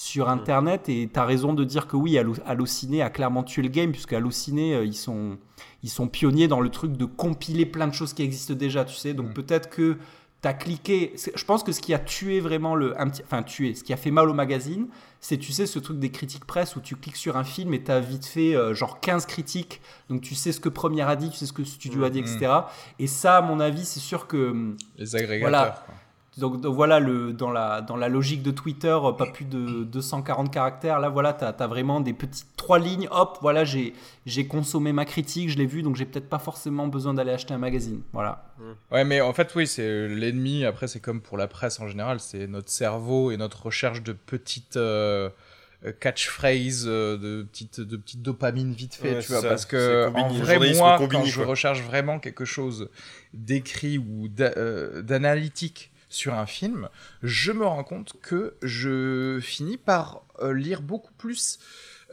sur 0.01 0.29
Internet, 0.29 0.89
et 0.89 1.11
tu 1.13 1.19
as 1.19 1.25
raison 1.25 1.55
de 1.55 1.65
dire 1.65 1.89
que 1.89 1.97
oui, 1.97 2.17
Allo- 2.19 2.37
Allociné 2.47 3.03
a 3.03 3.11
clairement 3.11 3.43
tué 3.43 3.63
le 3.63 3.69
game, 3.69 3.91
puisque 3.91 4.13
Allociné, 4.13 4.73
euh, 4.77 4.85
ils 4.85 4.95
sont, 4.95 5.39
ils 5.83 5.89
sont 5.89 6.07
pionniers 6.07 6.47
dans 6.47 6.61
le 6.61 6.69
truc 6.69 6.93
de 6.97 7.05
compiler 7.05 7.67
plein 7.67 7.89
de 7.89 7.93
choses 7.93 8.13
qui 8.13 8.23
existent 8.23 8.55
déjà, 8.55 8.85
tu 8.85 8.95
sais. 8.95 9.13
Donc 9.13 9.31
Mm. 9.31 9.33
peut-être 9.33 9.69
que 9.69 9.97
tu 10.43 10.49
as 10.49 10.55
cliqué. 10.55 11.15
Je 11.35 11.45
pense 11.45 11.63
que 11.63 11.73
ce 11.73 11.81
qui 11.81 11.93
a 11.95 11.99
tué 11.99 12.41
vraiment 12.41 12.75
le. 12.75 13.01
un 13.01 13.09
petit- 13.09 13.23
Enfin, 13.25 13.43
tué. 13.43 13.75
Ce 13.75 13.83
qui 13.83 13.93
a 13.93 13.97
fait 13.97 14.11
mal 14.13 14.29
au 14.29 14.35
magazine, 14.35 14.87
c'est, 15.21 15.37
tu 15.39 15.53
sais, 15.53 15.67
ce 15.67 15.79
truc 15.81 15.99
des 15.99 16.11
critiques 16.11 16.45
presse 16.45 16.77
où 16.77 16.81
tu 16.81 16.95
cliques 16.97 17.17
sur 17.17 17.37
un 17.37 17.45
film 17.45 17.75
et 17.75 17.83
tu 17.83 17.91
as 17.91 17.99
vite 18.01 18.25
fait 18.27 18.55
euh, 18.55 18.73
genre 18.75 19.01
15 19.01 19.27
critiques. 19.27 19.81
Donc 20.09 20.21
tu 20.21 20.35
sais 20.37 20.53
ce 20.53 20.61
que 20.61 20.69
Première 20.69 21.09
a 21.09 21.17
dit, 21.17 21.31
tu 21.31 21.37
sais 21.37 21.47
ce 21.47 21.53
que 21.53 21.65
Studio 21.65 22.05
a 22.05 22.11
dit, 22.11 22.23
Mm. 22.23 22.27
etc. 22.27 22.53
Et 23.01 23.07
ça, 23.09 23.39
à 23.39 23.41
mon 23.43 23.59
avis, 23.61 23.85
c'est 23.85 24.01
sûr 24.01 24.27
que. 24.29 24.75
Les 24.97 25.17
agrégateurs. 25.17 25.41
Voilà. 25.51 25.83
quoi. 25.87 25.95
Donc, 26.39 26.61
donc 26.61 26.75
voilà, 26.75 27.01
le, 27.01 27.33
dans, 27.33 27.51
la, 27.51 27.81
dans 27.81 27.97
la 27.97 28.09
logique 28.09 28.43
de 28.43 28.51
Twitter, 28.51 28.97
euh, 29.03 29.13
pas 29.13 29.27
plus 29.27 29.45
de 29.45 29.85
240 29.85 30.53
caractères. 30.53 31.01
Là, 31.01 31.09
voilà, 31.09 31.33
tu 31.33 31.45
as, 31.45 31.67
vraiment 31.67 32.01
des 32.01 32.13
petites 32.13 32.57
trois 32.57 32.79
lignes. 32.79 33.09
Hop, 33.11 33.39
voilà, 33.43 33.65
j'ai 33.65 34.47
consommé 34.47 34.93
ma 34.93 35.05
critique, 35.05 35.51
je 35.51 35.59
l'ai 35.59 35.67
vu, 35.67 35.83
donc 35.83 35.97
j'ai 35.97 36.05
peut-être 36.05 36.29
pas 36.29 36.39
forcément 36.39 36.87
besoin 36.87 37.15
d'aller 37.15 37.33
acheter 37.33 37.55
un 37.55 37.59
magazine. 37.59 38.03
Voilà. 38.13 38.45
Ouais, 38.91 39.05
mais 39.05 39.21
en 39.21 39.33
fait, 39.33 39.55
oui, 39.55 39.67
c'est 39.67 40.09
l'ennemi. 40.09 40.65
Après, 40.65 40.87
c'est 40.87 41.01
comme 41.01 41.21
pour 41.21 41.37
la 41.37 41.49
presse 41.49 41.81
en 41.81 41.89
général, 41.89 42.21
c'est 42.21 42.47
notre 42.47 42.71
cerveau 42.71 43.31
et 43.31 43.37
notre 43.37 43.67
recherche 43.67 44.03
de 44.03 44.13
petites. 44.13 44.77
Euh, 44.77 45.93
catchphrase 46.01 46.87
de 46.87 47.47
petites 47.53 47.81
de 47.81 47.97
petites 47.97 48.21
dopamines 48.21 48.73
vite 48.73 48.97
fait 48.97 49.21
tu 49.21 49.31
vois 49.31 49.43
parce 49.43 49.65
que 49.65 50.09
en 50.13 50.27
vrai 50.27 50.59
moi 50.75 50.99
quand 51.09 51.25
je 51.25 51.41
recherche 51.41 51.83
vraiment 51.83 52.19
quelque 52.19 52.45
chose 52.45 52.91
d'écrit 53.33 53.97
ou 53.97 54.27
d'analytique 54.27 55.93
sur 56.09 56.35
un 56.35 56.47
film, 56.47 56.89
je 57.23 57.53
me 57.53 57.67
rends 57.67 57.85
compte 57.85 58.15
que 58.23 58.55
je 58.63 59.39
finis 59.43 59.77
par 59.77 60.23
euh, 60.41 60.55
lire 60.55 60.83
beaucoup 60.83 61.13
plus, 61.13 61.59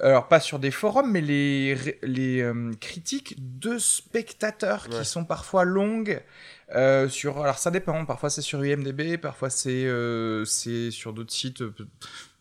alors 0.02 0.28
pas 0.28 0.40
sur 0.40 0.60
des 0.60 0.72
forums, 0.72 1.12
mais 1.12 1.22
les, 1.22 1.98
les 2.04 2.42
euh, 2.42 2.72
critiques 2.80 3.36
de 3.60 3.78
spectateurs 3.78 4.90
qui 4.90 5.06
sont 5.06 5.24
parfois 5.24 5.64
longues. 5.64 6.22
Euh, 6.76 7.08
sur, 7.08 7.42
alors 7.42 7.60
ça 7.60 7.72
dépend, 7.72 8.06
parfois 8.06 8.30
c'est 8.30 8.42
sur 8.42 8.66
IMDB, 8.66 9.18
parfois 9.18 9.50
c'est 9.50 9.88
c'est 10.46 10.92
sur 10.92 11.14
d'autres 11.14 11.34
sites 11.34 11.64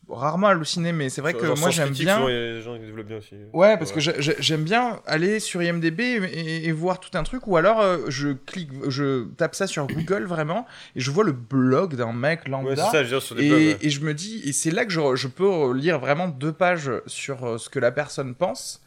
rarement 0.09 0.47
halluciné, 0.47 0.91
mais 0.91 1.09
c'est 1.09 1.21
vrai 1.21 1.33
que 1.33 1.59
moi 1.59 1.69
j'aime 1.69 1.89
bien. 1.89 2.27
Les 2.27 2.61
gens 2.61 2.75
qui 2.77 2.85
développent 2.85 3.07
bien 3.07 3.17
aussi. 3.17 3.35
Ouais, 3.53 3.77
parce 3.77 3.91
que 3.91 3.99
j'aime 3.99 4.63
bien 4.63 5.01
aller 5.05 5.39
sur 5.39 5.61
IMDb 5.61 5.99
et, 6.01 6.71
voir 6.71 6.99
tout 6.99 7.17
un 7.17 7.23
truc, 7.23 7.47
ou 7.47 7.57
alors 7.57 7.79
euh, 7.79 7.97
je 8.09 8.29
clique, 8.29 8.69
je 8.89 9.25
tape 9.35 9.55
ça 9.55 9.65
sur 9.65 9.87
Google 9.87 10.25
vraiment, 10.25 10.65
et 10.95 10.99
je 10.99 11.09
vois 11.09 11.23
le 11.23 11.31
blog 11.31 11.95
d'un 11.95 12.11
mec 12.11 12.47
lambda. 12.47 12.69
Ouais, 12.69 12.91
ça, 12.91 13.03
je 13.03 13.09
dire, 13.09 13.21
sur 13.21 13.35
des 13.35 13.45
et, 13.45 13.49
blogs, 13.49 13.77
et 13.81 13.89
je 13.89 14.01
me 14.01 14.13
dis, 14.13 14.41
et 14.45 14.51
c'est 14.51 14.71
là 14.71 14.85
que 14.85 14.91
je, 14.91 15.15
je, 15.15 15.27
peux 15.27 15.73
lire 15.73 15.99
vraiment 15.99 16.27
deux 16.27 16.51
pages 16.51 16.91
sur 17.07 17.45
euh, 17.45 17.57
ce 17.57 17.69
que 17.69 17.79
la 17.79 17.91
personne 17.91 18.35
pense. 18.35 18.81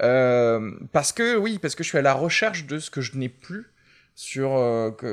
Euh, 0.00 0.72
parce 0.92 1.12
que, 1.12 1.36
oui, 1.36 1.58
parce 1.58 1.74
que 1.74 1.84
je 1.84 1.88
suis 1.88 1.98
à 1.98 2.02
la 2.02 2.14
recherche 2.14 2.66
de 2.66 2.78
ce 2.78 2.90
que 2.90 3.00
je 3.00 3.16
n'ai 3.16 3.28
plus 3.28 3.66
sur, 4.14 4.50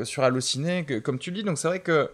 sur 0.04 0.24
Allociné, 0.24 0.86
comme 1.04 1.20
tu 1.20 1.32
dis. 1.32 1.44
Donc 1.44 1.60
c'est 1.60 1.68
vrai 1.68 1.80
que 1.80 2.10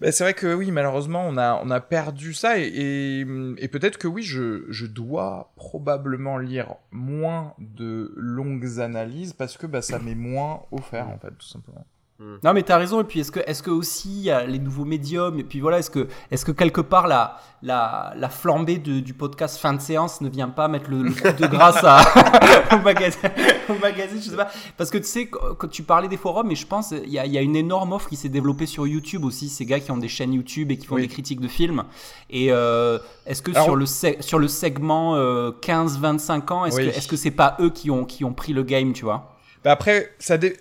bah, 0.00 0.12
c'est 0.12 0.24
vrai 0.24 0.34
que 0.34 0.54
oui, 0.54 0.70
malheureusement, 0.70 1.24
on 1.26 1.36
a, 1.36 1.60
on 1.62 1.70
a 1.70 1.80
perdu 1.80 2.34
ça 2.34 2.58
et, 2.58 3.24
et, 3.58 3.68
peut-être 3.68 3.98
que 3.98 4.08
oui, 4.08 4.22
je, 4.22 4.64
je, 4.70 4.86
dois 4.86 5.52
probablement 5.56 6.38
lire 6.38 6.74
moins 6.90 7.54
de 7.58 8.12
longues 8.16 8.80
analyses 8.80 9.32
parce 9.32 9.56
que 9.56 9.66
bah, 9.66 9.82
ça 9.82 9.98
m'est 9.98 10.14
moins 10.14 10.62
offert 10.72 11.08
en 11.08 11.18
fait, 11.18 11.30
tout 11.30 11.46
simplement. 11.46 11.86
Hmm. 12.20 12.36
Non 12.44 12.52
mais 12.52 12.62
t'as 12.62 12.78
raison 12.78 13.00
et 13.00 13.04
puis 13.04 13.18
est-ce 13.18 13.32
que 13.32 13.40
est-ce 13.44 13.60
que 13.60 13.72
aussi 13.72 14.08
il 14.08 14.22
y 14.22 14.30
a 14.30 14.46
les 14.46 14.60
nouveaux 14.60 14.84
médiums 14.84 15.36
et 15.40 15.42
puis 15.42 15.58
voilà 15.58 15.80
est-ce 15.80 15.90
que 15.90 16.06
est-ce 16.30 16.44
que 16.44 16.52
quelque 16.52 16.80
part 16.80 17.08
la 17.08 17.40
la, 17.60 18.14
la 18.16 18.28
flambée 18.28 18.78
de, 18.78 19.00
du 19.00 19.14
podcast 19.14 19.58
fin 19.58 19.72
de 19.72 19.80
séance 19.80 20.20
ne 20.20 20.28
vient 20.28 20.50
pas 20.50 20.68
mettre 20.68 20.90
le, 20.90 21.10
coup 21.10 21.42
de 21.42 21.46
grâce 21.48 21.82
à, 21.82 22.04
au, 22.76 22.78
magazine, 22.82 23.18
au 23.68 23.74
magazine 23.80 24.20
je 24.22 24.30
sais 24.30 24.36
pas. 24.36 24.48
Parce 24.76 24.90
que 24.90 24.98
tu 24.98 25.06
sais 25.06 25.26
quand 25.26 25.66
tu 25.66 25.82
parlais 25.82 26.06
des 26.06 26.16
forums 26.16 26.46
mais 26.46 26.54
je 26.54 26.68
pense 26.68 26.92
il 26.92 27.10
y 27.10 27.18
a, 27.18 27.26
y 27.26 27.36
a 27.36 27.40
une 27.40 27.56
énorme 27.56 27.92
offre 27.94 28.08
qui 28.08 28.16
s'est 28.16 28.28
développée 28.28 28.66
sur 28.66 28.86
YouTube 28.86 29.24
aussi 29.24 29.48
ces 29.48 29.66
gars 29.66 29.80
qui 29.80 29.90
ont 29.90 29.96
des 29.96 30.06
chaînes 30.06 30.34
YouTube 30.34 30.70
et 30.70 30.76
qui 30.76 30.86
font 30.86 30.98
des 30.98 31.08
critiques 31.08 31.40
de 31.40 31.48
films. 31.48 31.82
Et 32.30 32.52
euh, 32.52 33.00
est-ce 33.26 33.42
que 33.42 33.52
sur 33.52 33.74
le 33.74 33.86
sur 33.86 34.38
le 34.38 34.46
segment 34.46 35.16
15-25 35.16 35.18
euh, 35.18 36.54
ans 36.54 36.64
est-ce 36.64 36.76
que 36.76 36.82
est-ce 36.82 37.08
que 37.08 37.16
c'est 37.16 37.32
pas 37.32 37.56
eux 37.58 37.70
qui 37.70 37.90
ont 37.90 38.04
qui 38.04 38.24
ont 38.24 38.34
pris 38.34 38.52
le 38.52 38.62
game 38.62 38.92
tu 38.92 39.04
vois? 39.04 39.34
Bah 39.64 39.72
après 39.72 40.14
ça 40.20 40.36
dé 40.36 40.56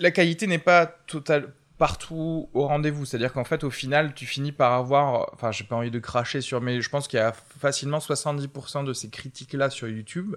la 0.00 0.10
qualité 0.10 0.46
n'est 0.46 0.58
pas 0.58 0.86
totale 0.86 1.52
partout 1.78 2.50
au 2.52 2.66
rendez-vous. 2.66 3.06
C'est-à-dire 3.06 3.32
qu'en 3.32 3.44
fait, 3.44 3.64
au 3.64 3.70
final, 3.70 4.12
tu 4.14 4.26
finis 4.26 4.52
par 4.52 4.72
avoir. 4.72 5.30
Enfin, 5.32 5.50
j'ai 5.52 5.64
pas 5.64 5.76
envie 5.76 5.90
de 5.90 5.98
cracher 5.98 6.40
sur, 6.40 6.60
mais 6.60 6.80
je 6.80 6.90
pense 6.90 7.08
qu'il 7.08 7.18
y 7.18 7.22
a 7.22 7.32
facilement 7.58 7.98
70% 7.98 8.84
de 8.84 8.92
ces 8.92 9.08
critiques-là 9.08 9.70
sur 9.70 9.88
YouTube 9.88 10.36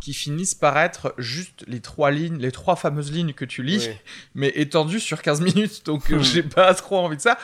qui 0.00 0.14
finissent 0.14 0.54
par 0.54 0.78
être 0.78 1.14
juste 1.18 1.64
les 1.66 1.80
trois 1.80 2.10
lignes, 2.10 2.38
les 2.38 2.52
trois 2.52 2.76
fameuses 2.76 3.12
lignes 3.12 3.34
que 3.34 3.44
tu 3.44 3.62
lis, 3.62 3.90
mais 4.34 4.48
étendues 4.54 5.00
sur 5.00 5.20
15 5.20 5.42
minutes. 5.42 5.84
Donc, 5.84 6.08
hmm. 6.08 6.20
j'ai 6.20 6.42
pas 6.42 6.72
trop 6.72 6.98
envie 6.98 7.16
de 7.16 7.22
ça. 7.22 7.38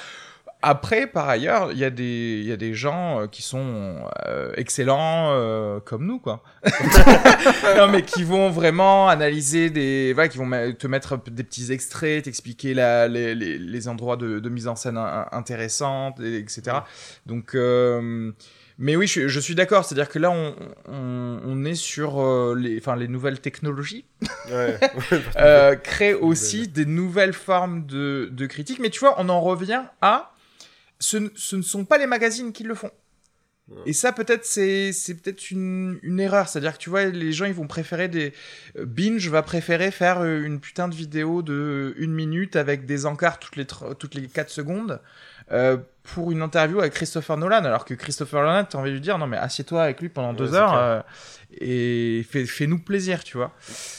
Après, 0.69 1.07
par 1.07 1.29
ailleurs, 1.29 1.71
il 1.71 1.79
y, 1.79 1.85
a 1.85 1.91
des, 1.91 2.43
y 2.45 2.51
a 2.51 2.57
des 2.57 2.75
gens 2.75 3.21
euh, 3.21 3.27
qui 3.29 3.43
sont 3.43 4.01
euh, 4.27 4.53
excellents 4.57 5.31
euh, 5.31 5.79
comme 5.79 6.05
nous, 6.05 6.19
quoi. 6.19 6.43
non, 7.77 7.87
mais 7.87 8.03
qui 8.03 8.25
vont 8.25 8.51
vraiment 8.51 9.09
analyser 9.09 9.71
des. 9.71 10.13
Voilà, 10.13 10.29
qui 10.29 10.39
vont 10.39 10.51
te 10.77 10.87
mettre 10.89 11.19
des 11.31 11.45
petits 11.45 11.71
extraits, 11.71 12.25
t'expliquer 12.25 12.75
les, 12.75 13.07
les, 13.09 13.59
les, 13.59 13.89
endroits 13.89 14.17
de, 14.17 14.41
de, 14.41 14.49
mise 14.49 14.67
en 14.67 14.75
scène 14.75 14.99
intéressantes, 15.31 16.19
etc. 16.19 16.79
Donc. 17.27 17.57
Mais 18.79 18.95
oui, 18.95 19.07
je, 19.07 19.27
je 19.27 19.41
suis 19.41 19.55
d'accord. 19.55 19.87
C'est-à-dire 19.87 20.11
que 20.11 20.19
là, 20.19 20.31
on, 20.31 20.55
on, 20.87 21.41
on 21.43 21.65
est 21.65 21.77
sur 21.77 22.55
les, 22.55 22.77
enfin, 22.79 22.95
les 22.95 23.09
nouvelles 23.09 23.41
technologies. 23.41 24.05
Ouais. 24.51 24.79
euh, 25.37 25.77
créent 25.77 26.13
aussi 26.13 26.69
des 26.69 26.85
nouvelles 26.85 27.33
formes 27.33 27.87
de, 27.87 28.29
de 28.31 28.47
critiques. 28.47 28.81
Mais 28.81 28.91
tu 28.91 29.01
vois, 29.01 29.15
on 29.19 29.29
en 29.29 29.41
revient 29.41 29.85
à 30.03 30.33
ce, 30.99 31.17
ne 31.57 31.63
sont 31.63 31.85
pas 31.85 31.99
les 31.99 32.07
magazines 32.07 32.53
qui 32.53 32.65
le 32.65 32.75
font. 32.75 32.91
Et 33.85 33.93
ça, 33.93 34.13
peut-être, 34.13 34.45
c'est, 34.45 34.93
peut-être 35.21 35.51
une, 35.51 35.99
une 36.03 36.21
erreur. 36.21 36.49
C'est-à-dire 36.49 36.75
que 36.75 36.79
tu 36.79 36.89
vois, 36.89 37.07
les 37.07 37.33
gens, 37.33 37.47
ils 37.47 37.55
vont 37.55 37.67
préférer 37.67 38.07
des. 38.07 38.33
Euh, 38.79 38.87
Binge 38.87 39.29
va 39.29 39.43
préférer 39.43 39.91
faire 39.91 40.21
euh, 40.21 40.45
une 40.45 40.61
putain 40.61 40.87
de 40.87 40.95
vidéo 40.95 41.43
de 41.43 41.93
une 41.99 42.13
minute 42.13 42.55
avec 42.55 42.87
des 42.87 43.07
encarts 43.07 43.41
toutes 43.41 43.57
les, 43.57 43.67
toutes 43.99 44.15
les 44.15 44.29
4 44.29 44.51
secondes 44.51 45.01
euh, 45.53 45.77
pour 46.03 46.33
une 46.33 46.43
interview 46.43 46.81
avec 46.81 46.93
Christopher 46.93 47.37
Nolan. 47.37 47.65
Alors 47.65 47.85
que 47.85 47.95
Christopher 47.95 48.43
Nolan, 48.43 48.65
t'as 48.65 48.79
envie 48.79 48.91
de 48.91 48.95
lui 48.95 49.01
dire, 49.01 49.19
non, 49.19 49.27
mais 49.27 49.37
assieds-toi 49.37 49.83
avec 49.83 50.01
lui 50.01 50.09
pendant 50.09 50.33
deux 50.33 50.55
heures 50.55 51.05
et 51.61 52.27
fais, 52.29 52.45
fais-nous 52.45 52.81
plaisir, 52.81 53.23
tu 53.25 53.37
vois. 53.37 53.53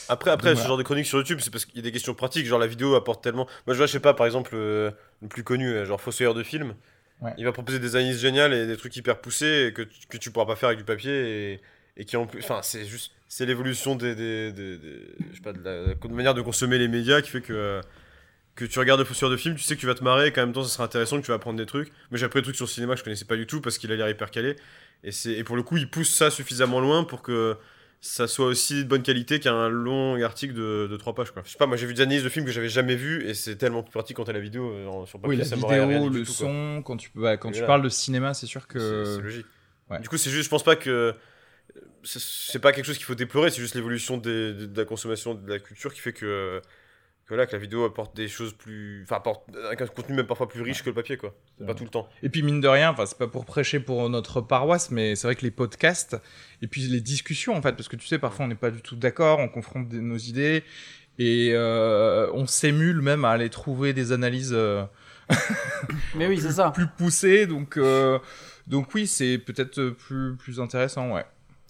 Après, 0.08 0.30
après 0.30 0.54
ce 0.54 0.66
genre 0.66 0.76
de 0.76 0.82
chronique 0.82 1.06
sur 1.06 1.18
YouTube, 1.18 1.38
c'est 1.40 1.50
parce 1.50 1.64
qu'il 1.64 1.76
y 1.76 1.80
a 1.80 1.82
des 1.82 1.92
questions 1.92 2.14
pratiques. 2.14 2.46
Genre, 2.46 2.58
la 2.58 2.66
vidéo 2.66 2.94
apporte 2.94 3.22
tellement. 3.22 3.46
Moi, 3.66 3.74
je 3.74 3.78
vois, 3.78 3.86
je 3.86 3.92
sais 3.92 4.00
pas, 4.00 4.14
par 4.14 4.26
exemple, 4.26 4.54
le 4.54 4.92
plus 5.28 5.44
connu, 5.44 5.84
genre 5.86 6.00
Fossoyeur 6.00 6.34
de 6.34 6.42
film 6.42 6.74
il 7.36 7.44
va 7.44 7.52
proposer 7.52 7.78
des 7.78 7.96
analyses 7.96 8.20
géniales 8.20 8.54
et 8.54 8.66
des 8.66 8.76
trucs 8.76 8.96
hyper 8.96 9.20
poussés 9.20 9.72
que, 9.74 9.82
que 10.08 10.16
tu 10.16 10.30
pourras 10.30 10.46
pas 10.46 10.56
faire 10.56 10.68
avec 10.68 10.78
du 10.78 10.84
papier 10.84 11.52
et, 11.52 11.60
et 11.96 12.04
qui 12.04 12.16
en 12.16 12.26
plus. 12.26 12.40
Enfin, 12.40 12.60
c'est 12.62 12.84
juste. 12.84 13.12
C'est 13.30 13.44
l'évolution 13.44 13.94
des, 13.94 14.14
des, 14.14 14.52
des, 14.52 14.78
je 15.30 15.36
sais 15.36 15.42
pas, 15.42 15.52
de 15.52 15.62
la, 15.62 16.08
manière 16.08 16.32
de 16.32 16.40
consommer 16.40 16.78
les 16.78 16.88
médias 16.88 17.20
qui 17.20 17.30
fait 17.30 17.40
que. 17.40 17.80
Que 18.58 18.64
tu 18.64 18.80
regardes 18.80 18.98
le 18.98 19.06
fausseur 19.06 19.30
de 19.30 19.36
film, 19.36 19.54
tu 19.54 19.62
sais 19.62 19.76
que 19.76 19.80
tu 19.80 19.86
vas 19.86 19.94
te 19.94 20.02
marrer 20.02 20.26
et 20.26 20.32
qu'en 20.32 20.40
même 20.40 20.52
temps 20.52 20.64
ça 20.64 20.70
sera 20.70 20.84
intéressant, 20.84 21.16
que 21.20 21.24
tu 21.24 21.30
vas 21.30 21.36
apprendre 21.36 21.56
des 21.56 21.66
trucs. 21.66 21.92
Mais 22.10 22.18
j'ai 22.18 22.26
appris 22.26 22.40
des 22.40 22.44
trucs 22.44 22.56
sur 22.56 22.64
le 22.64 22.70
cinéma 22.70 22.94
que 22.94 22.98
je 22.98 23.04
connaissais 23.04 23.24
pas 23.24 23.36
du 23.36 23.46
tout 23.46 23.60
parce 23.60 23.78
qu'il 23.78 23.92
a 23.92 23.94
l'air 23.94 24.08
hyper 24.08 24.32
calé. 24.32 24.56
Et, 25.04 25.10
et 25.26 25.44
pour 25.44 25.54
le 25.54 25.62
coup, 25.62 25.76
il 25.76 25.88
pousse 25.88 26.12
ça 26.12 26.28
suffisamment 26.28 26.80
loin 26.80 27.04
pour 27.04 27.22
que 27.22 27.56
ça 28.00 28.26
soit 28.28 28.46
aussi 28.46 28.84
de 28.84 28.88
bonne 28.88 29.02
qualité 29.02 29.40
qu'un 29.40 29.68
long 29.68 30.20
article 30.22 30.54
de, 30.54 30.86
de 30.90 30.96
3 30.96 31.14
pages. 31.14 31.30
Quoi. 31.30 31.42
Je 31.44 31.50
sais 31.50 31.58
pas, 31.58 31.66
moi 31.66 31.76
j'ai 31.76 31.86
vu 31.86 31.94
des 31.94 32.02
analyses 32.02 32.24
de 32.24 32.28
films 32.28 32.44
que 32.44 32.52
j'avais 32.52 32.68
jamais 32.68 32.96
vu 32.96 33.24
et 33.28 33.34
c'est 33.34 33.56
tellement 33.56 33.82
plus 33.82 33.92
pratique 33.92 34.16
quand 34.16 34.24
t'as 34.24 34.32
la 34.32 34.40
vidéo 34.40 34.70
euh, 34.70 35.06
sur 35.06 35.20
papier. 35.20 35.30
Oui, 35.30 35.36
la 35.36 35.44
ça 35.44 35.56
vidéo, 35.56 36.08
le 36.08 36.24
son, 36.24 36.82
quand 36.84 36.96
tu, 36.96 37.10
bah, 37.14 37.36
quand 37.36 37.50
tu 37.50 37.62
parles 37.62 37.82
de 37.82 37.88
cinéma, 37.88 38.34
c'est 38.34 38.46
sûr 38.46 38.66
que. 38.66 39.04
C'est 39.04 39.22
logique. 39.22 39.46
Du 40.00 40.08
coup, 40.08 40.16
c'est 40.16 40.30
juste, 40.30 40.44
je 40.44 40.50
pense 40.50 40.64
pas 40.64 40.76
que. 40.76 41.14
C'est 42.04 42.60
pas 42.60 42.72
quelque 42.72 42.86
chose 42.86 42.96
qu'il 42.96 43.06
faut 43.06 43.14
déplorer, 43.14 43.50
c'est 43.50 43.60
juste 43.60 43.74
l'évolution 43.74 44.16
de 44.16 44.68
la 44.74 44.84
consommation 44.84 45.34
de 45.34 45.48
la 45.48 45.58
culture 45.58 45.92
qui 45.92 46.00
fait 46.00 46.12
que 46.12 46.60
voilà, 47.28 47.46
que 47.46 47.52
la 47.52 47.58
vidéo 47.58 47.84
apporte 47.84 48.16
des 48.16 48.26
choses 48.26 48.54
plus. 48.54 49.02
Enfin, 49.02 49.16
apporte 49.16 49.44
un 49.54 49.76
contenu 49.86 50.16
même 50.16 50.26
parfois 50.26 50.48
plus 50.48 50.62
riche 50.62 50.82
que 50.82 50.88
le 50.88 50.94
papier, 50.94 51.16
quoi. 51.16 51.34
Pas 51.66 51.74
tout 51.74 51.84
le 51.84 51.90
temps. 51.90 52.08
Et 52.22 52.30
puis, 52.30 52.42
mine 52.42 52.60
de 52.60 52.68
rien, 52.68 52.90
enfin, 52.90 53.04
c'est 53.04 53.18
pas 53.18 53.26
pour 53.26 53.44
prêcher 53.44 53.80
pour 53.80 54.08
notre 54.08 54.40
paroisse, 54.40 54.90
mais 54.90 55.14
c'est 55.14 55.26
vrai 55.26 55.34
que 55.34 55.42
les 55.42 55.50
podcasts, 55.50 56.16
et 56.62 56.66
puis 56.66 56.82
les 56.82 57.00
discussions, 57.00 57.54
en 57.54 57.62
fait, 57.62 57.72
parce 57.72 57.88
que 57.88 57.96
tu 57.96 58.06
sais, 58.06 58.18
parfois 58.18 58.46
on 58.46 58.48
n'est 58.48 58.54
pas 58.54 58.70
du 58.70 58.80
tout 58.80 58.96
d'accord, 58.96 59.40
on 59.40 59.48
confronte 59.48 59.92
nos 59.92 60.16
idées, 60.16 60.64
et 61.18 61.50
euh, 61.52 62.30
on 62.32 62.46
s'émule 62.46 63.02
même 63.02 63.24
à 63.24 63.30
aller 63.30 63.50
trouver 63.50 63.92
des 63.92 64.12
analyses. 64.12 64.52
Euh, 64.54 64.84
mais 66.14 66.26
oui, 66.28 66.40
c'est 66.40 66.52
ça. 66.52 66.70
Plus 66.70 66.86
poussées, 66.86 67.46
donc, 67.46 67.76
euh, 67.76 68.18
donc 68.66 68.94
oui, 68.94 69.06
c'est 69.06 69.38
peut-être 69.38 69.90
plus, 69.90 70.36
plus 70.36 70.60
intéressant, 70.60 71.12
ouais. 71.12 71.24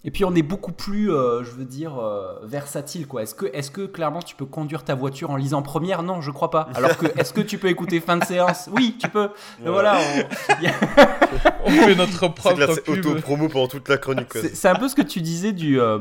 Et 0.05 0.11
puis 0.11 0.23
on 0.23 0.33
est 0.33 0.43
beaucoup 0.43 0.71
plus, 0.71 1.11
euh, 1.11 1.43
je 1.43 1.51
veux 1.51 1.65
dire, 1.65 1.99
euh, 1.99 2.39
versatile 2.43 3.05
quoi. 3.05 3.23
Est-ce 3.23 3.35
que, 3.35 3.47
est 3.47 3.69
que 3.69 3.85
clairement 3.85 4.21
tu 4.21 4.33
peux 4.33 4.45
conduire 4.45 4.85
ta 4.85 4.95
voiture 4.95 5.29
en 5.29 5.35
lisant 5.35 5.61
première? 5.61 6.03
Non, 6.03 6.21
je 6.21 6.31
crois 6.31 6.49
pas. 6.49 6.69
Alors 6.75 6.97
que, 6.97 7.07
est-ce 7.19 7.33
que 7.33 7.41
tu 7.41 7.57
peux 7.57 7.67
écouter 7.67 7.99
fin 7.99 8.15
de 8.15 8.23
séance? 8.23 8.69
Oui, 8.73 8.95
tu 8.97 9.09
peux. 9.09 9.29
voilà, 9.65 9.97
on... 11.65 11.69
fait 11.69 11.95
notre 11.95 12.29
propre 12.29 12.81
auto-promo 12.87 13.49
pendant 13.49 13.67
toute 13.67 13.89
la 13.89 13.97
chronique. 13.97 14.31
C'est 14.53 14.69
un 14.69 14.75
peu 14.75 14.87
ce 14.87 14.95
que 14.95 15.01
tu 15.01 15.19
disais 15.19 15.51
du, 15.51 15.81
euh, 15.81 15.99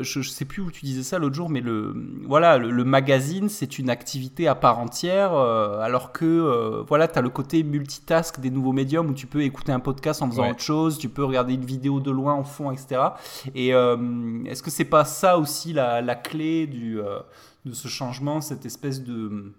je, 0.00 0.22
sais 0.22 0.46
plus 0.46 0.62
où 0.62 0.70
tu 0.70 0.86
disais 0.86 1.02
ça 1.02 1.18
l'autre 1.18 1.34
jour, 1.34 1.50
mais 1.50 1.60
le, 1.60 1.94
voilà, 2.26 2.56
le, 2.56 2.84
magazine 2.84 3.50
c'est 3.50 3.78
une 3.78 3.90
activité 3.90 4.48
à 4.48 4.54
part 4.54 4.78
entière, 4.78 5.34
alors 5.34 6.12
que 6.12 6.82
voilà, 6.88 7.06
tu 7.06 7.18
as 7.18 7.22
le 7.22 7.28
côté 7.28 7.62
multitask 7.64 8.40
des 8.40 8.50
nouveaux 8.50 8.72
médiums 8.72 9.10
où 9.10 9.14
tu 9.14 9.26
peux 9.26 9.42
écouter 9.42 9.72
un 9.72 9.80
podcast 9.80 10.22
en 10.22 10.30
faisant 10.30 10.50
autre 10.50 10.62
chose, 10.62 10.96
tu 10.98 11.10
peux 11.10 11.24
regarder 11.24 11.52
une 11.52 11.66
vidéo 11.66 12.00
de 12.00 12.10
loin 12.10 12.32
en 12.32 12.44
fond, 12.44 12.70
etc. 12.70 13.09
Et 13.54 13.74
euh, 13.74 14.44
est-ce 14.46 14.62
que 14.62 14.70
c'est 14.70 14.84
pas 14.84 15.04
ça 15.04 15.38
aussi 15.38 15.72
la, 15.72 16.14
clé 16.14 16.66
du, 16.66 17.00
euh, 17.00 17.20
de 17.64 17.72
ce 17.72 17.88
changement, 17.88 18.40
cette 18.40 18.66
espèce 18.66 19.02
de 19.02 19.52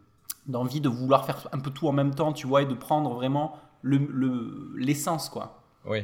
d'envie 0.48 0.82
de 0.82 0.90
vouloir 0.90 1.26
faire 1.26 1.48
un 1.52 1.60
peu 1.60 1.70
tout 1.70 1.88
en 1.88 1.92
même 1.92 2.16
temps, 2.16 2.34
tu 2.34 2.48
vois, 2.48 2.64
et 2.64 2.66
de 2.66 2.74
prendre 2.74 3.14
vraiment 3.14 3.60
l'essence, 3.84 5.28
le, 5.28 5.32
quoi? 5.32 5.64
Oui. 5.86 6.00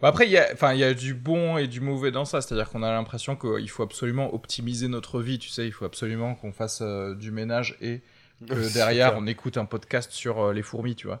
Bon, 0.00 0.08
après, 0.08 0.26
il 0.26 0.32
y, 0.32 0.38
a, 0.38 0.48
enfin, 0.52 0.72
il 0.72 0.80
y 0.80 0.84
a 0.84 0.94
du 0.94 1.14
bon 1.14 1.58
et 1.58 1.68
du 1.68 1.80
mauvais 1.80 2.10
dans 2.10 2.24
ça. 2.24 2.40
C'est-à-dire 2.40 2.68
qu'on 2.70 2.82
a 2.82 2.90
l'impression 2.90 3.36
qu'il 3.36 3.70
faut 3.70 3.82
absolument 3.82 4.34
optimiser 4.34 4.88
notre 4.88 5.20
vie, 5.20 5.38
tu 5.38 5.48
sais. 5.48 5.66
Il 5.66 5.72
faut 5.72 5.84
absolument 5.84 6.34
qu'on 6.34 6.52
fasse 6.52 6.80
euh, 6.82 7.14
du 7.14 7.30
ménage 7.30 7.76
et 7.80 8.00
que 8.48 8.72
derrière, 8.72 9.16
on 9.16 9.26
écoute 9.26 9.56
un 9.56 9.64
podcast 9.64 10.10
sur 10.12 10.40
euh, 10.40 10.52
les 10.52 10.62
fourmis, 10.62 10.94
tu 10.94 11.06
vois. 11.06 11.20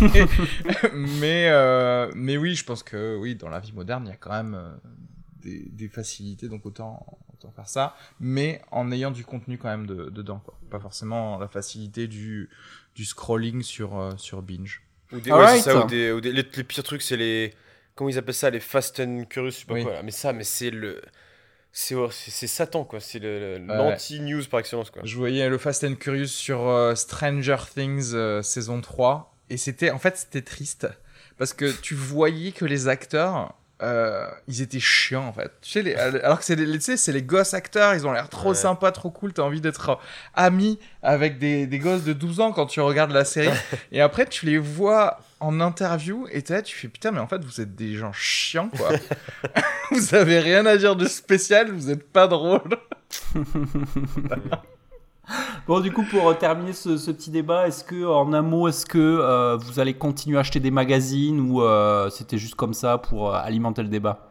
mais, 0.00 0.26
mais, 0.92 1.48
euh, 1.50 2.10
mais, 2.14 2.36
oui, 2.36 2.54
je 2.54 2.64
pense 2.64 2.82
que 2.82 3.16
oui, 3.16 3.34
dans 3.34 3.48
la 3.48 3.60
vie 3.60 3.72
moderne, 3.72 4.04
il 4.06 4.10
y 4.10 4.12
a 4.12 4.16
quand 4.16 4.30
même 4.30 4.58
des, 5.40 5.68
des, 5.70 5.88
facilités, 5.88 6.48
donc 6.48 6.64
autant, 6.66 7.18
autant 7.32 7.50
faire 7.50 7.68
ça, 7.68 7.96
mais 8.20 8.62
en 8.70 8.90
ayant 8.92 9.10
du 9.10 9.24
contenu 9.24 9.58
quand 9.58 9.68
même 9.68 9.86
de, 9.86 10.10
dedans, 10.10 10.40
quoi. 10.44 10.58
Pas 10.70 10.80
forcément 10.80 11.38
la 11.38 11.48
facilité 11.48 12.08
du, 12.08 12.48
du 12.94 13.04
scrolling 13.04 13.62
sur, 13.62 14.14
sur 14.18 14.42
Binge. 14.42 14.82
Ou 15.12 15.20
des, 15.20 15.30
ouais, 15.30 15.60
ça, 15.60 15.84
ou 15.84 15.86
des, 15.86 16.12
ou 16.12 16.20
des 16.20 16.32
les, 16.32 16.42
les, 16.42 16.64
pires 16.64 16.82
trucs, 16.82 17.02
c'est 17.02 17.16
les. 17.16 17.54
Comment 17.94 18.08
ils 18.08 18.16
appellent 18.16 18.34
ça 18.34 18.48
Les 18.48 18.60
Fast 18.60 19.00
and 19.00 19.24
Curious, 19.28 19.50
je 19.50 19.56
sais 19.58 19.66
pas 19.66 19.82
quoi. 19.82 20.02
Mais 20.02 20.10
ça, 20.10 20.32
mais 20.32 20.44
c'est 20.44 20.70
le. 20.70 21.02
C'est 21.72 22.46
Satan, 22.46 22.84
quoi. 22.84 23.00
C'est 23.00 23.18
l'anti-news 23.18 24.42
par 24.50 24.60
excellence, 24.60 24.90
quoi. 24.90 25.02
Je 25.04 25.16
voyais 25.16 25.48
le 25.48 25.58
Fast 25.58 25.84
and 25.84 25.94
Curious 25.94 26.26
sur 26.26 26.68
euh, 26.68 26.94
Stranger 26.94 27.56
Things 27.74 28.12
euh, 28.14 28.42
saison 28.42 28.80
3. 28.80 29.34
Et 29.50 29.56
c'était. 29.56 29.90
En 29.90 29.98
fait, 29.98 30.16
c'était 30.16 30.42
triste. 30.42 30.86
Parce 31.38 31.54
que 31.54 31.72
tu 31.80 31.94
voyais 31.94 32.52
que 32.52 32.64
les 32.64 32.88
acteurs 32.88 33.54
euh, 33.82 34.28
ils 34.46 34.62
étaient 34.62 34.80
chiants 34.80 35.26
en 35.26 35.32
fait. 35.32 35.50
Tu 35.60 35.70
sais, 35.70 35.82
les, 35.82 35.94
alors 35.94 36.38
que 36.38 36.44
c'est 36.44 36.54
les, 36.54 36.80
c'est 36.80 37.12
les 37.12 37.22
gosses 37.22 37.54
acteurs, 37.54 37.94
ils 37.94 38.06
ont 38.06 38.12
l'air 38.12 38.28
trop 38.28 38.54
sympas, 38.54 38.92
trop 38.92 39.10
cool, 39.10 39.32
t'as 39.32 39.42
envie 39.42 39.60
d'être 39.60 39.90
euh, 39.90 39.94
ami 40.34 40.78
avec 41.02 41.38
des, 41.38 41.66
des, 41.66 41.78
gosses 41.78 42.04
de 42.04 42.12
12 42.12 42.40
ans 42.40 42.52
quand 42.52 42.66
tu 42.66 42.80
regardes 42.80 43.10
la 43.10 43.24
série. 43.24 43.50
et 43.92 44.00
après, 44.00 44.26
tu 44.26 44.46
les 44.46 44.58
vois 44.58 45.18
en 45.40 45.60
interview 45.60 46.28
et 46.30 46.44
là, 46.48 46.62
tu 46.62 46.76
fais 46.76 46.88
putain, 46.88 47.10
mais 47.10 47.20
en 47.20 47.26
fait, 47.26 47.44
vous 47.44 47.60
êtes 47.60 47.74
des 47.74 47.94
gens 47.94 48.12
chiants 48.12 48.70
quoi. 48.76 48.90
vous 49.90 50.14
avez 50.14 50.38
rien 50.38 50.64
à 50.66 50.76
dire 50.76 50.94
de 50.94 51.06
spécial, 51.06 51.72
vous 51.72 51.90
êtes 51.90 52.08
pas 52.08 52.28
drôle. 52.28 52.76
Bon, 55.66 55.80
du 55.80 55.92
coup, 55.92 56.04
pour 56.04 56.36
terminer 56.38 56.72
ce, 56.72 57.10
petit 57.10 57.30
débat, 57.30 57.68
est-ce 57.68 57.84
que, 57.84 58.04
en 58.04 58.32
un 58.32 58.42
mot, 58.42 58.68
est-ce 58.68 58.86
que 58.86 58.98
euh, 58.98 59.56
vous 59.56 59.80
allez 59.80 59.94
continuer 59.94 60.36
à 60.36 60.40
acheter 60.40 60.60
des 60.60 60.70
magazines 60.70 61.40
ou 61.40 61.62
euh, 61.62 62.10
c'était 62.10 62.38
juste 62.38 62.54
comme 62.56 62.74
ça 62.74 62.98
pour 62.98 63.34
euh, 63.34 63.38
alimenter 63.38 63.82
le 63.82 63.88
débat? 63.88 64.28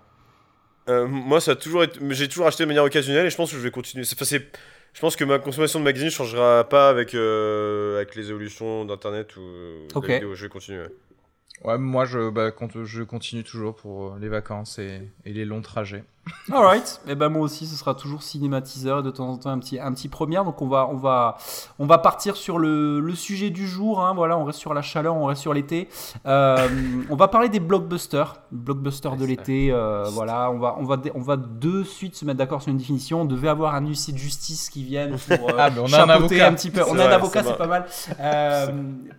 Moi, 0.88 1.40
ça 1.40 1.52
a 1.52 1.56
toujours 1.56 1.84
été... 1.84 2.00
j'ai 2.10 2.28
toujours 2.28 2.48
acheté 2.48 2.64
de 2.64 2.68
manière 2.68 2.84
occasionnelle 2.84 3.26
et 3.26 3.30
je 3.30 3.38
pense 3.38 3.50
que 3.50 3.56
je 3.56 3.62
vais 3.62 3.72
continuer. 3.72 4.04
C'est, 4.04 4.52
je 4.94 5.00
pense 5.00 5.16
que 5.16 5.24
ma 5.24 5.40
consommation 5.40 5.80
de 5.80 5.86
magazines 5.86 6.08
ne 6.08 6.12
changera 6.12 6.66
pas 6.66 6.90
avec, 6.90 7.14
avec 7.14 8.16
les 8.16 8.30
évolutions 8.30 8.84
d'Internet 8.84 9.38
ou 9.38 9.40
de 9.40 10.08
la 10.08 10.14
vidéo. 10.16 10.36
Je 10.36 10.44
vais 10.44 10.50
continuer. 10.50 10.84
Ouais, 11.64 11.78
moi 11.78 12.04
je, 12.04 12.30
bah, 12.30 12.52
je 12.84 13.04
continue 13.04 13.46
toujours 13.46 13.76
pour 13.76 14.18
les 14.20 14.28
vacances 14.28 14.80
et, 14.80 15.02
et 15.24 15.32
les 15.32 15.46
longs 15.46 15.62
trajets. 15.62 16.04
Alright, 16.52 17.02
et 17.08 17.12
eh 17.12 17.16
ben 17.16 17.30
moi 17.30 17.42
aussi 17.42 17.66
ce 17.66 17.76
sera 17.76 17.96
toujours 17.96 18.22
cinématiseur 18.22 19.00
et 19.00 19.04
de 19.04 19.10
temps 19.10 19.28
en 19.28 19.38
temps 19.38 19.50
un 19.50 19.58
petit 19.58 19.80
un 19.80 19.92
petit 19.92 20.08
première. 20.08 20.46
Donc 20.46 20.62
on 20.62 20.68
va 20.68 20.88
on 20.92 20.98
va 20.98 21.38
on 21.80 21.88
va 21.88 21.98
partir 21.98 22.36
sur 22.36 22.60
le, 22.60 23.00
le 23.00 23.16
sujet 23.16 23.50
du 23.50 23.68
jour 23.68 24.06
hein, 24.06 24.14
voilà 24.14 24.38
on 24.38 24.46
reste 24.46 24.60
sur 24.60 24.74
la 24.74 24.84
chaleur 24.84 25.16
on 25.16 25.26
reste 25.26 25.42
sur 25.42 25.54
l'été. 25.54 25.88
Euh, 26.28 26.68
on 27.10 27.16
va 27.16 27.28
parler 27.28 27.50
des 27.50 27.60
blockbusters. 27.60 28.36
Blockbusters 28.52 29.16
de 29.16 29.26
l'été 29.26 29.72
euh, 29.72 30.04
voilà. 30.12 30.52
On 30.52 30.60
va 30.60 30.76
on 30.78 30.84
va 30.84 30.98
on 31.16 31.22
va 31.22 31.38
de 31.38 31.84
suite 31.84 32.16
se 32.16 32.26
mettre 32.26 32.38
d'accord 32.38 32.62
sur 32.62 32.72
une 32.72 32.78
définition. 32.78 33.22
On 33.22 33.26
devait 33.26 33.50
avoir 33.50 33.74
un 33.74 33.86
huissier 33.86 34.14
de 34.14 34.20
justice 34.20 34.70
qui 34.70 34.84
vienne 34.84 35.16
pour 35.18 35.50
euh, 35.50 35.54
ah, 35.58 35.70
on 35.80 35.92
a 35.92 36.04
un 36.04 36.10
avocat. 36.10 36.48
un 36.48 36.54
petit 36.54 36.70
peu. 36.70 36.84
On 36.88 37.00
a 37.00 37.08
un 37.08 37.12
avocat 37.12 37.44
c'est 37.44 37.58
pas 37.58 37.68
mal. 37.68 37.86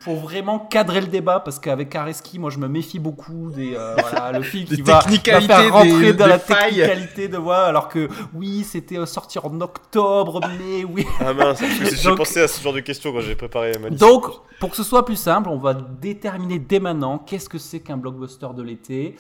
Pour 0.04 0.16
vraiment 0.16 0.60
cadrer 0.60 1.00
le 1.00 1.08
débat 1.08 1.40
parce 1.40 1.58
qu'avec 1.58 1.94
Areski 1.96 2.38
moi 2.38 2.50
je 2.50 2.58
me 2.58 2.68
méfie 2.68 3.00
beaucoup 3.00 3.50
des 3.50 3.76
voilà 4.10 4.38
le 4.38 4.42
film 4.42 4.64
qui 4.66 4.82
va, 4.82 5.00
va, 5.00 5.40
faire 5.40 5.72
rentrer 5.72 6.12
dans 6.12 6.26
la 6.26 6.38
de 6.94 7.37
voix, 7.37 7.64
alors 7.64 7.88
que 7.88 8.09
oui, 8.35 8.64
c'était 8.64 8.98
euh, 8.98 9.07
sorti 9.07 9.38
en 9.38 9.61
octobre, 9.61 10.40
mais 10.59 10.85
oui. 10.85 11.07
Ah 11.20 11.33
mince, 11.33 11.62
j'ai 11.62 12.14
pensé 12.14 12.40
à 12.40 12.48
ce 12.48 12.62
genre 12.62 12.72
de 12.72 12.81
questions 12.81 13.12
quand 13.12 13.20
j'ai 13.20 13.35
préparé 13.35 13.72
ma 13.78 13.88
liste. 13.88 14.00
Donc, 14.00 14.26
pour 14.61 14.70
que 14.70 14.76
ce 14.76 14.83
soit 14.83 15.05
plus 15.05 15.16
simple, 15.16 15.48
on 15.48 15.59
va 15.59 15.74
déterminer 15.74 16.59
dès 16.59 16.81
maintenant 16.81 17.18
qu'est-ce 17.18 17.48
que 17.48 17.59
c'est 17.59 17.81
qu'un 17.81 17.96
blockbuster 17.96 18.48
de 18.57 18.62
l'été, 18.62 19.16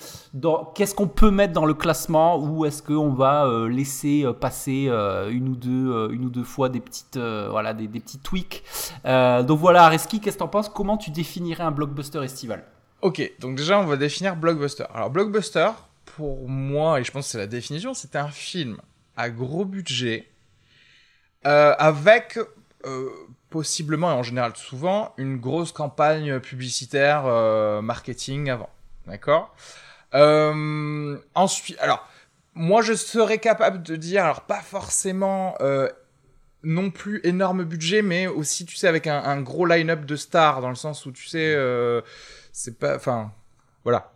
qu'est-ce 0.74 0.94
qu'on 0.94 1.08
peut 1.08 1.30
mettre 1.30 1.52
dans 1.52 1.64
le 1.64 1.74
classement, 1.74 2.38
ou 2.38 2.64
est-ce 2.64 2.82
qu'on 2.82 3.10
va 3.10 3.46
euh, 3.46 3.68
laisser 3.68 4.22
euh, 4.24 4.32
passer 4.32 4.90
une, 5.30 5.48
ou 5.48 5.56
deux, 5.56 6.10
une 6.12 6.24
ou 6.24 6.30
deux 6.30 6.44
fois 6.44 6.68
des 6.68 6.80
petites, 6.80 7.18
voilà, 7.18 7.74
des, 7.74 7.86
des, 7.86 8.00
petits 8.00 8.18
tweaks. 8.18 8.62
donc 9.04 9.58
voilà, 9.58 9.84
Areski, 9.84 10.20
qu'est-ce 10.20 10.36
que 10.36 10.40
t'en 10.40 10.48
penses? 10.48 10.68
Comment 10.68 10.96
tu 10.96 11.10
définirais 11.10 11.64
un 11.64 11.70
blockbuster 11.70 12.22
estival? 12.22 12.64
Ok, 13.02 13.32
donc 13.40 13.56
déjà 13.56 13.80
on 13.80 13.86
va 13.86 13.96
définir 13.96 14.36
blockbuster. 14.36 14.84
Alors 14.94 15.10
blockbuster, 15.10 15.70
pour 16.04 16.48
moi, 16.48 17.00
et 17.00 17.04
je 17.04 17.10
pense 17.10 17.26
que 17.26 17.32
c'est 17.32 17.38
la 17.38 17.46
définition, 17.46 17.94
c'est 17.94 18.16
un 18.16 18.28
film 18.28 18.78
à 19.16 19.30
gros 19.30 19.64
budget, 19.64 20.28
euh, 21.46 21.74
avec 21.78 22.38
euh, 22.84 23.10
possiblement, 23.50 24.10
et 24.10 24.14
en 24.14 24.22
général 24.22 24.56
souvent, 24.56 25.14
une 25.16 25.38
grosse 25.38 25.72
campagne 25.72 26.40
publicitaire 26.40 27.24
euh, 27.26 27.82
marketing 27.82 28.50
avant. 28.50 28.70
D'accord? 29.06 29.54
Ensuite, 31.34 31.78
alors, 31.80 32.06
moi 32.54 32.82
je 32.82 32.92
serais 32.92 33.38
capable 33.38 33.82
de 33.82 33.96
dire, 33.96 34.24
alors 34.24 34.42
pas 34.42 34.60
forcément 34.60 35.56
non 36.62 36.90
plus 36.90 37.20
énorme 37.24 37.64
budget, 37.64 38.02
mais 38.02 38.26
aussi, 38.26 38.64
tu 38.66 38.76
sais, 38.76 38.86
avec 38.86 39.06
un 39.06 39.40
gros 39.40 39.66
line-up 39.66 40.04
de 40.04 40.16
stars, 40.16 40.60
dans 40.60 40.68
le 40.68 40.76
sens 40.76 41.06
où, 41.06 41.12
tu 41.12 41.26
sais, 41.26 41.56
c'est 42.52 42.78
pas... 42.78 42.96
Enfin, 42.96 43.32
voilà 43.84 44.11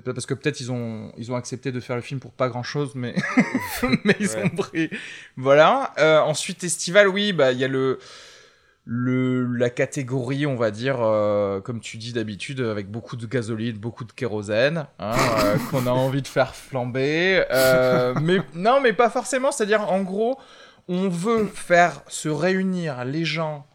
parce 0.00 0.26
que 0.26 0.34
peut-être 0.34 0.60
ils 0.60 0.72
ont 0.72 1.12
ils 1.16 1.30
ont 1.32 1.36
accepté 1.36 1.72
de 1.72 1.80
faire 1.80 1.96
le 1.96 2.02
film 2.02 2.20
pour 2.20 2.32
pas 2.32 2.48
grand 2.48 2.62
chose, 2.62 2.92
mais 2.94 3.14
mais 4.04 4.16
ils 4.20 4.36
ont 4.36 4.48
pris. 4.50 4.90
Voilà. 5.36 5.92
Euh, 5.98 6.20
ensuite 6.20 6.64
estival, 6.64 7.08
oui, 7.08 7.32
bah 7.32 7.52
il 7.52 7.58
y 7.58 7.64
a 7.64 7.68
le 7.68 7.98
le 8.86 9.44
la 9.46 9.70
catégorie, 9.70 10.46
on 10.46 10.56
va 10.56 10.70
dire, 10.70 10.98
euh, 11.00 11.60
comme 11.60 11.80
tu 11.80 11.96
dis 11.96 12.12
d'habitude, 12.12 12.60
avec 12.60 12.90
beaucoup 12.90 13.16
de 13.16 13.26
gasoline, 13.26 13.78
beaucoup 13.78 14.04
de 14.04 14.12
kérosène, 14.12 14.86
hein, 14.98 15.12
euh, 15.44 15.56
qu'on 15.70 15.86
a 15.86 15.90
envie 15.90 16.22
de 16.22 16.28
faire 16.28 16.54
flamber. 16.54 17.44
Mais 18.20 18.38
non, 18.54 18.80
mais 18.80 18.92
pas 18.92 19.10
forcément. 19.10 19.52
C'est-à-dire, 19.52 19.90
en 19.90 20.02
gros, 20.02 20.38
on 20.88 21.08
veut 21.08 21.46
faire 21.46 22.02
se 22.08 22.28
réunir 22.28 23.04
les 23.04 23.24
gens. 23.24 23.66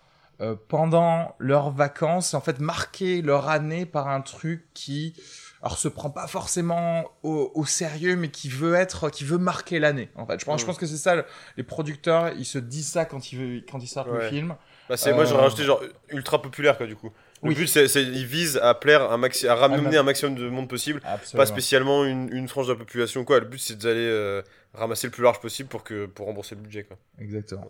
Pendant 0.70 1.36
leurs 1.38 1.70
vacances, 1.70 2.34
en 2.34 2.40
fait 2.40 2.62
marquer 2.62 3.22
leur 3.22 3.50
année 3.50 3.86
par 3.86 4.08
un 4.08 4.22
truc 4.22 4.68
qui 4.74 5.14
alors 5.62 5.78
se 5.78 5.88
prend 5.88 6.10
pas 6.10 6.28
forcément 6.28 7.12
au, 7.24 7.66
sérieux, 7.66 8.16
mais 8.16 8.30
qui 8.30 8.48
veut 8.48 8.76
être, 8.76 9.10
qui 9.10 9.26
veut 9.26 9.38
marquer 9.38 9.80
l'année. 9.80 10.10
En 10.16 10.26
fait, 10.26 10.40
je 10.40 10.46
pense, 10.46 10.62
je 10.62 10.66
pense 10.66 10.78
que 10.78 10.86
c'est 10.86 10.98
ça. 10.98 11.26
Les 11.58 11.64
producteurs, 11.64 12.32
ils 12.38 12.46
se 12.46 12.60
disent 12.60 12.90
ça 12.90 13.06
quand 13.06 13.32
ils 13.32 13.66
quand 13.70 13.80
ils 13.80 13.88
sortent 13.88 14.12
le 14.12 14.30
film. 14.30 14.56
Bah 14.90 14.98
c'est, 14.98 15.14
moi 15.14 15.24
j'aurais 15.24 15.42
euh, 15.42 15.44
rajouté 15.44 15.64
genre 15.64 15.84
ultra 16.10 16.42
populaire 16.42 16.76
quoi 16.76 16.88
du 16.88 16.96
coup. 16.96 17.12
Le 17.44 17.54
but 17.54 17.68
c'est, 17.68 17.86
ils 17.86 18.26
visent 18.26 18.58
à 18.58 18.74
plaire 18.74 19.12
un 19.12 19.18
maxi, 19.18 19.48
à 19.48 19.54
ramener 19.54 19.98
un 19.98 20.04
maximum 20.04 20.36
de 20.36 20.50
monde 20.50 20.68
possible, 20.68 21.02
pas 21.34 21.46
spécialement 21.46 22.06
une, 22.06 22.34
une, 22.34 22.48
frange 22.48 22.68
de 22.68 22.74
la 22.74 22.80
population 22.80 23.24
quoi. 23.24 23.40
Le 23.40 23.46
but 23.46 23.60
c'est 23.60 23.78
d'aller 23.78 24.00
euh, 24.00 24.42
ramasser 24.74 25.08
le 25.08 25.12
plus 25.12 25.24
large 25.24 25.40
possible 25.40 25.70
pour 25.70 25.84
que 25.84 26.08
pour 26.08 26.26
rembourser 26.26 26.56
le 26.56 26.62
budget 26.62 26.84
quoi. 26.84 26.98
Exactement. 27.20 27.68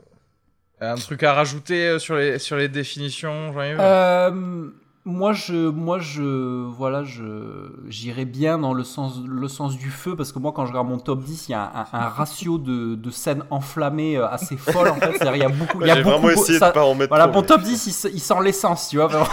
Un 0.79 0.95
truc 0.95 1.23
à 1.23 1.33
rajouter 1.33 1.87
euh, 1.87 1.99
sur 1.99 2.15
les 2.15 2.39
sur 2.39 2.55
les 2.55 2.69
définitions, 2.69 3.51
Jean-Yves? 3.51 4.71
Moi, 5.05 5.33
je, 5.33 5.69
moi, 5.69 5.99
je, 5.99 6.65
voilà, 6.65 7.03
je, 7.03 7.71
j'irais 7.87 8.25
bien 8.25 8.57
dans 8.57 8.73
le 8.73 8.83
sens, 8.83 9.19
le 9.25 9.47
sens 9.47 9.77
du 9.77 9.89
feu 9.89 10.15
parce 10.15 10.31
que 10.31 10.39
moi, 10.39 10.51
quand 10.51 10.65
je 10.65 10.71
regarde 10.71 10.87
mon 10.87 10.99
top 10.99 11.23
10, 11.23 11.47
il 11.47 11.51
y 11.53 11.55
a 11.55 11.87
un, 11.93 12.07
ratio 12.07 12.57
de, 12.57 12.95
de, 12.95 13.09
scènes 13.09 13.43
enflammées 13.49 14.17
euh, 14.17 14.27
assez 14.27 14.57
folle 14.57 14.89
en 14.89 14.95
fait. 14.95 15.17
il 15.21 15.37
y 15.37 15.43
a 15.43 15.49
beaucoup, 15.49 15.81
il 15.81 15.87
y 15.87 15.91
a 15.91 15.95
beaucoup, 15.95 16.09
vraiment 16.09 16.29
essayé 16.29 16.59
de 16.59 16.71
pas 16.71 16.83
en 16.85 16.95
mettre 16.95 17.09
Voilà, 17.09 17.27
mon 17.27 17.41
top 17.41 17.61
10, 17.61 18.09
il, 18.13 18.19
sent 18.19 18.33
l'essence, 18.43 18.89
tu 18.89 18.97
vois. 18.97 19.09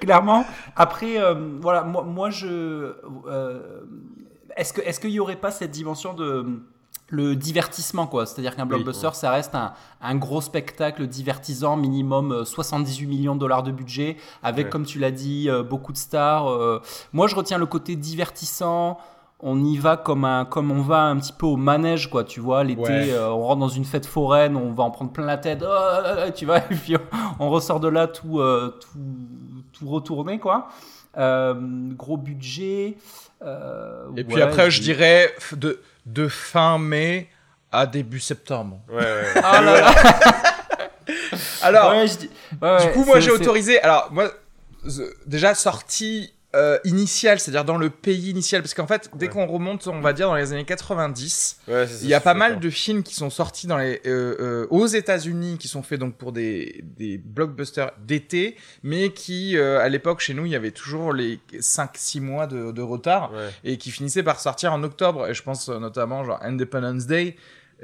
Clairement. 0.00 0.44
Après, 0.76 1.20
euh, 1.20 1.34
voilà, 1.60 1.82
moi, 1.82 2.04
moi 2.04 2.30
je, 2.30 2.94
euh, 3.26 3.80
est-ce 4.56 4.72
que, 4.72 4.80
est-ce 4.82 5.00
qu'il 5.00 5.10
y 5.10 5.20
aurait 5.20 5.36
pas 5.36 5.50
cette 5.50 5.70
dimension 5.72 6.14
de 6.14 6.46
le 7.10 7.34
divertissement 7.36 8.06
quoi. 8.06 8.24
C'est 8.24 8.38
à 8.38 8.42
dire 8.42 8.56
qu'un 8.56 8.66
blockbuster 8.66 9.10
ça 9.12 9.32
reste 9.32 9.54
un, 10.00 10.14
gros 10.14 10.40
spectacle 10.40 11.06
divertissant 11.06 11.76
minimum 11.76 12.44
78 12.44 13.04
euh, 13.04 13.08
millions 13.08 13.34
de 13.34 13.40
dollars 13.40 13.62
de 13.62 13.72
budget 13.72 14.16
avec 14.42 14.70
comme 14.70 14.86
tu 14.86 14.98
l'as 14.98 15.10
dit 15.10 15.50
euh, 15.50 15.62
beaucoup 15.62 15.92
de 15.92 15.98
stars 15.98 16.48
euh. 16.48 16.80
moi 17.12 17.26
je 17.26 17.34
retiens 17.34 17.58
le 17.58 17.66
côté 17.66 17.96
divertissant. 17.96 18.98
On 19.42 19.64
y 19.64 19.78
va 19.78 19.96
comme 19.96 20.26
un 20.26 20.44
comme 20.44 20.70
on 20.70 20.82
va 20.82 21.04
un 21.04 21.16
petit 21.16 21.32
peu 21.32 21.46
au 21.46 21.56
manège 21.56 22.10
quoi 22.10 22.24
tu 22.24 22.40
vois. 22.40 22.62
L'été 22.62 23.12
on 23.18 23.42
rentre 23.42 23.60
dans 23.60 23.68
une 23.68 23.86
fête 23.86 24.06
foraine 24.06 24.54
on 24.54 24.72
va 24.72 24.84
en 24.84 24.90
prendre 24.90 25.10
plein 25.10 25.26
la 25.26 25.38
tête 25.38 25.64
oh, 25.66 26.30
tu 26.34 26.46
vois. 26.46 26.58
Et 26.70 26.74
puis 26.74 26.94
on, 27.38 27.50
ressort 27.50 27.80
de 27.80 27.88
là 27.88 28.06
tout 28.06 28.40
tout, 28.80 28.98
tout 29.72 29.88
retourné 29.88 30.38
quoi. 30.38 30.68
Gros 31.16 32.16
budget 32.18 32.98
et 34.16 34.24
puis 34.24 34.42
après 34.42 34.70
je 34.70 34.82
dirais 34.82 35.34
de 35.56 35.80
de 36.06 36.28
fin 36.28 36.78
mai 36.78 37.28
à 37.72 37.86
début 37.86 38.20
septembre. 38.20 38.78
Ouais, 38.88 38.96
ouais. 38.98 39.40
Ah 39.42 39.60
Alors, 41.62 41.90
Ouais, 41.92 42.06
je 42.06 42.14
dis- 42.18 42.30
ouais, 42.60 42.86
du 42.86 42.92
coup, 42.92 43.04
moi, 43.04 43.20
j'ai 43.20 43.30
autorisé. 43.30 43.80
Alors, 43.82 44.08
moi, 44.12 44.30
déjà 45.26 45.54
sortie 45.54 46.32
euh, 46.56 46.78
initiale, 46.84 47.38
c'est-à-dire 47.38 47.64
dans 47.64 47.78
le 47.78 47.90
pays 47.90 48.30
initial, 48.30 48.60
parce 48.62 48.74
qu'en 48.74 48.86
fait, 48.88 49.08
dès 49.14 49.26
Ouais. 49.26 49.32
qu'on 49.32 49.46
remonte, 49.46 49.86
on 49.86 50.00
va 50.00 50.12
dire 50.12 50.26
dans 50.28 50.34
les 50.34 50.52
années 50.52 50.64
90, 50.64 51.58
Ouais, 51.68 51.86
c'est 51.86 51.92
ça, 51.94 51.98
il 52.02 52.08
y 52.08 52.14
a 52.14 52.20
pas 52.20 52.34
mal 52.34 52.58
de 52.58 52.70
films 52.70 53.02
qui 53.04 53.14
sont 53.14 53.30
sortis 53.30 53.66
dans 53.68 53.78
les, 53.78 54.00
euh, 54.06 54.34
euh, 54.40 54.66
aux 54.70 54.86
États-Unis, 54.86 55.58
qui 55.58 55.68
sont 55.68 55.82
faits 55.84 56.00
donc 56.00 56.16
pour 56.16 56.32
des, 56.32 56.82
des 56.96 57.18
blockbusters 57.18 57.92
d'été, 58.04 58.56
mais 58.82 59.12
qui, 59.12 59.56
euh, 59.56 59.78
à 59.80 59.88
l'époque, 59.88 60.20
chez 60.20 60.34
nous, 60.34 60.44
il 60.46 60.50
y 60.52 60.56
avait 60.56 60.72
toujours 60.72 61.12
les 61.12 61.38
5-6 61.60 62.20
mois 62.20 62.46
de, 62.46 62.72
de 62.72 62.82
retard 62.82 63.32
Ouais. 63.32 63.48
et 63.64 63.76
qui 63.76 63.90
finissaient 63.92 64.22
par 64.24 64.40
sortir 64.40 64.72
en 64.72 64.82
octobre. 64.82 65.28
Et 65.28 65.34
je 65.34 65.42
pense 65.42 65.68
euh, 65.68 65.78
notamment 65.78 66.24
genre 66.24 66.40
Independence 66.42 67.06
Day. 67.06 67.36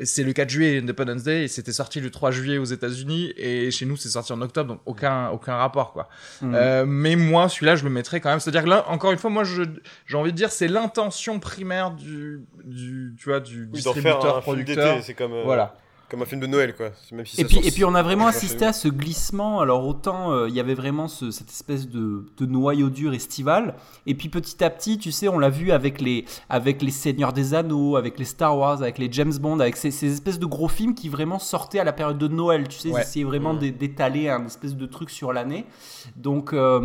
C'est 0.05 0.22
le 0.22 0.32
4 0.32 0.49
juillet 0.51 0.78
Independence 0.78 1.22
Day 1.22 1.44
et 1.44 1.49
c'était 1.49 1.72
sorti 1.72 2.01
le 2.01 2.11
3 2.11 2.30
juillet 2.30 2.59
aux 2.59 2.64
États-Unis 2.64 3.32
et 3.36 3.70
chez 3.70 3.86
nous 3.86 3.97
c'est 3.97 4.09
sorti 4.11 4.32
en 4.32 4.42
octobre 4.42 4.68
donc 4.74 4.80
aucun 4.84 5.28
aucun 5.28 5.57
rapport 5.57 5.92
quoi. 5.92 6.09
Mm. 6.42 6.55
Euh, 6.55 6.84
mais 6.86 7.16
moi 7.16 7.49
celui-là 7.49 7.76
je 7.76 7.84
le 7.84 7.90
mettrais 7.90 8.20
quand 8.20 8.30
même 8.30 8.40
c'est-à-dire 8.40 8.64
que 8.64 8.68
là 8.68 8.84
encore 8.88 9.12
une 9.12 9.18
fois 9.18 9.30
moi 9.30 9.44
je 9.44 9.62
j'ai 10.07 10.16
envie 10.16 10.32
de 10.32 10.36
dire 10.36 10.51
c'est 10.51 10.68
l'intention 10.68 11.38
primaire 11.40 11.92
du 11.92 12.40
du 12.64 13.14
tu 13.18 13.28
vois 13.30 13.40
du 13.40 13.68
Oui, 13.72 13.82
d'en 13.82 13.92
faire 13.92 14.03
distributeur 14.03 14.36
un 14.36 14.40
producteur. 14.40 14.94
d'été, 14.94 15.07
c'est 15.07 15.14
comme, 15.14 15.32
euh, 15.32 15.42
Voilà. 15.44 15.76
Comme 16.09 16.23
un 16.23 16.25
film 16.25 16.41
de 16.41 16.47
Noël, 16.47 16.75
quoi. 16.77 16.91
Même 17.13 17.27
si 17.27 17.41
Et 17.41 17.45
puis, 17.45 17.59
et 17.59 17.71
puis 17.71 17.85
on 17.85 17.95
a 17.95 18.03
vraiment 18.03 18.27
assisté 18.29 18.65
à 18.65 18.73
ce 18.73 18.87
glissement. 18.89 19.61
Alors 19.61 19.87
autant 19.87 20.33
euh, 20.33 20.49
il 20.49 20.55
y 20.55 20.61
avait 20.61 20.75
vraiment 20.75 21.09
ce- 21.09 21.31
cette 21.31 21.51
espèce 21.51 21.89
de, 21.89 22.25
de 22.39 22.47
noyau 22.47 22.91
dur 22.91 23.13
estival, 23.13 23.75
et 24.07 24.15
puis 24.15 24.29
petit 24.29 24.63
à 24.63 24.71
petit, 24.71 24.99
tu 24.99 25.11
sais, 25.13 25.27
on 25.29 25.39
l'a 25.39 25.51
vu 25.51 25.73
avec 25.73 26.01
les 26.01 26.25
avec 26.49 26.81
les 26.83 26.91
Seigneurs 26.93 27.33
des 27.33 27.55
Anneaux, 27.55 27.97
avec 27.97 28.19
les 28.19 28.25
Star 28.25 28.57
Wars, 28.57 28.83
avec 28.83 28.99
les 28.99 29.09
James 29.11 29.35
Bond, 29.41 29.59
avec 29.61 29.77
ces, 29.77 29.91
ces 29.91 30.13
espèces 30.13 30.39
de 30.39 30.47
gros 30.47 30.69
films 30.69 30.95
qui 30.95 31.09
vraiment 31.09 31.39
sortaient 31.41 31.81
à 31.81 31.85
la 31.85 31.93
période 31.93 32.19
de 32.19 32.29
Noël. 32.29 32.69
Tu 32.69 32.79
sais, 32.79 32.91
Ouais. 32.91 33.01
ils 33.01 33.03
essayaient 33.03 33.25
vraiment 33.25 33.55
d'é- 33.55 33.73
d'étaler 33.73 34.29
un 34.29 34.47
espèce 34.47 34.77
de 34.77 34.87
truc 34.87 35.11
sur 35.11 35.33
l'année. 35.33 35.65
Donc 36.15 36.53
euh, 36.53 36.81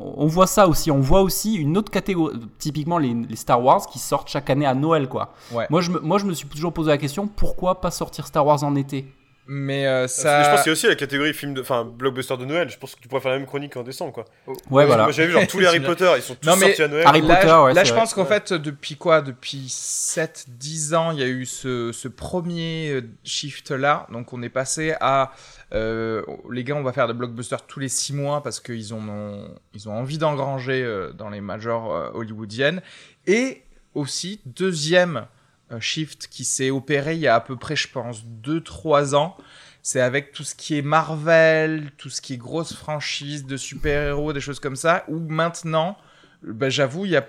on 0.00 0.26
voit 0.26 0.46
ça 0.48 0.66
aussi. 0.68 0.90
On 0.90 1.00
voit 1.00 1.22
aussi 1.22 1.54
une 1.54 1.78
autre 1.78 1.90
catégorie, 1.92 2.36
typiquement 2.58 2.98
les, 2.98 3.14
les 3.14 3.36
Star 3.36 3.62
Wars 3.62 3.86
qui 3.86 3.98
sortent 3.98 4.28
chaque 4.28 4.50
année 4.50 4.66
à 4.66 4.74
Noël, 4.74 5.08
quoi. 5.08 5.32
Ouais. 5.52 5.66
Moi 5.70 5.80
je 5.80 5.90
me 5.92 6.00
moi 6.00 6.18
je 6.18 6.24
me 6.24 6.32
suis 6.34 6.48
toujours 6.48 6.72
posé 6.72 6.90
la 6.90 6.98
question 6.98 7.26
pourquoi 7.28 7.80
pas 7.80 7.90
sortir 7.92 8.26
Star 8.26 8.44
Wars 8.44 8.63
en 8.64 8.74
été 8.76 9.06
Mais 9.46 9.86
euh, 9.86 10.08
ça 10.08 10.42
Je 10.44 10.48
pense 10.50 10.60
qu'il 10.62 10.68
y 10.68 10.70
a 10.70 10.72
aussi 10.72 10.86
la 10.88 10.94
catégorie 10.94 11.34
film 11.34 11.52
de, 11.54 11.60
enfin 11.60 11.84
blockbuster 11.84 12.36
de 12.38 12.44
Noël. 12.46 12.70
Je 12.70 12.78
pense 12.78 12.94
que 12.94 13.00
tu 13.00 13.08
pourrais 13.08 13.20
faire 13.20 13.32
la 13.32 13.38
même 13.38 13.46
chronique 13.46 13.76
en 13.76 13.82
décembre, 13.82 14.12
quoi. 14.12 14.24
Ouais, 14.46 14.54
Moi, 14.70 14.86
voilà. 14.86 15.02
Moi, 15.04 15.12
j'avais 15.12 15.28
vu 15.28 15.34
genre 15.34 15.46
tous 15.46 15.60
les 15.60 15.66
Harry 15.68 15.80
Potter, 15.80 16.10
ils 16.16 16.22
sont 16.22 16.34
tous 16.34 16.48
Non, 16.48 16.56
mais 16.56 16.68
sortis 16.68 16.82
à 16.82 16.88
Noël. 16.88 17.06
Harry 17.06 17.20
là, 17.20 17.36
Potter, 17.36 17.48
je- 17.48 17.62
ouais, 17.64 17.74
là, 17.74 17.84
je 17.84 17.90
vrai. 17.92 18.00
pense 18.00 18.14
qu'en 18.14 18.24
fait, 18.24 18.52
depuis 18.54 18.96
quoi? 18.96 19.20
Depuis 19.20 19.66
7-10 19.68 20.94
ans, 20.94 21.10
il 21.12 21.18
y 21.18 21.22
a 21.22 21.26
eu 21.28 21.44
ce, 21.46 21.92
ce 21.92 22.08
premier 22.08 22.90
euh, 22.90 23.02
shift-là. 23.24 24.06
Donc, 24.12 24.32
on 24.32 24.42
est 24.42 24.48
passé 24.48 24.94
à. 25.00 25.32
euh, 25.74 26.22
les 26.50 26.64
gars, 26.64 26.76
on 26.76 26.82
va 26.82 26.92
faire 26.92 27.06
des 27.08 27.14
blockbusters 27.14 27.66
tous 27.66 27.80
les 27.80 27.88
6 27.88 28.14
mois 28.14 28.42
parce 28.42 28.60
qu'ils 28.60 28.94
ont, 28.94 29.48
ils 29.74 29.88
ont 29.88 29.92
envie 29.92 30.18
d'engranger 30.18 30.82
euh, 30.82 31.12
dans 31.12 31.28
les 31.28 31.40
majors 31.40 31.94
euh, 31.94 32.10
hollywoodiennes. 32.14 32.80
Et 33.26 33.62
aussi, 33.94 34.40
deuxième 34.46 35.16
euh, 35.18 35.22
shift 35.80 36.28
qui 36.28 36.44
s'est 36.44 36.70
opéré 36.70 37.14
il 37.14 37.20
y 37.20 37.26
a 37.26 37.34
à 37.34 37.40
peu 37.40 37.56
près, 37.56 37.76
je 37.76 37.88
pense, 37.88 38.24
2-3 38.42 39.14
ans. 39.14 39.36
C'est 39.82 40.00
avec 40.00 40.32
tout 40.32 40.44
ce 40.44 40.54
qui 40.54 40.78
est 40.78 40.82
Marvel, 40.82 41.90
tout 41.98 42.08
ce 42.08 42.20
qui 42.20 42.34
est 42.34 42.38
grosse 42.38 42.74
franchise 42.74 43.44
de 43.44 43.56
super-héros, 43.56 44.32
des 44.32 44.40
choses 44.40 44.60
comme 44.60 44.76
ça, 44.76 45.04
où 45.08 45.18
maintenant, 45.18 45.98
ben, 46.42 46.70
j'avoue, 46.70 47.04
il 47.04 47.12
y 47.12 47.16
a, 47.16 47.26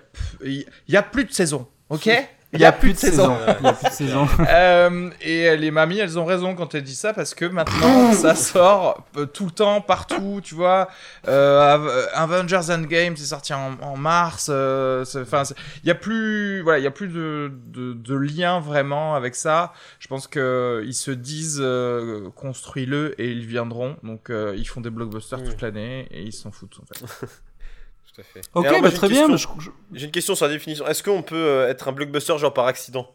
y 0.88 0.95
a 0.95 1.03
plus 1.03 1.25
de 1.25 1.33
saison, 1.33 1.67
ok? 1.89 2.09
Il 2.56 2.62
y 2.62 2.66
a 2.66 2.72
plus 2.72 2.93
de 2.93 2.97
saison. 2.97 3.38
Il 3.60 3.66
y 3.66 3.68
a 3.70 3.74
plus 3.74 3.89
de 3.89 3.93
saison. 3.93 4.28
Euh, 4.49 5.10
et 5.22 5.49
euh, 5.49 5.56
les 5.56 5.72
mamies, 5.72 5.99
elles 5.99 6.18
ont 6.18 6.26
raison 6.26 6.56
quand 6.56 6.74
elles 6.76 6.84
disent 6.84 6.99
ça 6.99 7.14
parce 7.14 7.34
que 7.36 7.45
maintenant, 7.45 8.12
ça 8.14 8.34
sort 8.36 9.06
euh, 9.18 9.26
tout 9.26 9.45
le 9.45 9.51
temps, 9.51 9.82
partout, 9.82 10.39
tu 10.43 10.56
vois. 10.56 10.88
Euh, 11.28 11.60
Av- 11.74 12.08
Avengers 12.14 12.72
Endgame, 12.72 13.16
c'est 13.18 13.26
sorti 13.26 13.53
en, 13.53 13.78
en 13.82 13.97
mars. 13.97 14.47
euh, 14.49 15.03
c'est- 15.06 15.22
Enfin, 15.22 15.43
il 15.84 15.88
y 15.88 15.91
a 15.91 15.95
plus, 15.95 16.62
voilà, 16.62 16.80
il 16.80 16.84
y 16.84 16.88
a 16.88 16.91
plus 16.91 17.08
de, 17.10 17.51
de, 17.68 17.93
de 17.93 18.16
lien 18.16 18.60
vraiment 18.60 19.16
avec 19.16 19.36
ça. 19.36 19.74
Je 19.99 20.08
pense 20.08 20.28
que 20.28 20.84
ils 20.86 20.93
se 20.93 21.12
disent 21.12 21.60
euh, 21.62 22.30
construis-le 22.36 23.20
et 23.22 23.32
ils 23.32 23.45
viendront. 23.45 23.97
Donc, 24.03 24.30
euh, 24.30 24.53
ils 24.58 24.68
font 24.68 24.82
des 24.82 24.89
blockbusters 24.89 25.43
toute 25.43 25.62
l'année 25.62 26.08
et 26.12 26.22
ils 26.22 26.34
s'en 26.34 26.51
foutent 26.51 26.78
en 26.82 26.86
fait. 26.86 27.28
Tout 28.16 28.22
à 28.22 28.24
fait. 28.24 28.41
Ok, 28.53 28.63
Et 28.63 28.68
alors, 28.70 28.82
moi, 28.82 28.89
bah, 28.89 28.95
très 28.95 29.09
bien. 29.09 29.28
question- 29.28 29.59
je- 29.59 29.70
J'ai 29.93 30.05
une 30.05 30.11
question 30.11 30.36
sur 30.36 30.45
la 30.47 30.53
définition. 30.53 30.88
Est-ce 30.88 31.03
qu'on 31.03 31.22
peut 31.22 31.36
euh, 31.36 31.68
être 31.70 31.88
un 31.89 31.91
blockbuster 31.91 32.38
genre 32.38 32.53
par 32.53 32.66
accident? 32.68 33.11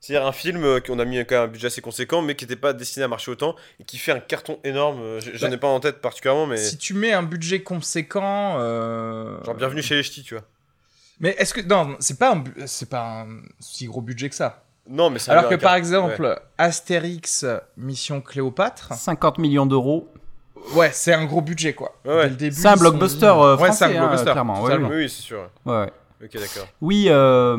C'est-à-dire 0.00 0.26
un 0.26 0.32
film 0.32 0.62
euh, 0.64 0.80
qu'on 0.80 0.98
a 1.00 1.04
mis 1.04 1.18
quand 1.26 1.34
même 1.34 1.44
un 1.44 1.48
budget 1.48 1.66
assez 1.66 1.80
conséquent, 1.80 2.22
mais 2.22 2.34
qui 2.36 2.44
n'était 2.44 2.56
pas 2.56 2.72
destiné 2.72 3.04
à 3.04 3.08
marcher 3.08 3.30
autant 3.32 3.56
et 3.80 3.84
qui 3.84 3.98
fait 3.98 4.12
un 4.12 4.20
carton 4.20 4.58
énorme. 4.64 5.00
euh, 5.02 5.20
J'en 5.34 5.48
Bah, 5.48 5.54
ai 5.54 5.58
pas 5.58 5.66
en 5.66 5.80
tête 5.80 6.00
particulièrement, 6.00 6.46
mais 6.46 6.56
Si 6.56 6.78
tu 6.78 6.94
mets 6.94 7.12
un 7.12 7.24
budget 7.24 7.62
conséquent, 7.62 8.56
euh, 8.60 9.42
genre 9.44 9.54
bienvenue 9.56 9.82
chez 9.82 9.96
les 9.96 10.02
ch'tis, 10.02 10.22
tu 10.22 10.34
vois. 10.34 10.44
Mais 11.20 11.30
est-ce 11.38 11.52
que 11.52 11.60
non, 11.62 11.96
c'est 11.98 12.16
pas 12.18 12.30
un 12.30 12.36
bu- 12.36 12.54
c'est 12.66 12.88
pas 12.88 13.22
un 13.22 13.40
si 13.58 13.86
gros 13.86 14.00
budget 14.00 14.28
que 14.28 14.36
ça. 14.36 14.62
Non, 14.88 15.10
mais 15.10 15.18
ça 15.18 15.32
Alors 15.32 15.48
que 15.50 15.56
un 15.56 15.58
par 15.58 15.74
exemple 15.74 16.40
Astérix 16.56 17.44
Mission 17.76 18.20
Cléopâtre, 18.20 18.94
50 18.94 19.38
millions 19.38 19.66
d'euros. 19.66 20.08
Ouais, 20.74 20.90
c'est 20.92 21.12
un 21.14 21.24
gros 21.24 21.40
budget 21.40 21.72
quoi. 21.74 21.94
Ouais, 22.04 22.14
ouais. 22.14 22.22
Dès 22.24 22.28
le 22.30 22.36
début, 22.36 22.56
C'est 22.56 22.68
un 22.68 22.74
sont 22.76 22.80
blockbuster 22.80 23.26
euh, 23.26 23.56
ouais, 23.56 23.58
c'est 23.58 23.64
français, 23.66 23.84
un 23.84 23.88
hein, 23.88 23.98
blockbuster, 24.00 24.30
clairement. 24.32 24.54
ouais, 24.54 24.62
totalement. 24.62 24.88
Oui, 24.88 24.96
oui, 24.96 25.08
c'est 25.08 25.22
sûr. 25.22 25.48
ouais, 25.66 25.72
ouais. 25.80 25.92
Ok, 26.22 26.30
d'accord. 26.34 26.66
Oui, 26.80 27.06
euh, 27.08 27.56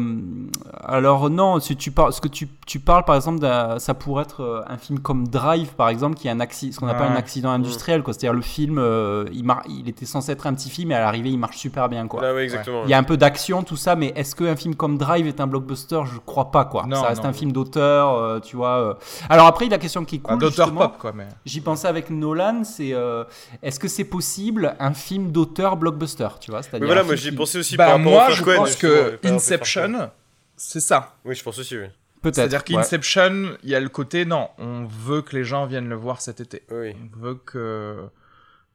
alors 0.83 1.29
non, 1.29 1.59
si 1.59 1.75
tu 1.77 1.91
parles, 1.91 2.11
ce 2.13 2.21
que 2.21 2.27
tu, 2.27 2.49
tu 2.67 2.79
parles 2.79 3.05
par 3.05 3.15
exemple, 3.15 3.39
ça 3.77 3.93
pourrait 3.93 4.23
être 4.23 4.41
euh, 4.41 4.61
un 4.67 4.77
film 4.77 4.99
comme 4.99 5.27
Drive 5.27 5.69
par 5.75 5.89
exemple, 5.89 6.15
qui 6.17 6.27
est 6.27 6.31
un 6.31 6.39
accident, 6.39 6.73
ce 6.73 6.79
qu'on 6.79 6.87
appelle 6.87 7.07
Ouais. 7.07 7.13
un 7.13 7.15
accident 7.15 7.51
industriel, 7.51 8.03
quoi. 8.03 8.13
C'est-à-dire 8.13 8.33
le 8.33 8.41
film, 8.41 8.77
euh, 8.77 9.25
il, 9.31 9.43
mar- 9.45 9.63
il 9.69 9.87
était 9.87 10.05
censé 10.05 10.31
être 10.33 10.45
un 10.45 10.53
petit 10.53 10.69
film 10.69 10.91
et 10.91 10.95
à 10.95 10.99
l'arrivée 10.99 11.29
il 11.29 11.37
marche 11.39 11.57
super 11.57 11.87
bien, 11.87 12.05
quoi. 12.07 12.21
Là, 12.21 12.33
oui, 12.35 12.41
exactement. 12.41 12.83
Il 12.83 12.89
y 12.89 12.93
a 12.93 12.97
un 12.97 13.03
peu 13.03 13.15
d'action, 13.15 13.63
tout 13.63 13.77
ça, 13.77 13.95
mais 13.95 14.11
est-ce 14.15 14.35
qu'un 14.35 14.55
film 14.57 14.75
comme 14.75 14.97
Drive 14.97 15.25
est 15.27 15.39
un 15.39 15.47
blockbuster? 15.47 16.01
Je 16.13 16.19
crois 16.25 16.51
pas, 16.51 16.65
quoi. 16.65 16.85
Non, 16.85 16.97
ça 17.01 17.07
reste 17.09 17.23
non. 17.23 17.29
un 17.29 17.33
film 17.33 17.53
d'auteur, 17.53 18.13
euh, 18.15 18.39
tu 18.41 18.57
vois. 18.57 18.77
euh. 18.79 18.93
Alors 19.29 19.47
après, 19.47 19.67
la 19.69 19.77
question 19.77 20.03
qui 20.03 20.15
est 20.17 20.21
Un 20.25 20.33
cool, 20.33 20.39
d'auteur 20.39 20.73
pop 20.73 20.97
quoi, 20.99 21.13
mais. 21.15 21.27
j'y 21.45 21.61
pensais 21.61 21.87
avec 21.87 22.09
Nolan, 22.09 22.63
c'est 22.65 22.93
euh, 22.93 23.23
est-ce 23.63 23.79
que 23.79 23.87
c'est 23.87 24.03
possible 24.03 24.75
un 24.79 24.93
film 24.93 25.31
d'auteur 25.31 25.77
blockbuster, 25.77 26.27
tu 26.41 26.51
vois? 26.51 26.61
C'est-à-dire 26.61 26.81
Mais 26.81 26.85
voilà, 26.87 27.03
moi 27.03 27.15
j'y 27.15 27.31
pensé 27.31 27.59
aussi 27.59 27.77
par 27.77 27.87
Bah 27.87 27.93
rapport 27.97 28.11
moi 28.11 28.29
je 28.31 28.43
Coen, 28.55 28.65
pense 28.65 28.75
que. 28.75 29.19
Inception, 29.23 30.11
c'est 30.55 30.79
ça. 30.79 31.15
Oui, 31.25 31.35
je 31.35 31.43
pense 31.43 31.57
aussi, 31.59 31.77
oui. 31.77 31.85
Peut-être. 32.21 32.35
C'est-à-dire 32.35 32.59
ouais. 32.59 32.75
qu'Inception, 32.75 33.57
il 33.63 33.69
y 33.69 33.75
a 33.75 33.79
le 33.79 33.87
côté 33.89 34.25
non, 34.25 34.49
on 34.57 34.85
veut 34.85 35.21
que 35.21 35.35
les 35.35 35.43
gens 35.45 35.65
viennent 35.65 35.87
le 35.87 35.95
voir 35.95 36.19
cet 36.21 36.41
été. 36.41 36.63
Oui, 36.69 36.93
On 37.15 37.19
veut 37.19 37.35
que 37.35 37.97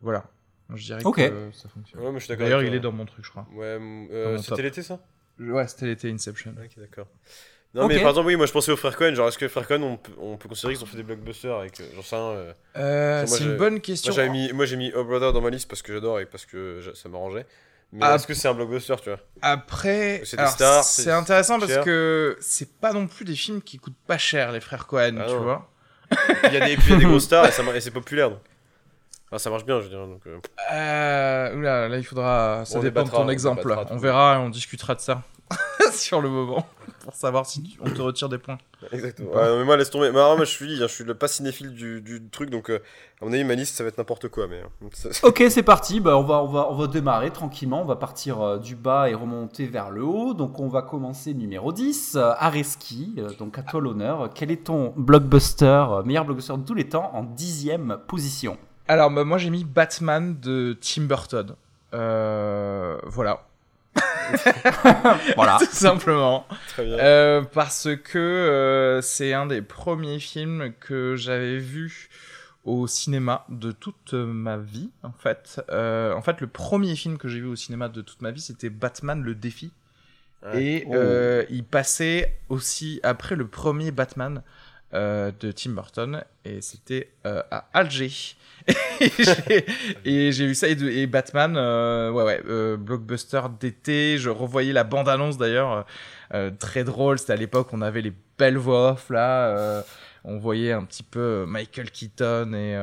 voilà. 0.00 0.24
Je 0.74 0.82
dirais 0.82 1.02
que 1.02 1.50
ça 1.52 1.68
fonctionne. 1.68 2.00
Ouais. 2.00 2.36
D'ailleurs, 2.36 2.62
il 2.62 2.74
est 2.74 2.80
dans 2.80 2.92
mon 2.92 3.04
truc, 3.04 3.24
je 3.24 3.30
crois. 3.30 3.46
Ouais, 3.52 3.78
euh, 4.10 4.38
c'était 4.38 4.62
l'été 4.62 4.82
ça? 4.82 4.98
Ouais, 5.38 5.66
c'était 5.68 5.86
l'été 5.86 6.10
Inception. 6.10 6.54
Ok, 6.58 6.70
d'accord. 6.78 7.06
Non, 7.74 7.88
mais 7.88 7.98
par 7.98 8.10
exemple, 8.10 8.28
oui, 8.28 8.36
moi 8.36 8.46
je 8.46 8.52
pensais 8.52 8.70
aux 8.70 8.76
frères 8.76 8.96
Cohen. 8.96 9.14
Genre, 9.14 9.26
est-ce 9.28 9.36
que 9.36 9.44
les 9.44 9.48
frères 9.48 9.66
Cohen, 9.66 9.82
on 9.82 9.96
peut, 9.96 10.12
on 10.18 10.36
peut 10.36 10.48
considérer 10.48 10.74
qu'ils 10.74 10.84
ont 10.84 10.86
fait 10.86 10.96
des 10.96 11.02
blockbusters 11.02 11.56
avec. 11.58 11.80
euh, 11.80 11.84
J'en 11.96 12.02
sais 12.02 12.14
rien. 12.16 12.54
euh, 12.76 13.26
c'est 13.26 13.42
une 13.44 13.56
bonne 13.56 13.72
Moi, 13.74 13.80
question. 13.80 14.30
mis, 14.30 14.52
moi 14.52 14.64
j'ai 14.64 14.76
mis 14.76 14.92
Oh 14.94 15.02
Brother 15.04 15.32
dans 15.32 15.40
ma 15.40 15.50
liste 15.50 15.68
parce 15.68 15.82
que 15.82 15.92
j'adore 15.92 16.20
et 16.20 16.26
parce 16.26 16.46
que 16.46 16.80
ça 16.94 17.08
m'arrangeait. 17.08 17.46
Mais 17.96 18.04
Ah. 18.04 18.16
est-ce 18.16 18.26
que 18.26 18.34
c'est 18.34 18.48
un 18.48 18.54
blockbuster, 18.54 18.96
tu 19.02 19.08
vois 19.10 19.20
Après, 19.40 20.22
C'est 20.24 20.38
intéressant 21.10 21.60
parce 21.60 21.72
cher. 21.72 21.84
que 21.84 22.36
c'est 22.40 22.78
pas 22.80 22.92
non 22.92 23.06
plus 23.06 23.24
des 23.24 23.36
films 23.36 23.62
qui 23.62 23.78
coûtent 23.78 23.94
pas 24.06 24.18
cher, 24.18 24.50
les 24.50 24.60
frères 24.60 24.86
Cohen, 24.88 25.16
Ah 25.20 25.24
tu 25.26 25.32
non. 25.32 25.42
vois. 25.42 25.70
Il 26.48 26.52
y 26.54 26.56
a 26.56 26.66
des, 26.66 26.76
puis 26.76 26.90
y 26.92 26.96
a 26.96 26.98
des 26.98 27.04
grosses 27.04 27.24
stars 27.26 27.46
et, 27.46 27.80
c'est 27.80 27.90
populaire. 27.92 28.30
Donc. 28.30 28.40
Enfin, 29.28 29.38
ça 29.38 29.48
marche 29.50 29.64
bien, 29.64 29.78
je 29.78 29.84
veux 29.84 29.90
dire. 29.90 30.06
Donc, 30.06 30.20
euh, 30.26 30.38
Euh, 30.72 31.54
oula, 31.56 31.88
là, 31.88 31.96
il 31.96 32.04
faudra. 32.04 32.64
Ça 32.66 32.78
On 32.78 32.82
dépend 32.82 33.04
de 33.04 33.10
ton 33.10 33.24
on 33.24 33.28
exemple. 33.28 33.72
On 33.72 33.84
tout. 33.84 33.98
verra 34.00 34.34
et 34.34 34.38
on 34.38 34.50
discutera 34.50 34.96
de 34.96 35.00
ça 35.00 35.22
sur 35.92 36.20
le 36.20 36.28
moment 36.28 36.66
pour 37.04 37.14
savoir 37.14 37.44
si 37.44 37.62
tu- 37.62 37.78
on 37.80 37.90
te 37.90 38.00
retire 38.00 38.28
des 38.30 38.38
points. 38.38 38.56
Exactement. 38.90 39.30
Ouais, 39.30 39.46
non, 39.46 39.58
mais 39.58 39.64
moi, 39.64 39.76
laisse 39.76 39.90
tomber. 39.90 40.10
Mais 40.10 40.18
alors, 40.18 40.36
moi, 40.36 40.46
je 40.46 40.50
suis, 40.50 40.76
je 40.76 40.86
suis 40.86 41.04
le 41.04 41.14
pas 41.14 41.28
cinéphile 41.28 41.74
du, 41.74 42.00
du 42.00 42.22
truc, 42.30 42.48
donc 42.48 42.70
euh, 42.70 42.80
à 43.20 43.26
mon 43.26 43.32
avis, 43.32 43.44
ma 43.44 43.54
liste, 43.54 43.76
ça 43.76 43.84
va 43.84 43.88
être 43.88 43.98
n'importe 43.98 44.28
quoi. 44.28 44.46
Mais 44.48 44.62
euh, 44.62 44.88
ça- 44.92 45.10
Ok, 45.26 45.44
c'est 45.50 45.62
parti. 45.62 46.00
Bah, 46.00 46.16
on, 46.16 46.22
va, 46.22 46.42
on, 46.42 46.46
va, 46.48 46.66
on 46.70 46.74
va 46.74 46.86
démarrer 46.86 47.30
tranquillement. 47.30 47.82
On 47.82 47.84
va 47.84 47.96
partir 47.96 48.40
euh, 48.40 48.58
du 48.58 48.74
bas 48.74 49.10
et 49.10 49.14
remonter 49.14 49.66
vers 49.66 49.90
le 49.90 50.02
haut. 50.02 50.32
Donc, 50.34 50.58
on 50.58 50.68
va 50.68 50.80
commencer 50.82 51.34
numéro 51.34 51.72
10. 51.72 52.14
Euh, 52.16 52.32
Areski, 52.38 53.14
euh, 53.18 53.28
donc 53.38 53.58
à 53.58 53.62
toi 53.62 53.80
l'honneur. 53.82 54.30
Quel 54.34 54.50
est 54.50 54.64
ton 54.64 54.94
blockbuster, 54.96 55.66
euh, 55.90 56.02
meilleur 56.04 56.24
blockbuster 56.24 56.56
de 56.56 56.64
tous 56.64 56.74
les 56.74 56.88
temps, 56.88 57.10
en 57.14 57.22
dixième 57.22 57.98
position? 58.08 58.56
Alors, 58.88 59.10
bah, 59.10 59.24
moi, 59.24 59.38
j'ai 59.38 59.50
mis 59.50 59.64
Batman 59.64 60.36
de 60.40 60.76
Tim 60.80 61.02
Burton. 61.04 61.54
Euh, 61.94 62.98
voilà, 63.04 63.46
Voilà. 65.36 65.56
tout 65.58 65.66
simplement. 65.70 66.46
très 66.68 66.84
bien. 66.84 66.98
Euh, 66.98 67.42
parce 67.42 67.88
que 68.02 68.18
euh, 68.18 69.00
c'est 69.00 69.32
un 69.32 69.46
des 69.46 69.62
premiers 69.62 70.18
films 70.18 70.72
que 70.80 71.16
j'avais 71.16 71.58
vu 71.58 72.08
au 72.64 72.86
cinéma 72.86 73.44
de 73.50 73.72
toute 73.72 74.14
ma 74.14 74.56
vie, 74.56 74.90
en 75.02 75.12
fait. 75.12 75.62
Euh, 75.70 76.14
en 76.14 76.22
fait, 76.22 76.40
le 76.40 76.46
premier 76.46 76.96
film 76.96 77.18
que 77.18 77.28
j'ai 77.28 77.40
vu 77.40 77.46
au 77.46 77.56
cinéma 77.56 77.88
de 77.88 78.00
toute 78.00 78.22
ma 78.22 78.30
vie, 78.30 78.40
c'était 78.40 78.70
Batman 78.70 79.22
le 79.22 79.34
défi. 79.34 79.70
Ouais. 80.44 80.62
Et 80.62 80.84
Oh. 80.86 80.94
euh, 80.94 81.44
il 81.50 81.64
passait 81.64 82.38
aussi 82.48 83.00
après 83.02 83.34
le 83.36 83.46
premier 83.46 83.90
Batman 83.90 84.38
euh, 84.38 84.40
de 84.94 85.52
Tim 85.52 85.72
Burton, 85.72 86.24
et 86.44 86.60
c'était 86.60 87.10
euh, 87.26 87.42
à 87.50 87.68
Alger. 87.72 88.36
et 90.04 90.32
j'ai 90.32 90.46
vu 90.46 90.54
ça 90.54 90.68
et, 90.68 91.06
Batman, 91.06 91.54
euh, 91.56 92.10
ouais 92.10 92.24
ouais, 92.24 92.42
euh, 92.48 92.76
blockbuster 92.76 93.42
d'été. 93.60 94.16
Je 94.18 94.30
revoyais 94.30 94.72
la 94.72 94.84
bande 94.84 95.08
annonce 95.08 95.36
d'ailleurs, 95.36 95.84
euh, 96.32 96.50
très 96.58 96.84
drôle. 96.84 97.18
C'était 97.18 97.34
à 97.34 97.36
l'époque 97.36 97.68
on 97.72 97.82
avait 97.82 98.00
les 98.00 98.12
belles 98.38 98.56
voix 98.56 98.92
off 98.92 99.10
là. 99.10 99.84
on 100.24 100.38
voyait 100.38 100.72
un 100.72 100.84
petit 100.84 101.02
peu 101.02 101.44
Michael 101.46 101.90
Keaton 101.90 102.52
et 102.54 102.78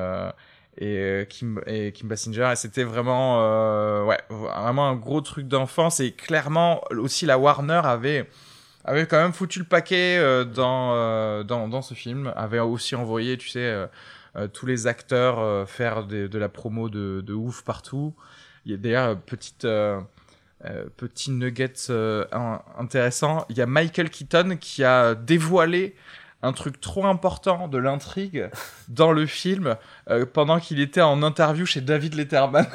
et 0.77 1.25
Kim 1.27 1.59
et 1.65 1.91
Kim 1.91 2.07
Basinger 2.07 2.49
et 2.53 2.55
c'était 2.55 2.83
vraiment 2.83 4.05
ouais 4.05 4.19
vraiment 4.29 4.87
un 4.87 4.95
gros 4.95 5.21
truc 5.21 5.47
d'enfance 5.47 5.99
et 5.99 6.11
clairement 6.11 6.81
aussi 6.91 7.25
la 7.25 7.37
Warner 7.37 7.81
avait 7.83 8.29
avait 8.83 9.05
quand 9.05 9.21
même 9.21 9.33
foutu 9.33 9.59
le 9.59 9.65
paquet 9.65 10.19
dans, 10.45 11.43
dans, 11.43 11.67
dans 11.67 11.81
ce 11.81 11.93
film 11.93 12.33
avait 12.35 12.59
aussi 12.59 12.95
envoyé 12.95 13.37
tu 13.37 13.49
sais 13.49 13.87
euh, 14.37 14.47
tous 14.47 14.65
les 14.65 14.87
acteurs 14.87 15.39
euh, 15.39 15.65
faire 15.65 16.05
de, 16.05 16.37
la 16.37 16.47
promo 16.47 16.89
de, 16.89 17.33
ouf 17.33 17.63
partout. 17.63 18.13
Il 18.65 18.71
y 18.71 18.75
a 18.75 18.77
d'ailleurs 18.77 19.19
petite 19.19 19.65
euh, 19.65 19.99
petit 20.95 21.31
nugget 21.31 21.73
intéressant. 22.77 23.45
Il 23.49 23.57
y 23.57 23.61
a 23.61 23.65
Michael 23.65 24.09
Keaton 24.09 24.57
qui 24.59 24.83
a 24.83 25.15
dévoilé 25.15 25.95
un 26.43 26.53
truc 26.53 26.81
trop 26.81 27.05
important 27.05 27.67
de 27.67 27.77
l'intrigue 27.77 28.49
dans 28.89 29.11
le 29.11 29.25
film 29.25 29.75
pendant 30.33 30.59
qu'il 30.59 30.79
était 30.79 31.01
en 31.01 31.21
interview 31.23 31.65
chez 31.65 31.81
David 31.81 32.15
Letterman. 32.15 32.67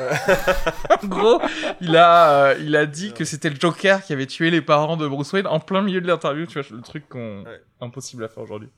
en 1.03 1.07
gros, 1.09 1.41
il 1.81 1.97
a, 1.97 2.55
il 2.59 2.77
a 2.77 2.87
dit 2.87 3.13
que 3.13 3.25
c'était 3.25 3.51
le 3.51 3.57
Joker 3.59 4.03
qui 4.03 4.13
avait 4.13 4.27
tué 4.27 4.51
les 4.51 4.63
parents 4.63 4.97
de 4.97 5.07
Bruce 5.09 5.33
Wayne 5.33 5.47
en 5.47 5.61
plein 5.61 5.83
milieu 5.83 6.01
de 6.01 6.07
l'interview. 6.07 6.47
Tu 6.47 6.61
vois, 6.61 6.77
le 6.77 6.83
truc 6.83 7.09
qu'on 7.09 7.45
impossible 7.81 8.25
à 8.25 8.29
faire 8.29 8.43
aujourd'hui. 8.43 8.69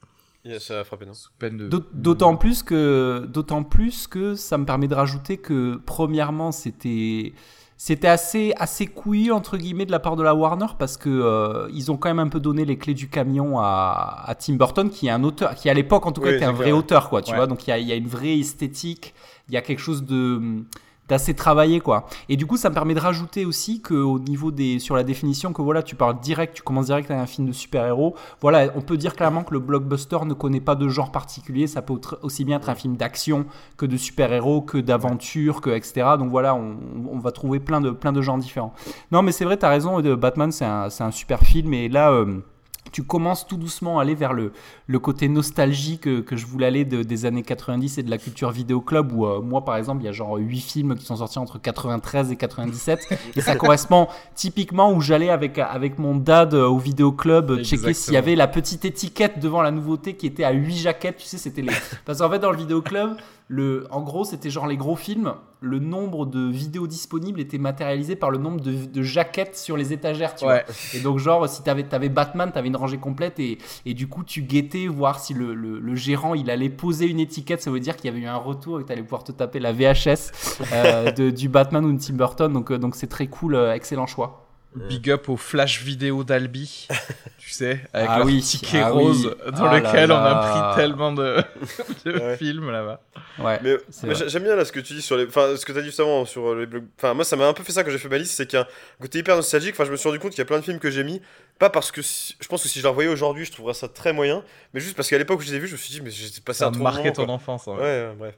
Ça 0.58 0.80
a 0.80 0.84
frappé, 0.84 1.04
non 1.04 1.12
D'autant 1.92 2.36
plus 2.36 2.62
que, 2.62 3.26
d'autant 3.28 3.64
plus 3.64 4.06
que 4.06 4.34
ça 4.34 4.56
me 4.56 4.64
permet 4.64 4.88
de 4.88 4.94
rajouter 4.94 5.36
que 5.36 5.80
premièrement, 5.84 6.52
c'était 6.52 7.34
c'était 7.80 8.08
assez 8.08 8.52
assez 8.56 8.88
couillu 8.88 9.30
entre 9.30 9.56
guillemets 9.56 9.86
de 9.86 9.92
la 9.92 10.00
part 10.00 10.16
de 10.16 10.22
la 10.24 10.34
Warner 10.34 10.66
parce 10.80 10.96
que 10.96 11.08
euh, 11.08 11.70
ils 11.72 11.92
ont 11.92 11.96
quand 11.96 12.08
même 12.08 12.18
un 12.18 12.28
peu 12.28 12.40
donné 12.40 12.64
les 12.64 12.76
clés 12.76 12.92
du 12.92 13.08
camion 13.08 13.60
à, 13.60 14.24
à 14.26 14.34
Tim 14.34 14.54
Burton 14.54 14.90
qui 14.90 15.06
est 15.06 15.10
un 15.10 15.22
auteur 15.22 15.54
qui 15.54 15.70
à 15.70 15.74
l'époque 15.74 16.04
en 16.04 16.10
tout 16.10 16.20
cas 16.20 16.32
était 16.32 16.44
un 16.44 16.52
vrai 16.52 16.72
auteur 16.72 17.08
quoi 17.08 17.22
tu 17.22 17.32
vois. 17.34 17.46
Donc 17.46 17.66
il 17.68 17.70
y 17.70 17.72
a, 17.72 17.78
y 17.78 17.92
a, 17.92 17.94
une 17.94 18.08
vraie 18.08 18.36
esthétique 18.36 19.14
il 19.48 19.54
y 19.54 19.56
a 19.56 19.62
quelque 19.62 19.78
chose 19.78 20.04
de 20.04 20.64
d'assez 21.08 21.34
travaillé 21.34 21.80
quoi. 21.80 22.06
Et 22.28 22.36
du 22.36 22.46
coup, 22.46 22.56
ça 22.56 22.70
me 22.70 22.74
permet 22.74 22.94
de 22.94 23.00
rajouter 23.00 23.44
aussi 23.44 23.80
que 23.80 23.94
au 23.94 24.18
niveau 24.18 24.50
des 24.50 24.78
sur 24.78 24.96
la 24.96 25.04
définition 25.04 25.52
que 25.52 25.62
voilà, 25.62 25.82
tu 25.82 25.94
parles 25.94 26.20
direct, 26.20 26.54
tu 26.54 26.62
commences 26.62 26.86
direct 26.86 27.10
avec 27.10 27.22
un 27.22 27.26
film 27.26 27.48
de 27.48 27.52
super-héros. 27.52 28.14
Voilà, 28.40 28.70
on 28.76 28.80
peut 28.80 28.96
dire 28.96 29.14
clairement 29.14 29.44
que 29.44 29.54
le 29.54 29.60
blockbuster 29.60 30.18
ne 30.24 30.34
connaît 30.34 30.60
pas 30.60 30.74
de 30.74 30.88
genre 30.88 31.12
particulier, 31.12 31.66
ça 31.66 31.82
peut 31.82 31.94
aussi 32.22 32.44
bien 32.44 32.58
être 32.58 32.68
un 32.68 32.74
film 32.74 32.96
d'action 32.96 33.46
que 33.76 33.86
de 33.86 33.96
super-héros, 33.96 34.62
que 34.62 34.78
d'aventure, 34.78 35.60
que 35.60 35.70
etc. 35.70 36.06
Donc 36.18 36.30
voilà, 36.30 36.54
on, 36.54 37.18
va 37.18 37.32
trouver 37.32 37.58
plein 37.58 37.80
de 37.80 38.22
genres 38.22 38.38
différents. 38.38 38.72
Non, 39.10 39.22
mais 39.22 39.32
c'est 39.32 39.44
vrai, 39.44 39.56
tu 39.56 39.64
as 39.64 39.70
raison, 39.70 40.00
Batman 40.16 40.52
c'est 40.52 40.64
un, 40.64 40.88
un 41.00 41.10
super 41.10 41.40
film 41.40 41.74
et 41.74 41.88
là 41.88 42.10
euh, 42.10 42.40
tu 42.92 43.02
commences 43.02 43.46
tout 43.46 43.56
doucement 43.56 43.98
à 43.98 44.02
aller 44.02 44.14
vers 44.14 44.32
le, 44.32 44.52
le 44.86 44.98
côté 44.98 45.28
nostalgique 45.28 46.02
que, 46.02 46.20
que, 46.20 46.36
je 46.36 46.46
voulais 46.46 46.66
aller 46.66 46.84
des 46.84 47.26
années 47.26 47.42
90 47.42 47.98
et 47.98 48.02
de 48.02 48.10
la 48.10 48.18
culture 48.18 48.50
vidéo 48.50 48.80
club 48.80 49.12
où 49.12 49.26
euh, 49.26 49.40
moi 49.40 49.64
par 49.64 49.76
exemple 49.76 50.02
il 50.02 50.06
y 50.06 50.08
a 50.08 50.12
genre 50.12 50.36
8 50.36 50.60
films 50.60 50.94
qui 50.96 51.04
sont 51.04 51.16
sortis 51.16 51.38
entre 51.38 51.60
93 51.60 52.30
et 52.30 52.36
97 52.36 53.00
et 53.36 53.40
ça 53.40 53.56
correspond 53.56 54.08
typiquement 54.34 54.92
où 54.92 55.00
j'allais 55.00 55.30
avec, 55.30 55.58
avec 55.58 55.98
mon 55.98 56.16
dad 56.16 56.54
euh, 56.54 56.66
au 56.66 56.78
vidéo 56.78 57.12
club 57.12 57.62
checker 57.62 57.94
s'il 57.94 58.14
y 58.14 58.16
avait 58.16 58.36
la 58.36 58.48
petite 58.48 58.84
étiquette 58.84 59.38
devant 59.40 59.62
la 59.62 59.70
nouveauté 59.70 60.14
qui 60.14 60.26
était 60.26 60.44
à 60.44 60.52
8 60.52 60.76
jaquettes. 60.76 61.16
Tu 61.18 61.26
sais 61.26 61.38
c'était 61.38 61.62
les 61.62 61.72
parce 62.04 62.18
qu'en 62.18 62.30
fait 62.30 62.38
dans 62.38 62.52
le 62.52 62.58
vidéo 62.58 62.82
club 62.82 63.16
le, 63.50 63.86
en 63.90 64.02
gros, 64.02 64.24
c'était 64.24 64.50
genre 64.50 64.66
les 64.66 64.76
gros 64.76 64.94
films. 64.94 65.32
Le 65.60 65.78
nombre 65.78 66.26
de 66.26 66.48
vidéos 66.48 66.86
disponibles 66.86 67.40
était 67.40 67.58
matérialisé 67.58 68.14
par 68.14 68.30
le 68.30 68.36
nombre 68.36 68.60
de, 68.60 69.02
jaquettes 69.02 69.56
sur 69.56 69.76
les 69.76 69.92
étagères, 69.92 70.34
tu 70.34 70.44
vois. 70.44 70.60
Et 70.94 71.00
donc, 71.00 71.18
genre, 71.18 71.48
si 71.48 71.62
t'avais 71.62 71.92
avais 71.92 72.10
Batman, 72.10 72.52
t'avais 72.52 72.68
une 72.68 72.76
rangée 72.76 72.98
complète 72.98 73.40
et, 73.40 73.58
et, 73.86 73.94
du 73.94 74.06
coup, 74.06 74.22
tu 74.22 74.42
guettais 74.42 74.86
voir 74.86 75.18
si 75.18 75.32
le, 75.32 75.54
le, 75.54 75.94
gérant 75.96 76.34
il 76.34 76.50
allait 76.50 76.68
poser 76.68 77.06
une 77.06 77.18
étiquette. 77.18 77.62
Ça 77.62 77.70
veut 77.70 77.80
dire 77.80 77.96
qu'il 77.96 78.10
y 78.10 78.12
avait 78.14 78.22
eu 78.22 78.26
un 78.26 78.36
retour 78.36 78.78
et 78.78 78.82
que 78.82 78.88
t'allais 78.88 79.02
pouvoir 79.02 79.24
te 79.24 79.32
taper 79.32 79.58
la 79.58 79.72
VHS 79.72 80.60
euh, 80.72 81.10
de, 81.10 81.30
du 81.30 81.48
Batman 81.48 81.84
ou 81.86 81.92
de 81.92 81.98
Tim 81.98 82.14
Burton. 82.14 82.52
Donc, 82.52 82.70
euh, 82.70 82.78
donc 82.78 82.94
c'est 82.94 83.08
très 83.08 83.26
cool, 83.26 83.54
euh, 83.54 83.74
excellent 83.74 84.06
choix. 84.06 84.47
Big 84.76 85.10
up 85.10 85.28
au 85.28 85.36
flash 85.36 85.82
vidéo 85.82 86.24
d'Albi, 86.24 86.88
tu 87.38 87.50
sais, 87.50 87.80
avec 87.92 88.08
ah 88.10 88.22
oui, 88.24 88.42
ticket 88.42 88.80
ah 88.80 88.90
rose 88.90 89.34
dans 89.52 89.64
ah 89.64 89.80
lequel 89.80 90.12
on 90.12 90.16
a 90.16 90.34
pris 90.34 90.80
tellement 90.80 91.12
de, 91.12 91.42
films 92.36 92.70
là-bas. 92.70 93.00
Ouais. 93.38 93.58
Mais, 93.62 93.76
j'aime 94.28 94.42
bien 94.42 94.56
là 94.56 94.64
ce 94.64 94.72
que 94.72 94.80
tu 94.80 94.92
dis 94.92 95.02
sur 95.02 95.16
les, 95.16 95.26
enfin 95.26 95.56
ce 95.56 95.64
que 95.64 95.72
tu 95.72 95.78
as 95.78 95.80
dit 95.80 95.88
juste 95.88 96.00
avant 96.00 96.26
sur 96.26 96.54
les 96.54 96.66
blogs. 96.66 96.84
Enfin 96.98 97.14
moi 97.14 97.24
ça 97.24 97.34
m'a 97.36 97.46
un 97.46 97.54
peu 97.54 97.62
fait 97.62 97.72
ça 97.72 97.82
quand 97.82 97.90
j'ai 97.90 97.98
fait 97.98 98.10
ma 98.10 98.18
liste, 98.18 98.34
c'est 98.36 98.46
qu'un 98.46 98.66
côté 99.00 99.20
hyper 99.20 99.36
nostalgique. 99.36 99.74
Enfin 99.74 99.86
je 99.86 99.90
me 99.90 99.96
suis 99.96 100.08
rendu 100.08 100.20
compte 100.20 100.32
qu'il 100.32 100.40
y 100.40 100.42
a 100.42 100.46
plein 100.46 100.58
de 100.58 100.64
films 100.64 100.80
que 100.80 100.90
j'ai 100.90 101.02
mis, 101.02 101.22
pas 101.58 101.70
parce 101.70 101.90
que 101.90 102.02
je 102.02 102.46
pense 102.48 102.62
que 102.62 102.68
si 102.68 102.78
je 102.78 102.84
les 102.84 102.88
revoyais 102.88 103.10
aujourd'hui, 103.10 103.44
je 103.44 103.50
trouverais 103.50 103.74
ça 103.74 103.88
très 103.88 104.12
moyen, 104.12 104.44
mais 104.72 104.80
juste 104.80 104.96
parce 104.96 105.08
qu'à 105.08 105.18
l'époque 105.18 105.40
où 105.40 105.42
je 105.42 105.50
les 105.50 105.56
ai 105.56 105.58
vus, 105.58 105.66
je 105.66 105.72
me 105.72 105.76
suis 105.76 105.92
dit 105.92 106.00
mais 106.00 106.10
j'ai 106.10 106.40
passé 106.40 106.62
un 106.62 106.70
trop 106.70 106.82
marqué 106.82 107.12
ton 107.12 107.28
enfance. 107.28 107.66
Ouais, 107.66 107.74
ouais 107.76 108.12
bref. 108.16 108.34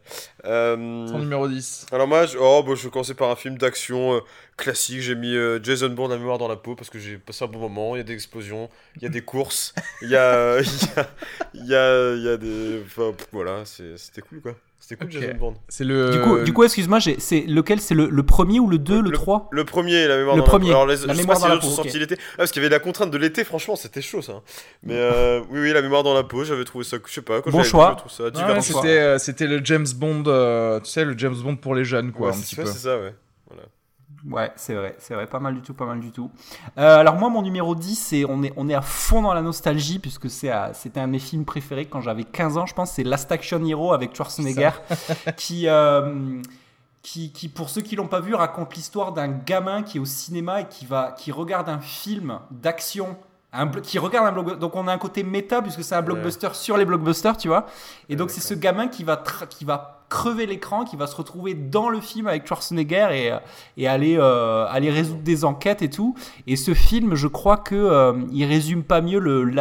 Euh... 0.47 0.77
Ton 0.77 1.19
numéro 1.19 1.47
10. 1.47 1.87
Alors 1.93 2.09
moi, 2.09 2.25
je... 2.25 2.39
oh 2.39 2.63
bah, 2.63 2.73
je 2.75 2.85
vais 2.85 2.91
commencer 2.91 3.15
par 3.15 3.31
un 3.31 3.37
film 3.37 3.59
d'action 3.59 4.15
euh, 4.15 4.21
classique. 4.57 5.01
J'ai 5.01 5.15
mis 5.15 5.35
euh, 5.35 5.63
Jason 5.63 5.91
Bourne 5.91 6.13
à 6.13 6.17
mémoire 6.17 6.39
dans 6.39 6.49
la 6.49 6.57
peau 6.57 6.75
parce 6.75 6.89
que 6.89 6.99
j'ai 6.99 7.19
passé 7.19 7.45
un 7.45 7.49
bon 7.49 7.59
moment. 7.59 7.95
Il 7.95 7.99
y 7.99 8.01
a 8.01 8.05
des 8.05 8.15
explosions, 8.15 8.71
il 8.97 9.03
y 9.03 9.07
a 9.07 9.11
des 9.11 9.23
courses, 9.23 9.75
il 10.01 10.09
y 10.09 10.17
a, 10.17 10.59
il 11.55 11.67
y 11.67 11.75
a, 11.75 12.15
il 12.15 12.23
y 12.23 12.29
a, 12.29 12.37
des, 12.39 12.83
enfin, 12.87 13.13
voilà, 13.33 13.65
c'était 13.67 14.23
cool 14.23 14.41
quoi. 14.41 14.55
C'était 14.81 14.97
cool 14.97 15.13
Jason 15.13 15.35
Bourne. 15.39 15.55
C'est 15.69 15.85
le. 15.85 16.11
Du 16.11 16.21
coup, 16.21 16.39
du 16.41 16.53
coup 16.53 16.65
excuse-moi, 16.65 16.99
c'est 17.01 17.43
lequel? 17.47 17.81
C'est 17.81 17.95
le, 17.95 18.09
le, 18.09 18.23
premier 18.23 18.59
ou 18.59 18.67
le 18.67 18.79
2, 18.79 19.03
le, 19.03 19.11
3 19.11 19.49
Le 19.53 19.65
premier, 19.65 20.09
la 20.09 20.17
mémoire 20.17 20.37
le 20.37 20.41
dans 20.41 20.47
premier. 20.47 20.71
la... 20.71 20.77
Alors, 20.77 20.87
les, 20.87 21.07
la 21.07 21.15
mémoire 21.15 21.39
dans 21.39 21.49
la 21.49 21.59
peau. 21.59 21.67
Okay. 21.81 21.99
l'été. 21.99 22.17
Ah, 22.19 22.39
parce 22.39 22.51
qu'il 22.51 22.63
y 22.63 22.65
avait 22.65 22.75
la 22.75 22.81
contrainte 22.81 23.11
de 23.11 23.19
l'été, 23.19 23.45
franchement, 23.45 23.77
c'était 23.77 24.01
chaud 24.01 24.23
ça. 24.23 24.41
Mais 24.83 24.95
euh, 24.97 25.41
oui, 25.51 25.61
oui, 25.61 25.73
la 25.73 25.83
mémoire 25.83 26.03
dans 26.03 26.15
la 26.15 26.25
peau, 26.25 26.45
j'avais 26.45 26.65
trouvé 26.65 26.85
ça, 26.85 26.97
je 27.07 27.13
sais 27.13 27.23
pas. 27.23 27.43
Quand 27.43 27.51
bon 27.51 27.63
choix. 27.63 27.97
C'était 28.61 29.19
c'était 29.19 29.47
le 29.47 29.61
James 29.65 29.87
Bond, 29.95 30.25
euh, 30.27 30.81
tu 30.81 30.91
sais, 30.91 31.05
le 31.05 31.17
James 31.17 31.37
Bond 31.37 31.57
pour 31.57 31.75
les 31.75 31.85
jeunes, 31.85 32.13
quoi, 32.13 32.31
ouais, 32.31 32.37
un 32.37 32.41
petit 32.41 32.57
peu. 32.57 32.65
C'est 32.65 32.79
ça, 32.79 32.99
ouais. 32.99 33.15
Ouais, 34.29 34.53
c'est 34.57 34.75
vrai, 34.75 34.97
c'est 34.99 35.15
vrai, 35.15 35.27
pas 35.27 35.41
mal 35.41 35.55
du 35.55 35.63
tout, 35.63 35.73
pas 35.73 35.87
mal 35.87 36.01
du 36.01 36.11
tout. 36.13 36.31
Euh, 36.77 36.99
alors 36.99 37.17
moi, 37.17 37.31
mon 37.31 37.43
numéro 37.43 37.75
10, 37.75 37.95
c'est, 37.97 38.25
on, 38.25 38.43
est, 38.43 38.53
on 38.57 38.69
est 38.69 38.75
à 38.75 38.83
fond 38.83 39.23
dans 39.23 39.33
la 39.33 39.41
nostalgie, 39.41 39.99
puisque 39.99 40.29
c'est 40.29 40.53
c'était 40.75 41.01
un 41.01 41.07
de 41.07 41.13
mes 41.13 41.19
films 41.19 41.45
préférés 41.45 41.87
quand 41.87 42.01
j'avais 42.01 42.25
15 42.25 42.59
ans, 42.59 42.67
je 42.67 42.75
pense, 42.75 42.93
c'est 42.93 43.05
Last 43.05 43.33
Action 43.33 43.65
Hero 43.65 43.93
avec 43.93 44.15
Schwarzenegger, 44.15 44.71
qui, 45.37 45.69
euh, 45.69 46.41
qui, 47.03 47.33
qui, 47.33 47.49
pour 47.49 47.71
ceux 47.71 47.81
qui 47.81 47.97
l'ont 47.97 48.09
pas 48.09 48.21
vu, 48.21 48.35
raconte 48.35 48.75
l'histoire 48.75 49.13
d'un 49.13 49.29
gamin 49.29 49.83
qui 49.83 49.97
est 49.97 50.01
au 50.01 50.07
cinéma 50.07 50.63
et 50.63 50.69
qui, 50.69 50.85
va, 50.85 51.13
qui 51.13 51.33
regarde 51.33 51.69
un 51.69 51.81
film 51.81 52.41
d'action 52.51 53.17
un 53.53 53.67
qui 53.69 53.99
regarde 53.99 54.29
un 54.29 54.33
blockbuster. 54.33 54.61
Donc 54.61 54.77
on 54.77 54.87
a 54.87 54.93
un 54.93 54.99
côté 54.99 55.25
méta 55.25 55.61
puisque 55.61 55.83
c'est 55.83 55.97
un 55.97 56.03
blockbuster 56.03 56.51
sur 56.53 56.77
les 56.77 56.85
blockbusters, 56.85 57.37
tu 57.37 57.49
vois. 57.49 57.67
Et 58.09 58.17
donc 58.17 58.31
c'est 58.31 58.41
ce 58.41 58.55
gamin 58.55 58.87
qui 58.87 59.03
va 59.03 59.23
qui 59.49 59.65
va 59.65 60.00
crever 60.11 60.45
l'écran, 60.45 60.85
qui 60.85 60.97
va 60.97 61.07
se 61.07 61.17
retrouver 61.17 61.55
dans 61.55 61.89
le 61.89 62.01
film 62.01 62.27
avec 62.27 62.47
Schwarzenegger 62.47 63.41
et, 63.77 63.89
aller 63.89 64.17
euh, 64.19 64.67
aller 64.69 64.91
résoudre 64.91 65.23
des 65.23 65.45
enquêtes 65.47 65.81
et 65.81 65.89
tout. 65.89 66.15
Et 66.47 66.57
ce 66.57 66.75
film, 66.75 67.15
je 67.15 67.29
crois 67.29 67.57
que 67.57 67.75
euh, 67.75 68.13
il 68.33 68.45
résume 68.45 68.83
pas 68.83 69.01
mieux 69.01 69.21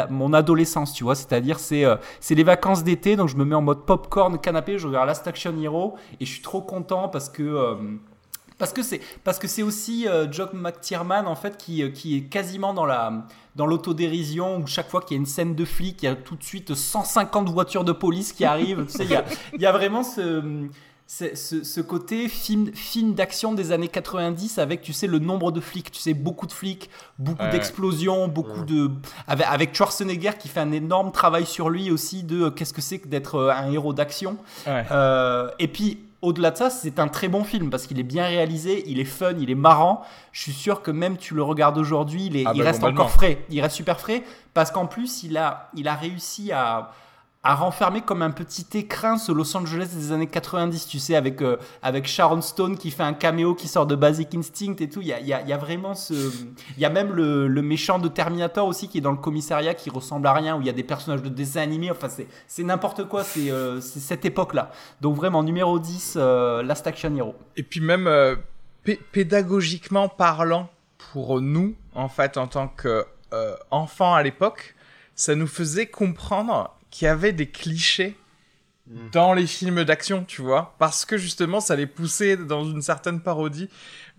mon 0.10 0.34
adolescence, 0.34 0.94
tu 0.94 1.06
vois. 1.06 1.16
C'est-à-dire 1.16 1.60
c'est 1.60 1.86
euh, 1.86 1.96
c'est 2.20 2.36
les 2.36 2.44
vacances 2.44 2.84
d'été, 2.84 3.16
donc 3.16 3.30
je 3.30 3.38
me 3.38 3.46
mets 3.46 3.56
en 3.56 3.62
mode 3.62 3.86
popcorn 3.86 4.38
canapé, 4.40 4.78
je 4.78 4.88
regarde 4.88 5.08
Last 5.08 5.26
Action 5.28 5.56
Hero 5.62 5.96
et 6.20 6.26
je 6.26 6.32
suis 6.32 6.42
trop 6.42 6.62
content 6.62 7.08
parce 7.08 7.30
que 9.40 9.48
c'est 9.48 9.64
aussi 9.64 10.08
euh, 10.08 10.32
Jock 10.32 10.54
McTierman 10.54 11.28
en 11.28 11.36
fait 11.36 11.66
euh, 11.70 11.90
qui 11.90 12.18
est 12.18 12.30
quasiment 12.30 12.74
dans 12.74 12.86
la 12.86 13.26
dans 13.60 13.66
l'autodérision 13.66 14.60
où 14.60 14.68
chaque 14.68 14.90
fois 14.90 15.02
qu'il 15.02 15.16
y 15.16 15.18
a 15.18 15.20
une 15.20 15.26
scène 15.26 15.54
de 15.54 15.66
flic, 15.66 16.02
il 16.02 16.06
y 16.06 16.08
a 16.08 16.16
tout 16.16 16.38
de 16.38 16.44
suite 16.44 16.74
150 16.74 17.50
voitures 17.50 17.84
de 17.84 17.92
police 17.92 18.32
qui 18.32 18.46
arrivent. 18.46 18.86
tu 18.86 18.94
sais, 18.94 19.04
il 19.04 19.12
y 19.12 19.16
a, 19.16 19.26
il 19.54 19.62
y 19.62 19.66
a 19.66 19.74
vraiment 19.74 20.02
ce, 20.02 20.70
ce, 21.08 21.36
ce, 21.36 21.82
côté 21.82 22.30
film, 22.30 22.72
film 22.74 23.16
d'action 23.16 23.52
des 23.52 23.74
années 23.74 23.90
90 23.90 24.60
avec, 24.60 24.82
tu 24.82 24.94
sais, 24.94 25.08
le 25.08 25.20
nombre 25.20 25.52
de 25.52 25.60
flics. 25.60 25.92
Tu 25.92 26.00
sais, 26.00 26.14
beaucoup 26.14 26.48
de 26.48 26.54
flics, 26.54 26.90
beaucoup 27.18 27.48
d'explosions, 27.52 28.30
beaucoup 28.30 28.64
de. 28.64 28.92
Avec, 29.28 29.46
avec, 29.50 29.76
Schwarzenegger 29.76 30.32
qui 30.40 30.48
fait 30.48 30.62
un 30.62 30.72
énorme 30.72 31.12
travail 31.12 31.46
sur 31.46 31.70
lui 31.70 31.92
aussi 31.92 32.24
de 32.24 32.44
euh, 32.44 32.52
qu'est-ce 32.52 32.72
que 32.72 32.82
c'est 32.82 33.00
que 33.00 33.10
d'être 33.10 33.52
un 33.52 33.70
héros 33.74 33.92
d'action. 33.92 34.38
et 34.68 35.68
puis 35.68 35.98
au-delà 36.22 36.52
de 36.52 36.58
ça, 36.58 36.70
c'est 36.70 37.00
un 37.00 37.08
très 37.08 37.28
bon 37.30 37.44
film 37.44 37.70
parce 37.70 37.88
qu'il 37.88 38.00
est 38.00 38.04
bien 38.04 38.26
réalisé, 38.26 38.84
il 38.88 39.00
est 39.00 39.06
fun, 39.06 39.34
il 39.40 39.50
est 39.50 39.56
marrant. 39.56 40.04
Je 40.32 40.42
suis 40.42 40.52
sûr 40.52 40.82
que 40.82 40.92
même 40.92 41.18
tu 41.18 41.34
le 41.34 41.44
regardes 41.44 41.78
aujourd'hui, 41.78 42.26
il, 42.26 42.46
ah 42.46 42.52
il 42.54 42.60
bah, 42.60 42.66
reste 42.66 42.84
encore 42.84 43.12
frais. 43.12 43.46
Il 43.50 43.62
reste 43.62 43.76
super 43.76 44.00
frais 44.00 44.24
parce 44.54 44.72
qu'en 44.72 44.86
plus, 44.86 45.24
il 45.24 45.38
a, 45.38 45.70
il 45.76 45.88
a 45.88 45.96
réussi 45.96 46.52
à, 46.52 46.92
à 47.50 47.56
renfermer 47.56 48.02
comme 48.02 48.22
un 48.22 48.30
petit 48.30 48.78
écrin 48.78 49.18
ce 49.18 49.32
Los 49.32 49.58
Angeles 49.58 49.90
des 49.96 50.12
années 50.12 50.28
90, 50.28 50.86
tu 50.86 51.00
sais, 51.00 51.16
avec, 51.16 51.42
euh, 51.42 51.58
avec 51.82 52.06
Sharon 52.06 52.42
Stone 52.42 52.78
qui 52.78 52.92
fait 52.92 53.02
un 53.02 53.14
caméo 53.14 53.56
qui 53.56 53.68
sort 53.68 53.88
de 53.88 53.96
Basic 53.96 54.36
Instinct 54.36 54.76
et 54.80 54.88
tout. 54.88 55.02
Il 55.02 55.08
y 55.08 55.14
a, 55.14 55.20
y 55.20 55.48
y 55.48 55.52
a 55.52 55.58
vraiment 55.58 55.96
ce. 55.96 56.14
Il 56.14 56.80
y 56.80 56.86
a 56.86 56.92
même 56.92 57.12
le, 57.12 57.62
méchant 57.64 57.98
de 57.98 58.08
Terminator 58.08 58.68
aussi 58.68 58.88
qui 58.88 59.00
est 59.00 59.02
dans 59.02 59.10
le 59.10 59.18
commissariat 59.18 59.74
qui 59.74 59.90
ressemble 59.90 60.28
à 60.28 60.34
rien, 60.34 60.58
où 60.58 60.62
il 60.62 60.68
y 60.68 60.70
a 60.70 60.74
des 60.74 60.84
personnages 60.84 61.24
de 61.24 61.30
dessin 61.30 61.62
animé. 61.62 61.90
Enfin, 61.90 62.08
c'est 62.46 62.64
n'importe 62.64 63.08
quoi, 63.08 63.24
c'est 63.24 63.50
euh, 63.50 63.82
cette 63.82 64.26
époque-là. 64.26 64.70
Donc, 65.02 65.16
vraiment, 65.16 65.42
numéro 65.42 65.80
10, 65.80 66.18
euh, 66.18 66.62
Last 66.62 66.86
Action 66.86 67.16
Hero. 67.16 67.34
Et 67.58 67.64
puis, 67.64 67.82
même 67.82 68.08
pédagogiquement 69.12 70.08
parlant, 70.08 70.70
pour 71.12 71.42
nous, 71.42 71.74
en 71.96 72.10
fait, 72.10 72.38
en 72.38 72.46
tant 72.46 72.68
qu'enfants 72.68 74.14
à 74.14 74.22
l'époque, 74.22 74.76
ça 75.16 75.34
nous 75.34 75.48
faisait 75.48 75.88
comprendre 75.88 76.76
qu'il 76.92 77.06
y 77.06 77.10
avait 77.10 77.34
des 77.34 77.48
clichés 77.48 78.16
dans 79.12 79.34
les 79.34 79.46
films 79.46 79.84
d'action, 79.84 80.24
tu 80.26 80.42
vois, 80.42 80.76
parce 80.80 81.06
que 81.06 81.18
justement 81.18 81.60
ça 81.60 81.76
les 81.76 81.86
poussait 81.86 82.38
dans 82.38 82.66
une 82.66 82.82
certaine 82.82 83.22
parodie. 83.22 83.70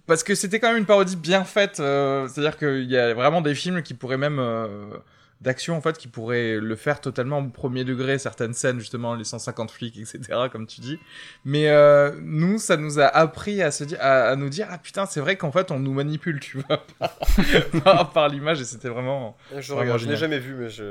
Parce 0.06 0.22
que 0.24 0.34
c'était 0.34 0.58
quand 0.58 0.68
même 0.68 0.78
une 0.78 0.86
parodie 0.86 1.16
bien 1.16 1.44
faite, 1.44 1.78
euh, 1.80 2.26
c'est-à-dire 2.28 2.56
qu'il 2.56 2.90
y 2.90 2.96
a 2.96 3.14
vraiment 3.14 3.42
des 3.42 3.54
films 3.54 3.82
qui 3.82 3.94
pourraient 3.94 4.16
même 4.16 4.38
euh, 4.38 4.96
d'action 5.40 5.76
en 5.76 5.80
fait 5.80 5.96
qui 5.96 6.06
pourrait 6.06 6.56
le 6.56 6.76
faire 6.76 7.00
totalement 7.00 7.38
au 7.38 7.48
premier 7.48 7.84
degré 7.84 8.18
certaines 8.18 8.52
scènes 8.52 8.78
justement 8.78 9.14
les 9.14 9.24
150 9.24 9.70
flics 9.70 9.98
etc 9.98 10.20
comme 10.52 10.66
tu 10.66 10.80
dis. 10.82 10.98
Mais 11.44 11.68
euh, 11.68 12.12
nous 12.22 12.58
ça 12.58 12.76
nous 12.76 13.00
a 13.00 13.06
appris 13.06 13.62
à 13.62 13.70
se 13.70 13.84
dire 13.84 13.98
à, 14.00 14.36
nous 14.36 14.50
dire 14.50 14.66
ah 14.70 14.76
putain 14.76 15.06
c'est 15.06 15.20
vrai 15.20 15.36
qu'en 15.36 15.50
fait 15.50 15.70
on 15.70 15.78
nous 15.78 15.94
manipule 15.94 16.40
tu 16.40 16.58
vois 16.58 16.84
par, 17.84 18.12
par, 18.12 18.28
l'image 18.28 18.60
et 18.60 18.64
c'était 18.64 18.90
vraiment 18.90 19.36
je 19.58 19.72
regarde 19.72 19.98
je 19.98 20.06
n'ai 20.06 20.16
jamais 20.16 20.38
vu 20.38 20.54
mais 20.54 20.68
je, 20.68 20.84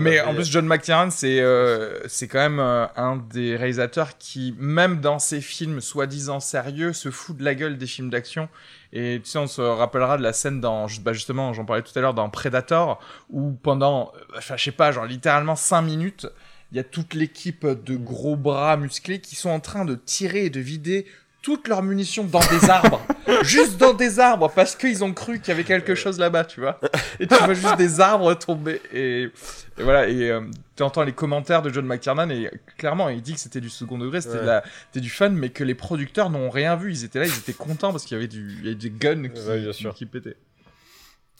mais 0.00 0.20
en 0.20 0.34
plus 0.34 0.48
John 0.50 0.66
McTiernan 0.66 1.10
c'est 1.10 1.40
euh, 1.40 1.98
c'est 2.06 2.28
quand 2.28 2.38
même 2.38 2.60
euh, 2.60 2.86
un 2.96 3.16
des 3.16 3.56
réalisateurs 3.56 4.18
qui 4.18 4.54
même 4.58 5.00
dans 5.00 5.18
ses 5.18 5.40
films 5.40 5.80
soi-disant 5.80 6.38
sérieux 6.38 6.92
se 6.92 7.10
fout 7.10 7.36
de 7.36 7.44
la 7.44 7.56
gueule 7.56 7.76
des 7.76 7.86
films 7.86 8.10
d'action 8.10 8.48
et 8.96 9.20
tu 9.22 9.28
sais, 9.28 9.38
on 9.38 9.46
se 9.46 9.60
rappellera 9.60 10.16
de 10.16 10.22
la 10.22 10.32
scène 10.32 10.58
dans, 10.58 10.86
bah 11.02 11.12
justement, 11.12 11.52
j'en 11.52 11.66
parlais 11.66 11.82
tout 11.82 11.92
à 11.98 12.00
l'heure, 12.00 12.14
dans 12.14 12.30
Predator, 12.30 12.98
où 13.28 13.52
pendant, 13.52 14.10
enfin, 14.34 14.56
je 14.56 14.64
sais 14.64 14.72
pas, 14.72 14.90
genre 14.90 15.04
littéralement 15.04 15.54
5 15.54 15.82
minutes, 15.82 16.26
il 16.72 16.78
y 16.78 16.80
a 16.80 16.82
toute 16.82 17.12
l'équipe 17.12 17.66
de 17.66 17.94
gros 17.94 18.36
bras 18.36 18.78
musclés 18.78 19.20
qui 19.20 19.36
sont 19.36 19.50
en 19.50 19.60
train 19.60 19.84
de 19.84 19.96
tirer 19.96 20.46
et 20.46 20.50
de 20.50 20.60
vider 20.60 21.04
toutes 21.46 21.68
leurs 21.68 21.84
munitions 21.84 22.24
dans 22.24 22.40
des 22.40 22.68
arbres. 22.68 23.00
juste 23.42 23.76
dans 23.76 23.94
des 23.94 24.18
arbres, 24.18 24.50
parce 24.52 24.74
qu'ils 24.74 25.04
ont 25.04 25.12
cru 25.12 25.38
qu'il 25.38 25.50
y 25.50 25.50
avait 25.52 25.62
quelque 25.62 25.94
chose 25.94 26.18
là-bas, 26.18 26.44
tu 26.44 26.58
vois. 26.58 26.80
Et 27.20 27.28
tu 27.28 27.36
vois 27.36 27.54
juste 27.54 27.76
des 27.76 28.00
arbres 28.00 28.34
tomber. 28.34 28.82
Et, 28.92 29.30
voilà, 29.78 30.08
et 30.08 30.28
euh, 30.28 30.40
tu 30.74 30.82
entends 30.82 31.04
les 31.04 31.12
commentaires 31.12 31.62
de 31.62 31.70
John 31.70 31.86
McTiernan, 31.86 32.30
et 32.30 32.50
clairement, 32.76 33.08
il 33.10 33.22
dit 33.22 33.34
que 33.34 33.38
c'était 33.38 33.60
du 33.60 33.70
second 33.70 33.96
degré, 33.96 34.20
c'était 34.22 34.98
du 35.00 35.08
fun, 35.08 35.28
mais 35.28 35.50
que 35.50 35.62
les 35.62 35.76
producteurs 35.76 36.30
n'ont 36.30 36.50
rien 36.50 36.74
vu. 36.74 36.90
Ils 36.90 37.04
étaient 37.04 37.20
là, 37.20 37.26
ils 37.26 37.38
étaient 37.38 37.52
contents 37.52 37.92
parce 37.92 38.04
qu'il 38.06 38.16
y 38.16 38.18
avait, 38.18 38.26
du, 38.26 38.56
il 38.58 38.64
y 38.64 38.66
avait 38.66 38.74
des 38.74 38.90
guns 38.90 39.28
qui, 39.28 39.92
qui, 39.94 40.06
pétaient. 40.06 40.36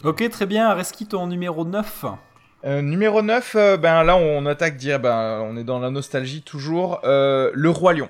Ok, 0.04 0.30
très 0.30 0.46
bien. 0.46 0.72
Reski, 0.72 1.07
ton 1.07 1.26
numéro 1.26 1.64
9 1.64 2.04
euh, 2.64 2.80
numéro 2.80 3.22
9, 3.22 3.54
euh, 3.57 3.76
ben 3.76 4.02
là 4.02 4.16
on 4.16 4.46
attaque 4.46 4.76
dire 4.76 4.98
ben 4.98 5.40
on 5.44 5.57
est 5.57 5.62
dans 5.62 5.78
la 5.78 5.90
nostalgie 5.90 6.42
toujours 6.42 7.00
le 7.04 7.68
roi 7.68 7.92
lion. 7.92 8.09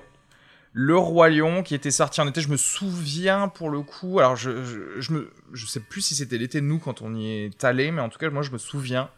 Le 0.79 0.95
Roi 0.95 1.29
Lion 1.29 1.63
qui 1.63 1.73
était 1.73 1.89
sorti 1.89 2.21
en 2.21 2.27
été, 2.27 2.39
je 2.39 2.49
me 2.49 2.55
souviens 2.55 3.47
pour 3.47 3.71
le 3.71 3.81
coup, 3.81 4.19
alors 4.19 4.35
je, 4.35 4.99
je, 4.99 5.65
sais 5.65 5.79
plus 5.79 6.01
si 6.01 6.13
c'était 6.13 6.37
l'été 6.37 6.61
nous 6.61 6.77
quand 6.77 7.01
on 7.01 7.15
y 7.15 7.45
est 7.45 7.63
allé, 7.63 7.89
mais 7.89 7.99
en 7.99 8.09
tout 8.09 8.19
cas 8.19 8.29
moi 8.29 8.43
je 8.43 8.51
me 8.51 8.59
souviens 8.59 9.09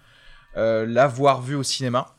euh, 0.56 0.86
l'avoir 0.86 1.42
vu 1.42 1.56
au 1.56 1.64
cinéma. 1.64 2.16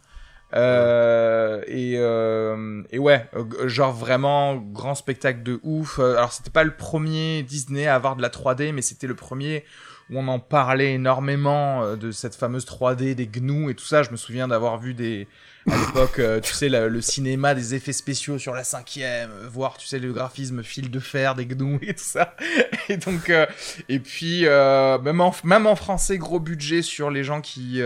Euh, 0.52 1.62
et, 1.68 1.94
euh, 1.96 2.82
et 2.90 2.98
ouais, 2.98 3.30
genre 3.64 3.94
vraiment 3.94 4.56
grand 4.56 4.94
spectacle 4.94 5.42
de 5.42 5.58
ouf. 5.62 6.00
Alors 6.00 6.34
c'était 6.34 6.50
pas 6.50 6.64
le 6.64 6.76
premier 6.76 7.42
Disney 7.42 7.86
à 7.86 7.94
avoir 7.94 8.16
de 8.16 8.22
la 8.22 8.28
3D, 8.28 8.74
mais 8.74 8.82
c'était 8.82 9.06
le 9.06 9.14
premier 9.14 9.64
où 10.10 10.18
on 10.18 10.28
en 10.28 10.38
parlait 10.38 10.92
énormément 10.92 11.96
de 11.96 12.10
cette 12.10 12.34
fameuse 12.34 12.66
3D, 12.66 13.14
des 13.14 13.26
gnous 13.26 13.70
et 13.70 13.74
tout 13.74 13.86
ça. 13.86 14.02
Je 14.02 14.10
me 14.10 14.18
souviens 14.18 14.48
d'avoir 14.48 14.76
vu 14.76 14.92
des, 14.92 15.28
à 15.68 15.76
l'époque, 15.76 16.18
euh, 16.18 16.40
tu 16.40 16.54
sais, 16.54 16.68
le, 16.68 17.00
cinéma, 17.00 17.54
des 17.54 17.74
effets 17.74 17.92
spéciaux 17.92 18.38
sur 18.38 18.54
la 18.54 18.64
cinquième, 18.64 19.30
euh, 19.30 19.48
voir, 19.48 19.76
tu 19.76 19.86
sais, 19.86 19.98
le 19.98 20.12
graphisme 20.12 20.62
fil 20.62 20.90
de 20.90 21.00
fer, 21.00 21.34
des 21.34 21.46
gnous 21.46 21.78
et 21.82 21.94
tout 21.94 22.02
ça. 22.02 22.34
Et 22.88 22.96
donc, 22.96 23.30
euh, 23.30 23.46
et 23.88 24.00
puis, 24.00 24.42
même, 24.42 25.20
en, 25.20 25.34
même 25.44 25.66
en 25.66 25.76
français, 25.76 26.18
gros 26.18 26.40
budget 26.40 26.82
sur 26.82 27.10
les 27.10 27.22
gens 27.22 27.40
qui, 27.40 27.80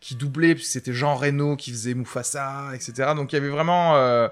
qui 0.00 0.14
doublaient, 0.14 0.54
puis 0.54 0.64
c'était 0.64 0.92
Jean 0.92 1.14
Reno 1.14 1.56
qui 1.56 1.70
faisait 1.70 1.94
Mufasa, 1.94 2.70
etc. 2.74 3.12
Donc, 3.16 3.32
il 3.32 3.36
y 3.36 3.38
avait 3.38 3.48
vraiment 3.48 3.96
euh, 3.96 4.28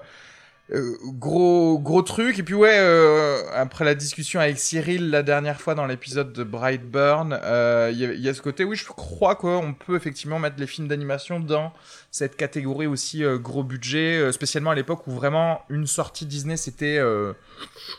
gros 0.69 1.77
gros 1.79 2.01
truc. 2.01 2.39
Et 2.39 2.43
puis 2.43 2.55
ouais 2.55 2.75
euh, 2.77 3.43
après 3.53 3.85
la 3.85 3.93
discussion 3.93 4.39
avec 4.39 4.57
Cyril 4.57 5.09
la 5.09 5.21
dernière 5.21 5.61
fois 5.61 5.75
dans 5.75 5.85
l'épisode 5.85 6.33
de 6.33 6.43
Brightburn 6.43 7.39
euh, 7.43 7.91
il 7.93 8.19
y, 8.19 8.29
a 8.29 8.33
ce 8.33 8.41
côté 8.41 8.63
oui 8.63 8.75
je 8.75 8.85
crois 8.87 9.35
qu'on 9.35 9.73
peut 9.73 9.95
effectivement 9.95 10.39
mettre 10.39 10.55
les 10.57 10.65
films 10.65 10.87
d'animation 10.87 11.39
dans 11.39 11.71
cette 12.09 12.35
catégorie 12.35 12.87
aussi 12.87 13.23
gros 13.35 13.63
budget 13.63 14.31
spécialement 14.31 14.71
à 14.71 14.75
l'époque 14.75 15.05
où 15.05 15.11
vraiment 15.11 15.61
une 15.69 15.85
sortie 15.85 16.25
Disney 16.25 16.57
c'était 16.57 16.99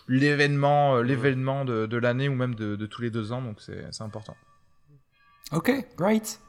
l'événement 0.09 1.01
l'événement 1.03 1.65
de, 1.65 1.87
de 1.87 1.97
l'année 1.97 2.29
ou 2.29 2.35
même 2.35 2.57
de, 2.57 2.75
de 2.75 2.87
tous 2.87 3.03
les 3.03 3.11
deux 3.11 3.31
ans. 3.31 3.43
Donc 3.43 3.59
c'est 3.61 4.03
important. 4.03 4.37
Ok 5.53 5.71
great 5.97 6.41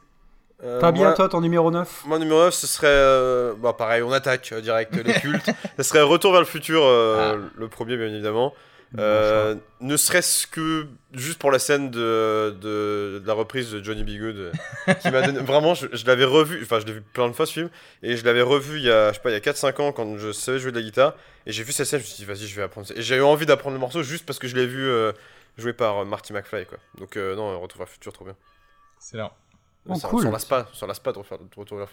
euh, 0.63 0.79
Fabien, 0.79 1.13
toi, 1.13 1.29
ton 1.29 1.41
numéro 1.41 1.69
9 1.69 2.03
Mon 2.07 2.17
numéro 2.17 2.39
9, 2.39 2.53
ce 2.53 2.65
serait. 2.65 2.87
Euh, 2.89 3.53
bah, 3.57 3.73
pareil, 3.73 4.01
on 4.01 4.11
attaque 4.11 4.49
euh, 4.51 4.61
direct 4.61 4.95
les 4.95 5.13
cultes. 5.21 5.49
ce 5.77 5.83
serait 5.83 6.01
Retour 6.01 6.31
vers 6.31 6.41
le 6.41 6.47
futur, 6.47 6.83
ah. 6.83 7.35
le 7.55 7.67
premier, 7.67 7.95
bien 7.95 8.07
évidemment. 8.07 8.55
ne 8.95 9.97
serait-ce 9.97 10.47
que 10.47 10.87
juste 11.13 11.37
pour 11.37 11.51
la 11.51 11.59
scène 11.59 11.91
de, 11.91 12.55
de, 12.59 13.21
la 13.23 13.33
reprise 13.33 13.71
de 13.71 13.83
Johnny 13.83 14.03
B. 14.03 14.19
Good, 14.19 14.51
qui 14.99 15.11
m'a 15.11 15.21
vraiment, 15.43 15.75
je, 15.75 16.05
l'avais 16.07 16.25
revu, 16.25 16.59
enfin, 16.63 16.79
je 16.79 16.87
l'ai 16.87 16.93
vu 16.93 17.01
plein 17.01 17.27
de 17.27 17.33
fois 17.33 17.45
ce 17.45 17.53
film, 17.53 17.69
et 18.01 18.17
je 18.17 18.25
l'avais 18.25 18.41
revu 18.41 18.77
il 18.77 18.85
y 18.85 18.91
a, 18.91 19.09
je 19.09 19.15
sais 19.15 19.21
pas, 19.21 19.29
il 19.29 19.33
y 19.33 19.35
a 19.35 19.39
4-5 19.39 19.81
ans 19.81 19.91
quand 19.91 20.17
je 20.17 20.31
savais 20.31 20.57
jouer 20.57 20.71
de 20.71 20.77
la 20.77 20.83
guitare, 20.83 21.13
et 21.45 21.51
j'ai 21.51 21.63
vu 21.63 21.71
cette 21.71 21.85
scène, 21.85 21.99
je 21.99 22.05
me 22.05 22.07
suis 22.07 22.17
dit, 22.17 22.25
vas-y, 22.25 22.47
je 22.47 22.55
vais 22.55 22.63
apprendre. 22.63 22.87
Et 22.95 23.01
j'ai 23.03 23.17
eu 23.17 23.21
envie 23.21 23.45
d'apprendre 23.45 23.75
le 23.75 23.79
morceau 23.79 24.01
juste 24.01 24.25
parce 24.25 24.39
que 24.39 24.47
je 24.47 24.55
l'ai 24.55 24.65
vu 24.65 24.89
joué 25.59 25.73
par 25.73 26.03
Marty 26.03 26.33
McFly, 26.33 26.65
quoi. 26.65 26.79
Donc, 26.97 27.15
non, 27.15 27.59
Retour 27.59 27.77
vers 27.77 27.87
le 27.87 27.91
futur, 27.91 28.11
trop 28.11 28.25
bien. 28.25 28.35
C'est 28.99 29.17
là. 29.87 29.95
Oh, 30.03 30.07
cool. 30.07 30.21
Sur 30.21 30.31
la 30.31 30.39
pas, 30.39 30.67
sur 30.73 30.87
la 30.87 30.93
pas 30.93 31.11
de 31.11 31.17
refaire 31.19 31.37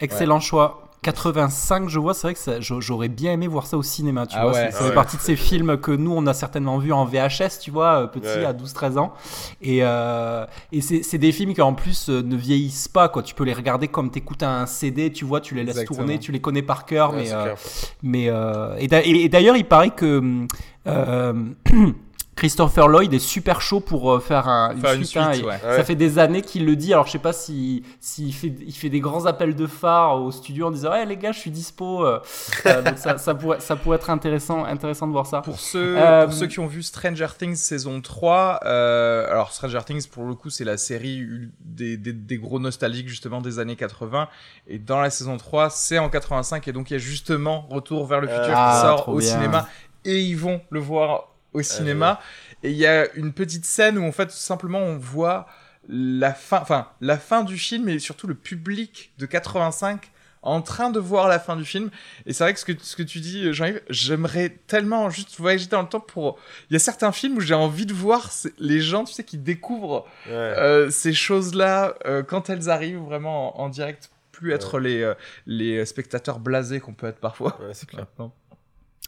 Excellent 0.00 0.40
choix. 0.40 0.88
85, 1.02 1.88
je 1.88 1.98
vois, 1.98 2.14
c'est 2.14 2.28
vrai 2.28 2.34
que 2.34 2.60
j'aurais 2.80 3.08
bien 3.08 3.32
aimé 3.32 3.46
voir 3.46 3.66
ça 3.66 3.76
au 3.76 3.82
cinéma, 3.82 4.26
tu 4.26 4.36
ah 4.38 4.44
vois. 4.44 4.52
Ouais, 4.52 4.70
ça 4.70 4.84
fait 4.84 4.94
partie 4.94 5.16
de 5.16 5.22
ces 5.22 5.36
films 5.36 5.76
que 5.76 5.92
nous, 5.92 6.12
on 6.12 6.26
a 6.26 6.34
certainement 6.34 6.78
vu 6.78 6.92
en 6.92 7.04
VHS, 7.04 7.60
tu 7.60 7.70
vois, 7.70 8.02
euh, 8.02 8.06
petit, 8.06 8.26
à 8.26 8.52
12-13 8.52 8.98
ans. 8.98 9.12
Et, 9.60 9.80
euh, 9.82 10.46
et 10.72 10.80
c'est 10.80 11.18
des 11.18 11.32
films 11.32 11.52
qui, 11.54 11.60
en 11.60 11.74
plus, 11.74 12.08
euh, 12.08 12.22
ne 12.22 12.36
vieillissent 12.36 12.88
pas, 12.88 13.08
quoi. 13.08 13.22
Tu 13.22 13.34
peux 13.34 13.44
les 13.44 13.52
regarder 13.52 13.88
comme 13.88 14.10
t'écoutes 14.10 14.42
un 14.42 14.66
CD, 14.66 15.12
tu 15.12 15.24
vois, 15.24 15.40
tu 15.40 15.54
les 15.54 15.64
laisses 15.64 15.84
tourner, 15.84 16.18
tu 16.18 16.32
les 16.32 16.40
connais 16.40 16.62
par 16.62 16.86
cœur. 16.86 17.12
mais, 17.12 18.28
euh, 18.30 18.76
mais 18.82 19.04
et 19.04 19.28
d'ailleurs, 19.28 19.56
il 19.56 19.66
paraît 19.66 19.90
que. 19.90 20.46
Christopher 22.36 22.88
Lloyd 22.88 23.14
est 23.14 23.18
super 23.18 23.60
chaud 23.60 23.80
pour 23.80 24.12
euh, 24.12 24.20
faire 24.20 24.48
un, 24.48 24.74
une, 24.74 25.04
suite. 25.04 25.16
Hein, 25.16 25.32
ça 25.62 25.84
fait 25.84 25.94
des 25.94 26.18
années 26.18 26.42
qu'il 26.42 26.66
le 26.66 26.76
dit. 26.76 26.92
Alors 26.92 27.06
je 27.06 27.12
sais 27.12 27.18
pas 27.18 27.32
si 27.32 27.84
s'il 28.00 28.34
fait 28.34 28.52
il 28.66 28.72
fait 28.72 28.88
des 28.88 29.00
grands 29.00 29.26
appels 29.26 29.54
de 29.54 29.66
phare 29.66 30.20
au 30.20 30.30
studio 30.30 30.66
en 30.66 30.70
disant 30.70 30.92
hey, 30.94 31.06
les 31.06 31.16
gars 31.16 31.32
je 31.32 31.38
suis 31.38 31.50
dispo. 31.50 32.04
Euh, 32.04 32.20
euh, 32.66 32.82
donc 32.82 32.98
ça, 32.98 33.18
ça, 33.18 33.34
pourrait 33.34 33.60
ça 33.60 33.76
pourrait 33.76 33.96
être 33.96 34.10
intéressant 34.10 34.64
intéressant 34.64 35.06
de 35.06 35.12
voir 35.12 35.26
ça. 35.26 35.42
Pour 35.42 35.60
ceux 35.60 35.96
pour 36.24 36.32
ceux 36.32 36.46
qui 36.46 36.58
ont 36.60 36.66
vu 36.66 36.82
Stranger 36.82 37.28
Things 37.38 37.56
saison 37.56 38.00
3, 38.00 38.60
alors 38.64 39.52
Stranger 39.52 39.80
Things 39.86 40.08
pour 40.08 40.24
le 40.24 40.34
coup 40.34 40.50
c'est 40.50 40.64
la 40.64 40.76
série 40.76 41.26
des, 41.60 41.96
des, 41.96 42.12
des, 42.12 42.38
gros 42.38 42.58
nostalgiques 42.58 43.08
justement 43.08 43.40
des 43.40 43.58
années 43.58 43.76
80 43.76 44.28
et 44.66 44.78
dans 44.78 45.00
la 45.00 45.10
saison 45.10 45.36
3 45.36 45.70
c'est 45.70 45.98
en 45.98 46.08
85 46.08 46.66
et 46.68 46.72
donc 46.72 46.90
il 46.90 46.94
y 46.94 46.96
a 46.96 46.98
justement 46.98 47.66
Retour 47.70 48.06
vers 48.06 48.20
le 48.20 48.28
futur 48.28 48.52
ah, 48.54 48.72
qui 48.74 48.80
sort 48.80 49.08
au 49.08 49.20
cinéma 49.20 49.68
et 50.04 50.20
ils 50.20 50.36
vont 50.36 50.60
le 50.70 50.80
voir 50.80 51.33
au 51.54 51.62
cinéma. 51.62 52.20
et 52.62 52.70
il 52.70 52.76
y 52.76 52.86
a 52.86 53.10
une 53.14 53.32
petite 53.32 53.64
scène 53.64 53.98
où 53.98 54.04
en 54.04 54.12
fait 54.12 54.26
tout 54.26 54.32
simplement 54.32 54.80
on 54.80 54.98
voit 54.98 55.46
la 55.88 56.34
fin, 56.34 56.60
enfin 56.60 56.88
la 57.00 57.18
fin 57.18 57.44
du 57.44 57.58
film 57.58 57.88
et 57.88 57.98
surtout 57.98 58.26
le 58.26 58.34
public 58.34 59.12
de 59.18 59.26
85 59.26 60.10
en 60.44 60.60
train 60.60 60.90
de 60.90 61.00
voir 61.00 61.26
la 61.26 61.40
fin 61.40 61.56
du 61.56 61.64
film. 61.64 61.90
Et 62.26 62.32
c'est 62.32 62.44
vrai 62.44 62.52
que 62.52 62.60
ce 62.60 62.64
que, 62.64 62.72
ce 62.80 62.96
que 62.96 63.02
tu 63.02 63.20
dis, 63.20 63.52
Jean-Yves, 63.52 63.80
j'aimerais 63.88 64.50
tellement 64.66 65.08
juste 65.10 65.36
voyager 65.38 65.66
dans 65.66 65.82
le 65.82 65.88
temps 65.88 66.00
pour... 66.00 66.38
Il 66.68 66.74
y 66.74 66.76
a 66.76 66.80
certains 66.80 67.12
films 67.12 67.38
où 67.38 67.40
j'ai 67.40 67.54
envie 67.54 67.86
de 67.86 67.94
voir 67.94 68.30
les 68.58 68.80
gens, 68.80 69.04
tu 69.04 69.14
sais, 69.14 69.24
qui 69.24 69.38
découvrent 69.38 70.06
euh, 70.28 70.90
ces 70.90 71.14
choses-là 71.14 71.94
euh, 72.04 72.22
quand 72.22 72.50
elles 72.50 72.68
arrivent 72.68 72.98
vraiment 72.98 73.58
en, 73.58 73.70
direct, 73.70 74.10
plus 74.32 74.52
être 74.52 74.78
les, 74.78 75.02
euh, 75.02 75.14
les 75.46 75.84
spectateurs 75.86 76.38
blasés 76.40 76.78
qu'on 76.78 76.92
peut 76.92 77.06
être 77.06 77.20
parfois. 77.20 77.58
Ouais, 77.62 77.72
c'est 77.72 77.88
clair. 77.88 78.06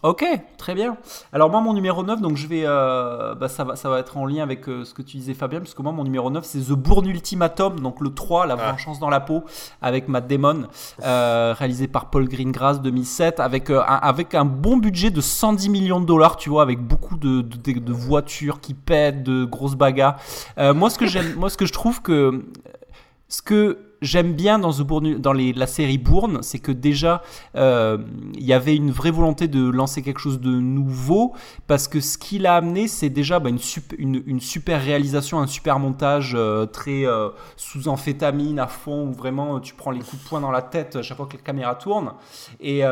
Ok, 0.03 0.27
très 0.59 0.75
bien. 0.75 0.99
Alors 1.33 1.49
moi 1.49 1.63
mon 1.63 1.73
numéro 1.73 2.03
9, 2.03 2.21
donc 2.21 2.37
je 2.37 2.47
vais, 2.47 2.65
euh, 2.67 3.35
bah, 3.35 3.49
ça, 3.49 3.65
va, 3.65 3.77
ça 3.77 3.89
va 3.89 3.99
être 3.99 4.19
en 4.19 4.27
lien 4.27 4.43
avec 4.43 4.69
euh, 4.69 4.85
ce 4.85 4.93
que 4.93 5.01
tu 5.01 5.17
disais 5.17 5.33
Fabien, 5.33 5.59
parce 5.59 5.73
que 5.73 5.81
moi 5.81 5.91
mon 5.91 6.05
numéro 6.05 6.31
9 6.31 6.45
c'est 6.45 6.61
The 6.61 6.73
Bourne 6.73 7.07
Ultimatum, 7.07 7.81
donc 7.81 8.03
le 8.03 8.13
3, 8.13 8.47
La 8.47 8.57
vengeance 8.57 9.01
dans 9.01 9.09
la 9.09 9.21
peau, 9.21 9.45
avec 9.81 10.09
Matt 10.09 10.29
Damon, 10.29 10.69
euh, 11.03 11.55
réalisé 11.59 11.89
par 11.89 12.11
Paul 12.11 12.29
Greengrass 12.29 12.83
2007, 12.83 13.41
avec, 13.41 13.71
un, 13.71 13.81
avec 13.81 14.35
un 14.35 14.45
bon 14.45 14.77
budget 14.77 15.11
de 15.11 15.23
110 15.23 15.71
millions 15.71 16.01
de 16.01 16.07
dollars, 16.07 16.37
tu 16.37 16.51
vois, 16.51 16.61
avec 16.63 16.79
beaucoup 16.79 17.17
de, 17.17 17.41
de, 17.41 17.79
de 17.79 17.93
voitures 17.93 18.61
qui 18.61 18.75
pètent, 18.75 19.23
de 19.23 19.47
grosses 19.47 19.77
bagarres. 19.77 20.17
moi 20.75 20.91
ce 20.91 20.99
que 20.99 21.07
j'aime, 21.07 21.35
moi 21.37 21.49
ce 21.49 21.57
que 21.57 21.65
je 21.65 21.73
trouve 21.73 22.03
que... 22.03 22.45
Ce 23.29 23.43
que 23.43 23.86
j'aime 24.03 24.35
bien 24.35 24.59
dans, 24.59 24.73
la 25.33 25.67
série 25.67 25.99
Bourne, 25.99 26.43
c'est 26.43 26.59
que 26.59 26.73
déjà, 26.73 27.23
euh, 27.57 27.99
il 28.35 28.45
y 28.45 28.53
avait 28.53 28.77
une 28.77 28.91
vraie 28.91 29.11
volonté 29.11 29.49
de 29.49 29.69
lancer 29.69 30.03
quelque 30.03 30.21
chose 30.21 30.41
de 30.41 30.51
nouveau, 30.51 31.35
parce 31.67 31.89
que 31.89 32.01
ce 32.01 32.19
qu'il 32.19 32.47
a 32.47 32.57
amené, 32.57 32.89
c'est 32.89 33.11
déjà 33.11 33.39
bah, 33.39 33.51
une, 33.51 34.41
super, 34.41 34.83
réalisation, 34.83 35.41
un 35.41 35.47
super 35.47 35.79
montage 35.79 36.35
euh, 36.35 36.67
très 36.67 37.07
euh, 37.07 37.31
sous 37.57 37.89
amphétamine 37.89 38.59
à 38.59 38.67
fond, 38.67 39.09
où 39.09 39.13
vraiment 39.13 39.61
tu 39.61 39.75
prends 39.75 39.91
les 39.91 40.01
coups 40.01 40.23
de 40.23 40.29
poing 40.29 40.41
dans 40.41 40.51
la 40.51 40.63
tête 40.63 40.97
à 40.97 41.03
chaque 41.03 41.17
fois 41.17 41.27
que 41.27 41.37
la 41.37 41.43
caméra 41.43 41.75
tourne, 41.75 42.13
et 42.61 42.83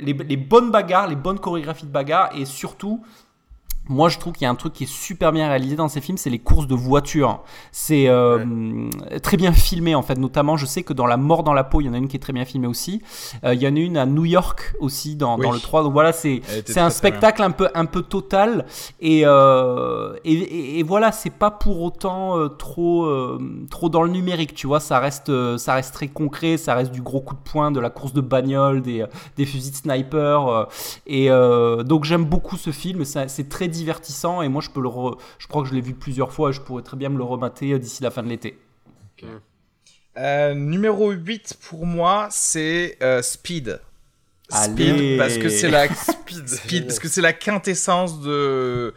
les 0.00 0.36
bonnes 0.36 0.70
bagarres, 0.70 1.08
les 1.08 1.16
bonnes 1.16 1.38
chorégraphies 1.38 1.86
de 1.86 1.92
bagarres, 1.92 2.30
et 2.36 2.44
surtout, 2.44 3.02
moi, 3.88 4.08
je 4.08 4.18
trouve 4.18 4.32
qu'il 4.32 4.44
y 4.44 4.46
a 4.46 4.50
un 4.50 4.54
truc 4.54 4.72
qui 4.72 4.84
est 4.84 4.92
super 4.92 5.30
bien 5.30 5.48
réalisé 5.48 5.76
dans 5.76 5.88
ces 5.88 6.00
films, 6.00 6.16
c'est 6.16 6.30
les 6.30 6.38
courses 6.38 6.66
de 6.66 6.74
voitures. 6.74 7.42
C'est 7.70 8.08
euh, 8.08 8.88
très 9.22 9.36
bien 9.36 9.52
filmé 9.52 9.94
en 9.94 10.02
fait. 10.02 10.18
Notamment, 10.18 10.56
je 10.56 10.64
sais 10.64 10.82
que 10.82 10.94
dans 10.94 11.06
La 11.06 11.18
Mort 11.18 11.42
dans 11.42 11.52
la 11.52 11.64
peau, 11.64 11.82
il 11.82 11.86
y 11.86 11.88
en 11.90 11.94
a 11.94 11.98
une 11.98 12.08
qui 12.08 12.16
est 12.16 12.20
très 12.20 12.32
bien 12.32 12.46
filmée 12.46 12.66
aussi. 12.66 13.02
Euh, 13.44 13.52
il 13.52 13.60
y 13.60 13.68
en 13.68 13.76
a 13.76 13.78
une 13.78 13.98
à 13.98 14.06
New 14.06 14.24
York 14.24 14.74
aussi 14.80 15.16
dans, 15.16 15.36
dans 15.36 15.52
le 15.52 15.60
3. 15.60 15.82
Donc 15.82 15.92
voilà, 15.92 16.12
c'est 16.12 16.40
c'est 16.64 16.80
un 16.80 16.90
spectacle 16.90 17.42
un 17.42 17.50
peu 17.50 17.68
un 17.74 17.84
peu 17.84 18.02
total 18.02 18.64
et 19.00 19.22
euh, 19.24 20.14
et, 20.24 20.78
et, 20.78 20.82
voilà, 20.82 21.12
c'est 21.12 21.30
pas 21.30 21.50
pour 21.50 21.82
autant 21.82 22.38
euh, 22.38 22.48
trop 22.48 23.06
trop 23.70 23.90
dans 23.90 24.02
le 24.02 24.10
numérique. 24.10 24.54
Tu 24.54 24.66
vois, 24.66 24.80
ça 24.80 24.98
reste 24.98 25.30
ça 25.58 25.74
reste 25.74 25.92
très 25.92 26.08
concret, 26.08 26.56
ça 26.56 26.74
reste 26.74 26.90
du 26.90 27.02
gros 27.02 27.20
coup 27.20 27.34
de 27.34 27.50
poing, 27.50 27.70
de 27.70 27.80
la 27.80 27.90
course 27.90 28.14
de 28.14 28.22
bagnole, 28.22 28.80
des 28.80 29.04
des 29.36 29.44
fusils 29.44 29.72
de 29.72 29.76
sniper. 29.76 30.68
et 31.06 31.28
donc 31.84 32.04
j'aime 32.04 32.24
beaucoup 32.24 32.56
ce 32.56 32.70
film. 32.70 33.04
C'est 33.04 33.48
très 33.48 33.68
divertissant 33.74 34.42
et 34.42 34.48
moi 34.48 34.62
je 34.62 34.70
peux 34.70 34.80
le 34.80 34.90
je 35.38 35.46
crois 35.46 35.62
que 35.62 35.68
je 35.68 35.74
l'ai 35.74 35.80
vu 35.80 35.94
plusieurs 35.94 36.32
fois 36.32 36.50
et 36.50 36.52
je 36.52 36.60
pourrais 36.60 36.82
très 36.82 36.96
bien 36.96 37.08
me 37.08 37.18
le 37.18 37.24
remater 37.24 37.72
euh, 37.72 37.78
d'ici 37.78 38.02
la 38.02 38.10
fin 38.10 38.22
de 38.22 38.28
l'été. 38.28 38.58
Euh, 40.16 40.54
numéro 40.54 41.10
8 41.10 41.58
pour 41.68 41.86
moi, 41.86 42.28
c'est 42.30 42.96
euh, 43.02 43.22
Speed. 43.22 43.80
Speed 44.50 45.18
parce 45.18 45.38
que 45.38 45.48
c'est 45.48 45.70
la 45.70 45.88
Speed, 45.94 46.48
Speed 46.48 46.86
parce 46.86 46.98
que 46.98 47.08
c'est 47.08 47.20
la 47.20 47.32
quintessence 47.32 48.20
de 48.20 48.94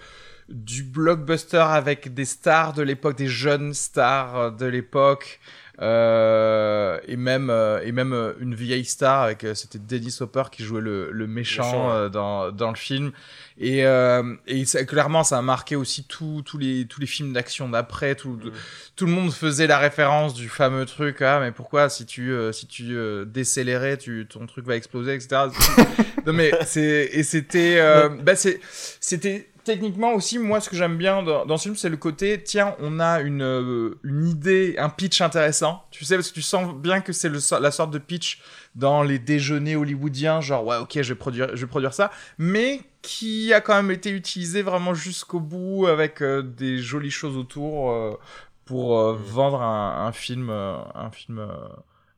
du 0.50 0.84
blockbuster 0.84 1.58
avec 1.58 2.14
des 2.14 2.26
stars 2.26 2.74
de 2.74 2.82
l'époque, 2.82 3.18
des 3.18 3.28
jeunes 3.28 3.74
stars 3.74 4.52
de 4.54 4.66
l'époque. 4.66 5.40
Euh, 5.80 7.00
et 7.08 7.18
même 7.18 7.54
et 7.84 7.92
même 7.92 8.34
une 8.40 8.56
vieille 8.56 8.86
star 8.86 9.22
avec 9.22 9.46
c'était 9.54 9.78
Dennis 9.78 10.18
Hopper 10.22 10.46
qui 10.52 10.64
jouait 10.64 10.82
le, 10.82 11.12
le 11.12 11.28
méchant, 11.28 12.10
dans, 12.10 12.52
dans 12.52 12.70
le 12.70 12.76
film 12.76 13.12
et, 13.60 13.86
euh, 13.86 14.36
et 14.46 14.66
ça, 14.66 14.84
clairement, 14.86 15.24
ça 15.24 15.40
a 15.40 15.42
marqué 15.42 15.76
aussi 15.76 16.04
tous 16.04 16.44
les, 16.60 16.86
tous 16.86 17.02
les 17.02 17.08
films 17.08 17.34
d'action 17.34 17.68
d'après. 17.68 18.14
Tout, 18.14 18.34
mm. 18.34 18.52
tout 18.96 19.06
le 19.08 19.12
monde 19.12 19.34
faisait 19.34 19.66
la 19.66 19.80
référence 19.80 20.36
du 20.36 20.48
fameux 20.48 20.86
truc. 20.86 21.22
Ah, 21.22 21.40
mais 21.40 21.52
pourquoi 21.52 21.90
si 21.90 22.06
tu, 22.06 22.32
euh, 22.32 22.52
si 22.52 22.68
tu 22.68 22.96
euh, 22.96 23.26
décélérais, 23.26 23.98
tu, 23.98 24.28
ton 24.30 24.46
truc 24.46 24.66
va 24.66 24.76
exploser, 24.76 25.16
etc. 25.16 25.46
non, 26.28 26.34
mais 26.34 26.52
c'est, 26.66 27.10
et 27.12 27.24
c'était, 27.24 27.78
euh, 27.80 28.10
bah, 28.10 28.36
c'est, 28.36 28.60
c'était 29.00 29.50
techniquement 29.68 30.14
aussi, 30.14 30.40
moi, 30.40 30.62
ce 30.62 30.70
que 30.70 30.78
j'aime 30.78 30.98
bien 30.98 31.22
dans, 31.22 31.46
dans, 31.46 31.58
ce 31.58 31.64
film, 31.64 31.76
c'est 31.76 31.90
le 31.90 31.98
côté, 31.98 32.42
tiens, 32.42 32.76
on 32.80 33.02
a 33.02 33.20
une, 33.20 33.44
euh, 33.44 34.00
une 34.04 34.26
idée, 34.26 34.76
un 34.78 34.90
pitch 34.90 35.20
intéressant. 35.20 35.84
Tu 35.92 36.06
sais, 36.06 36.16
parce 36.16 36.30
que 36.30 36.34
tu 36.34 36.42
sens 36.42 36.74
bien 36.74 37.02
que 37.02 37.12
c'est 37.12 37.30
la 37.60 37.72
sorte 37.72 37.92
de 37.92 38.00
pitch 38.00 38.42
dans 38.76 39.04
les 39.04 39.20
déjeuners 39.20 39.76
hollywoodiens, 39.76 40.40
genre, 40.40 40.66
ouais, 40.66 40.78
ok, 40.78 41.02
je 41.02 41.14
vais 41.14 41.20
produire, 41.20 41.50
je 41.54 41.62
vais 41.62 41.70
produire 41.70 41.94
ça. 41.94 42.12
Mais 42.38 42.80
qui 43.02 43.54
a 43.54 43.60
quand 43.60 43.76
même 43.76 43.92
été 43.92 44.10
utilisé 44.10 44.62
vraiment 44.62 44.94
jusqu'au 44.94 45.42
bout 45.42 45.88
avec 45.88 46.22
euh, 46.22 46.42
des 46.42 46.78
jolies 46.78 47.12
choses 47.12 47.36
autour 47.36 47.92
euh, 47.92 48.18
pour 48.64 48.98
mmh. 48.98 49.18
vendre 49.18 49.62
un, 49.62 50.08
un 50.08 50.12
film, 50.14 50.50
un 50.50 51.12
film 51.12 51.46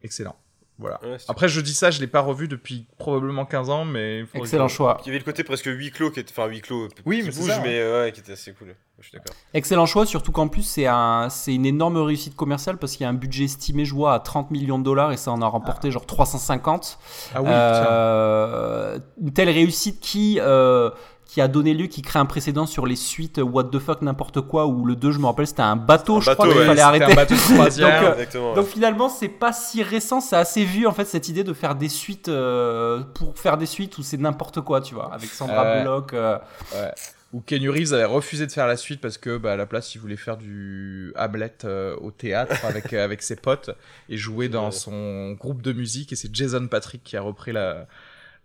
excellent. 0.03 0.35
Voilà. 0.79 0.99
Après, 1.27 1.49
je 1.49 1.59
dis 1.59 1.73
ça, 1.73 1.91
je 1.91 1.99
l'ai 1.99 2.07
pas 2.07 2.21
revu 2.21 2.47
depuis 2.47 2.87
probablement 2.97 3.45
15 3.45 3.69
ans, 3.69 3.85
mais. 3.85 4.23
Excellent 4.33 4.69
choix. 4.69 4.97
Il 5.03 5.07
y 5.07 5.09
avait 5.09 5.19
le 5.19 5.25
côté 5.25 5.43
presque 5.43 5.65
huis 5.65 5.91
clos 5.91 6.09
qui 6.09 6.21
était. 6.21 6.31
Enfin, 6.31 6.47
huis 6.47 6.61
clos. 6.61 6.87
Oui, 7.05 7.21
mais 7.23 7.31
bouge, 7.31 7.59
mais 7.63 7.79
ouais, 7.81 8.11
qui 8.13 8.21
était 8.21 8.31
assez 8.31 8.53
cool. 8.53 8.75
Je 8.99 9.07
suis 9.07 9.17
d'accord. 9.17 9.35
Excellent 9.53 9.85
choix, 9.85 10.05
surtout 10.05 10.31
qu'en 10.31 10.47
plus, 10.47 10.63
c'est 10.63 10.85
un, 10.85 11.29
c'est 11.29 11.53
une 11.53 11.65
énorme 11.65 11.97
réussite 11.97 12.35
commerciale 12.35 12.77
parce 12.77 12.93
qu'il 12.93 13.03
y 13.03 13.07
a 13.07 13.09
un 13.09 13.13
budget 13.13 13.45
estimé, 13.45 13.85
je 13.85 13.93
vois, 13.93 14.13
à 14.13 14.19
30 14.19 14.51
millions 14.51 14.79
de 14.79 14.83
dollars 14.83 15.11
et 15.11 15.17
ça 15.17 15.31
en 15.31 15.41
a 15.41 15.47
remporté 15.47 15.89
ah. 15.89 15.91
genre 15.91 16.05
350. 16.05 16.99
Ah 17.33 17.41
oui, 17.41 17.49
euh, 17.49 18.99
Une 19.21 19.33
telle 19.33 19.49
réussite 19.49 19.99
qui. 19.99 20.39
Euh, 20.39 20.89
qui 21.29 21.41
a 21.41 21.47
donné 21.47 21.75
lieu, 21.75 21.85
qui 21.85 22.01
crée 22.01 22.17
un 22.17 22.25
précédent 22.25 22.65
sur 22.65 22.87
les 22.87 22.95
suites 22.95 23.37
What 23.37 23.65
the 23.65 23.77
fuck 23.77 24.01
n'importe 24.01 24.41
quoi, 24.41 24.65
où 24.65 24.83
le 24.83 24.95
2, 24.95 25.11
je 25.11 25.19
me 25.19 25.27
rappelle, 25.27 25.45
c'était 25.45 25.61
un 25.61 25.75
bateau, 25.75 26.21
je 26.21 26.31
crois 26.31 26.47
qu'il 26.47 26.65
fallait 26.65 26.81
arrêter. 26.81 27.05
Un 27.05 27.13
bateau 27.13 27.35
de 27.35 27.79
donc, 27.81 28.35
euh, 28.35 28.55
donc, 28.55 28.65
finalement, 28.65 29.09
c'est 29.09 29.29
pas 29.29 29.53
si 29.53 29.83
récent, 29.83 30.21
c'est 30.21 30.37
assez 30.37 30.65
vu 30.65 30.87
en 30.87 30.91
fait 30.91 31.05
cette 31.05 31.29
idée 31.29 31.43
de 31.43 31.53
faire 31.53 31.75
des 31.75 31.87
suites 31.87 32.29
euh, 32.29 33.03
pour 33.13 33.37
faire 33.37 33.59
des 33.59 33.67
suites 33.67 33.99
où 33.99 34.01
c'est 34.01 34.17
n'importe 34.17 34.61
quoi, 34.61 34.81
tu 34.81 34.95
vois, 34.95 35.13
avec 35.13 35.29
Sandra 35.29 35.77
Bullock. 35.77 36.13
Euh. 36.13 36.39
Ouais. 36.73 36.91
Où 37.31 37.41
Kenny 37.41 37.69
Reeves 37.69 37.93
avait 37.93 38.05
refusé 38.05 38.47
de 38.47 38.51
faire 38.51 38.65
la 38.65 38.75
suite 38.75 38.99
parce 38.99 39.19
que 39.19 39.37
bah, 39.37 39.53
à 39.53 39.55
la 39.55 39.67
place 39.67 39.93
il 39.93 40.01
voulait 40.01 40.17
faire 40.17 40.35
du 40.35 41.13
Hamlet 41.15 41.57
au 42.01 42.09
théâtre 42.09 42.65
avec 42.65 42.91
avec 42.91 43.21
ses 43.21 43.35
potes 43.35 43.69
et 44.09 44.17
jouer 44.17 44.49
dans 44.49 44.71
son 44.71 45.33
groupe 45.33 45.61
de 45.61 45.73
musique 45.73 46.11
et 46.11 46.15
c'est 46.15 46.33
Jason 46.33 46.67
Patrick 46.67 47.03
qui 47.03 47.15
a 47.17 47.21
repris 47.21 47.51
la, 47.51 47.85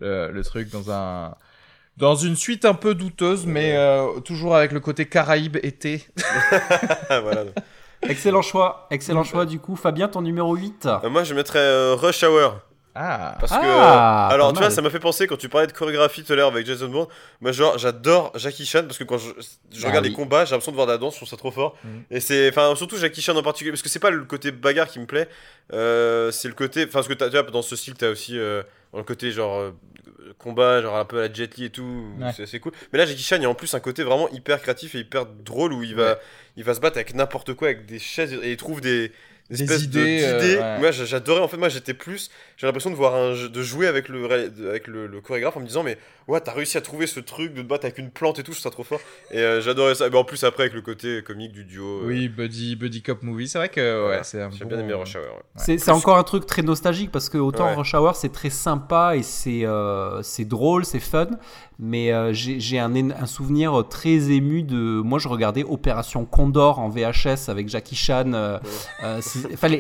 le 0.01 0.43
truc 0.43 0.69
dans 0.69 0.91
un 0.91 1.35
dans 1.97 2.15
une 2.15 2.37
suite 2.37 2.65
un 2.65 2.75
peu 2.75 2.95
douteuse, 2.95 3.47
mais 3.47 3.77
euh, 3.77 4.21
toujours 4.21 4.57
avec 4.57 4.73
le 4.73 4.81
côté 4.81 5.07
Caraïbe 5.07 5.57
été. 5.63 6.07
voilà. 7.09 7.45
Excellent 8.03 8.43
choix, 8.43 8.87
excellent 8.91 9.25
choix 9.25 9.47
du 9.47 9.59
coup. 9.59 9.77
Fabien, 9.77 10.09
ton 10.09 10.23
numéro 10.23 10.55
8 10.55 10.87
euh, 10.87 11.09
Moi 11.09 11.25
je 11.25 11.35
mettrais 11.35 11.61
euh, 11.61 11.95
Rush 11.95 12.23
Hour. 12.23 12.59
Ah, 12.97 13.37
parce 13.41 13.51
que 13.51 13.59
ah, 13.61 14.29
alors 14.29 14.53
tu 14.53 14.61
vois 14.61 14.71
ça 14.71 14.81
m'a 14.81 14.91
fait 14.91 15.01
penser 15.01 15.27
quand 15.27 15.37
tu 15.37 15.49
parlais 15.49 15.67
de 15.67 15.73
chorégraphie 15.73 16.23
tout 16.23 16.33
à 16.33 16.37
l'heure 16.37 16.53
avec 16.53 16.65
Jason 16.65 16.89
Bourne. 16.89 17.09
Moi 17.41 17.51
genre 17.51 17.77
j'adore 17.77 18.31
Jackie 18.37 18.65
Chan 18.65 18.83
parce 18.83 18.99
que 18.99 19.05
quand 19.05 19.19
je, 19.19 19.31
je 19.73 19.85
ah 19.85 19.89
regarde 19.89 20.05
les 20.05 20.13
combats 20.13 20.45
j'ai 20.45 20.53
l'impression 20.53 20.71
de 20.71 20.77
voir 20.77 20.87
de 20.87 20.93
la 20.93 20.99
danse 20.99 21.15
je 21.15 21.19
trouve 21.19 21.29
ça 21.29 21.37
trop 21.37 21.51
fort. 21.51 21.77
Mm. 21.83 21.89
et 22.13 22.21
c'est 22.21 22.49
enfin 22.49 22.75
surtout 22.77 22.97
Jackie 22.97 23.21
Chan 23.21 23.35
en 23.35 23.43
particulier 23.43 23.73
parce 23.73 23.83
que 23.83 23.89
c'est 23.89 23.99
pas 23.99 24.11
le 24.11 24.25
côté 24.25 24.53
bagarre 24.53 24.89
qui 24.89 25.01
me 25.01 25.07
plaît. 25.07 25.29
C'est 25.71 26.49
le 26.49 26.55
côté 26.55 26.85
enfin 26.87 27.03
ce 27.03 27.09
que 27.09 27.15
tu 27.15 27.25
as 27.25 27.43
dans 27.43 27.63
ce 27.63 27.75
style 27.75 27.95
tu 27.95 28.05
as 28.05 28.11
aussi 28.11 28.39
dans 28.93 28.99
le 28.99 29.05
côté 29.05 29.33
genre 29.33 29.73
combat, 30.39 30.83
genre 30.83 30.97
un 30.97 31.05
peu 31.05 31.19
à 31.19 31.29
la 31.29 31.33
Jet 31.33 31.57
Li 31.57 31.65
et 31.67 31.71
tout, 31.71 32.15
c'est 32.35 32.45
assez 32.45 32.61
cool. 32.61 32.73
Mais 32.93 32.99
là, 32.99 33.07
Jackie 33.07 33.23
Chan, 33.23 33.37
il 33.37 33.43
y 33.43 33.47
a 33.47 33.51
en 33.51 33.55
plus 33.55 33.75
un 33.75 33.81
côté 33.81 34.03
vraiment 34.03 34.29
hyper 34.31 34.61
créatif 34.61 34.95
et 34.95 35.01
hyper 35.01 35.27
drôle 35.27 35.73
où 35.73 35.83
il 35.83 35.95
va, 35.95 36.19
il 36.57 36.65
va 36.65 36.75
se 36.75 36.81
battre 36.81 36.97
avec 36.97 37.15
n'importe 37.15 37.55
quoi, 37.55 37.69
avec 37.69 37.87
des 37.87 37.99
chaises 37.99 38.33
et 38.43 38.53
il 38.53 38.57
trouve 38.57 38.81
des, 38.81 39.13
des 39.51 39.85
idées. 39.85 40.21
Euh, 40.23 40.79
moi, 40.79 40.91
j'adorais. 40.91 41.41
En 41.41 41.49
fait, 41.49 41.59
moi, 41.59 41.69
j'étais 41.69 41.93
plus. 41.93 42.31
J'ai 42.57 42.67
l'impression 42.67 42.91
de 42.91 42.95
voir 42.95 43.15
un 43.15 43.33
de 43.33 43.63
jouer 43.63 43.87
avec 43.87 44.09
le 44.09 44.25
avec 44.69 44.87
le, 44.87 45.21
chorégraphe 45.21 45.57
en 45.57 45.61
me 45.61 45.67
disant 45.67 45.83
mais 45.83 45.99
ouais, 46.29 46.41
t'as 46.41 46.53
réussi 46.53 46.79
à 46.79 46.81
trouver 46.81 47.07
ce 47.07 47.21
truc 47.21 47.53
de 47.53 47.61
te 47.61 47.67
battre 47.67 47.85
avec 47.85 47.99
une 47.99 48.11
plante 48.11 48.39
et 48.39 48.43
tout, 48.43 48.55
c'est 48.55 48.71
trop 48.71 48.85
fort. 48.85 49.01
Et 49.31 49.39
euh, 49.39 49.61
j'adorais 49.61 49.95
ça. 49.95 50.09
Mais 50.09 50.17
en 50.17 50.25
plus 50.25 50.45
après 50.45 50.65
avec 50.65 50.75
le 50.75 50.81
côté 50.81 51.23
comique 51.23 51.53
du 51.53 51.65
duo. 51.65 52.03
Euh, 52.03 52.07
oui, 52.07 52.29
buddy 52.29 52.75
buddy 52.77 53.03
cop 53.03 53.23
movie, 53.23 53.49
c'est 53.49 53.59
vrai 53.59 53.69
que 53.69 54.09
ouais, 54.09 54.21
c'est 54.23 54.41
un 54.41 54.51
J'ai 54.51 54.65
bien 54.65 54.79
aimé 54.79 54.95
Rush 54.95 55.17
Hour. 55.17 55.43
C'est 55.57 55.91
encore 55.91 56.17
un 56.17 56.25
truc 56.25 56.47
très 56.47 56.63
nostalgique 56.63 57.13
parce 57.13 57.29
que 57.29 57.39
autant 57.39 57.75
Rush 57.75 57.95
Hour 57.95 58.17
c'est 58.17 58.33
très 58.33 58.51
sympa 58.51 59.17
et 59.17 59.23
c'est 59.23 59.65
c'est 60.23 60.47
drôle, 60.47 60.87
c'est 60.87 61.01
fun, 61.01 61.29
mais 61.79 62.13
j'ai 62.33 62.79
un, 62.79 62.95
un, 63.11 63.27
souvenir 63.27 63.85
très 63.89 64.31
ému 64.31 64.63
de 64.63 65.01
moi 65.03 65.19
je 65.19 65.29
regardais 65.29 65.65
Opération 65.65 66.25
Condor 66.25 66.79
en 66.79 66.89
VHS 66.89 67.49
avec 67.49 67.69
Jackie 67.69 67.97
Chan 67.97 68.61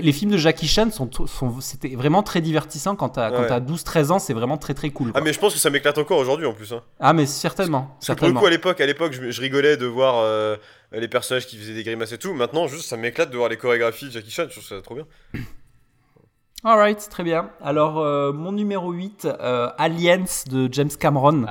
les, 0.03 0.12
films 0.12 0.32
de 0.32 0.36
Jackie 0.36 0.68
Chan 0.68 0.90
sont, 0.90 1.11
sont 1.26 1.61
c'était 1.61 1.95
vraiment 1.95 2.22
très 2.22 2.40
divertissant 2.40 2.97
quand 2.97 3.11
t'as 3.11 3.26
as 3.26 3.61
12-13 3.61 4.11
ans, 4.11 4.18
c'est 4.18 4.34
vraiment 4.34 4.57
très 4.57 4.74
très 4.74 4.90
cool. 4.90 5.12
Ah 5.14 5.20
mais 5.20 5.32
je 5.32 5.38
pense 5.38 5.55
que 5.55 5.59
ça 5.59 5.70
m'éclate 5.70 5.99
encore 5.99 6.18
aujourd'hui 6.18 6.47
en 6.47 6.53
plus. 6.53 6.72
Hein. 6.72 6.82
Ah 7.01 7.12
mais 7.12 7.26
certainement. 7.26 7.97
Parce 8.05 8.18
pour 8.18 8.28
le 8.28 8.34
coup 8.34 8.47
à 8.47 8.51
l'époque, 8.51 8.80
à 8.80 8.86
l'époque, 8.86 9.12
je, 9.12 9.40
rigolais 9.40 9.76
de 9.76 9.86
voir 9.86 10.16
euh, 10.18 10.57
les 10.92 11.09
personnages 11.09 11.47
qui 11.47 11.57
faisaient 11.57 11.74
des 11.74 11.84
grimaces 11.84 12.12
et 12.12 12.18
tout. 12.18 12.34
Maintenant, 12.34 12.66
juste 12.66 12.86
ça 12.86 12.97
m'éclate 12.97 13.30
de 13.30 13.36
voir 13.36 13.49
les 13.49 13.57
chorégraphies 13.57 14.07
de 14.07 14.11
Jackie 14.12 14.30
Chan. 14.30 14.45
Je 14.49 14.53
trouve 14.53 14.64
ça 14.64 14.80
trop 14.80 14.95
bien. 14.95 15.07
Alright, 16.67 17.09
très 17.11 17.25
bien. 17.25 17.51
Alors, 17.62 17.99
euh, 17.99 18.33
mon 18.33 18.51
numéro 18.51 18.91
8, 18.91 19.27
euh, 19.27 19.69
Aliens 19.77 20.25
de 20.51 20.67
James 20.73 20.89
Cameron. 20.99 21.45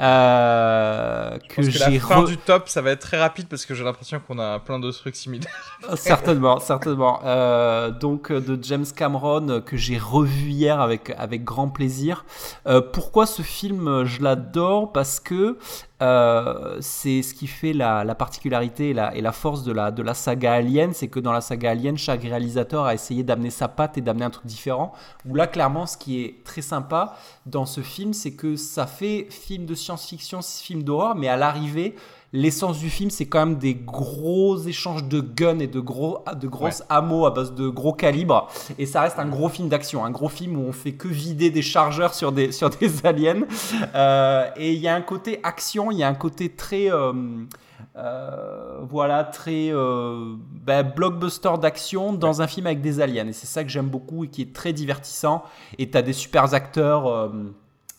Euh, 0.00 1.38
que 1.48 1.62
que 1.62 1.78
la 1.78 1.90
j'ai 1.90 1.98
fin 1.98 2.22
re- 2.22 2.26
du 2.26 2.36
top, 2.36 2.68
ça 2.68 2.82
va 2.82 2.90
être 2.90 3.00
très 3.00 3.18
rapide 3.18 3.48
parce 3.48 3.64
que 3.64 3.74
j'ai 3.74 3.82
l'impression 3.84 4.20
qu'on 4.26 4.38
a 4.38 4.58
plein 4.58 4.78
de 4.78 4.90
trucs 4.90 5.16
similaires. 5.16 5.50
certainement, 5.94 6.58
certainement. 6.60 7.20
Euh, 7.24 7.90
donc 7.90 8.30
euh, 8.30 8.40
de 8.40 8.62
James 8.62 8.84
Cameron 8.94 9.48
euh, 9.48 9.60
que 9.60 9.76
j'ai 9.76 9.96
revu 9.98 10.50
hier 10.50 10.80
avec 10.80 11.14
avec 11.16 11.44
grand 11.44 11.68
plaisir. 11.68 12.24
Euh, 12.66 12.80
pourquoi 12.80 13.24
ce 13.26 13.42
film 13.42 13.88
euh, 13.88 14.04
je 14.04 14.22
l'adore? 14.22 14.92
Parce 14.92 15.18
que 15.20 15.56
euh, 16.00 16.78
c'est 16.80 17.22
ce 17.22 17.34
qui 17.34 17.48
fait 17.48 17.72
la, 17.72 18.04
la 18.04 18.14
particularité 18.14 18.90
et 18.90 18.94
la, 18.94 19.14
et 19.16 19.20
la 19.20 19.32
force 19.32 19.64
de 19.64 19.72
la 19.72 19.90
de 19.90 20.02
la 20.02 20.14
saga 20.14 20.52
Alien, 20.54 20.92
c'est 20.92 21.08
que 21.08 21.18
dans 21.18 21.32
la 21.32 21.40
saga 21.40 21.70
Alien, 21.70 21.98
chaque 21.98 22.22
réalisateur 22.22 22.84
a 22.84 22.94
essayé 22.94 23.24
d'amener 23.24 23.50
sa 23.50 23.66
patte 23.66 23.98
et 23.98 24.00
d'amener 24.00 24.24
un 24.24 24.30
truc 24.30 24.46
différent. 24.46 24.92
Où 25.28 25.34
là, 25.34 25.48
clairement, 25.48 25.86
ce 25.86 25.96
qui 25.96 26.22
est 26.22 26.44
très 26.44 26.62
sympa 26.62 27.16
dans 27.46 27.66
ce 27.66 27.80
film, 27.80 28.12
c'est 28.12 28.32
que 28.32 28.54
ça 28.54 28.86
fait 28.86 29.26
film 29.30 29.66
de 29.66 29.74
science-fiction, 29.74 30.40
film 30.42 30.84
d'horreur, 30.84 31.16
mais 31.16 31.28
à 31.28 31.36
l'arrivée 31.36 31.96
l'essence 32.32 32.78
du 32.78 32.90
film, 32.90 33.10
c'est 33.10 33.26
quand 33.26 33.46
même 33.46 33.58
des 33.58 33.74
gros 33.74 34.58
échanges 34.58 35.04
de 35.04 35.20
guns 35.20 35.58
et 35.58 35.66
de, 35.66 35.80
gros, 35.80 36.24
de 36.38 36.46
grosses 36.46 36.82
hameaux 36.88 37.26
à 37.26 37.30
base 37.30 37.54
de 37.54 37.68
gros 37.68 37.92
calibres. 37.92 38.48
Et 38.78 38.86
ça 38.86 39.02
reste 39.02 39.18
un 39.18 39.28
gros 39.28 39.48
film 39.48 39.68
d'action, 39.68 40.04
un 40.04 40.10
gros 40.10 40.28
film 40.28 40.56
où 40.56 40.66
on 40.68 40.72
fait 40.72 40.92
que 40.92 41.08
vider 41.08 41.50
des 41.50 41.62
chargeurs 41.62 42.14
sur 42.14 42.32
des, 42.32 42.52
sur 42.58 42.70
des 42.70 43.06
aliens. 43.06 43.42
Euh, 43.94 44.48
et 44.56 44.72
il 44.72 44.80
y 44.80 44.88
a 44.88 44.94
un 44.94 45.02
côté 45.02 45.40
action, 45.42 45.90
il 45.90 45.98
y 45.98 46.02
a 46.02 46.08
un 46.08 46.14
côté 46.14 46.50
très... 46.50 46.90
euh, 46.92 47.12
euh, 47.96 48.78
voilà, 48.88 49.24
très 49.24 49.70
euh, 49.72 50.36
ben, 50.64 50.82
blockbuster 50.84 51.50
d'action 51.60 52.12
dans 52.12 52.42
un 52.42 52.46
film 52.46 52.66
avec 52.66 52.80
des 52.80 53.00
aliens. 53.00 53.26
Et 53.26 53.32
c'est 53.32 53.46
ça 53.46 53.64
que 53.64 53.70
j'aime 53.70 53.88
beaucoup 53.88 54.24
et 54.24 54.28
qui 54.28 54.42
est 54.42 54.54
très 54.54 54.72
divertissant. 54.72 55.42
Et 55.78 55.90
t'as 55.90 56.02
des 56.02 56.12
super 56.12 56.54
acteurs. 56.54 57.06
Euh, 57.08 57.28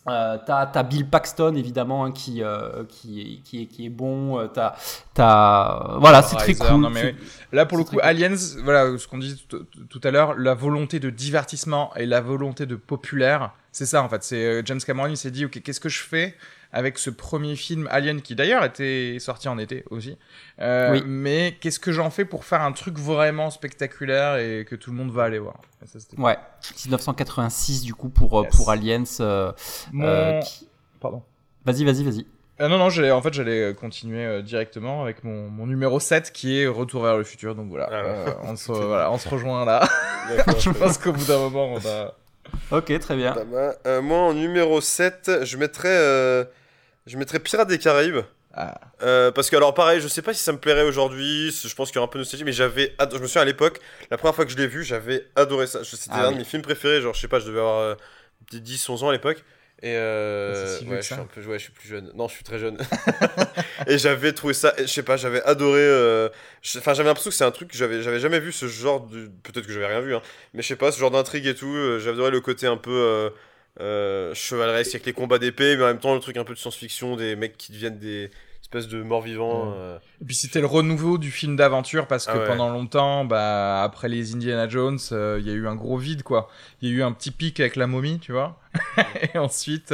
euh, 0.09 0.37
t'as, 0.45 0.65
t'as 0.65 0.83
Bill 0.83 1.07
Paxton 1.07 1.55
évidemment 1.55 2.05
hein, 2.05 2.11
qui, 2.11 2.43
euh, 2.43 2.83
qui, 2.87 3.41
qui, 3.45 3.61
est, 3.63 3.65
qui 3.67 3.85
est 3.85 3.89
bon. 3.89 4.39
Euh, 4.39 4.47
T'as, 4.47 4.75
t'as... 5.13 5.97
Voilà, 5.99 6.21
c'est 6.21 6.35
très 6.37 6.55
cool. 6.55 6.79
non, 6.79 6.89
mais 6.89 7.01
C'est- 7.01 7.07
oui. 7.19 7.27
Là, 7.51 7.65
pour 7.65 7.77
le 7.77 7.83
coup, 7.83 7.91
cool. 7.91 8.01
Aliens, 8.03 8.35
voilà 8.63 8.97
ce 8.97 9.07
qu'on 9.07 9.17
disait 9.17 9.37
tout, 9.47 9.65
tout 9.89 10.01
à 10.03 10.11
l'heure, 10.11 10.35
la 10.37 10.53
volonté 10.53 10.99
de 10.99 11.09
divertissement 11.09 11.91
et 11.95 12.05
la 12.05 12.21
volonté 12.21 12.65
de 12.65 12.75
populaire, 12.75 13.51
c'est 13.71 13.85
ça 13.85 14.03
en 14.03 14.09
fait. 14.09 14.23
C'est 14.23 14.43
euh, 14.45 14.61
James 14.65 14.79
Cameron, 14.85 15.07
il 15.07 15.17
s'est 15.17 15.31
dit, 15.31 15.45
ok, 15.45 15.61
qu'est-ce 15.63 15.79
que 15.79 15.89
je 15.89 15.99
fais 16.01 16.35
avec 16.71 16.99
ce 16.99 17.09
premier 17.09 17.55
film 17.55 17.87
Alien 17.91 18.21
qui 18.21 18.35
d'ailleurs 18.35 18.63
était 18.63 19.17
sorti 19.19 19.47
en 19.49 19.57
été 19.57 19.83
aussi. 19.89 20.17
Euh, 20.61 20.91
Oui. 20.91 21.03
Mais 21.05 21.57
qu'est-ce 21.59 21.79
que 21.79 21.91
j'en 21.91 22.09
fais 22.11 22.25
pour 22.25 22.45
faire 22.45 22.61
un 22.61 22.71
truc 22.71 22.97
vraiment 22.99 23.49
spectaculaire 23.49 24.37
et 24.37 24.65
que 24.69 24.75
tout 24.75 24.91
le 24.91 24.97
monde 24.97 25.11
va 25.11 25.23
aller 25.23 25.39
voir? 25.39 25.61
Ça, 25.85 25.97
Ouais, 26.17 26.37
1986 26.85 27.83
du 27.83 27.93
coup 27.93 28.09
pour, 28.09 28.39
euh, 28.39 28.43
Yes. 28.43 28.55
pour 28.55 28.69
Aliens. 28.69 29.03
euh, 29.19 29.51
Mon- 29.91 30.05
euh, 30.07 30.39
qui- 30.41 30.67
Pardon. 30.99 31.23
Vas-y, 31.65 31.83
vas-y, 31.85 32.03
vas-y. 32.03 32.25
Euh, 32.61 32.67
non, 32.67 32.77
non, 32.77 32.87
en 32.87 33.21
fait, 33.21 33.33
j'allais 33.33 33.73
continuer 33.73 34.25
euh, 34.25 34.41
directement 34.41 35.01
avec 35.01 35.23
mon, 35.23 35.49
mon 35.49 35.65
numéro 35.65 35.99
7 36.01 36.31
qui 36.33 36.59
est 36.59 36.67
Retour 36.67 37.03
vers 37.03 37.17
le 37.17 37.23
futur. 37.23 37.55
Donc 37.55 37.69
voilà, 37.69 37.87
Ah, 37.89 37.95
euh, 37.95 38.33
on, 38.43 38.55
se, 38.57 38.71
voilà 38.71 39.09
on 39.11 39.17
se 39.17 39.29
rejoint 39.29 39.63
là. 39.65 39.87
Je 40.59 40.69
pense 40.71 40.97
qu'au 40.97 41.13
bout 41.13 41.23
d'un 41.25 41.39
moment, 41.39 41.73
on 41.73 41.77
a. 41.87 42.13
Ok, 42.71 42.97
très 42.99 43.15
bien. 43.15 43.33
Euh, 43.87 44.01
moi, 44.01 44.17
en 44.17 44.33
numéro 44.33 44.81
7, 44.81 45.31
je 45.43 45.57
mettrais, 45.57 45.87
euh, 45.89 46.43
je 47.09 47.17
mettrais 47.17 47.39
Pirates 47.39 47.67
des 47.67 47.77
Caraïbes. 47.79 48.19
Ah. 48.53 48.79
Euh, 49.03 49.31
parce 49.31 49.49
que, 49.49 49.55
alors, 49.55 49.73
pareil, 49.73 50.01
je 50.01 50.07
sais 50.07 50.21
pas 50.23 50.33
si 50.33 50.41
ça 50.41 50.51
me 50.51 50.57
plairait 50.57 50.83
aujourd'hui. 50.83 51.51
Je 51.51 51.73
pense 51.75 51.89
qu'il 51.89 51.95
y 51.95 51.99
aura 51.99 52.05
un 52.07 52.11
peu 52.11 52.17
de 52.17 52.23
nostalgie, 52.23 52.43
mais 52.43 52.51
j'avais. 52.51 52.95
Je 53.11 53.17
me 53.17 53.27
souviens 53.27 53.43
à 53.43 53.45
l'époque, 53.45 53.79
la 54.09 54.17
première 54.17 54.33
fois 54.35 54.45
que 54.45 54.51
je 54.51 54.57
l'ai 54.57 54.67
vu, 54.67 54.83
j'avais 54.83 55.27
adoré 55.35 55.67
ça. 55.67 55.83
C'était 55.83 56.09
Ah 56.11 56.25
un 56.25 56.27
oui. 56.29 56.33
de 56.33 56.39
mes 56.39 56.45
films 56.45 56.61
préférés. 56.63 57.01
Genre, 57.01 57.13
je 57.13 57.21
sais 57.21 57.27
pas, 57.27 57.39
je 57.39 57.45
devais 57.45 57.59
avoir 57.59 57.79
euh, 57.79 57.95
peut-être 58.49 58.63
10, 58.63 58.89
11 58.89 59.03
ans 59.03 59.09
à 59.09 59.11
l'époque. 59.11 59.43
Et 59.81 59.95
euh, 59.95 60.77
si 60.77 60.83
ouais, 60.85 60.97
je 60.97 61.01
suis 61.03 61.15
ça 61.15 61.21
un 61.21 61.25
peu, 61.25 61.41
ouais, 61.45 61.57
je 61.57 61.63
suis 61.65 61.71
plus 61.71 61.87
jeune. 61.87 62.11
Non, 62.15 62.27
je 62.27 62.33
suis 62.33 62.43
très 62.43 62.59
jeune. 62.59 62.77
et 63.87 63.97
j'avais 63.97 64.33
trouvé 64.33 64.53
ça, 64.53 64.73
je 64.77 64.85
sais 64.87 65.03
pas, 65.03 65.15
j'avais 65.15 65.41
adoré. 65.43 65.79
euh, 65.81 66.27
Enfin, 66.77 66.93
j'avais 66.93 67.07
l'impression 67.07 67.29
que 67.29 67.35
c'est 67.37 67.45
un 67.45 67.51
truc 67.51 67.69
que 67.71 67.77
j'avais, 67.77 68.01
j'avais 68.01 68.19
jamais 68.19 68.39
vu 68.41 68.51
ce 68.51 68.67
genre 68.67 69.01
de. 69.07 69.29
Peut-être 69.43 69.65
que 69.65 69.71
j'avais 69.71 69.87
rien 69.87 70.01
vu, 70.01 70.13
hein. 70.15 70.21
Mais 70.53 70.63
je 70.63 70.67
sais 70.67 70.75
pas, 70.75 70.91
ce 70.91 70.99
genre 70.99 71.11
d'intrigue 71.11 71.45
et 71.45 71.55
tout. 71.55 71.73
euh, 71.73 71.99
J'avais 71.99 72.15
adoré 72.15 72.31
le 72.31 72.41
côté 72.41 72.67
un 72.67 72.75
peu 72.77 73.31
euh, 73.79 74.29
euh, 74.29 74.33
chevaleresque 74.33 74.95
avec 74.95 75.05
les 75.05 75.13
combats 75.13 75.39
d'épée, 75.39 75.75
mais 75.77 75.83
en 75.83 75.87
même 75.87 75.99
temps 75.99 76.13
le 76.13 76.19
truc 76.19 76.37
un 76.37 76.43
peu 76.43 76.53
de 76.53 76.59
science-fiction, 76.59 77.15
des 77.15 77.35
mecs 77.35 77.57
qui 77.57 77.71
deviennent 77.71 77.99
des 77.99 78.29
espèces 78.61 78.87
de 78.87 79.01
morts-vivants. 79.01 79.69
Ouais. 79.71 79.77
euh. 79.77 79.97
Et 80.21 80.25
puis 80.25 80.35
c'était 80.35 80.59
le 80.59 80.67
renouveau 80.67 81.17
du 81.17 81.31
film 81.31 81.55
d'aventure 81.55 82.05
parce 82.07 82.25
que 82.25 82.31
Ah 82.33 82.37
ouais. 82.39 82.45
pendant 82.47 82.69
longtemps, 82.69 83.25
bah, 83.25 83.81
après 83.83 84.09
les 84.09 84.35
Indiana 84.35 84.67
Jones, 84.67 84.99
euh, 85.11 85.37
il 85.39 85.47
y 85.47 85.49
a 85.49 85.53
eu 85.53 85.67
un 85.67 85.75
gros 85.75 85.97
vide 85.97 86.23
quoi. 86.23 86.49
Il 86.81 86.89
y 86.89 86.91
a 86.91 86.95
eu 86.95 87.01
un 87.03 87.11
petit 87.11 87.31
pic 87.31 87.59
avec 87.59 87.75
la 87.75 87.87
momie, 87.87 88.19
tu 88.19 88.31
vois. 88.31 88.59
et 89.33 89.37
ensuite, 89.37 89.93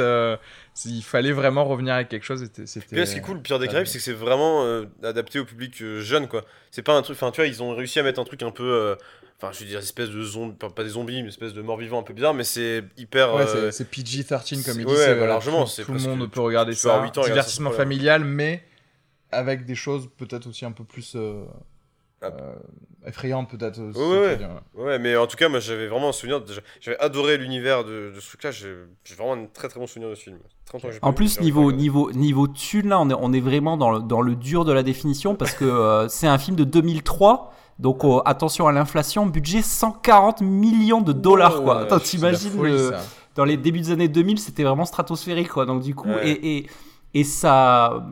il 0.84 1.02
fallait 1.02 1.32
vraiment 1.32 1.64
revenir 1.64 1.94
avec 1.94 2.08
quelque 2.08 2.26
chose. 2.26 2.44
C'était. 2.66 3.06
ce 3.06 3.12
qui 3.12 3.18
est 3.18 3.22
cool, 3.22 3.36
le 3.36 3.42
Pire 3.42 3.58
des 3.58 3.66
Caraïbes, 3.68 3.86
c'est 3.86 3.98
que 3.98 4.04
c'est 4.04 4.12
vraiment 4.12 4.66
adapté 5.02 5.38
au 5.38 5.44
public 5.44 5.74
jeune, 6.00 6.28
quoi. 6.28 6.44
C'est 6.70 6.82
pas 6.82 6.92
un 6.92 7.00
truc. 7.02 7.16
Enfin, 7.16 7.30
tu 7.30 7.40
vois, 7.40 7.46
ils 7.46 7.62
ont 7.62 7.74
réussi 7.74 7.98
à 7.98 8.02
mettre 8.02 8.20
un 8.20 8.24
truc 8.24 8.42
un 8.42 8.50
peu. 8.50 8.96
Euh, 9.42 9.46
Enfin, 9.46 9.52
je 9.52 9.60
veux 9.64 9.66
dire, 9.70 9.78
espèce 9.80 10.08
de 10.10 10.22
zombies, 10.22 10.54
pas 10.74 10.82
des 10.82 10.90
zombies, 10.90 11.22
mais 11.22 11.28
espèce 11.28 11.52
de 11.52 11.60
morts-vivants 11.62 12.00
un 12.00 12.02
peu 12.02 12.14
bizarre, 12.14 12.32
mais 12.34 12.44
c'est 12.44 12.84
hyper. 12.96 13.34
Ouais, 13.34 13.42
euh, 13.42 13.70
c'est- 13.70 13.84
c'est 13.84 13.90
PG-13 13.90 14.64
comme 14.64 14.80
il 14.80 14.86
ouais, 14.86 14.92
dit. 14.94 14.98
c'est, 14.98 15.14
bah, 15.14 15.22
euh, 15.22 15.26
largement, 15.26 15.64
Tout, 15.64 15.70
c'est 15.70 15.84
tout 15.84 15.92
le 15.92 15.98
monde 16.00 16.30
peut 16.30 16.40
regarder 16.40 16.72
ça. 16.74 17.02
huit 17.02 17.18
ans, 17.18 17.22
regarder 17.22 17.22
ça 17.22 17.28
Divertissement 17.34 17.70
sans 17.70 17.74
problème. 17.74 17.88
familial, 17.98 18.24
mais 18.24 18.62
avec 19.30 19.66
des 19.66 19.74
choses 19.74 20.08
peut-être 20.16 20.46
aussi 20.48 20.64
un 20.64 20.72
peu 20.72 20.84
plus 20.84 21.12
euh, 21.16 21.44
Ah. 22.22 22.26
euh, 22.32 22.54
effrayantes, 23.06 23.50
peut-être. 23.50 23.78
Ouais, 23.78 24.18
ouais. 24.20 24.36
dire. 24.38 24.48
Ouais, 24.74 24.98
mais 24.98 25.16
en 25.16 25.26
tout 25.26 25.36
cas, 25.36 25.50
moi 25.50 25.60
j'avais 25.60 25.86
vraiment 25.86 26.08
un 26.08 26.12
souvenir. 26.12 26.42
J'avais 26.80 26.98
adoré 26.98 27.36
l'univers 27.36 27.84
de, 27.84 28.12
de 28.14 28.20
ce 28.20 28.28
truc-là. 28.28 28.50
J'ai 28.52 28.74
j'ai 29.04 29.14
vraiment 29.16 29.34
un 29.34 29.46
très 29.52 29.68
très 29.68 29.78
bon 29.78 29.86
souvenir 29.86 30.08
de 30.08 30.14
ce 30.14 30.22
film. 30.22 30.38
En 31.02 31.12
plus, 31.12 31.40
niveau, 31.40 31.70
niveau, 31.72 32.10
niveau 32.12 32.48
thune, 32.48 32.88
là, 32.88 32.98
on 32.98 33.10
est, 33.10 33.14
on 33.14 33.32
est 33.34 33.40
vraiment 33.40 33.76
dans 33.76 33.90
le, 33.90 34.00
dans 34.00 34.22
le 34.22 34.34
dur 34.34 34.64
de 34.64 34.72
la 34.72 34.82
définition 34.82 35.34
parce 35.36 35.52
que 35.52 35.64
euh, 35.66 36.08
c'est 36.08 36.26
un 36.26 36.38
film 36.38 36.56
de 36.56 36.64
2003. 36.64 37.52
Donc, 37.78 38.04
euh, 38.04 38.20
attention 38.24 38.66
à 38.68 38.72
l'inflation, 38.72 39.26
budget 39.26 39.60
140 39.62 40.40
millions 40.40 41.00
de 41.02 41.12
dollars, 41.12 41.62
quoi. 41.62 41.78
Oh, 41.80 41.84
Attends, 41.84 41.98
t'imagines 41.98 42.62
le- 42.62 42.90
ça. 42.90 43.00
dans 43.34 43.44
les 43.44 43.56
débuts 43.58 43.80
des 43.80 43.90
années 43.90 44.08
2000, 44.08 44.38
c'était 44.38 44.62
vraiment 44.64 44.86
stratosphérique, 44.86 45.48
quoi. 45.48 45.66
Donc, 45.66 45.82
du 45.82 45.94
coup, 45.94 46.08
Ouais. 46.08 46.26
et, 46.30 46.56
et, 46.58 46.66
et 47.18 47.24
ça, 47.24 48.06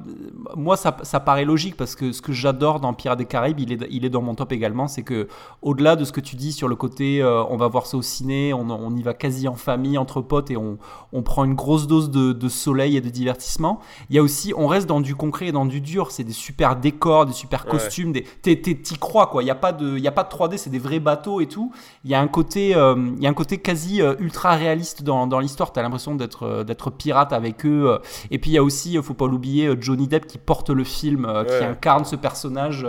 moi, 0.57 0.77
ça, 0.77 0.97
ça 1.03 1.21
paraît 1.21 1.45
logique 1.45 1.77
parce 1.77 1.95
que 1.95 2.13
ce 2.13 2.23
que 2.23 2.33
j'adore 2.33 2.81
dans 2.81 2.95
Pirates 2.95 3.19
des 3.19 3.27
Caraïbes, 3.27 3.61
il 3.61 3.73
est, 3.73 3.87
il 3.91 4.05
est 4.07 4.09
dans 4.09 4.23
mon 4.23 4.35
top 4.35 4.53
également. 4.53 4.89
C'est 4.89 5.03
que, 5.03 5.29
au-delà 5.61 5.95
de 5.97 6.05
ce 6.05 6.13
que 6.13 6.21
tu 6.21 6.37
dis 6.37 6.53
sur 6.53 6.69
le 6.69 6.75
côté, 6.77 7.21
euh, 7.23 7.43
on 7.51 7.57
va 7.59 7.69
voir 7.69 7.85
ça 7.85 7.97
au 7.99 8.03
ciné, 8.03 8.55
on, 8.55 8.71
on 8.71 8.97
y 8.97 9.03
va 9.03 9.13
quasi 9.13 9.47
en 9.47 9.57
famille, 9.57 9.99
entre 9.99 10.23
potes 10.23 10.51
et 10.51 10.57
on, 10.57 10.79
on 11.13 11.23
prend 11.23 11.45
une 11.45 11.55
grosse 11.55 11.87
dose 11.87 12.11
de, 12.11 12.33
de 12.33 12.49
soleil 12.49 12.97
et 12.97 13.01
de 13.03 13.11
divertissement. 13.11 13.81
Il 14.09 14.17
y 14.17 14.19
a 14.19 14.23
aussi, 14.23 14.55
on 14.57 14.67
reste 14.67 14.87
dans 14.87 15.01
du 15.03 15.15
concret 15.15 15.49
et 15.49 15.53
dans 15.53 15.67
du 15.67 15.83
dur. 15.83 16.11
C'est 16.11 16.25
des 16.25 16.33
super 16.33 16.77
décors, 16.77 17.27
des 17.27 17.33
super 17.35 17.65
Ouais. 17.67 17.73
costumes, 17.73 18.13
des, 18.13 18.23
t'es- 18.43 18.57
t'es- 18.61 18.75
t'y 18.75 18.97
crois, 18.97 19.27
quoi. 19.27 19.43
Il 19.43 19.47
n'y 19.47 19.51
a, 19.51 19.55
pas 19.55 19.73
de- 19.73 19.97
il 19.99 20.03
y 20.03 20.09
a 20.09 20.13
pas 20.13 20.25
de 20.25 20.29
3D, 20.31 20.57
c'est 20.57 20.71
des 20.71 20.79
vrais 20.79 20.99
bateaux 21.01 21.41
et 21.43 21.47
tout. 21.47 21.73
Il 22.05 22.11
y 22.11 22.15
a 22.15 22.21
un 22.21 22.29
côté, 22.29 22.75
euh, 22.75 22.95
il 23.17 23.23
y 23.23 23.27
a 23.27 23.31
un 23.31 23.35
côté 23.35 23.59
quasi 23.59 24.01
euh, 24.01 24.15
ultra 24.19 24.55
réaliste 24.57 25.03
dans, 25.03 25.27
dans 25.27 25.41
l'histoire. 25.41 25.73
T'as 25.73 25.83
l'impression 25.83 26.15
d'être 26.15 26.65
d'être 26.65 26.91
pirate 26.91 27.33
avec 27.35 27.67
eux. 27.67 27.99
Et 28.31 28.39
puis 28.39 28.51
il 28.51 28.55
y 28.55 28.59
a 28.59 28.63
aussi, 28.63 28.94
euh, 28.97 29.03
faut 29.03 29.15
pas 29.15 29.27
l'oublier, 29.27 29.67
euh, 29.67 29.77
Johnny 29.81 30.09
Depp 30.09 30.27
qui 30.27 30.39
porte 30.39 30.71
le 30.71 30.85
film, 30.85 31.25
euh, 31.25 31.45
qui 31.45 31.65
incarne 31.65 32.05
ce 32.05 32.17
personnage 32.17 32.87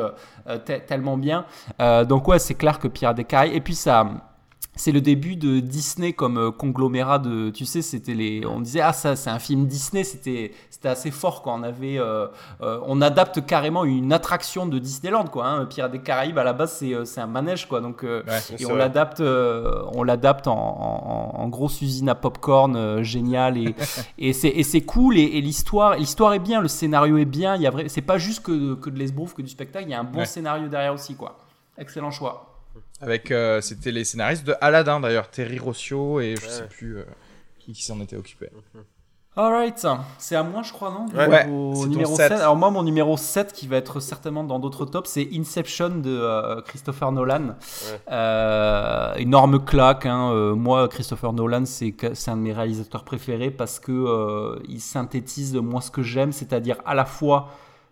te- 0.65 0.79
tellement 0.85 1.17
bien. 1.17 1.45
Donc 1.79 2.27
ouais, 2.27 2.39
c'est 2.39 2.53
clair 2.55 2.79
que 2.79 2.87
Pirates 2.87 3.17
des 3.17 3.23
Caraïbes. 3.23 3.55
Et 3.55 3.61
puis 3.61 3.75
ça. 3.75 4.07
C'est 4.77 4.91
le 4.91 4.99
début 5.01 5.35
de 5.37 5.59
Disney 5.61 6.11
comme 6.13 6.37
euh, 6.37 6.51
conglomérat 6.51 7.19
de, 7.19 7.49
tu 7.49 7.65
sais, 7.65 7.81
c'était 7.81 8.13
les, 8.13 8.45
on 8.45 8.59
disait 8.59 8.81
ah 8.81 8.91
ça 8.93 9.15
c'est 9.15 9.29
un 9.29 9.39
film 9.39 9.65
Disney, 9.67 10.03
c'était 10.03 10.51
c'était 10.69 10.89
assez 10.89 11.11
fort 11.11 11.41
quand 11.41 11.57
on 11.59 11.63
avait, 11.63 11.97
euh, 11.97 12.27
euh, 12.61 12.79
on 12.85 13.01
adapte 13.01 13.45
carrément 13.45 13.85
une 13.85 14.11
attraction 14.11 14.65
de 14.65 14.77
Disneyland 14.77 15.25
quoi. 15.25 15.47
Hein. 15.47 15.65
Pirates 15.65 15.91
des 15.93 15.99
Caraïbes 15.99 16.37
à 16.37 16.43
la 16.43 16.51
base 16.53 16.73
c'est 16.73 16.93
c'est 17.05 17.21
un 17.21 17.27
manège 17.27 17.67
quoi, 17.67 17.79
donc 17.81 18.03
euh, 18.03 18.23
Ouais. 18.27 18.39
et 18.59 18.65
on 18.65 18.75
l'adapte, 18.75 19.21
on 19.21 20.03
l'adapte 20.03 20.47
en, 20.47 20.53
en- 20.55 21.41
en 21.41 21.47
grosse 21.47 21.81
usine 21.81 22.09
à 22.09 22.15
popcorn 22.15 23.01
génial 23.03 23.57
et, 23.57 23.75
et 24.17 24.33
c'est 24.33 24.49
et 24.49 24.63
c'est 24.63 24.81
cool 24.81 25.17
et, 25.17 25.21
et 25.23 25.41
l'histoire 25.41 25.95
l'histoire 25.95 26.33
est 26.33 26.39
bien, 26.39 26.59
le 26.61 26.67
scénario 26.67 27.17
est 27.17 27.25
bien. 27.25 27.55
Il 27.55 27.61
y 27.61 27.67
a 27.67 27.71
vrai, 27.71 27.87
c'est 27.87 28.01
pas 28.01 28.17
juste 28.17 28.43
que, 28.43 28.75
que 28.75 28.89
de 28.89 28.99
l'esbrouf, 28.99 29.33
que 29.35 29.41
du 29.41 29.49
spectacle. 29.49 29.85
Il 29.87 29.91
y 29.91 29.93
a 29.93 29.99
un 29.99 30.03
bon 30.03 30.19
Ouais. 30.19 30.25
scénario 30.25 30.67
derrière 30.67 30.93
aussi 30.93 31.15
quoi. 31.15 31.37
Excellent 31.77 32.11
choix. 32.11 32.54
Avec, 33.01 33.31
euh, 33.31 33.61
c'était 33.61 33.91
les 33.91 34.03
scénaristes 34.03 34.45
de 34.45 34.55
Aladdin 34.61 34.99
d'ailleurs, 34.99 35.29
Terry 35.29 35.59
Rossio 35.59 36.19
et 36.19 36.35
je 36.35 36.41
Ouais. 36.45 36.49
sais 36.51 36.67
plus 36.67 36.97
euh, 36.97 37.03
qui, 37.59 37.73
qui 37.73 37.83
s'en 37.83 37.99
était 38.01 38.15
occupé. 38.17 38.49
Alright, 39.37 39.85
c'est 40.17 40.37
à 40.37 40.43
moi 40.43 40.61
je 40.63 40.71
crois 40.71 40.91
non 40.91 41.07
Ouais. 41.13 41.45
Numéro 41.45 42.15
sept. 42.15 42.29
7. 42.31 42.39
Alors 42.39 42.55
moi 42.55 42.71
mon 42.71 42.83
numéro 42.83 43.17
7 43.17 43.51
qui 43.51 43.67
va 43.67 43.75
être 43.75 43.99
certainement 43.99 44.45
dans 44.45 44.59
d'autres 44.59 44.85
tops, 44.85 45.09
c'est 45.09 45.27
Inception 45.33 45.89
de 45.89 46.09
euh, 46.09 46.61
Christopher 46.61 47.11
Nolan. 47.11 47.47
Ouais. 47.47 47.99
Euh, 48.13 49.13
énorme 49.15 49.59
claque. 49.65 50.05
hein. 50.05 50.31
Euh, 50.31 50.55
moi 50.55 50.87
Christopher 50.87 51.33
Nolan 51.33 51.65
c'est 51.65 51.93
un 52.29 52.37
de 52.37 52.41
mes 52.41 52.53
réalisateurs 52.53 53.03
préférés 53.03 53.51
parce 53.51 53.79
que 53.81 53.91
euh, 53.91 54.57
il 54.69 54.79
synthétise 54.79 55.53
moi 55.55 55.81
ce 55.81 55.91
que 55.91 56.01
j'aime, 56.01 56.31
c'est-à-dire 56.31 56.77
à 56.85 56.95
la 56.95 57.03
fois 57.03 57.49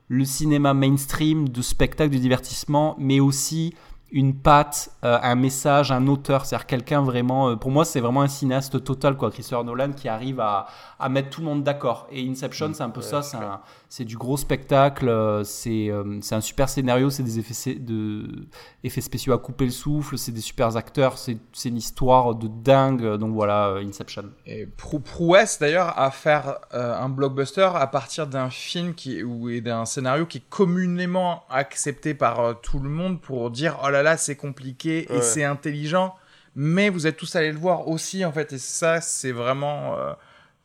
le 0.07 0.23
cinéma 0.23 0.73
mainstream 0.73 1.49
de 1.49 1.61
spectacle 1.61 2.11
de 2.13 2.19
divertissement, 2.19 2.95
mais 2.99 3.19
aussi 3.19 3.73
une 4.13 4.35
patte, 4.35 4.91
euh, 5.03 5.17
un 5.21 5.35
message, 5.35 5.91
un 5.91 6.05
auteur. 6.07 6.45
C'est-à-dire 6.45 6.67
quelqu'un 6.67 7.01
vraiment. 7.01 7.49
euh, 7.49 7.55
pour 7.55 7.71
moi, 7.71 7.83
c'est 7.83 7.99
vraiment 7.99 8.21
un 8.21 8.27
cinéaste 8.27 8.83
total, 8.83 9.17
quoi. 9.17 9.31
Christopher 9.31 9.63
Nolan 9.65 9.91
qui 9.91 10.07
arrive 10.07 10.39
à, 10.39 10.67
à 10.99 11.09
mettre 11.09 11.31
tout 11.31 11.41
le 11.41 11.47
monde 11.47 11.63
d'accord. 11.63 12.07
Et 12.11 12.25
Inception, 12.29 12.71
c'est 12.73 12.83
un 12.83 12.89
peu 12.91 13.01
Ouais, 13.01 13.07
ça. 13.07 13.21
c'est 13.23 13.37
un- 13.37 13.59
c'est 13.95 14.05
du 14.05 14.17
gros 14.17 14.37
spectacle. 14.37 15.07
euh, 15.07 15.43
C'est 15.43 15.89
euh, 15.91 16.17
c'est 16.21 16.33
un 16.33 16.41
super 16.41 16.67
scénario. 16.67 17.11
C'est 17.11 17.21
des 17.21 17.37
effets, 17.37 17.75
de, 17.75 18.47
effets 18.83 19.01
spéciaux 19.01 19.33
à 19.33 19.37
couper 19.37 19.65
le 19.65 19.71
souffle. 19.71 20.17
C'est 20.17 20.31
des 20.31 20.41
super 20.41 20.75
acteurs. 20.75 21.19
C'est 21.19 21.37
c'est 21.51 21.69
une 21.69 21.77
histoire 21.77 22.33
de 22.33 22.47
dingue. 22.47 23.17
Donc 23.17 23.35
voilà, 23.35 23.67
euh, 23.67 23.85
Inception. 23.87 24.31
Et 24.47 24.65
prou- 24.65 24.99
prouesse 24.99 25.59
d'ailleurs 25.59 25.93
à 25.99 26.09
faire 26.09 26.55
euh, 26.73 26.97
un 26.97 27.07
blockbuster 27.07 27.69
à 27.75 27.85
partir 27.85 28.25
d'un 28.25 28.49
film 28.49 28.95
qui 28.95 29.21
ou 29.21 29.49
et 29.49 29.61
d'un 29.61 29.85
scénario 29.85 30.25
qui 30.25 30.39
est 30.39 30.49
communément 30.49 31.43
accepté 31.51 32.15
par 32.15 32.39
euh, 32.39 32.53
tout 32.55 32.79
le 32.79 32.89
monde 32.89 33.21
pour 33.21 33.51
dire 33.51 33.77
oh 33.85 33.89
là 33.91 34.01
là 34.01 34.17
c'est 34.17 34.35
compliqué 34.35 35.05
et 35.13 35.21
c'est 35.21 35.43
intelligent 35.43 36.15
mais 36.55 36.89
vous 36.89 37.05
êtes 37.05 37.17
tous 37.17 37.35
allés 37.35 37.51
le 37.51 37.59
voir 37.59 37.87
aussi 37.87 38.25
en 38.25 38.31
fait 38.31 38.53
et 38.53 38.57
ça 38.57 39.01
c'est 39.01 39.31
vraiment 39.31 39.95
euh, 39.99 40.13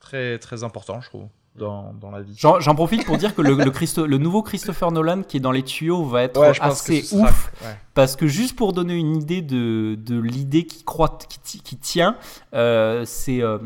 très 0.00 0.38
très 0.38 0.64
important 0.64 1.00
je 1.02 1.08
trouve 1.10 1.28
dans, 1.58 1.92
dans 2.00 2.10
la 2.10 2.22
vie. 2.22 2.34
J'en 2.36 2.74
profite 2.74 3.04
pour 3.04 3.18
dire 3.18 3.34
que 3.34 3.42
le, 3.42 3.54
le, 3.54 3.70
Christo- 3.70 4.06
le 4.06 4.16
nouveau 4.18 4.42
Christopher 4.42 4.90
Nolan 4.92 5.22
qui 5.22 5.36
est 5.36 5.40
dans 5.40 5.52
les 5.52 5.62
tuyaux 5.64 6.04
va 6.04 6.22
être 6.22 6.40
Ouais, 6.40 6.52
assez 6.60 7.02
sera- 7.02 7.28
ouf. 7.28 7.52
ouais. 7.62 7.76
Parce 7.94 8.16
que 8.16 8.26
juste 8.26 8.56
pour 8.56 8.72
donner 8.72 8.94
une 8.94 9.16
idée 9.16 9.42
de, 9.42 9.96
de 9.96 10.18
l'idée 10.18 10.64
qui, 10.64 10.84
qui, 11.44 11.60
qui 11.60 11.76
tient, 11.76 12.16
euh, 12.54 13.02
c'est 13.04 13.42
euh, 13.42 13.58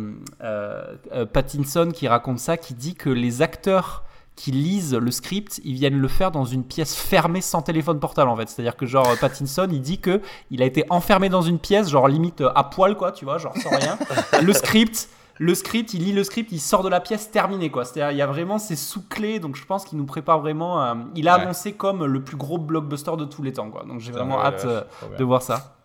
euh, 0.42 1.26
Pattinson 1.32 1.90
qui 1.94 2.08
raconte 2.08 2.38
ça, 2.38 2.56
qui 2.56 2.74
dit 2.74 2.94
que 2.94 3.10
les 3.10 3.42
acteurs 3.42 4.04
qui 4.34 4.50
lisent 4.50 4.94
le 4.94 5.10
script, 5.10 5.60
ils 5.62 5.74
viennent 5.74 5.98
le 5.98 6.08
faire 6.08 6.30
dans 6.30 6.46
une 6.46 6.64
pièce 6.64 6.96
fermée 6.96 7.42
sans 7.42 7.60
téléphone 7.60 8.00
portable 8.00 8.30
en 8.30 8.36
fait. 8.36 8.48
C'est-à-dire 8.48 8.76
que 8.76 8.86
genre 8.86 9.06
Pattinson, 9.20 9.68
il 9.70 9.82
dit 9.82 9.98
que 9.98 10.22
il 10.50 10.62
a 10.62 10.64
été 10.64 10.84
enfermé 10.88 11.28
dans 11.28 11.42
une 11.42 11.58
pièce, 11.58 11.90
genre 11.90 12.08
limite 12.08 12.42
à 12.54 12.64
poil 12.64 12.96
quoi, 12.96 13.12
tu 13.12 13.26
vois, 13.26 13.36
genre 13.36 13.54
sans 13.58 13.68
rien. 13.68 13.98
le 14.42 14.52
script, 14.54 15.10
le 15.44 15.54
script, 15.56 15.92
il 15.94 16.04
lit 16.04 16.12
le 16.12 16.22
script, 16.24 16.50
il 16.52 16.60
sort 16.60 16.82
de 16.84 16.88
la 16.88 17.00
pièce 17.00 17.30
terminé 17.30 17.70
quoi. 17.70 17.84
C'est-à-dire 17.84 18.12
il 18.12 18.18
y 18.18 18.22
a 18.22 18.26
vraiment 18.26 18.58
ces 18.58 18.76
sous-clés, 18.76 19.40
donc 19.40 19.56
je 19.56 19.64
pense 19.64 19.84
qu'il 19.84 19.98
nous 19.98 20.04
prépare 20.06 20.40
vraiment. 20.40 20.80
à- 20.80 20.96
il 21.16 21.26
a 21.28 21.36
Ouais. 21.36 21.42
annoncé 21.42 21.72
comme 21.72 22.04
le 22.04 22.22
plus 22.22 22.36
gros 22.36 22.58
blockbuster 22.58 23.12
de 23.18 23.24
tous 23.24 23.42
les 23.42 23.52
temps 23.52 23.70
quoi. 23.70 23.84
Donc 23.84 24.00
j'ai 24.00 24.12
vraiment 24.12 24.38
ouais, 24.38 24.44
hâte 24.46 24.64
euh, 24.64 24.82
de 25.18 25.24
voir 25.24 25.42
ça. 25.42 25.76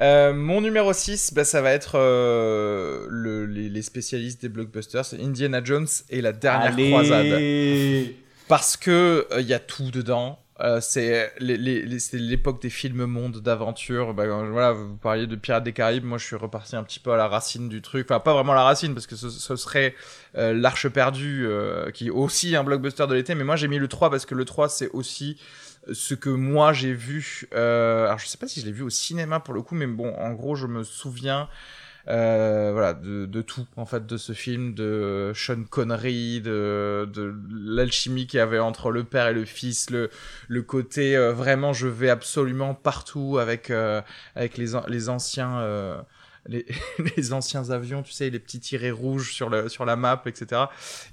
Euh, 0.00 0.32
mon 0.34 0.60
numéro 0.60 0.92
6, 0.92 1.32
bah, 1.32 1.44
ça 1.44 1.62
va 1.62 1.70
être 1.72 1.92
euh, 1.96 3.06
le- 3.08 3.46
les, 3.46 3.68
les 3.68 3.82
spécialistes 3.82 4.42
des 4.42 4.48
blockbusters, 4.48 5.04
Indiana 5.20 5.60
Jones 5.62 5.86
et 6.10 6.20
la 6.20 6.32
dernière 6.32 6.72
Allez. 6.72 6.90
croisade. 6.90 7.40
Parce 8.48 8.76
que 8.76 9.26
il 9.38 9.46
y 9.46 9.54
a 9.54 9.58
tout 9.60 9.90
dedans. 9.90 10.38
Euh, 10.62 10.80
c'est 10.80 11.32
l'époque 11.40 12.62
des 12.62 12.70
films 12.70 13.04
mondes 13.06 13.38
d'aventure. 13.38 14.14
Bah, 14.14 14.24
euh, 14.24 14.48
voilà, 14.50 14.72
vous 14.72 14.96
parliez 14.96 15.26
de 15.26 15.34
Pirates 15.34 15.64
des 15.64 15.72
Caraïbes. 15.72 16.04
Moi, 16.04 16.18
je 16.18 16.24
suis 16.24 16.36
reparti 16.36 16.76
un 16.76 16.84
petit 16.84 17.00
peu 17.00 17.12
à 17.12 17.16
la 17.16 17.26
racine 17.26 17.68
du 17.68 17.82
truc. 17.82 18.06
Enfin, 18.08 18.20
pas 18.20 18.32
vraiment 18.32 18.54
la 18.54 18.62
racine, 18.62 18.94
parce 18.94 19.06
que 19.06 19.16
ce, 19.16 19.28
ce 19.28 19.56
serait 19.56 19.94
euh, 20.36 20.52
L'Arche 20.52 20.88
perdue, 20.88 21.46
euh, 21.46 21.90
qui 21.90 22.06
est 22.08 22.10
aussi 22.10 22.54
un 22.54 22.62
blockbuster 22.62 23.06
de 23.08 23.14
l'été. 23.14 23.34
Mais 23.34 23.44
moi, 23.44 23.56
j'ai 23.56 23.66
mis 23.68 23.78
le 23.78 23.88
3 23.88 24.10
parce 24.10 24.24
que 24.24 24.34
le 24.36 24.44
3, 24.44 24.68
c'est 24.68 24.90
aussi 24.90 25.36
ce 25.90 26.14
que 26.14 26.30
moi 26.30 26.72
j'ai 26.72 26.92
vu. 26.92 27.48
euh, 27.54 28.06
alors, 28.06 28.18
je 28.18 28.26
sais 28.26 28.38
pas 28.38 28.46
si 28.46 28.60
je 28.60 28.66
l'ai 28.66 28.72
vu 28.72 28.82
au 28.82 28.90
cinéma 28.90 29.40
pour 29.40 29.54
le 29.54 29.62
coup, 29.62 29.74
mais 29.74 29.86
bon, 29.88 30.14
en 30.14 30.32
gros, 30.32 30.54
je 30.54 30.66
me 30.68 30.84
souviens. 30.84 31.48
Euh, 32.08 32.70
voilà, 32.72 32.94
de, 32.94 33.26
de 33.26 33.42
tout 33.42 33.66
en 33.76 33.86
fait 33.86 34.06
de 34.06 34.16
ce 34.16 34.32
film, 34.32 34.74
de 34.74 35.32
Sean 35.34 35.64
Connery, 35.68 36.40
de, 36.40 37.08
de 37.12 37.34
l'alchimie 37.50 38.26
qu'il 38.26 38.38
y 38.38 38.40
avait 38.40 38.58
entre 38.58 38.90
le 38.90 39.04
père 39.04 39.28
et 39.28 39.34
le 39.34 39.44
fils, 39.44 39.90
le, 39.90 40.10
le 40.48 40.62
côté 40.62 41.16
euh, 41.16 41.32
vraiment 41.32 41.72
je 41.72 41.86
vais 41.86 42.10
absolument 42.10 42.74
partout 42.74 43.38
avec 43.38 43.70
euh, 43.70 44.02
avec 44.34 44.56
les, 44.56 44.72
les 44.88 45.08
anciens 45.08 45.60
euh, 45.60 46.00
les, 46.46 46.66
les 47.16 47.32
anciens 47.32 47.70
avions, 47.70 48.02
tu 48.02 48.12
sais, 48.12 48.30
les 48.30 48.40
petits 48.40 48.60
tirets 48.60 48.90
rouges 48.90 49.32
sur, 49.32 49.48
le, 49.48 49.68
sur 49.68 49.84
la 49.84 49.94
map, 49.96 50.22
etc. 50.26 50.62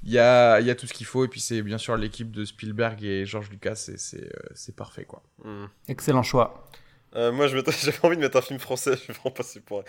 Il 0.04 0.12
y 0.12 0.20
a, 0.20 0.60
il 0.60 0.66
y 0.66 0.72
a 0.72 0.76
tout 0.76 0.88
ce 0.88 0.94
qu'il 0.94 1.06
faut, 1.06 1.24
et 1.24 1.28
puis 1.28 1.40
c'est 1.40 1.62
bien 1.62 1.78
sûr 1.78 1.96
l'équipe 1.98 2.32
de 2.32 2.46
Spielberg 2.46 3.04
et 3.04 3.28
George 3.28 3.50
Lucas, 3.52 3.76
c'est, 3.76 4.00
c'est, 4.00 4.32
c'est 4.56 4.76
parfait, 4.76 5.06
quoi. 5.06 5.22
Hmm. 5.44 5.66
Excellent 5.88 6.24
choix. 6.24 6.68
Euh, 7.16 7.32
moi, 7.32 7.48
j'avais 7.48 7.98
envie 8.04 8.16
de 8.18 8.22
mettre 8.22 8.38
un 8.38 8.42
film 8.42 8.60
français, 8.60 8.92
je 9.02 9.08
vais 9.08 9.14
vraiment 9.14 9.32
passer 9.36 9.60
pour. 9.62 9.84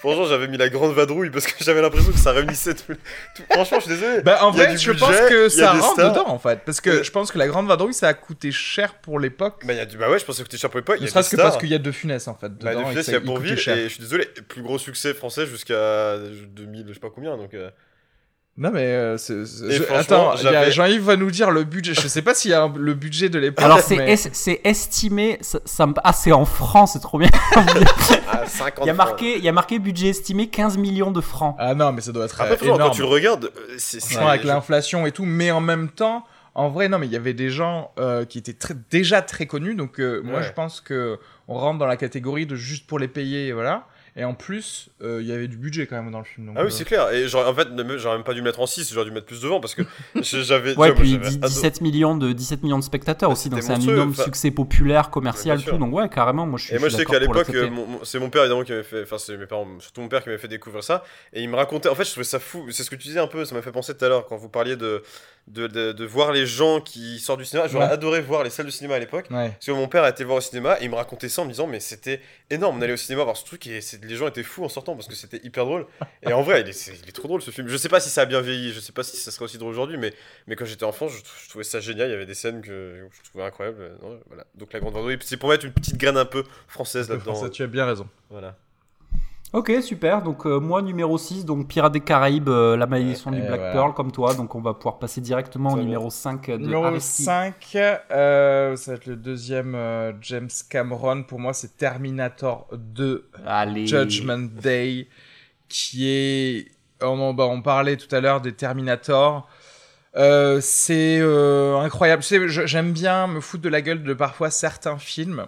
Franchement, 0.00 0.24
j'avais 0.24 0.48
mis 0.48 0.56
La 0.56 0.68
Grande 0.70 0.94
Vadrouille 0.94 1.28
parce 1.30 1.46
que 1.46 1.62
j'avais 1.62 1.82
l'impression 1.82 2.10
que 2.12 2.18
ça 2.18 2.32
réunissait 2.32 2.74
tout. 2.74 2.94
tout- 3.36 3.42
Franchement, 3.50 3.78
je 3.80 3.84
suis 3.86 3.94
désolé. 3.94 4.22
Bah, 4.22 4.44
en 4.44 4.58
a 4.58 4.66
du 4.66 4.78
je 4.78 4.90
budget, 4.92 5.04
pense 5.06 5.16
que 5.28 5.46
a 5.46 5.50
ça 5.50 5.72
rentre 5.72 5.92
stars. 5.92 6.12
dedans, 6.12 6.28
en 6.28 6.38
fait, 6.38 6.60
parce 6.64 6.80
que 6.80 6.88
Euh, 6.90 7.02
je 7.02 7.10
pense 7.10 7.30
que 7.30 7.36
la 7.38 7.46
Grande 7.46 7.66
Vadrouille, 7.68 7.92
ça 7.94 8.08
a 8.08 8.14
coûté 8.14 8.50
cher 8.52 8.94
pour 8.94 9.20
l'époque, 9.20 9.62
Bah, 9.66 9.74
il 9.74 9.76
y 9.76 9.80
a 9.80 9.86
du... 9.86 9.98
bah 9.98 10.08
ouais, 10.08 10.18
je 10.18 10.24
pensais 10.24 10.42
que 10.42 10.48
c'était 10.48 10.56
cher 10.60 10.70
pour 10.70 10.78
l'époque. 10.78 10.98
ne 11.00 11.04
a 11.06 11.10
serait-ce 11.10 11.30
que 11.30 11.36
parce 11.36 11.58
qu'il 11.58 11.68
y 11.68 11.74
a 11.74 11.78
deux 11.78 11.92
Funès, 11.92 12.26
en 12.26 12.34
fait, 12.34 12.48
Bah, 12.48 12.70
dedans, 12.72 12.80
de 12.82 12.86
et 12.86 12.90
Funès, 12.90 13.06
il 13.06 13.12
y 13.12 13.16
a 13.16 13.18
ça- 13.20 13.24
pour 13.24 13.38
ville, 13.38 13.52
et 13.52 13.56
je 13.84 13.88
suis 13.88 14.00
désolé, 14.00 14.24
plus 14.48 14.62
gros 14.62 14.78
succès 14.78 15.12
français 15.12 15.46
jusqu'à 15.46 16.16
2000, 16.56 16.86
je 16.88 16.94
sais 16.94 17.00
pas 17.00 17.10
combien, 17.14 17.36
donc. 17.36 17.52
euh, 17.54 17.70
Non 18.58 18.70
mais 18.70 18.80
euh, 18.84 19.16
c'est- 19.16 19.46
c'est- 19.46 19.70
je- 19.70 19.92
attends, 19.94 20.34
y 20.36 20.46
a- 20.46 20.68
Jean-Yves 20.68 21.02
va 21.04 21.16
nous 21.16 21.30
dire 21.30 21.50
le 21.50 21.64
budget. 21.64 21.94
Je 21.94 22.06
sais 22.06 22.20
pas 22.20 22.34
s'il 22.34 22.50
y 22.50 22.54
a 22.54 22.64
un- 22.64 22.72
le 22.76 22.92
budget 22.92 23.30
de 23.30 23.38
l'époque. 23.38 23.64
Alors 23.64 23.80
c'est 23.80 23.96
mais- 23.96 24.12
es- 24.12 24.16
c'est 24.34 24.60
estimé, 24.64 25.38
ça, 25.40 25.58
ça 25.64 25.86
me... 25.86 25.94
ah 26.04 26.12
c'est 26.12 26.32
en 26.32 26.44
France, 26.44 26.92
c'est 26.92 27.00
trop 27.00 27.18
bien. 27.18 27.30
à 28.30 28.46
50 28.46 28.84
Il 28.84 28.88
y 28.88 28.90
a 28.90 28.94
francs. 28.94 28.96
marqué, 29.08 29.38
il 29.38 29.44
y 29.44 29.48
a 29.48 29.52
marqué 29.52 29.78
budget 29.78 30.08
estimé 30.08 30.48
15 30.48 30.76
millions 30.76 31.10
de 31.10 31.20
francs. 31.22 31.56
Ah 31.58 31.74
non, 31.74 31.92
mais 31.92 32.02
ça 32.02 32.12
doit 32.12 32.26
être 32.26 32.38
Après, 32.40 32.54
euh, 32.62 32.64
énorme. 32.74 32.82
quand 32.82 32.90
tu 32.90 33.00
le 33.02 33.06
regardes, 33.08 33.46
euh, 33.46 33.74
c'est. 33.78 34.00
c'est- 34.00 34.18
avec 34.18 34.44
l'inflation 34.44 35.06
et 35.06 35.12
tout, 35.12 35.24
mais 35.24 35.50
en 35.50 35.62
même 35.62 35.88
temps, 35.88 36.24
en 36.54 36.68
vrai, 36.68 36.90
non, 36.90 36.98
mais 36.98 37.06
il 37.06 37.12
y 37.12 37.16
avait 37.16 37.32
des 37.34 37.48
gens 37.48 37.90
euh, 37.98 38.26
qui 38.26 38.36
étaient 38.36 38.52
très- 38.52 38.74
déjà 38.90 39.22
très 39.22 39.46
connus, 39.46 39.74
donc 39.74 39.98
euh, 39.98 40.20
moi 40.22 40.42
je 40.42 40.52
pense 40.52 40.82
que 40.82 41.18
on 41.48 41.54
rentre 41.54 41.78
dans 41.78 41.86
la 41.86 41.96
catégorie 41.96 42.44
de 42.44 42.54
juste 42.54 42.86
pour 42.86 42.98
les 42.98 43.08
payer, 43.08 43.52
voilà. 43.52 43.86
Et 44.14 44.24
en 44.24 44.34
plus, 44.34 44.90
euh, 45.00 45.20
il 45.22 45.26
y 45.26 45.32
avait 45.32 45.48
du 45.48 45.56
budget 45.56 45.86
quand 45.86 45.96
même 45.96 46.10
dans 46.12 46.18
le 46.18 46.24
film. 46.24 46.46
donc, 46.48 46.56
Ah 46.58 46.62
oui, 46.62 46.66
euh, 46.66 46.70
c'est 46.70 46.84
clair. 46.84 47.10
Et 47.12 47.28
j'aurais- 47.28 47.48
en 47.48 47.54
fait, 47.54 47.70
même- 47.70 47.96
j'aurais 47.96 48.16
même 48.16 48.24
pas 48.24 48.32
dû 48.34 48.40
le 48.40 48.44
mettre 48.44 48.60
en 48.60 48.66
6, 48.66 48.92
j'aurais 48.92 49.06
dû 49.06 49.10
mettre 49.10 49.24
plus 49.26 49.40
devant 49.40 49.58
parce 49.58 49.74
que 49.74 49.82
j'avais. 50.22 50.70
Ouais, 50.76 50.90
vois, 50.90 50.94
puis 51.00 51.12
moi, 51.14 51.22
j'avais 51.22 51.30
dix- 51.30 51.36
adoré- 51.38 51.48
17 51.48 51.80
millions 51.80 52.16
de 52.16 52.32
17 52.32 52.62
millions 52.62 52.78
de 52.78 52.84
spectateurs 52.84 53.30
Bah, 53.30 53.32
aussi, 53.32 53.48
donc 53.48 53.62
c'est 53.62 53.72
un 53.72 53.80
énorme 53.80 54.14
succès 54.14 54.50
populaire, 54.50 55.08
commercial, 55.10 55.62
tout. 55.64 55.78
Donc 55.78 55.94
ouais, 55.94 56.08
carrément, 56.10 56.46
moi 56.46 56.58
je 56.58 56.66
suis. 56.66 56.74
Et 56.74 56.78
moi, 56.78 56.88
je 56.90 56.96
sais 56.96 57.04
qu'à 57.06 57.20
d'accord 57.20 57.42
pour 57.44 57.54
l'époque, 57.54 57.72
euh, 57.78 58.04
c'est 58.04 58.18
mon 58.18 58.28
père 58.28 58.42
évidemment 58.42 58.64
qui 58.64 58.72
m'avait 58.72 58.84
fait. 58.84 59.02
Enfin, 59.02 59.16
c'est 59.18 59.36
mes 59.36 59.46
parents, 59.46 59.66
surtout 59.80 60.02
mon 60.02 60.08
père 60.08 60.22
qui 60.22 60.28
m'avait 60.28 60.40
fait 60.40 60.48
découvrir 60.48 60.84
ça. 60.84 61.02
Et 61.32 61.42
il 61.42 61.48
me 61.48 61.56
racontait. 61.56 61.88
En 61.88 61.94
fait, 61.94 62.04
je 62.04 62.10
trouvais 62.10 62.24
ça 62.24 62.38
fou. 62.38 62.66
C'est 62.70 62.82
ce 62.84 62.90
que 62.90 62.96
tu 62.96 63.08
disais 63.08 63.20
un 63.20 63.26
peu. 63.26 63.44
Ça 63.46 63.54
m'a 63.54 63.62
fait 63.62 63.72
penser 63.72 63.96
tout 63.96 64.04
à 64.04 64.08
l'heure 64.08 64.26
quand 64.26 64.36
vous 64.36 64.50
parliez 64.50 64.76
de, 64.76 65.02
de, 65.48 65.66
de, 65.66 65.92
de 65.92 66.04
voir 66.04 66.32
les 66.32 66.44
gens 66.46 66.80
qui 66.82 67.18
sortent 67.18 67.38
du 67.40 67.46
cinéma. 67.46 67.66
J'aurais 67.66 67.86
Ouais. 67.86 67.92
adoré 67.92 68.20
voir 68.20 68.44
les 68.44 68.50
salles 68.50 68.66
de 68.66 68.70
cinéma 68.70 68.96
à 68.96 68.98
l'époque. 68.98 69.26
Ouais. 69.30 69.48
Parce 69.50 69.66
que 69.66 69.72
mon 69.72 69.88
père 69.88 70.04
a 70.04 70.10
été 70.10 70.22
voir 70.24 70.36
au 70.38 70.40
cinéma 70.42 70.76
et 70.80 70.84
il 70.84 70.90
me 70.90 70.96
racontait 70.96 71.28
ça 71.30 71.42
en 71.42 71.44
me 71.46 71.50
disant 71.50 71.66
mais 71.66 71.80
c'était 71.80 72.20
énorme, 72.50 72.78
on 72.78 72.82
allait 72.82 72.92
au 72.92 72.96
cinéma 72.98 73.24
voir 73.24 73.36
ce 73.36 73.44
truc 73.44 73.66
et 73.66 73.80
c'est- 73.80 74.01
les 74.02 74.16
gens 74.16 74.26
étaient 74.28 74.42
fous 74.42 74.64
en 74.64 74.68
sortant 74.68 74.94
parce 74.94 75.08
que 75.08 75.14
c'était 75.14 75.40
hyper 75.44 75.64
drôle. 75.64 75.86
Et 76.22 76.32
en 76.32 76.42
vrai, 76.42 76.60
il 76.62 76.68
est, 76.68 76.72
c'est- 76.72 76.92
il 77.02 77.08
est 77.08 77.12
trop 77.12 77.28
drôle 77.28 77.42
ce 77.42 77.50
film. 77.50 77.68
Je 77.68 77.76
sais 77.76 77.88
pas 77.88 78.00
si 78.00 78.10
ça 78.10 78.22
a 78.22 78.24
bien 78.26 78.40
vieilli, 78.40 78.72
je 78.72 78.80
sais 78.80 78.92
pas 78.92 79.02
si 79.02 79.16
ça 79.16 79.30
serait 79.30 79.44
aussi 79.44 79.58
drôle 79.58 79.70
aujourd'hui, 79.72 79.96
mais, 79.98 80.12
mais 80.46 80.56
quand 80.56 80.64
j'étais 80.64 80.84
enfant, 80.84 81.08
je, 81.08 81.18
je 81.44 81.48
trouvais 81.48 81.64
ça 81.64 81.80
génial. 81.80 82.08
Il 82.08 82.12
y 82.12 82.14
avait 82.14 82.26
des 82.26 82.34
scènes 82.34 82.60
que 82.62 83.06
je 83.12 83.30
trouvais 83.30 83.44
incroyables. 83.44 83.96
Non, 84.02 84.18
voilà. 84.28 84.44
Donc 84.54 84.72
la 84.72 84.80
grande 84.80 84.94
vadrouille, 84.94 85.18
c'est 85.22 85.36
pour 85.36 85.48
mettre 85.48 85.64
une 85.64 85.72
petite 85.72 85.96
graine 85.96 86.16
un 86.16 86.24
peu 86.24 86.44
française 86.68 87.08
là-dedans. 87.08 87.32
Tu 87.50 87.62
as 87.62 87.66
bien 87.66 87.86
raison. 87.86 88.08
Voilà. 88.30 88.56
Ok, 89.52 89.70
super. 89.82 90.22
Donc, 90.22 90.46
euh, 90.46 90.58
moi, 90.60 90.80
numéro 90.80 91.18
6, 91.18 91.44
donc 91.44 91.68
Pirates 91.68 91.92
des 91.92 92.00
Caraïbes, 92.00 92.48
euh, 92.48 92.74
La 92.76 92.86
malédiction 92.86 93.30
Ouais, 93.30 93.36
du 93.36 93.42
et 93.42 93.46
Black 93.46 93.60
voilà. 93.60 93.72
Pearl, 93.74 93.92
comme 93.94 94.10
toi. 94.10 94.32
Donc, 94.34 94.54
on 94.54 94.62
va 94.62 94.72
pouvoir 94.72 94.98
passer 94.98 95.20
directement 95.20 95.72
au 95.74 95.76
numéro 95.78 96.08
5 96.08 96.48
de 96.50 96.56
Numéro 96.56 96.84
Areski. 96.86 97.24
5, 97.24 97.76
euh, 98.10 98.76
ça 98.76 98.92
va 98.92 98.96
être 98.96 99.06
le 99.06 99.16
deuxième 99.16 99.74
euh, 99.74 100.12
James 100.22 100.48
Cameron. 100.70 101.22
Pour 101.24 101.38
moi, 101.38 101.52
c'est 101.52 101.76
Terminator 101.76 102.66
2. 102.72 103.28
Allez. 103.46 103.86
Judgment 103.86 104.48
Day, 104.62 105.08
qui 105.68 106.08
est. 106.08 106.68
On, 107.02 107.20
en- 107.20 107.34
bah, 107.34 107.44
on 107.44 107.60
parlait 107.60 107.96
tout 107.98 108.14
à 108.14 108.20
l'heure 108.20 108.40
des 108.40 108.52
Terminator. 108.52 109.46
Euh, 110.16 110.60
c'est 110.62 111.18
euh, 111.20 111.76
incroyable. 111.78 112.22
J'aime 112.22 112.92
bien 112.92 113.26
me 113.26 113.40
foutre 113.40 113.62
de 113.64 113.68
la 113.68 113.80
gueule 113.82 114.02
de 114.02 114.14
parfois 114.14 114.50
certains 114.50 114.98
films. 114.98 115.46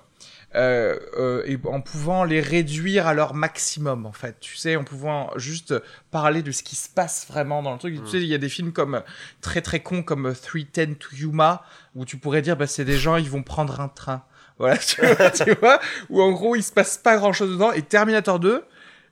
Euh, 0.57 0.99
euh, 1.19 1.43
et 1.47 1.59
en 1.65 1.81
pouvant 1.81 2.25
les 2.25 2.41
réduire 2.41 3.07
à 3.07 3.15
leur 3.15 3.35
maximum 3.35 4.07
en 4.07 4.13
fait. 4.13 4.37
Tu 4.41 4.57
sais 4.57 4.77
en 4.77 4.85
pouvant 4.85 5.31
juste 5.37 5.75
parler 6.11 6.43
de 6.43 6.53
ce 6.53 6.63
qui 6.63 6.77
se 6.77 6.89
passe 6.89 7.27
vraiment 7.29 7.63
dans 7.63 7.73
le 7.73 7.79
truc. 7.79 7.95
Mm. 7.95 8.05
tu 8.05 8.11
sais 8.11 8.17
il 8.19 8.29
y 8.29 8.35
a 8.35 8.39
des 8.39 8.49
films 8.49 8.73
comme 8.73 9.03
très 9.41 9.63
très 9.63 9.81
cons 9.81 10.03
comme 10.03 10.33
310 10.33 10.97
to 10.97 11.09
Yuma 11.17 11.65
où 11.95 12.05
tu 12.05 12.17
pourrais 12.17 12.43
dire 12.43 12.57
bah 12.57 12.67
c'est 12.67 12.85
des 12.85 12.97
gens 12.97 13.17
ils 13.17 13.31
vont 13.31 13.43
prendre 13.43 13.81
un 13.81 13.89
train. 13.89 14.23
Voilà 14.59 14.77
tu 14.79 15.05
vois, 15.05 15.31
tu 15.31 15.55
vois 15.55 15.81
où 16.09 16.23
en 16.23 16.31
gros 16.31 16.55
il 16.55 16.63
se 16.63 16.73
passe 16.73 16.99
pas 16.99 17.17
grand 17.17 17.33
chose 17.33 17.51
dedans. 17.51 17.73
Et 17.73 17.83
Terminator 17.83 18.39
2 18.39 18.65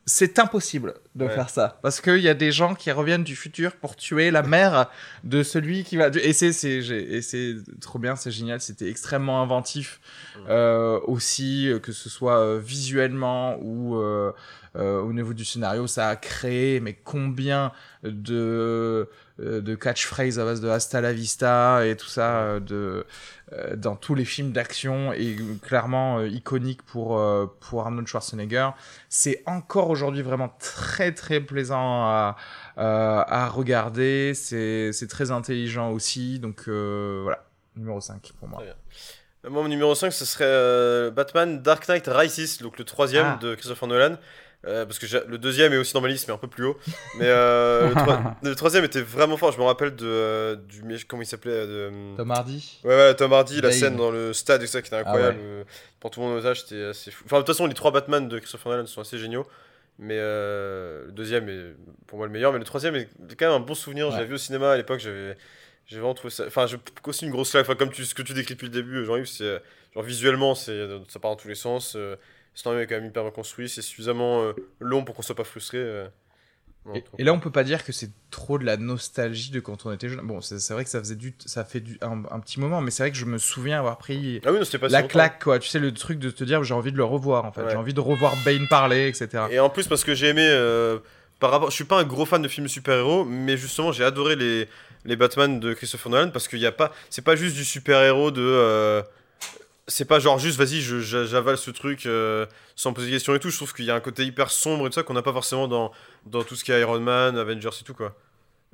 c'est 0.04 0.38
impossible 0.40 0.94
de 1.14 1.26
Ouais. 1.26 1.30
faire 1.34 1.48
ça. 1.48 1.78
Parce 1.82 2.00
qu'il 2.00 2.18
y 2.18 2.28
a 2.28 2.34
des 2.34 2.50
gens 2.50 2.74
qui 2.74 2.90
reviennent 2.90 3.22
du 3.22 3.36
futur 3.36 3.76
pour 3.76 3.94
tuer 3.94 4.30
la 4.32 4.42
mère 4.42 4.90
de 5.24 5.42
celui 5.42 5.84
qui 5.84 5.96
va. 5.96 6.08
Et 6.08 6.32
c'est, 6.32 6.52
c'est, 6.52 6.82
j'ai- 6.82 7.14
et 7.16 7.22
c'est 7.22 7.54
trop 7.80 7.98
bien, 8.00 8.16
c'est 8.16 8.30
génial. 8.32 8.60
C'était 8.60 8.88
extrêmement 8.88 9.40
inventif 9.42 10.00
euh, 10.48 10.98
aussi, 11.06 11.68
euh, 11.68 11.78
que 11.78 11.92
ce 11.92 12.08
soit 12.08 12.38
euh, 12.40 12.58
visuellement 12.58 13.56
ou 13.60 13.96
euh, 13.96 14.32
euh, 14.76 15.00
au 15.02 15.12
niveau 15.12 15.34
du 15.34 15.44
scénario. 15.44 15.86
Ça 15.86 16.08
a 16.08 16.16
créé, 16.16 16.80
mais 16.80 16.94
combien 16.94 17.70
de, 18.02 18.34
euh, 18.34 19.04
de 19.38 19.74
catchphrases 19.74 20.38
à 20.38 20.44
base 20.44 20.60
de 20.60 20.68
hasta 20.68 21.00
la 21.00 21.12
vista 21.12 21.86
et 21.86 21.96
tout 21.96 22.06
ça 22.08 22.40
euh, 22.42 22.60
de, 22.60 23.06
euh, 23.52 23.76
dans 23.76 23.96
tous 23.96 24.14
les 24.14 24.24
films 24.24 24.52
d'action 24.52 25.12
et 25.12 25.36
euh, 25.38 25.54
clairement 25.62 26.18
euh, 26.18 26.28
iconique 26.28 26.82
pour, 26.82 27.18
euh, 27.18 27.46
pour 27.60 27.82
Arnold 27.82 28.06
Schwarzenegger. 28.06 28.70
C'est 29.08 29.42
encore 29.46 29.90
aujourd'hui 29.90 30.22
vraiment 30.22 30.54
très 30.58 31.12
très 31.12 31.40
plaisant 31.40 32.04
à, 32.04 32.36
euh, 32.78 33.22
à 33.26 33.48
regarder. 33.48 34.32
C'est 34.34 35.08
très 35.08 35.30
intelligent 35.30 35.90
aussi. 35.90 36.38
Donc 36.38 36.64
euh, 36.68 37.20
voilà, 37.22 37.44
numéro 37.76 38.00
5 38.00 38.32
pour 38.38 38.48
moi. 38.48 38.62
Euh, 38.62 39.50
mon 39.50 39.66
numéro 39.66 39.94
5, 39.94 40.12
ce 40.12 40.24
serait 40.24 40.44
euh, 40.46 41.10
Batman 41.10 41.60
Dark 41.62 41.88
Knight 41.88 42.04
Rises, 42.06 42.58
donc 42.58 42.78
le 42.78 42.84
troisième 42.84 43.26
Ah. 43.26 43.38
de 43.40 43.54
Christopher 43.54 43.88
Nolan. 43.88 44.16
Euh, 44.64 44.86
parce 44.86 45.00
que 45.00 45.06
j'ai- 45.08 45.24
le 45.26 45.38
deuxième 45.38 45.72
est 45.72 45.76
aussi 45.76 45.92
dans 45.92 46.00
ma 46.00 46.06
liste, 46.08 46.28
mais 46.28 46.34
un 46.34 46.38
peu 46.38 46.46
plus 46.46 46.64
haut. 46.66 46.78
Mais 47.18 47.24
euh, 47.26 47.88
le, 47.88 47.94
troi- 47.94 48.36
le 48.42 48.54
troisième 48.54 48.84
était 48.84 49.00
vraiment 49.00 49.36
fort. 49.36 49.50
Je 49.50 49.58
me 49.58 49.64
rappelle 49.64 49.96
de, 49.96 50.06
euh, 50.06 50.54
du. 50.56 50.82
Comment 51.08 51.22
il 51.22 51.26
s'appelait 51.26 51.66
de, 51.66 51.90
Tom 52.16 52.30
Hardy 52.30 52.78
Ouais, 52.84 52.94
ouais, 52.94 53.14
Tom 53.16 53.32
Hardy, 53.32 53.60
la 53.60 53.72
scène 53.72 53.96
dans 53.96 54.10
le 54.12 54.32
stade, 54.32 54.62
et 54.62 54.66
ça 54.68 54.80
qui 54.80 54.86
était 54.88 54.96
incroyable. 54.96 55.38
Ah 55.40 55.64
Pour 55.98 56.10
tout 56.10 56.20
le 56.20 56.26
monde 56.26 56.36
en 56.36 56.38
otage, 56.38 56.62
c'était 56.62 56.84
assez 56.84 57.10
fou. 57.10 57.24
Enfin, 57.26 57.38
de 57.38 57.40
toute 57.42 57.48
façon, 57.48 57.66
les 57.66 57.74
trois 57.74 57.90
Batman 57.90 58.28
de 58.28 58.38
Christopher 58.38 58.70
Nolan 58.72 58.86
sont 58.86 59.00
assez 59.00 59.18
géniaux. 59.18 59.46
Mais 59.98 60.16
euh, 60.18 61.06
le 61.06 61.12
deuxième 61.12 61.48
est 61.48 61.74
pour 62.06 62.18
moi 62.18 62.26
le 62.26 62.32
meilleur. 62.32 62.52
Mais 62.52 62.58
le 62.58 62.64
troisième 62.64 62.94
est 62.94 63.08
quand 63.36 63.46
même 63.46 63.62
un 63.62 63.64
bon 63.64 63.74
souvenir. 63.74 64.06
Je 64.06 64.12
Ouais. 64.12 64.16
l'avais 64.18 64.28
vu 64.28 64.34
au 64.34 64.38
cinéma 64.38 64.70
à 64.72 64.76
l'époque. 64.76 65.00
J'avais 65.00 65.36
j'ai 65.86 65.96
vraiment 65.96 66.14
trouvé 66.14 66.30
ça. 66.32 66.44
Enfin, 66.46 66.66
je 66.66 66.76
aussi 67.06 67.24
une 67.26 67.32
grosse 67.32 67.50
claque. 67.50 67.64
Enfin, 67.66 67.74
comme 67.74 67.90
tu, 67.90 68.04
ce 68.04 68.14
que 68.14 68.22
tu 68.22 68.32
décris 68.32 68.54
depuis 68.54 68.66
le 68.68 68.72
début, 68.72 69.04
Jean-Yves, 69.04 69.26
c'est. 69.26 69.60
Genre 69.94 70.02
visuellement, 70.04 70.54
c'est, 70.54 70.88
ça 71.08 71.18
part 71.20 71.32
dans 71.32 71.36
tous 71.36 71.48
les 71.48 71.54
sens. 71.54 71.94
Euh, 71.96 72.16
le 72.54 72.58
scénario 72.58 72.82
est 72.82 72.86
quand 72.86 72.96
même 72.96 73.06
hyper 73.06 73.22
bien 73.22 73.32
construit. 73.32 73.68
C'est 73.68 73.82
suffisamment 73.82 74.42
euh, 74.42 74.52
long 74.80 75.04
pour 75.04 75.14
qu'on 75.14 75.22
soit 75.22 75.34
pas 75.34 75.44
frustré. 75.44 75.78
euh. 75.78 76.06
Et, 77.16 77.22
là, 77.22 77.32
on 77.32 77.38
peut 77.38 77.52
pas 77.52 77.62
dire 77.62 77.84
que 77.84 77.92
c'est 77.92 78.10
trop 78.32 78.58
de 78.58 78.64
la 78.64 78.76
nostalgie 78.76 79.52
de 79.52 79.60
quand 79.60 79.86
on 79.86 79.92
était 79.92 80.08
jeune. 80.08 80.20
Bon, 80.26 80.40
c'est 80.40 80.56
vrai 80.72 80.82
que 80.82 80.90
ça 80.90 80.98
faisait 80.98 81.14
du, 81.14 81.32
ça 81.46 81.64
fait 81.64 81.78
du, 81.78 81.96
un, 82.02 82.24
un 82.28 82.40
petit 82.40 82.58
moment, 82.58 82.80
mais 82.80 82.90
c'est 82.90 83.04
vrai 83.04 83.12
que 83.12 83.16
je 83.16 83.24
me 83.24 83.38
souviens 83.38 83.78
avoir 83.78 83.98
pris 83.98 84.40
Ah 84.44 84.50
oui, 84.50 84.58
non, 84.58 84.64
c'était 84.64 84.78
pas 84.78 84.88
si 84.88 84.92
la 84.92 85.04
claque, 85.04 85.44
quoi. 85.44 85.60
Tu 85.60 85.68
sais, 85.68 85.78
le 85.78 85.94
truc 85.94 86.18
de 86.18 86.28
te 86.30 86.42
dire, 86.42 86.64
j'ai 86.64 86.74
envie 86.74 86.90
de 86.90 86.96
le 86.96 87.04
revoir, 87.04 87.44
en 87.44 87.52
fait. 87.52 87.62
Ouais. 87.62 87.70
J'ai 87.70 87.76
envie 87.76 87.94
de 87.94 88.00
revoir 88.00 88.34
Bane 88.44 88.66
parler, 88.66 89.06
etc. 89.06 89.44
Et 89.52 89.60
en 89.60 89.70
plus, 89.70 89.86
parce 89.86 90.02
que 90.02 90.14
j'ai 90.16 90.26
aimé. 90.30 90.44
euh, 90.44 90.98
par 91.38 91.52
rapport, 91.52 91.70
je 91.70 91.76
suis 91.76 91.84
pas 91.84 92.00
un 92.00 92.04
gros 92.04 92.24
fan 92.26 92.42
de 92.42 92.48
films 92.48 92.66
super-héros, 92.66 93.24
mais 93.24 93.56
justement, 93.56 93.92
j'ai 93.92 94.02
adoré 94.04 94.34
les, 94.34 94.68
les 95.04 95.14
Batman 95.14 95.60
de 95.60 95.74
Christopher 95.74 96.10
Nolan 96.10 96.30
parce 96.30 96.48
qu'il 96.48 96.58
y 96.58 96.66
a 96.66 96.72
pas. 96.72 96.90
C'est 97.10 97.22
pas 97.22 97.36
juste 97.36 97.54
du 97.54 97.64
super-héros 97.64 98.32
de. 98.32 99.02
C'est 99.88 100.04
pas 100.06 100.18
genre 100.20 100.38
juste, 100.38 100.58
vas-y, 100.58 100.80
j'avale 100.80 101.58
ce 101.58 101.70
truc 101.70 102.06
euh, 102.06 102.46
sans 102.76 102.92
poser 102.92 103.08
de 103.08 103.12
questions 103.12 103.34
et 103.34 103.38
tout. 103.40 103.50
Je 103.50 103.56
trouve 103.56 103.72
qu'il 103.74 103.84
y 103.84 103.90
a 103.90 103.94
un 103.94 104.00
côté 104.00 104.24
hyper 104.24 104.50
sombre 104.50 104.86
et 104.86 104.90
tout 104.90 104.94
ça 104.94 105.02
qu'on 105.02 105.14
n'a 105.14 105.22
pas 105.22 105.32
forcément 105.32 105.66
dans, 105.68 105.90
dans 106.26 106.42
tout 106.44 106.54
ce 106.54 106.64
qui 106.64 106.72
est 106.72 106.80
Iron 106.80 107.00
Man, 107.00 107.36
Avengers 107.36 107.70
et 107.80 107.84
tout, 107.84 107.94
quoi. 107.94 108.14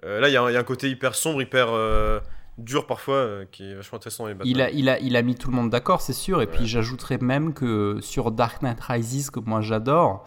Euh, 0.04 0.20
là, 0.20 0.28
il 0.28 0.32
y, 0.32 0.36
a 0.36 0.42
un- 0.42 0.50
il 0.50 0.54
y 0.54 0.56
a 0.56 0.60
un 0.60 0.64
côté 0.64 0.88
hyper 0.90 1.14
sombre, 1.14 1.40
hyper 1.42 1.68
euh, 1.70 2.20
dur 2.58 2.86
parfois, 2.86 3.26
qui 3.50 3.64
est 3.70 3.74
vachement 3.74 3.96
intéressant 3.96 4.24
dans 4.24 4.28
les 4.28 4.34
Batman. 4.34 4.52
Il 4.54 4.60
a, 4.62 4.70
il, 4.70 4.88
a, 4.88 4.98
il 5.00 5.16
a 5.16 5.22
mis 5.22 5.34
tout 5.34 5.50
le 5.50 5.56
monde 5.56 5.70
d'accord, 5.70 6.00
c'est 6.02 6.12
sûr. 6.12 6.42
Et 6.42 6.46
Ouais. 6.46 6.52
puis 6.52 6.66
j'ajouterais 6.66 7.18
même 7.18 7.52
que 7.54 7.98
sur 8.00 8.30
Dark 8.30 8.62
Knight 8.62 8.78
Rises, 8.80 9.30
que 9.30 9.40
moi 9.40 9.60
j'adore, 9.60 10.24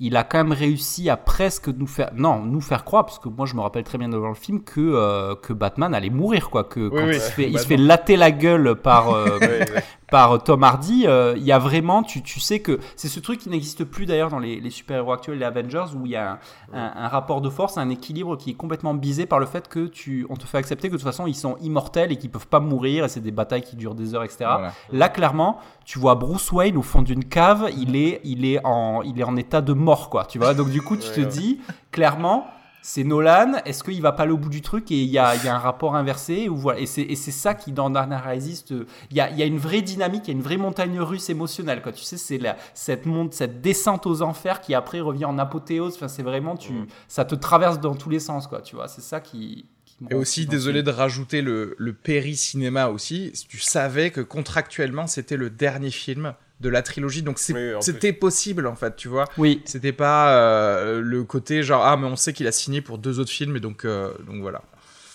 il 0.00 0.16
a 0.16 0.24
quand 0.24 0.38
même 0.38 0.52
réussi 0.52 1.08
à 1.08 1.16
presque 1.16 1.68
nous 1.68 1.86
faire, 1.86 2.10
non, 2.16 2.40
nous 2.40 2.60
faire 2.60 2.84
croire, 2.84 3.06
parce 3.06 3.20
que 3.20 3.28
moi 3.28 3.46
je 3.46 3.54
me 3.54 3.60
rappelle 3.60 3.84
très 3.84 3.96
bien 3.96 4.08
devant 4.08 4.28
le 4.28 4.34
film 4.34 4.64
que, 4.64 4.80
euh, 4.80 5.36
que 5.36 5.52
Batman 5.52 5.94
allait 5.94 6.10
mourir, 6.10 6.50
quoi. 6.50 6.64
Que 6.64 6.88
quand 6.88 7.06
oui, 7.06 7.14
il, 7.14 7.20
se 7.20 7.30
fait, 7.30 7.42
il 7.48 7.58
se 7.58 7.62
complètement. 7.62 7.68
fait 7.68 7.76
latter 7.88 8.16
la 8.16 8.30
gueule 8.32 8.74
par, 8.74 9.10
euh. 9.14 9.38
par 10.14 10.40
Tom 10.44 10.62
Hardy, 10.62 11.08
euh, 11.08 11.34
il 11.36 11.42
y 11.42 11.50
a 11.50 11.58
vraiment, 11.58 12.04
tu, 12.04 12.22
tu 12.22 12.38
sais 12.38 12.60
que 12.60 12.78
c'est 12.94 13.08
ce 13.08 13.18
truc 13.18 13.40
qui 13.40 13.48
n'existe 13.48 13.82
plus 13.82 14.06
d'ailleurs 14.06 14.28
dans 14.28 14.38
les, 14.38 14.60
les 14.60 14.70
super-héros 14.70 15.10
actuels, 15.12 15.38
les 15.40 15.44
Avengers, 15.44 15.86
où 15.96 16.06
il 16.06 16.12
y 16.12 16.16
a 16.16 16.38
un, 16.72 16.78
un- 16.78 16.92
un 17.04 17.08
rapport 17.08 17.40
de 17.40 17.50
force, 17.50 17.78
un 17.78 17.90
équilibre 17.90 18.36
qui 18.36 18.50
est 18.50 18.54
complètement 18.54 18.94
bisé 18.94 19.26
par 19.26 19.40
le 19.40 19.46
fait 19.46 19.66
que 19.66 19.88
tu, 19.88 20.24
on 20.30 20.36
te 20.36 20.46
fait 20.46 20.58
accepter 20.58 20.86
que 20.86 20.92
de 20.92 20.98
toute 20.98 21.04
façon 21.04 21.26
ils 21.26 21.34
sont 21.34 21.56
immortels 21.62 22.12
et 22.12 22.16
qu'ils 22.16 22.30
peuvent 22.30 22.46
pas 22.46 22.60
mourir 22.60 23.04
et 23.04 23.08
c'est 23.08 23.18
des 23.18 23.32
batailles 23.32 23.62
qui 23.62 23.74
durent 23.74 23.96
des 23.96 24.14
heures, 24.14 24.22
etc. 24.22 24.36
Voilà. 24.44 24.72
Là, 24.92 25.08
clairement, 25.08 25.58
tu 25.84 25.98
vois 25.98 26.14
Bruce 26.14 26.52
Wayne 26.52 26.76
au 26.76 26.82
fond 26.82 27.02
d'une 27.02 27.24
cave, 27.24 27.68
il 27.76 27.96
est, 27.96 28.20
il 28.22 28.44
est 28.44 28.60
en, 28.64 29.02
il 29.02 29.18
est 29.18 29.24
en 29.24 29.34
état 29.34 29.62
de 29.62 29.72
mort, 29.72 30.10
quoi. 30.10 30.26
Tu 30.26 30.38
vois, 30.38 30.54
donc 30.54 30.70
du 30.70 30.80
coup, 30.80 30.96
tu 30.96 31.10
te 31.10 31.20
ouais. 31.22 31.26
dis 31.26 31.58
clairement. 31.90 32.46
C'est 32.86 33.02
Nolan, 33.02 33.62
est-ce 33.64 33.82
qu'il 33.82 34.02
va 34.02 34.12
pas 34.12 34.24
aller 34.24 34.32
au 34.32 34.36
bout 34.36 34.50
du 34.50 34.60
truc 34.60 34.90
et 34.90 35.00
il 35.00 35.08
y 35.08 35.16
a, 35.16 35.34
il 35.36 35.42
y 35.42 35.48
a 35.48 35.54
un 35.54 35.58
rapport 35.58 35.96
inversé 35.96 36.50
ou 36.50 36.56
voilà. 36.56 36.80
Et 36.80 36.84
c'est 36.84 37.30
ça 37.30 37.54
qui, 37.54 37.72
dans 37.72 37.88
Dark 37.88 38.10
te- 38.10 38.84
il 39.10 39.16
y 39.16 39.20
a, 39.22 39.30
y 39.30 39.42
a 39.42 39.46
une 39.46 39.56
vraie 39.56 39.80
dynamique, 39.80 40.24
il 40.26 40.32
y 40.32 40.34
a 40.34 40.36
une 40.36 40.42
vraie 40.42 40.58
montagne 40.58 41.00
russe 41.00 41.30
émotionnelle. 41.30 41.80
Quoi. 41.80 41.92
Tu 41.92 42.04
sais, 42.04 42.18
c'est 42.18 42.38
cette, 42.74 43.06
monte, 43.06 43.32
cette 43.32 43.62
descente 43.62 44.06
aux 44.06 44.20
enfers 44.20 44.60
qui 44.60 44.74
après 44.74 45.00
revient 45.00 45.24
en 45.24 45.38
apothéose. 45.38 45.94
Enfin, 45.94 46.08
c'est 46.08 46.22
vraiment, 46.22 46.58
tu, 46.58 46.74
ça 47.08 47.24
te 47.24 47.34
traverse 47.34 47.80
dans 47.80 47.94
tous 47.94 48.10
les 48.10 48.20
sens. 48.20 48.46
Quoi, 48.48 48.60
tu 48.60 48.76
vois, 48.76 48.86
c'est 48.86 49.00
ça 49.00 49.18
qui. 49.22 49.64
Et 50.10 50.14
aussi, 50.14 50.44
désolé 50.44 50.82
de 50.82 50.90
rajouter 50.90 51.40
le, 51.40 51.74
le 51.78 51.94
péri-cinéma 51.94 52.88
aussi, 52.88 53.30
si 53.32 53.48
tu 53.48 53.60
savais 53.60 54.10
que 54.10 54.20
contractuellement, 54.20 55.06
c'était 55.06 55.38
le 55.38 55.48
dernier 55.48 55.90
film 55.90 56.34
de 56.64 56.70
la 56.70 56.82
trilogie, 56.82 57.22
donc 57.22 57.38
Oui, 57.50 57.72
c'était 57.80 58.14
possible, 58.14 58.66
en 58.66 58.74
fait, 58.74 58.96
tu 58.96 59.08
vois. 59.08 59.26
Oui, 59.36 59.60
C'était 59.66 59.92
pas 59.92 60.34
euh, 60.34 61.00
le 61.00 61.22
côté 61.22 61.62
genre, 61.62 61.84
ah, 61.84 61.96
mais 61.98 62.06
on 62.06 62.16
sait 62.16 62.32
qu'il 62.32 62.46
a 62.46 62.52
signé 62.52 62.80
pour 62.80 62.96
deux 62.96 63.20
autres 63.20 63.30
films, 63.30 63.56
et 63.56 63.60
donc, 63.60 63.84
euh, 63.84 64.14
donc 64.26 64.40
voilà. 64.40 64.62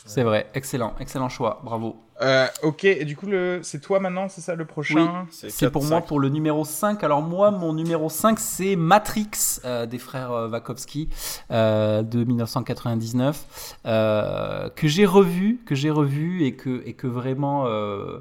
c'est 0.05 0.21
vrai. 0.23 0.47
Excellent, 0.53 0.93
excellent 0.99 1.27
choix. 1.27 1.59
Bravo. 1.63 1.97
Euh, 2.21 2.47
ok, 2.63 2.83
et 2.83 3.05
du 3.05 3.15
coup, 3.15 3.27
le... 3.27 3.61
c'est 3.63 3.79
toi 3.79 3.99
maintenant, 3.99 4.27
c'est 4.27 4.41
ça 4.41 4.53
le 4.53 4.65
prochain? 4.65 5.25
C'est 5.31 5.71
pour 5.71 5.83
moi 5.85 6.01
pour 6.01 6.19
le 6.19 6.29
numéro 6.29 6.65
5. 6.65 7.03
Alors 7.03 7.21
moi, 7.21 7.49
mon 7.49 7.73
numéro 7.73 8.09
5, 8.09 8.39
c'est 8.39 8.75
Matrix 8.75 9.29
euh, 9.65 9.85
des 9.85 9.97
frères 9.99 10.31
Wachowski 10.51 11.09
euh, 11.51 12.03
de 12.03 12.23
1999 12.25 13.77
euh, 13.85 14.69
que 14.75 14.87
j'ai 14.87 15.05
revu, 15.05 15.61
que 15.65 15.75
j'ai 15.75 15.89
revu 15.89 16.43
et 16.43 16.55
que, 16.55 16.83
et 16.85 16.93
que 16.93 17.07
vraiment 17.07 17.67
euh, 17.67 18.19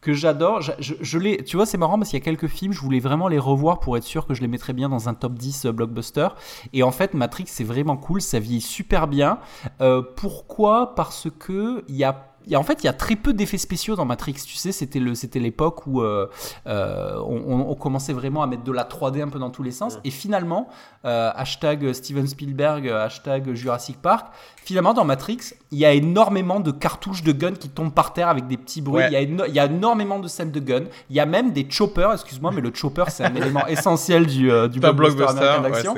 que 0.00 0.12
j'adore. 0.12 0.60
Je, 0.62 0.72
je- 0.78 0.94
je 1.00 1.18
l'ai- 1.18 1.42
tu 1.44 1.56
vois, 1.56 1.66
c'est 1.66 1.78
marrant 1.78 1.98
parce 1.98 2.10
qu'il 2.10 2.18
y 2.18 2.22
a 2.22 2.24
quelques 2.24 2.46
films, 2.46 2.72
je 2.72 2.80
voulais 2.80 3.00
vraiment 3.00 3.28
les 3.28 3.38
revoir 3.38 3.80
pour 3.80 3.96
être 3.96 4.04
sûr 4.04 4.26
que 4.26 4.34
je 4.34 4.40
les 4.40 4.48
mettrais 4.48 4.72
bien 4.72 4.88
dans 4.88 5.08
un 5.08 5.14
top 5.14 5.34
10 5.34 5.64
euh, 5.66 5.72
blockbuster. 5.72 6.28
Et 6.72 6.82
en 6.82 6.90
fait, 6.92 7.14
Matrix, 7.14 7.44
c'est 7.48 7.64
vraiment 7.64 7.96
cool, 7.96 8.20
ça 8.20 8.38
vieillit 8.38 8.60
super 8.60 9.08
bien. 9.08 9.38
Euh, 9.80 10.02
pourquoi? 10.16 10.94
Parce 10.94 11.28
que 11.38 11.84
il 11.88 11.96
y 11.96 12.04
a 12.04 12.24
il 12.46 12.52
y 12.52 12.54
a- 12.54 12.60
en 12.60 12.62
fait, 12.62 12.82
il 12.82 12.86
y 12.86 12.88
a 12.88 12.94
très 12.94 13.14
peu 13.14 13.34
d'effets 13.34 13.58
spéciaux 13.58 13.94
dans 13.94 14.06
Matrix. 14.06 14.32
Tu 14.32 14.54
sais, 14.56 14.72
c'était 14.72 15.00
le, 15.00 15.14
c'était 15.14 15.38
l'époque 15.38 15.86
où 15.86 16.00
euh, 16.00 16.28
euh, 16.66 17.18
on, 17.20 17.74
commençait 17.74 18.14
vraiment 18.14 18.42
à 18.42 18.46
mettre 18.46 18.64
de 18.64 18.72
la 18.72 18.84
3D 18.84 19.20
un 19.22 19.28
peu 19.28 19.38
dans 19.38 19.50
tous 19.50 19.62
les 19.62 19.70
sens. 19.70 19.98
Et 20.04 20.10
finalement, 20.10 20.68
euh, 21.04 21.30
hashtag 21.34 21.92
Steven 21.92 22.26
Spielberg, 22.26 22.88
hashtag 22.88 23.52
Jurassic 23.52 24.00
Park. 24.00 24.28
Finalement, 24.68 24.92
dans 24.92 25.06
Matrix, 25.06 25.54
il 25.70 25.78
y 25.78 25.86
a 25.86 25.94
énormément 25.94 26.60
de 26.60 26.70
cartouches 26.70 27.22
de 27.22 27.32
guns 27.32 27.54
qui 27.54 27.70
tombent 27.70 27.94
par 27.94 28.12
terre 28.12 28.28
avec 28.28 28.46
des 28.48 28.58
petits 28.58 28.82
bruits. 28.82 28.98
Ouais. 29.02 29.08
Il, 29.08 29.12
y 29.14 29.16
a 29.16 29.22
éno- 29.22 29.44
il 29.48 29.54
y 29.54 29.58
a 29.58 29.64
énormément 29.64 30.18
de 30.18 30.28
scènes 30.28 30.50
de 30.50 30.60
guns. 30.60 30.84
Il 31.08 31.16
y 31.16 31.20
a 31.20 31.24
même 31.24 31.52
des 31.54 31.66
choppers. 31.70 32.12
Excuse-moi, 32.12 32.50
mais 32.54 32.60
le 32.60 32.70
chopper, 32.74 33.04
c'est 33.08 33.24
un 33.24 33.34
élément 33.34 33.66
essentiel 33.66 34.26
du, 34.26 34.52
euh, 34.52 34.68
du 34.68 34.78
blockbuster, 34.92 35.16
blockbuster, 35.24 35.40
ouais, 35.62 35.70
d'action. 35.70 35.94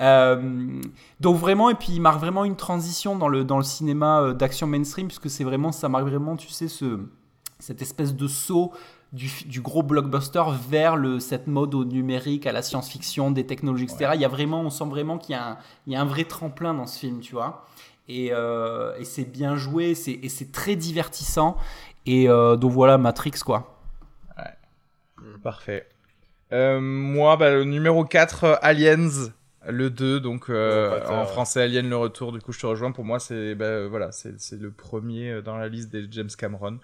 Euh, 0.00 0.80
donc 1.20 1.36
vraiment, 1.36 1.68
et 1.68 1.74
puis 1.74 1.88
il 1.92 2.00
marque 2.00 2.20
vraiment 2.20 2.44
une 2.46 2.56
transition 2.56 3.16
dans 3.16 3.28
le, 3.28 3.44
dans 3.44 3.58
le 3.58 3.64
cinéma 3.64 4.20
euh, 4.22 4.32
d'action 4.32 4.66
mainstream, 4.66 5.08
puisque 5.08 5.28
c'est 5.28 5.44
vraiment, 5.44 5.70
ça 5.70 5.88
marque 5.90 6.04
vraiment, 6.06 6.36
tu 6.36 6.48
sais, 6.48 6.68
ce, 6.68 6.98
cette 7.58 7.82
espèce 7.82 8.14
de 8.14 8.28
saut 8.28 8.72
du, 9.12 9.30
du 9.46 9.60
gros 9.60 9.82
blockbuster 9.82 10.42
vers 10.68 10.96
le, 10.96 11.20
cette 11.20 11.46
mode 11.46 11.74
au 11.74 11.84
numérique, 11.84 12.46
à 12.46 12.52
la 12.52 12.60
science-fiction, 12.62 13.30
des 13.30 13.46
technologies, 13.46 13.84
etc. 13.84 14.10
Il 14.14 14.20
y 14.20 14.24
a 14.24 14.28
vraiment, 14.28 14.60
on 14.62 14.70
sent 14.70 14.84
vraiment 14.88 15.16
qu'il 15.18 15.32
y, 15.34 15.38
a 15.38 15.50
un- 15.52 15.56
il 15.86 15.92
y 15.92 15.96
a 15.96 16.00
un 16.00 16.04
vrai 16.04 16.24
tremplin 16.24 16.74
dans 16.74 16.86
ce 16.86 16.98
film, 16.98 17.20
tu 17.20 17.32
vois. 17.34 17.66
Et, 18.08 18.30
euh, 18.32 18.96
et 18.98 19.04
c'est 19.04 19.24
bien 19.24 19.56
joué, 19.56 19.94
c'est- 19.94 20.18
et 20.22 20.28
c'est 20.28 20.52
très 20.52 20.76
divertissant. 20.76 21.56
Et 22.06 22.28
euh, 22.28 22.56
donc 22.56 22.72
voilà, 22.72 22.98
Matrix, 22.98 23.32
quoi. 23.44 23.72
Parfait. 25.42 25.86
Euh, 26.52 26.80
moi, 26.80 27.36
bah, 27.36 27.50
le 27.52 27.64
numéro 27.64 28.04
4, 28.04 28.44
euh, 28.44 28.54
Aliens, 28.62 29.32
le 29.68 29.90
2, 29.90 30.20
donc 30.20 30.48
euh, 30.48 30.90
bâtard. 30.90 31.12
en 31.18 31.26
français 31.26 31.62
Alien 31.62 31.88
le 31.88 31.96
retour, 31.96 32.32
du 32.32 32.40
coup 32.40 32.52
je 32.52 32.60
te 32.60 32.66
rejoins, 32.66 32.92
pour 32.92 33.04
moi 33.04 33.18
c'est 33.18 33.56
bah, 33.56 33.88
voilà, 33.88 34.12
c'est 34.12 34.38
c'est 34.40 34.60
le 34.60 34.70
premier 34.70 35.42
dans 35.42 35.56
la 35.56 35.66
liste 35.68 35.90
des 35.90 36.06
James 36.10 36.28
Cameron. 36.38 36.78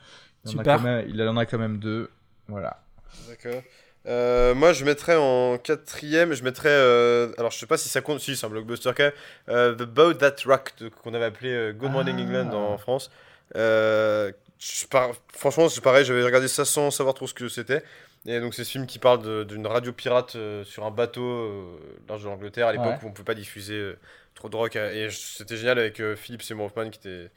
Il 0.45 0.49
en, 0.49 0.53
a 0.55 0.57
Super. 0.59 0.77
quand 0.79 0.83
même, 0.83 1.07
il 1.09 1.23
en 1.23 1.37
a 1.37 1.47
quand 1.47 1.59
même 1.59 1.79
deux, 1.79 2.11
voilà. 2.49 2.83
D'accord. 3.29 3.63
Euh, 4.07 4.55
moi, 4.55 4.73
je 4.73 4.85
mettrais 4.85 5.17
en 5.17 5.59
quatrième, 5.59 6.33
je 6.35 6.43
mettrais. 6.43 6.69
euh, 6.71 7.33
alors, 7.39 7.51
je 7.53 7.59
sais 7.59 7.67
pas 7.67 7.77
si 7.79 7.89
ça 7.89 8.01
compte, 8.01 8.21
si 8.21 8.35
c'est 8.37 8.47
un 8.47 8.49
blockbuster 8.49 8.91
quand 8.97 9.05
même. 9.05 9.13
euh, 9.49 9.75
The 9.75 9.83
Boat 9.85 10.15
That 10.15 10.37
Rocked, 10.45 10.91
qu'on 11.03 11.15
avait 11.15 11.27
appelé 11.27 11.51
euh, 11.51 11.73
Good 11.73 11.91
Morning 11.93 12.17
Ah. 12.19 12.23
England 12.23 12.53
en 12.53 12.79
France. 12.79 13.11
Je 13.55 14.87
par- 14.91 15.13
Franchement, 15.35 15.69
c'est 15.69 15.81
pareil, 15.83 16.05
j'avais 16.05 16.23
regardé 16.25 16.49
ça 16.49 16.65
sans 16.65 16.91
savoir 16.91 17.15
trop 17.15 17.27
ce 17.27 17.35
que 17.35 17.49
c'était. 17.49 17.83
Et 18.27 18.39
donc 18.39 18.55
c'est 18.55 18.63
ce 18.63 18.71
film 18.71 18.87
qui 18.87 19.01
parle 19.01 19.45
d'une 19.47 19.67
radio 19.67 19.93
pirate 19.93 20.37
sur 20.65 20.85
un 20.87 20.93
bateau 20.93 21.81
large 22.09 22.23
de 22.23 22.29
l'Angleterre 22.29 22.69
à 22.69 22.73
l'époque 22.73 22.87
Ouais. 22.87 22.99
où 23.03 23.07
on 23.07 23.09
ne 23.09 23.15
pouvait 23.15 23.25
pas 23.27 23.35
diffuser 23.35 23.95
trop 24.37 24.49
de 24.49 24.55
rock. 24.57 24.77
Et 24.77 25.09
c'était 25.11 25.57
génial 25.57 25.79
avec 25.81 26.01
Philippe 26.15 26.43
Seymour 26.43 26.67
Hoffman 26.67 26.91
qui 26.91 27.01
était 27.01 27.31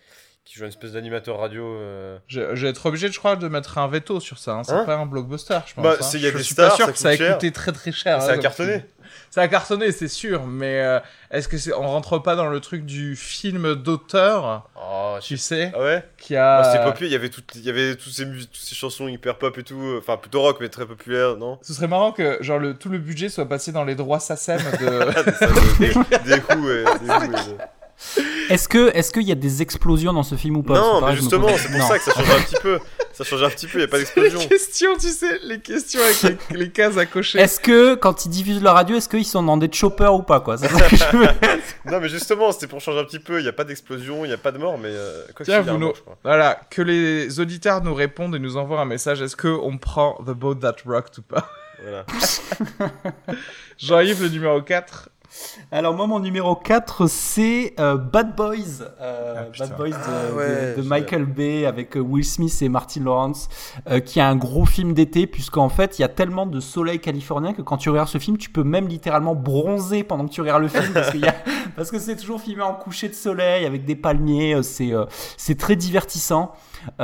qui 0.45 0.55
joue 0.55 0.63
une 0.63 0.69
espèce 0.69 0.91
d'animateur 0.91 1.39
radio. 1.39 1.65
euh. 1.65 2.17
Je, 2.27 2.55
je 2.55 2.61
vais 2.65 2.69
être 2.71 2.85
obligé, 2.85 3.11
je 3.11 3.17
crois, 3.19 3.35
de 3.35 3.47
mettre 3.47 3.77
un 3.79 3.87
veto 3.87 4.19
sur 4.19 4.37
ça. 4.37 4.53
hein. 4.53 4.63
C'est 4.63 4.73
Hein 4.73 4.83
pas 4.85 4.95
un 4.95 5.05
blockbuster, 5.07 5.57
je 5.65 5.73
pense. 5.73 5.83
Bah, 5.83 5.95
hein. 5.99 6.17
y 6.17 6.25
a 6.27 6.31
je 6.31 6.37
des 6.37 6.43
suis 6.43 6.53
stars, 6.53 6.69
pas 6.69 6.75
sûr 6.75 6.85
ça 6.85 6.91
que 6.91 6.97
ça 6.99 7.09
a 7.09 7.15
cher. 7.17 7.33
coûté 7.33 7.51
très 7.51 7.71
très 7.71 7.91
cher. 7.91 8.21
Ça 8.21 8.27
hein, 8.27 8.29
a 8.29 8.33
comme 8.33 8.41
cartonné. 8.43 8.85
Ça 9.31 9.41
a 9.41 9.47
cartonné, 9.47 9.91
c'est 9.91 10.07
sûr, 10.07 10.45
mais 10.45 10.81
euh, 10.81 10.99
est-ce 11.31 11.47
que 11.47 11.57
c'est 11.57 11.73
on 11.73 11.81
rentre 11.87 12.19
pas 12.19 12.35
dans 12.35 12.47
le 12.47 12.59
truc 12.59 12.85
du 12.85 13.15
film 13.15 13.75
d'auteur, 13.75 14.69
Oh, 14.75 15.17
tu 15.21 15.37
sais- 15.37 15.71
Ah 15.75 15.81
ouais? 15.81 16.03
qui 16.17 16.35
a 16.35 16.57
Ah, 16.59 16.63
C'était 16.71 16.83
populaire, 16.83 17.09
il 17.09 17.13
y 17.13 17.15
avait 17.15 17.29
toutes, 17.29 17.53
il 17.55 17.61
y 17.63 17.69
avait 17.69 17.95
toutes 17.95 18.13
ces, 18.13 18.25
toutes 18.25 18.49
ces 18.55 18.75
chansons 18.75 19.07
hyper 19.07 19.37
pop 19.37 19.57
et 19.57 19.63
tout, 19.63 19.79
euh, 19.81 19.99
enfin 19.99 20.17
plutôt 20.17 20.41
rock 20.41 20.57
mais 20.61 20.69
très 20.69 20.85
populaires, 20.85 21.37
non? 21.37 21.59
Ce 21.61 21.73
serait 21.73 21.87
marrant 21.87 22.11
que 22.11 22.37
genre 22.41 22.59
le 22.59 22.73
tout 22.75 22.89
le 22.89 22.97
budget 22.97 23.29
soit 23.29 23.47
passé 23.47 23.71
dans 23.71 23.83
les 23.83 23.95
droits 23.95 24.19
SACEM 24.19 24.59
de 24.79 25.31
Ça, 25.39 25.47
des, 25.79 25.87
des 25.87 25.93
coups 25.93 26.11
et 26.11 26.25
des 26.27 26.39
coups 26.41 26.67
Est-ce 28.49 28.67
que 28.67 28.91
est-ce 28.95 29.11
qu'il 29.11 29.23
y 29.23 29.31
a 29.31 29.35
des 29.35 29.61
explosions 29.61 30.11
dans 30.13 30.23
ce 30.23 30.35
film 30.35 30.57
ou 30.57 30.63
pas? 30.63 30.73
Que 30.75 30.79
Non, 30.79 31.05
mais 31.07 31.15
justement, 31.15 31.47
c'est 31.57 31.69
pour 31.69 31.77
Non. 31.79 31.87
ça 31.87 31.97
que 31.97 32.03
ça 32.03 32.11
change 32.13 32.29
un 32.29 32.41
petit 32.41 32.55
peu. 32.61 32.79
Ça 33.13 33.23
change 33.23 33.43
un 33.43 33.49
petit 33.49 33.67
peu, 33.67 33.77
il 33.77 33.81
n'y 33.81 33.85
a 33.85 33.87
pas 33.87 33.97
d'explosion. 33.99 34.39
les 34.39 34.47
questions, 34.47 34.97
tu 34.99 35.07
sais, 35.09 35.39
les 35.43 35.59
questions 35.61 36.01
avec 36.01 36.39
les, 36.51 36.57
les 36.65 36.69
cases 36.69 36.97
à 36.97 37.05
cocher. 37.05 37.39
Est-ce 37.39 37.59
que 37.59 37.95
quand 37.95 38.25
ils 38.25 38.29
diffusent 38.29 38.61
la 38.61 38.73
radio, 38.73 38.97
est-ce 38.97 39.07
qu'ils 39.07 39.25
sont 39.25 39.41
dans 39.43 39.55
des 39.57 39.69
choppers 39.71 40.13
ou 40.13 40.21
pas 40.21 40.41
quoi? 40.41 40.57
Ça 40.57 40.67
que 40.67 40.95
je 40.95 41.05
Non, 41.91 41.99
mais 42.01 42.09
justement, 42.09 42.51
c'était 42.51 42.67
pour 42.67 42.81
changer 42.81 42.99
un 42.99 43.05
petit 43.05 43.19
peu. 43.19 43.39
Il 43.39 43.43
n'y 43.43 43.49
a 43.49 43.53
pas 43.53 43.63
d'explosion, 43.63 44.25
il 44.25 44.27
n'y 44.27 44.33
a 44.33 44.37
pas 44.37 44.51
de 44.51 44.57
mort, 44.57 44.77
mais 44.77 44.89
euh, 44.91 45.23
quoi 45.33 45.45
que 45.45 45.51
Tiens, 45.51 45.59
a 45.59 45.61
vous 45.61 45.71
nous- 45.73 45.79
mort, 45.87 45.95
je 45.95 46.01
crois. 46.01 46.17
Voilà, 46.23 46.59
que 46.69 46.81
les 46.81 47.39
auditeurs 47.39 47.81
nous 47.81 47.93
répondent 47.93 48.35
et 48.35 48.39
nous 48.39 48.57
envoient 48.57 48.81
un 48.81 48.85
message. 48.85 49.21
Est-ce 49.21 49.35
que 49.37 49.47
on 49.47 49.77
prend 49.77 50.15
The 50.25 50.31
Boat 50.31 50.55
That 50.55 50.75
Rocked 50.85 51.19
ou 51.19 51.21
pas? 51.21 51.49
Voilà. 51.81 52.05
Jean-Yves, 53.77 54.23
le 54.23 54.29
numéro 54.29 54.61
4. 54.61 55.09
Alors 55.71 55.93
moi 55.93 56.07
mon 56.07 56.19
numéro 56.19 56.55
4 56.55 57.07
c'est 57.07 57.73
euh, 57.79 57.97
Bad 57.97 58.35
Boys, 58.35 58.81
euh, 59.01 59.33
Ah. 59.37 59.57
Bad 59.59 59.75
Boys 59.77 59.89
de, 59.89 59.95
Ah, 59.95 60.29
de- 60.31 60.35
ouais, 60.35 60.73
de 60.77 60.81
je 60.81 60.87
Michael 60.87 61.25
Bay 61.25 61.65
avec 61.65 61.97
euh, 61.97 61.99
Will 61.99 62.23
Smith 62.25 62.57
et 62.61 62.69
Martin 62.69 63.03
Lawrence, 63.03 63.47
euh, 63.89 63.99
qui 63.99 64.19
est 64.19 64.23
un 64.23 64.35
gros 64.35 64.65
film 64.65 64.93
d'été 64.93 65.27
puisqu'en 65.27 65.69
fait 65.69 65.97
il 65.99 66.01
y 66.03 66.05
a 66.05 66.09
tellement 66.09 66.45
de 66.45 66.59
soleil 66.59 66.99
californien 66.99 67.53
que 67.53 67.61
quand 67.61 67.77
tu 67.77 67.89
regardes 67.89 68.07
ce 68.09 68.17
film 68.17 68.37
tu 68.37 68.49
peux 68.49 68.63
même 68.63 68.87
littéralement 68.87 69.35
bronzer 69.35 70.03
pendant 70.03 70.25
que 70.25 70.31
tu 70.31 70.41
regardes 70.41 70.61
le 70.61 70.67
film 70.69 70.91
parce, 70.93 71.11
qu'il 71.11 71.21
y 71.21 71.27
a- 71.27 71.35
parce 71.75 71.91
que 71.91 71.99
c'est 71.99 72.15
toujours 72.15 72.41
filmé 72.41 72.61
en 72.63 72.73
coucher 72.73 73.09
de 73.09 73.13
soleil 73.13 73.65
avec 73.65 73.85
des 73.85 73.95
palmiers, 73.95 74.55
euh, 74.55 74.61
c'est 74.61 74.93
euh, 74.93 75.05
c'est 75.37 75.57
très 75.57 75.75
divertissant. 75.75 76.53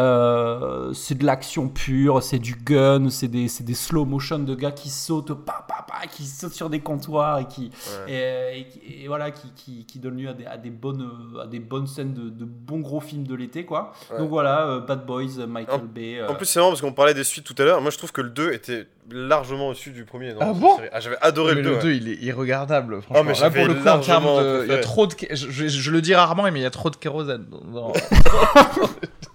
Euh, 0.06 0.94
c'est 0.94 1.18
de 1.18 1.26
l'action 1.26 1.68
pure, 1.68 2.22
c'est 2.22 2.38
du 2.40 2.54
gun, 2.56 3.10
c'est 3.10 3.28
des, 3.28 3.48
des 3.62 3.74
slow 3.74 4.06
motion 4.06 4.40
de 4.40 4.54
gars 4.56 4.72
qui 4.72 4.90
sautent, 4.90 5.34
pa, 5.34 5.66
pa, 5.68 5.86
pa, 5.88 6.08
qui 6.08 6.24
sautent 6.26 6.54
sur 6.54 6.70
des 6.70 6.80
comptoirs 6.82 7.40
et 7.40 7.46
qui, 7.48 7.72
Ouais. 8.08 8.14
et, 8.14 8.60
et- 8.62 9.04
et 9.04 9.08
voilà 9.08 9.32
qui, 9.32 9.52
qui, 9.56 9.86
qui 9.86 9.98
donne 10.00 10.18
lieu 10.18 10.30
à 10.30 10.34
des, 10.34 10.46
à 10.46 10.58
des 10.58 10.70
bonnes 10.70 11.10
à 11.42 11.48
des 11.48 11.60
bonnes 11.60 11.88
scènes 11.88 12.14
de, 12.14 12.30
de 12.30 12.46
bons 12.46 12.80
gros 12.80 13.00
films 13.00 13.26
de 13.26 13.34
l'été 13.36 13.66
quoi 13.66 13.92
Ouais. 14.12 14.20
donc 14.20 14.30
voilà 14.30 14.68
euh, 14.68 14.80
Bad 14.82 15.06
Boys 15.06 15.46
Michael 15.48 15.82
En- 15.82 15.84
Bay 15.86 16.20
euh, 16.20 16.28
En 16.30 16.36
plus, 16.36 16.46
c'est 16.46 16.60
marrant 16.60 16.70
parce 16.72 16.82
qu'on 16.82 16.94
parlait 16.94 17.14
des 17.16 17.24
suites 17.24 17.44
tout 17.46 17.56
à 17.58 17.64
l'heure. 17.66 17.82
Moi, 17.82 17.90
je 17.92 17.98
trouve 17.98 18.12
que 18.12 18.22
le 18.22 18.30
2 18.30 18.54
était 18.54 18.88
largement 19.10 19.70
au-dessus 19.70 19.92
du 19.92 20.06
premier. 20.06 20.34
dans 20.34 20.40
Ah 20.42 20.54
bon 20.54 20.76
série. 20.76 20.90
Ah, 20.92 21.00
j'avais 21.00 21.18
adoré 21.22 21.56
mais 21.56 21.62
le 21.62 21.70
2. 21.70 21.76
le 21.76 21.82
2, 21.82 21.94
il 21.94 22.10
est 22.10 22.16
irregardable, 22.24 23.02
franchement. 23.02 23.22
Oh, 23.22 23.24
mais 23.26 23.40
Là, 23.40 23.50
pour 23.50 23.66
le 23.68 23.74
coup, 23.76 23.80
en 23.88 24.00
termes 24.00 24.24
largement 24.26 24.42
de. 24.42 24.64
Il 24.66 24.72
y 24.72 24.76
a 24.76 24.78
trop 24.80 25.08
de. 25.08 25.14
Je, 25.32 25.50
je- 25.50 25.68
je 25.68 25.92
le 25.92 26.02
dis 26.02 26.14
rarement, 26.16 26.44
mais 26.44 26.60
il 26.60 26.64
y 26.64 26.66
a 26.66 26.70
trop 26.70 26.90
de 26.90 26.96
kérosène. 26.96 27.46
dans- 27.74 27.94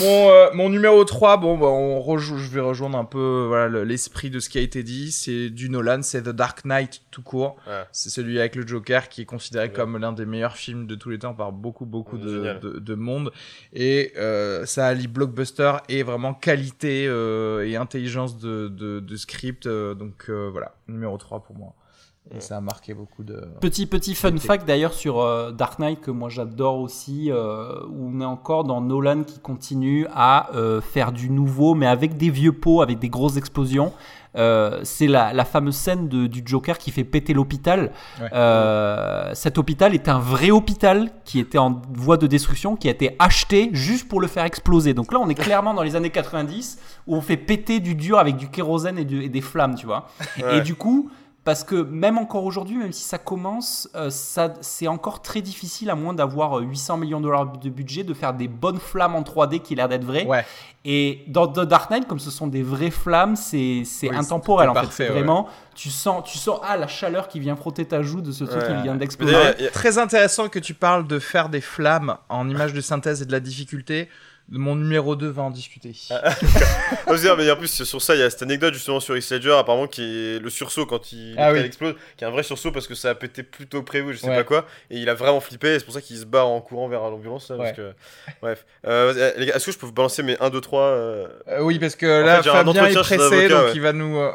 mon, 0.00 0.30
euh, 0.30 0.48
mon 0.54 0.68
numéro 0.68 1.04
3, 1.04 1.36
bon, 1.36 1.56
bah, 1.58 1.66
on 1.66 2.16
je 2.18 2.34
vais 2.34 2.60
rejoindre 2.60 2.96
un 2.98 3.04
peu 3.04 3.44
voilà, 3.48 3.68
le- 3.68 3.84
l'esprit 3.84 4.30
de 4.30 4.40
ce 4.40 4.48
qui 4.48 4.58
a 4.58 4.60
été 4.60 4.82
dit. 4.82 5.12
C'est 5.12 5.50
du 5.50 5.68
Nolan, 5.68 6.02
c'est 6.02 6.22
The 6.22 6.28
Dark 6.30 6.64
Knight 6.64 7.02
tout 7.10 7.22
court. 7.22 7.56
Ouais. 7.66 7.82
C'est 7.92 8.08
celui 8.10 8.38
avec 8.38 8.56
le 8.56 8.66
Joker 8.66 9.08
qui 9.08 9.22
est 9.22 9.26
considéré 9.26 9.66
Ouais. 9.66 9.72
comme 9.72 9.98
l'un 9.98 10.12
des 10.12 10.24
meilleurs 10.26 10.56
films 10.56 10.86
de 10.86 10.94
tous 10.94 11.10
les 11.10 11.18
temps 11.18 11.34
par 11.34 11.52
beaucoup, 11.52 11.84
beaucoup 11.86 12.16
de, 12.18 12.58
de, 12.60 12.78
de 12.78 12.94
monde. 12.94 13.32
Et 13.72 14.12
euh, 14.16 14.64
ça 14.66 14.86
allie 14.86 15.08
blockbuster 15.08 15.72
et 15.88 16.02
vraiment 16.02 16.32
qualité 16.34 17.06
euh, 17.08 17.66
et 17.68 17.76
intelligence 17.76 18.38
de, 18.38 18.68
de, 18.68 19.00
de 19.00 19.16
script. 19.16 19.66
euh, 19.66 19.94
donc 19.94 20.26
euh, 20.28 20.48
voilà, 20.50 20.74
numéro 20.88 21.16
3 21.18 21.42
pour 21.44 21.56
moi. 21.56 21.74
Et 22.34 22.40
ça 22.40 22.56
a 22.56 22.60
marqué 22.60 22.92
beaucoup 22.92 23.22
de. 23.22 23.40
Petit 23.60 23.86
petit 23.86 24.14
fun 24.14 24.36
fact 24.38 24.66
d'ailleurs 24.66 24.92
sur 24.94 25.20
euh, 25.20 25.52
Dark 25.52 25.78
Knight 25.78 26.00
que 26.00 26.10
moi 26.10 26.28
j'adore 26.28 26.78
aussi 26.80 27.30
euh, 27.30 27.80
où 27.88 28.10
on 28.12 28.20
est 28.20 28.24
encore 28.24 28.64
dans 28.64 28.80
Nolan 28.80 29.22
qui 29.22 29.38
continue 29.38 30.06
à 30.12 30.50
euh, 30.54 30.80
faire 30.80 31.12
du 31.12 31.30
nouveau 31.30 31.74
mais 31.74 31.86
avec 31.86 32.16
des 32.16 32.30
vieux 32.30 32.52
pots 32.52 32.82
avec 32.82 32.98
des 32.98 33.08
grosses 33.08 33.36
explosions 33.36 33.92
Euh, 34.38 34.80
c'est 34.82 35.06
la, 35.06 35.32
la 35.32 35.46
fameuse 35.46 35.76
scène 35.76 36.08
de- 36.08 36.26
du 36.26 36.42
Joker 36.44 36.76
qui 36.76 36.90
fait 36.90 37.04
péter 37.04 37.32
l'hôpital. 37.32 37.90
Ouais. 38.20 38.28
Euh, 38.34 39.30
cet 39.32 39.56
hôpital 39.56 39.94
est 39.94 40.08
un 40.10 40.18
vrai 40.18 40.50
hôpital 40.50 41.10
qui 41.24 41.38
était 41.40 41.56
en 41.56 41.80
voie 41.94 42.18
de 42.18 42.26
destruction, 42.26 42.76
qui 42.76 42.88
a 42.88 42.90
été 42.90 43.16
acheté 43.18 43.70
juste 43.72 44.08
pour 44.08 44.20
le 44.20 44.26
faire 44.26 44.44
exploser. 44.44 44.92
Donc 44.92 45.10
là, 45.14 45.18
on 45.22 45.28
est 45.30 45.34
clairement 45.34 45.72
dans 45.72 45.82
les 45.82 45.96
années 45.96 46.10
90 46.10 46.78
où 47.06 47.16
on 47.16 47.22
fait 47.22 47.38
péter 47.38 47.80
du 47.80 47.94
dur 47.94 48.18
avec 48.18 48.36
du 48.36 48.48
kérosène 48.48 48.98
et, 48.98 49.06
du- 49.06 49.22
et 49.22 49.30
des 49.30 49.40
flammes, 49.40 49.74
tu 49.74 49.86
vois. 49.86 50.06
Ouais. 50.42 50.58
Et 50.58 50.60
du 50.60 50.74
coup, 50.74 51.08
parce 51.46 51.64
que 51.64 51.76
même 51.76 52.18
encore 52.18 52.44
aujourd'hui, 52.44 52.76
même 52.76 52.92
si 52.92 53.04
ça 53.04 53.16
commence, 53.18 53.88
euh, 53.94 54.10
ça, 54.10 54.52
c'est 54.60 54.88
encore 54.88 55.22
très 55.22 55.40
difficile, 55.40 55.88
à 55.88 55.94
moins 55.94 56.12
d'avoir 56.12 56.58
euh, 56.58 56.62
800 56.62 56.96
millions 56.98 57.20
de 57.20 57.24
dollars 57.24 57.46
de 57.56 57.70
budget, 57.70 58.02
de 58.04 58.12
faire 58.12 58.34
des 58.34 58.48
bonnes 58.48 58.80
flammes 58.80 59.14
en 59.14 59.22
3D 59.22 59.60
qui 59.60 59.72
a 59.74 59.76
l'air 59.76 59.88
d'être 59.88 60.04
vraies. 60.04 60.26
Ouais. 60.26 60.44
Et 60.84 61.22
dans 61.28 61.46
The 61.46 61.60
Dark 61.60 61.90
Knight, 61.90 62.06
comme 62.08 62.18
ce 62.18 62.30
sont 62.32 62.48
des 62.48 62.62
vraies 62.62 62.90
flammes, 62.90 63.36
c'est 63.36 63.82
c'est 63.84 64.10
Oui, 64.10 64.16
intemporel 64.16 64.68
en 64.68 64.74
fait. 64.74 64.80
parfait, 64.80 65.04
C'est 65.04 65.08
ouais. 65.10 65.18
Vraiment, 65.20 65.48
tu 65.76 65.88
sens, 65.88 66.24
tu 66.30 66.36
sens 66.36 66.58
ah, 66.64 66.76
la 66.76 66.88
chaleur 66.88 67.28
qui 67.28 67.38
vient 67.40 67.54
frotter 67.56 67.84
ta 67.86 68.02
joue 68.02 68.20
de 68.20 68.32
ce 68.32 68.44
truc 68.44 68.60
Ouais. 68.62 68.76
qui 68.76 68.82
vient 68.82 68.96
d'exploser. 68.96 69.34
a- 69.36 69.54
Très 69.70 69.98
intéressant 69.98 70.48
que 70.48 70.58
tu 70.58 70.74
parles 70.74 71.06
de 71.06 71.18
faire 71.20 71.48
des 71.48 71.60
flammes 71.60 72.16
en 72.28 72.48
images 72.50 72.72
de 72.74 72.80
synthèse 72.80 73.22
et 73.22 73.24
de 73.24 73.32
la 73.32 73.40
difficulté. 73.40 74.08
Mon 74.48 74.76
numéro 74.76 75.16
2 75.16 75.28
va 75.28 75.42
en 75.42 75.50
discuter. 75.50 75.92
Ah, 77.08 77.34
mais 77.36 77.50
en 77.50 77.56
plus 77.56 77.82
sur 77.84 78.00
ça, 78.02 78.14
il 78.14 78.20
y 78.20 78.22
a 78.22 78.30
cette 78.30 78.42
anecdote 78.42 78.74
justement 78.74 79.00
sur 79.00 79.16
X 79.16 79.32
Ledger, 79.32 79.52
apparemment 79.58 79.86
qui 79.86 80.02
est 80.02 80.38
le 80.38 80.50
sursaut 80.50 80.86
quand 80.86 81.12
il 81.12 81.34
Ah 81.38 81.52
oui. 81.52 81.58
elle 81.58 81.66
explose, 81.66 81.94
qui 82.16 82.24
est 82.24 82.26
un 82.26 82.30
vrai 82.30 82.42
sursaut 82.42 82.70
parce 82.72 82.86
que 82.86 82.94
ça 82.94 83.10
a 83.10 83.14
pété 83.14 83.42
plus 83.42 83.66
tôt 83.66 83.80
que 83.80 83.86
prévu, 83.86 84.12
je 84.14 84.18
sais 84.18 84.28
Ouais. 84.28 84.36
pas 84.36 84.44
quoi, 84.44 84.66
et 84.90 84.98
il 84.98 85.08
a 85.08 85.14
vraiment 85.14 85.40
flippé, 85.40 85.74
et 85.74 85.78
c'est 85.78 85.84
pour 85.84 85.94
ça 85.94 86.00
qu'il 86.00 86.16
se 86.16 86.24
barre 86.24 86.48
en 86.48 86.60
courant 86.60 86.88
vers 86.88 87.00
l'ambulance. 87.02 87.50
Ouais. 87.50 87.72
que... 87.74 87.92
Bref, 88.42 88.64
Euh, 88.86 89.12
vas-y, 89.12 89.40
les 89.40 89.46
gars, 89.46 89.54
est-ce 89.56 89.66
que 89.66 89.72
je 89.72 89.78
peux 89.78 89.86
vous 89.86 89.92
balancer 89.92 90.22
mes 90.22 90.36
1, 90.40 90.50
2, 90.50 90.60
3 90.60 90.80
euh, 90.82 91.26
Euh, 91.48 91.60
oui, 91.62 91.78
parce 91.78 91.96
que 91.96 92.22
En 92.22 92.26
là, 92.26 92.42
fait, 92.42 92.50
Fabien 92.50 92.86
est 92.86 92.94
pressé, 92.94 93.14
avocat, 93.14 93.48
donc 93.48 93.64
ouais. 93.66 93.72
il 93.74 93.80
va 93.80 93.92
nous. 93.92 94.18
euh, 94.18 94.32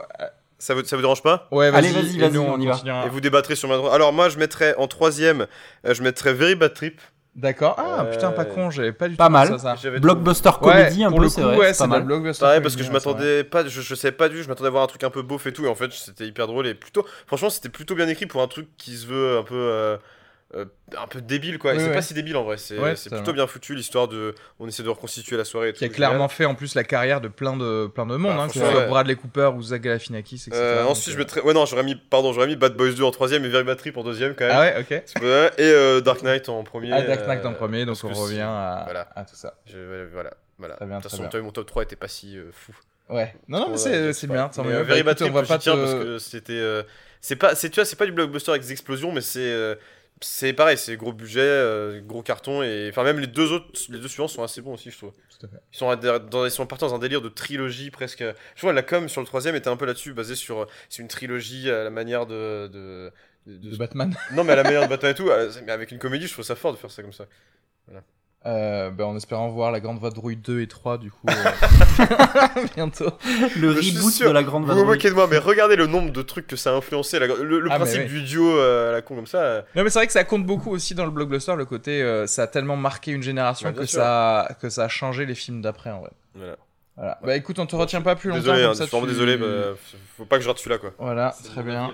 ça, 0.60 0.74
vous, 0.74 0.84
ça 0.84 0.96
vous 0.96 1.02
dérange 1.02 1.24
pas 1.24 1.48
Ouais, 1.52 1.68
Allez, 1.68 1.90
vas-y, 1.90 2.04
vas-y, 2.04 2.18
vas-y, 2.20 2.32
nous, 2.34 2.42
on 2.42 2.60
y 2.60 2.68
va. 2.68 3.06
Et 3.06 3.10
vous 3.10 3.22
débattrez 3.22 3.56
sur 3.56 3.68
ma 3.70 3.78
droite. 3.78 3.94
Alors 3.94 4.14
moi, 4.14 4.30
je 4.30 4.38
mettrais 4.38 4.76
en 4.76 4.88
troisième, 4.88 5.48
euh, 5.86 5.94
je 5.94 6.04
mettrais 6.04 6.34
Very 6.34 6.56
Bad 6.56 6.74
Trip. 6.74 7.00
D'accord. 7.34 7.76
Ah, 7.78 8.02
Euh, 8.02 8.12
putain, 8.12 8.32
pas 8.32 8.44
con, 8.44 8.70
j'avais 8.72 8.92
pas 8.92 9.08
du 9.08 9.16
pas 9.16 9.28
tout 9.28 9.32
mal. 9.32 9.50
pensé 9.50 9.66
à 9.68 9.76
ça. 9.76 9.82
J'avais 9.82 10.00
Blockbuster 10.02 10.50
Ouais, 10.50 10.58
comédie 10.60 11.04
un 11.06 11.10
pour 11.10 11.20
peu, 11.20 11.24
le 11.24 11.30
c'est 11.30 11.42
vrai, 11.42 11.58
ouais, 11.58 11.74
c'est 11.74 11.80
pas 11.80 11.88
mal. 11.88 12.04
blockbuster 12.04 12.42
Pareil 12.44 12.62
parce 12.62 12.76
que 12.76 12.84
je 12.84 12.92
m'attendais 12.92 13.44
pas, 13.46 13.66
je, 13.66 13.82
je 13.82 13.96
savais 13.96 14.12
pas 14.12 14.28
du, 14.28 14.44
je 14.44 14.48
m'attendais 14.50 14.68
à 14.68 14.72
voir 14.72 14.84
un 14.84 14.88
truc 14.88 15.04
un 15.06 15.10
peu 15.10 15.22
beauf 15.22 15.48
et 15.48 15.54
tout, 15.54 15.64
et 15.66 15.70
en 15.70 15.76
fait 15.76 15.92
c'était 15.94 16.26
hyper 16.28 16.48
drôle 16.48 16.68
et 16.68 16.74
plutôt, 16.76 17.06
franchement 17.28 17.50
c'était 17.50 17.70
plutôt 17.70 17.96
bien 17.96 18.08
écrit 18.10 18.26
pour 18.26 18.42
un 18.42 18.48
truc 18.48 18.68
qui 18.78 18.98
se 18.98 19.08
veut 19.08 19.38
un 19.38 19.44
peu, 19.44 19.56
euh, 19.56 19.96
euh, 20.56 20.66
un 20.98 21.08
peu 21.08 21.22
débile 21.22 21.58
quoi. 21.60 21.72
Oui, 21.74 21.80
c'est 21.80 21.88
ouais. 21.88 21.94
pas 21.94 22.02
si 22.02 22.14
débile 22.14 22.36
en 22.36 22.44
vrai, 22.44 22.58
c'est 22.58 22.78
Ouais, 22.78 22.94
plutôt 22.94 23.34
bien 23.34 23.48
foutu 23.48 23.74
l'histoire 23.76 24.08
de, 24.08 24.36
on 24.60 24.68
essaie 24.68 24.84
de 24.84 24.90
reconstituer 24.90 25.38
la 25.38 25.46
soirée. 25.46 25.70
Et. 25.70 25.74
Qui 25.74 25.86
a 25.86 25.90
clairement 25.90 26.28
fait 26.28 26.46
en 26.46 26.56
plus 26.56 26.76
la 26.76 26.84
carrière 26.84 27.22
de 27.22 27.28
plein 27.30 27.56
de, 27.56 27.88
plein 27.88 28.06
de 28.06 28.16
monde, 28.18 28.36
Bah, 28.36 28.44
hein, 28.44 28.48
que 28.48 28.54
ce 28.54 28.60
soit 28.60 28.74
ouais. 28.74 28.88
Bradley 28.88 29.16
Cooper 29.16 29.52
ou 29.56 29.62
Zach 29.62 29.82
Galifianakis, 29.82 30.36
etc. 30.48 30.52
Euh, 30.56 30.84
ensuite 30.86 31.14
je 31.14 31.16
euh, 31.16 31.20
mettrais, 31.20 31.42
ouais 31.42 31.54
non 31.54 31.66
j'aurais 31.66 31.84
mis, 31.84 31.96
pardon 31.96 32.34
j'aurais 32.34 32.48
mis 32.48 32.56
Bad 32.58 32.76
Boys 32.76 32.92
2 32.92 33.04
en 33.04 33.12
troisième 33.12 33.46
et 33.46 33.50
Very 33.50 33.64
Bad 33.64 33.78
Trip 33.78 33.96
en 33.98 34.04
deuxième 34.04 34.36
quand 34.36 34.46
même. 34.48 34.56
Ah 34.58 34.62
ouais, 34.62 34.76
ok. 34.82 34.92
Et 34.92 35.62
euh, 35.62 36.02
Dark 36.02 36.22
Knight 36.24 36.50
en 36.50 36.64
premier. 36.64 36.92
Ah, 36.92 37.02
Dark 37.02 37.26
Knight 37.28 37.46
en 37.46 37.52
euh, 37.52 37.56
premier, 37.56 37.86
donc 37.86 37.98
on 38.04 38.10
revient 38.14 38.42
à, 38.42 38.82
voilà. 38.86 39.08
à 39.16 39.24
tout 39.24 39.36
ça. 39.36 39.54
je- 39.66 40.06
voilà, 40.12 40.32
voilà. 40.60 40.76
bien, 40.82 40.98
de 40.98 41.02
toute 41.02 41.12
façon, 41.12 41.30
mon 41.44 41.52
top 41.52 41.66
3 41.66 41.84
était 41.84 41.96
pas 41.96 42.08
si 42.08 42.38
euh, 42.38 42.50
fou. 42.52 42.74
Ouais. 43.10 43.34
Non, 43.48 43.60
non, 43.62 43.70
mais 43.72 43.78
c'est 43.78 44.28
bien. 44.28 44.50
euh, 44.58 44.84
Very 44.84 45.04
Bad 45.04 45.16
écoute, 45.16 45.22
on 45.22 45.32
Trip, 45.32 45.34
va 45.34 45.42
pas 45.42 45.48
parce 45.48 45.66
que 45.66 46.18
c'était. 46.20 46.54
euh, 46.54 46.84
c'est 47.20 47.36
pas, 47.36 47.56
c'est 47.56 47.70
tu 47.70 47.76
vois, 47.76 47.86
c'est 47.86 47.96
pas 47.98 48.06
du 48.06 48.12
blockbuster 48.12 48.52
avec 48.52 48.64
des 48.64 48.72
explosions, 48.72 49.12
mais 49.12 49.22
c'est. 49.22 49.78
C'est 50.22 50.54
pareil, 50.54 50.78
c'est 50.78 50.96
gros 50.98 51.14
budget, 51.14 51.42
euh, 51.42 52.00
gros 52.02 52.22
carton 52.22 52.62
et 52.64 52.88
enfin 52.90 53.04
même 53.04 53.20
les 53.20 53.28
deux 53.28 53.52
autres, 53.52 53.68
les 53.90 54.00
deux 54.00 54.08
suivants 54.08 54.28
sont 54.28 54.44
assez 54.44 54.62
bons 54.62 54.74
aussi, 54.76 54.92
je 54.92 54.98
trouve. 54.98 55.12
Tout 55.40 55.46
à 55.48 55.50
fait. 55.50 55.58
Ils 55.74 55.78
sont, 55.78 55.96
dans, 56.30 56.46
ils 56.46 56.52
sont 56.52 56.66
partis 56.68 56.86
dans 56.86 56.94
un 56.94 57.00
délire 57.00 57.22
de 57.22 57.30
trilogie 57.30 57.90
presque. 57.92 58.24
Je 58.56 58.62
vois 58.62 58.72
la 58.74 58.84
com 58.84 59.10
sur 59.10 59.22
le 59.22 59.28
troisième 59.28 59.56
était 59.56 59.70
un 59.70 59.78
peu 59.78 59.86
là-dessus, 59.86 60.14
basé 60.14 60.36
sur 60.36 60.68
c'est 60.90 61.02
une 61.02 61.08
trilogie 61.08 61.70
à 61.72 61.84
la 61.84 61.90
manière 61.90 62.26
de, 62.28 62.68
de, 62.68 63.12
de- 63.48 63.72
De 63.72 63.78
Batman. 63.78 64.16
non 64.34 64.44
mais 64.44 64.54
à 64.54 64.58
la 64.58 64.64
manière 64.64 64.84
de 64.84 64.88
Batman 64.88 65.12
et 65.12 65.16
tout, 65.16 65.30
euh, 65.30 65.52
mais 65.66 65.72
avec 65.72 65.92
une 65.92 66.00
comédie, 66.00 66.28
je 66.28 66.34
trouve 66.34 66.46
ça 66.46 66.56
fort 66.56 66.72
de 66.74 66.78
faire 66.78 66.92
ça 66.92 67.02
comme 67.02 67.14
ça. 67.14 67.26
Euh, 68.48 68.90
bah, 68.90 69.06
en 69.06 69.16
espérant 69.16 69.50
voir 69.50 69.72
la 69.72 69.80
Grande 69.80 70.00
Vadrouille 70.00 70.36
2 70.36 70.62
et 70.62 70.68
3, 70.68 70.98
du 70.98 71.12
coup. 71.12 71.28
euh, 71.30 72.66
bientôt. 72.76 73.12
Le 73.56 73.76
Je 73.76 73.82
suis 73.82 73.98
reboot 73.98 74.12
sûr. 74.14 74.28
de 74.30 74.34
la 74.34 74.42
grande 74.42 74.64
Vous 74.64 74.70
vous 74.70 74.76
vadrouille. 74.78 74.96
moquez 74.96 75.10
de 75.10 75.14
moi, 75.16 75.28
mais 75.30 75.38
regardez 75.38 75.76
le 75.76 75.86
nombre 75.86 76.12
de 76.12 76.22
trucs 76.24 76.48
que 76.48 76.56
ça 76.56 76.72
a 76.72 76.74
influencé, 76.74 77.20
la- 77.20 77.28
le, 77.28 77.60
le 77.60 77.70
Ah, 77.72 77.76
principe 77.76 78.00
ouais. 78.02 78.06
du 78.08 78.24
duo 78.24 78.50
euh, 78.58 78.90
à 78.90 78.94
la 78.94 79.02
con 79.04 79.16
comme 79.16 79.28
ça. 79.28 79.38
euh, 79.38 79.62
Non, 79.76 79.84
mais 79.84 79.92
c'est 79.92 80.00
vrai 80.00 80.08
que 80.08 80.14
ça 80.14 80.24
compte 80.24 80.44
beaucoup 80.46 80.72
aussi 80.72 80.96
dans 80.96 81.06
le 81.06 81.12
blockbuster, 81.12 81.56
le 81.56 81.66
côté. 81.66 82.02
euh, 82.02 82.26
ça 82.26 82.44
a 82.44 82.48
tellement 82.48 82.76
marqué 82.78 83.12
une 83.12 83.22
génération 83.22 83.70
Ouais, 83.70 83.76
que, 83.76 83.86
sûr. 83.86 84.00
ça, 84.00 84.48
que 84.60 84.70
ça 84.70 84.86
a 84.86 84.88
changé 84.88 85.28
les 85.28 85.36
films 85.36 85.62
d'après, 85.62 85.92
en 85.92 86.00
vrai. 86.02 86.12
Voilà. 86.34 86.56
Voilà. 86.98 87.20
Bah 87.24 87.36
écoute, 87.38 87.58
on 87.60 87.66
te 87.68 87.76
retient 87.76 88.02
pas 88.02 88.16
plus 88.16 88.30
longtemps. 88.30 88.42
Désolé, 88.42 88.62
comme 88.64 88.72
hein, 88.72 88.74
ça, 88.74 88.84
je 88.86 88.90
suis 88.90 88.98
vraiment 88.98 89.08
tu- 89.08 89.14
désolé, 89.14 89.38
bah, 89.38 89.78
faut 90.18 90.26
pas 90.26 90.38
que 90.38 90.44
je 90.44 90.48
rate 90.50 90.58
celui-là 90.58 90.78
quoi. 90.80 90.92
Voilà, 91.00 91.34
très 91.44 91.64
bien. 91.64 91.92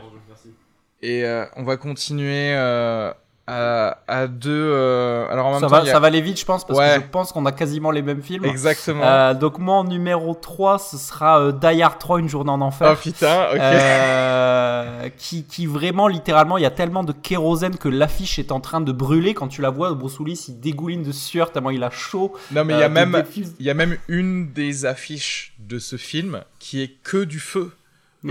Et 1.02 1.24
euh, 1.24 1.45
on 1.56 1.64
va 1.64 1.78
continuer 1.78 2.53
euh, 2.56 3.14
à, 3.48 3.98
à 4.07 4.28
deux. 4.28 4.52
euh, 4.52 5.26
Alors 5.32 5.48
en 5.48 5.52
même 5.52 5.60
Ça 5.61 5.68
temps, 5.68 5.72
va, 5.72 5.82
a- 5.82 5.86
ça 5.86 5.99
va 5.99 6.07
aller 6.07 6.22
vite, 6.22 6.40
je 6.40 6.45
pense, 6.45 6.65
parce 6.65 6.78
Ouais. 6.78 6.95
que 6.98 7.02
je 7.03 7.07
pense 7.10 7.32
qu'on 7.32 7.45
a 7.45 7.52
quasiment 7.52 7.91
les 7.91 8.02
mêmes 8.02 8.22
films. 8.22 8.45
Exactement. 8.45 9.03
Euh, 9.03 9.34
donc 9.34 9.57
moi 9.60 9.76
en 9.76 9.84
numéro 9.86 10.34
3 10.36 10.80
ce 10.80 10.98
sera 10.98 11.40
euh, 11.40 11.52
Die 11.53 11.82
Hard 11.82 11.98
3 11.99 12.19
une 12.19 12.28
journée 12.30 12.52
en 12.52 12.61
enfer 12.61 12.90
Oh 12.94 12.95
putain, 13.02 13.45
ok. 13.53 13.60
Euh, 13.60 15.10
qui, 15.18 15.44
qui 15.44 15.65
vraiment 15.65 16.07
littéralement 16.07 16.57
il 16.57 16.64
y 16.64 16.65
a 16.65 16.72
tellement 16.72 17.03
de 17.03 17.14
kérosène 17.14 17.78
que 17.78 17.90
l'affiche 17.90 18.40
est 18.40 18.52
en 18.52 18.60
train 18.60 18.82
de 18.82 18.91
brûler 18.91 19.34
quand 19.34 19.48
tu 19.48 19.61
la 19.61 19.69
vois 19.69 19.94
Bruce 19.94 20.19
Willis 20.19 20.45
il 20.49 20.60
dégouline 20.60 21.03
de 21.03 21.11
sueur 21.11 21.52
tellement 21.52 21.69
il 21.69 21.84
a 21.84 21.90
chaud 21.90 22.34
non 22.52 22.65
mais 22.65 22.74
il 22.74 22.80
y 22.80 22.84
a 22.84 22.90
de 22.90 22.94
même, 22.94 23.24
il 23.60 23.65
y 23.65 23.69
a 23.69 23.74
même 23.74 23.98
une 24.07 24.52
des 24.52 24.86
affiches 24.86 25.53
de 25.60 25.80
ce 25.80 25.95
film 25.95 26.41
qui 26.60 26.82
est 26.82 26.91
que 27.03 27.24
du 27.24 27.40
feu. 27.40 27.72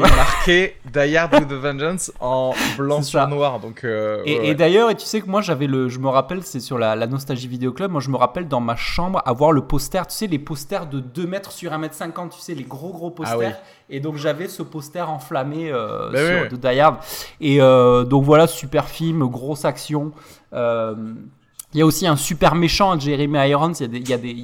Et 0.04 0.16
marqué 0.16 0.76
Die 0.92 1.16
Hard 1.16 1.34
with 1.34 1.52
a 1.52 1.56
Vengeance 1.56 2.12
en 2.20 2.52
blanc 2.76 3.02
sur 3.02 3.26
noir. 3.28 3.60
Donc, 3.60 3.84
euh, 3.84 4.22
Et, 4.24 4.38
ouais, 4.38 4.44
et 4.44 4.48
ouais. 4.48 4.54
d'ailleurs, 4.54 4.90
et 4.90 4.94
tu 4.94 5.06
sais 5.06 5.20
que 5.20 5.28
moi 5.28 5.40
j'avais 5.40 5.66
le, 5.66 5.88
je 5.88 5.98
me 5.98 6.08
rappelle, 6.08 6.42
c'est 6.42 6.60
sur 6.60 6.78
la, 6.78 6.96
la 6.96 7.06
Nostalgie 7.06 7.48
Vidéo 7.48 7.72
Club, 7.72 7.90
moi 7.90 8.00
je 8.00 8.10
me 8.10 8.16
rappelle 8.16 8.48
dans 8.48 8.60
ma 8.60 8.76
chambre 8.76 9.22
avoir 9.24 9.52
le 9.52 9.62
poster, 9.62 10.06
tu 10.06 10.14
sais, 10.14 10.26
les 10.26 10.38
posters 10.38 10.86
de 10.86 11.00
2 11.00 11.26
mètres 11.26 11.52
sur 11.52 11.72
1 11.72 11.78
mètre 11.78 11.94
50, 11.94 12.30
tu 12.30 12.40
sais, 12.40 12.54
les 12.54 12.64
gros 12.64 12.92
gros 12.92 13.10
posters. 13.10 13.36
Ah 13.54 13.60
oui. 13.60 13.94
Et 13.96 14.00
donc 14.00 14.16
j'avais 14.16 14.48
ce 14.48 14.62
poster 14.62 15.08
enflammé 15.08 15.70
euh, 15.70 16.10
sur, 16.10 16.42
oui. 16.42 16.48
de 16.48 16.56
Die 16.56 16.80
Hard. 16.80 16.96
Et 17.40 17.60
euh, 17.60 18.04
donc 18.04 18.24
voilà, 18.24 18.46
super 18.46 18.88
film, 18.88 19.26
grosse 19.28 19.64
action. 19.64 20.12
Euh, 20.52 20.94
il 21.74 21.80
y 21.80 21.82
a 21.82 21.86
aussi 21.86 22.06
un 22.06 22.16
super 22.16 22.54
méchant, 22.54 22.98
Jeremy 22.98 23.48
Irons. 23.50 23.72
Il 23.72 24.08
y 24.08 24.12
a, 24.12 24.16
il 24.16 24.40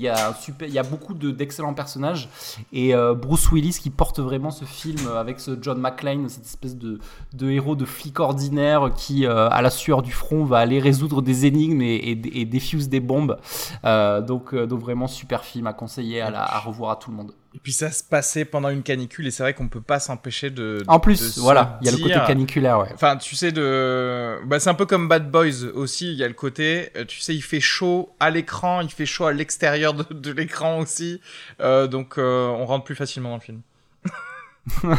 y 0.72 0.78
a, 0.78 0.82
beaucoup 0.82 1.14
de- 1.14 1.30
d'excellents 1.30 1.72
personnages. 1.72 2.28
Et 2.72 2.94
euh, 2.94 3.14
Bruce 3.14 3.50
Willis 3.50 3.78
qui 3.80 3.90
porte 3.90 4.18
vraiment 4.18 4.50
ce 4.50 4.64
film 4.64 4.98
avec 5.16 5.40
ce 5.40 5.56
John 5.60 5.80
McClane, 5.80 6.28
cette 6.28 6.44
espèce 6.44 6.76
de, 6.76 6.98
de 7.32 7.50
héros 7.50 7.76
de 7.76 7.84
flic 7.84 8.20
ordinaire 8.20 8.90
qui, 8.94 9.24
euh, 9.24 9.48
à 9.48 9.62
la 9.62 9.70
sueur 9.70 10.02
du 10.02 10.12
front, 10.12 10.44
va 10.44 10.58
aller 10.58 10.80
résoudre 10.80 11.22
des 11.22 11.46
énigmes 11.46 11.80
et, 11.80 12.20
et, 12.34 12.44
défuse 12.44 12.88
des 12.88 13.00
bombes. 13.00 13.38
Euh, 13.84 14.20
donc, 14.20 14.54
donc 14.54 14.80
vraiment 14.80 15.06
super 15.06 15.44
film 15.44 15.66
à 15.66 15.72
conseiller, 15.72 16.20
à 16.20 16.58
revoir 16.58 16.90
à 16.90 16.96
tout 16.96 17.10
le 17.10 17.16
monde. 17.16 17.32
Et 17.54 17.58
puis 17.58 17.72
ça 17.72 17.90
se 17.90 18.02
passait 18.02 18.46
pendant 18.46 18.70
une 18.70 18.82
canicule 18.82 19.26
et 19.26 19.30
c'est 19.30 19.42
vrai 19.42 19.52
qu'on 19.52 19.68
peut 19.68 19.82
pas 19.82 20.00
s'empêcher 20.00 20.48
de. 20.50 20.82
En 20.86 21.00
plus, 21.00 21.38
voilà, 21.38 21.78
il 21.82 21.86
y 21.86 21.88
a 21.88 21.92
le 21.92 21.98
côté 21.98 22.14
caniculaire, 22.26 22.78
ouais. 22.78 22.88
Enfin, 22.94 23.16
tu 23.16 23.36
sais, 23.36 23.52
de. 23.52 24.38
Bah, 24.46 24.58
c'est 24.58 24.70
un 24.70 24.74
peu 24.74 24.86
comme 24.86 25.06
Bad 25.06 25.30
Boys 25.30 25.64
aussi. 25.74 26.12
Il 26.12 26.18
y 26.18 26.24
a 26.24 26.28
le 26.28 26.34
côté, 26.34 26.90
euh, 26.96 27.04
tu 27.04 27.20
sais, 27.20 27.34
il 27.34 27.42
fait 27.42 27.60
chaud 27.60 28.14
à 28.20 28.30
l'écran, 28.30 28.80
il 28.80 28.90
fait 28.90 29.06
chaud 29.06 29.26
à 29.26 29.32
l'extérieur 29.32 29.92
de, 29.92 30.14
de 30.14 30.32
l'écran 30.32 30.78
aussi. 30.78 31.20
Euh, 31.60 31.86
donc, 31.86 32.16
euh, 32.16 32.46
on 32.46 32.64
rentre 32.64 32.84
plus 32.84 32.96
facilement 32.96 33.30
dans 33.30 33.36
le 33.36 33.42
film. 33.42 33.60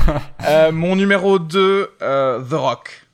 Euh, 0.45 0.71
mon 0.73 0.97
numéro 0.97 1.39
2, 1.39 1.91
euh, 2.01 2.41
The 2.41 2.53
Rock. 2.53 3.07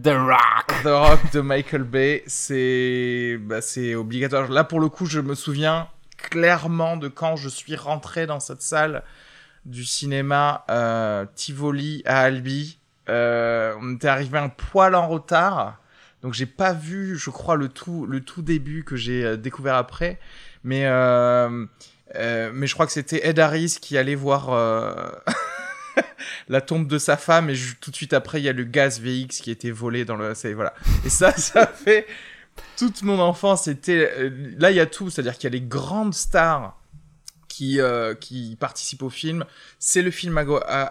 The 0.00 0.10
Rock. 0.10 0.82
The 0.84 0.86
Rock 0.86 1.32
de 1.32 1.40
Michael 1.40 1.82
Bay, 1.82 2.22
c'est 2.28 3.36
bah, 3.40 3.60
c'est 3.60 3.96
obligatoire. 3.96 4.48
Là, 4.48 4.62
pour 4.62 4.78
le 4.78 4.88
coup, 4.88 5.06
je 5.06 5.20
me 5.20 5.34
souviens 5.34 5.88
clairement 6.18 6.96
de 6.96 7.08
quand 7.08 7.36
je 7.36 7.48
suis 7.48 7.76
rentré 7.76 8.26
dans 8.26 8.40
cette 8.40 8.62
salle 8.62 9.02
du 9.64 9.84
cinéma 9.84 10.64
euh, 10.70 11.24
Tivoli 11.34 12.02
à 12.04 12.20
Albi. 12.20 12.78
Euh, 13.08 13.74
on 13.80 13.94
était 13.94 14.08
arrivé 14.08 14.38
un 14.38 14.48
poil 14.48 14.94
en 14.94 15.08
retard. 15.08 15.78
Donc 16.22 16.34
j'ai 16.34 16.46
pas 16.46 16.72
vu, 16.72 17.16
je 17.16 17.30
crois, 17.30 17.56
le 17.56 17.68
tout, 17.68 18.04
le 18.06 18.20
tout 18.20 18.42
début 18.42 18.84
que 18.84 18.96
j'ai 18.96 19.24
euh, 19.24 19.36
découvert 19.36 19.76
après. 19.76 20.18
Mais, 20.64 20.82
mais 20.82 22.66
je 22.66 22.74
crois 22.74 22.86
que 22.86 22.92
c'était 22.92 23.26
Ed 23.26 23.38
Harris 23.38 23.78
qui 23.80 23.96
allait 23.96 24.16
voir 24.16 24.50
la 26.48 26.60
tombe 26.60 26.88
de 26.88 26.98
sa 26.98 27.16
femme. 27.16 27.48
Et 27.48 27.54
tout 27.80 27.90
de 27.90 27.96
suite 27.96 28.12
après, 28.12 28.40
il 28.40 28.44
y 28.44 28.48
a 28.48 28.52
le 28.52 28.64
gaz 28.64 29.00
VX 29.00 29.40
qui 29.40 29.50
était 29.50 29.70
volé 29.70 30.04
dans 30.04 30.16
le... 30.16 30.34
Voilà. 30.54 30.74
Et 31.04 31.08
ça, 31.08 31.32
ça 31.36 31.66
fait... 31.66 32.06
Toute 32.76 33.02
mon 33.02 33.18
enfance, 33.18 33.64
c'était... 33.64 34.12
euh, 34.18 34.54
Là, 34.58 34.70
il 34.70 34.76
y 34.76 34.80
a 34.80 34.86
tout. 34.86 35.10
C'est-à-dire 35.10 35.34
qu'il 35.34 35.44
y 35.44 35.46
a 35.48 35.58
les 35.58 35.66
grandes 35.66 36.14
stars 36.14 36.77
qui, 37.58 37.80
euh, 37.80 38.14
qui 38.14 38.56
participent 38.60 39.02
au 39.02 39.10
film. 39.10 39.44
C'est 39.80 40.02
le 40.02 40.12
film 40.12 40.38
à- 40.38 40.44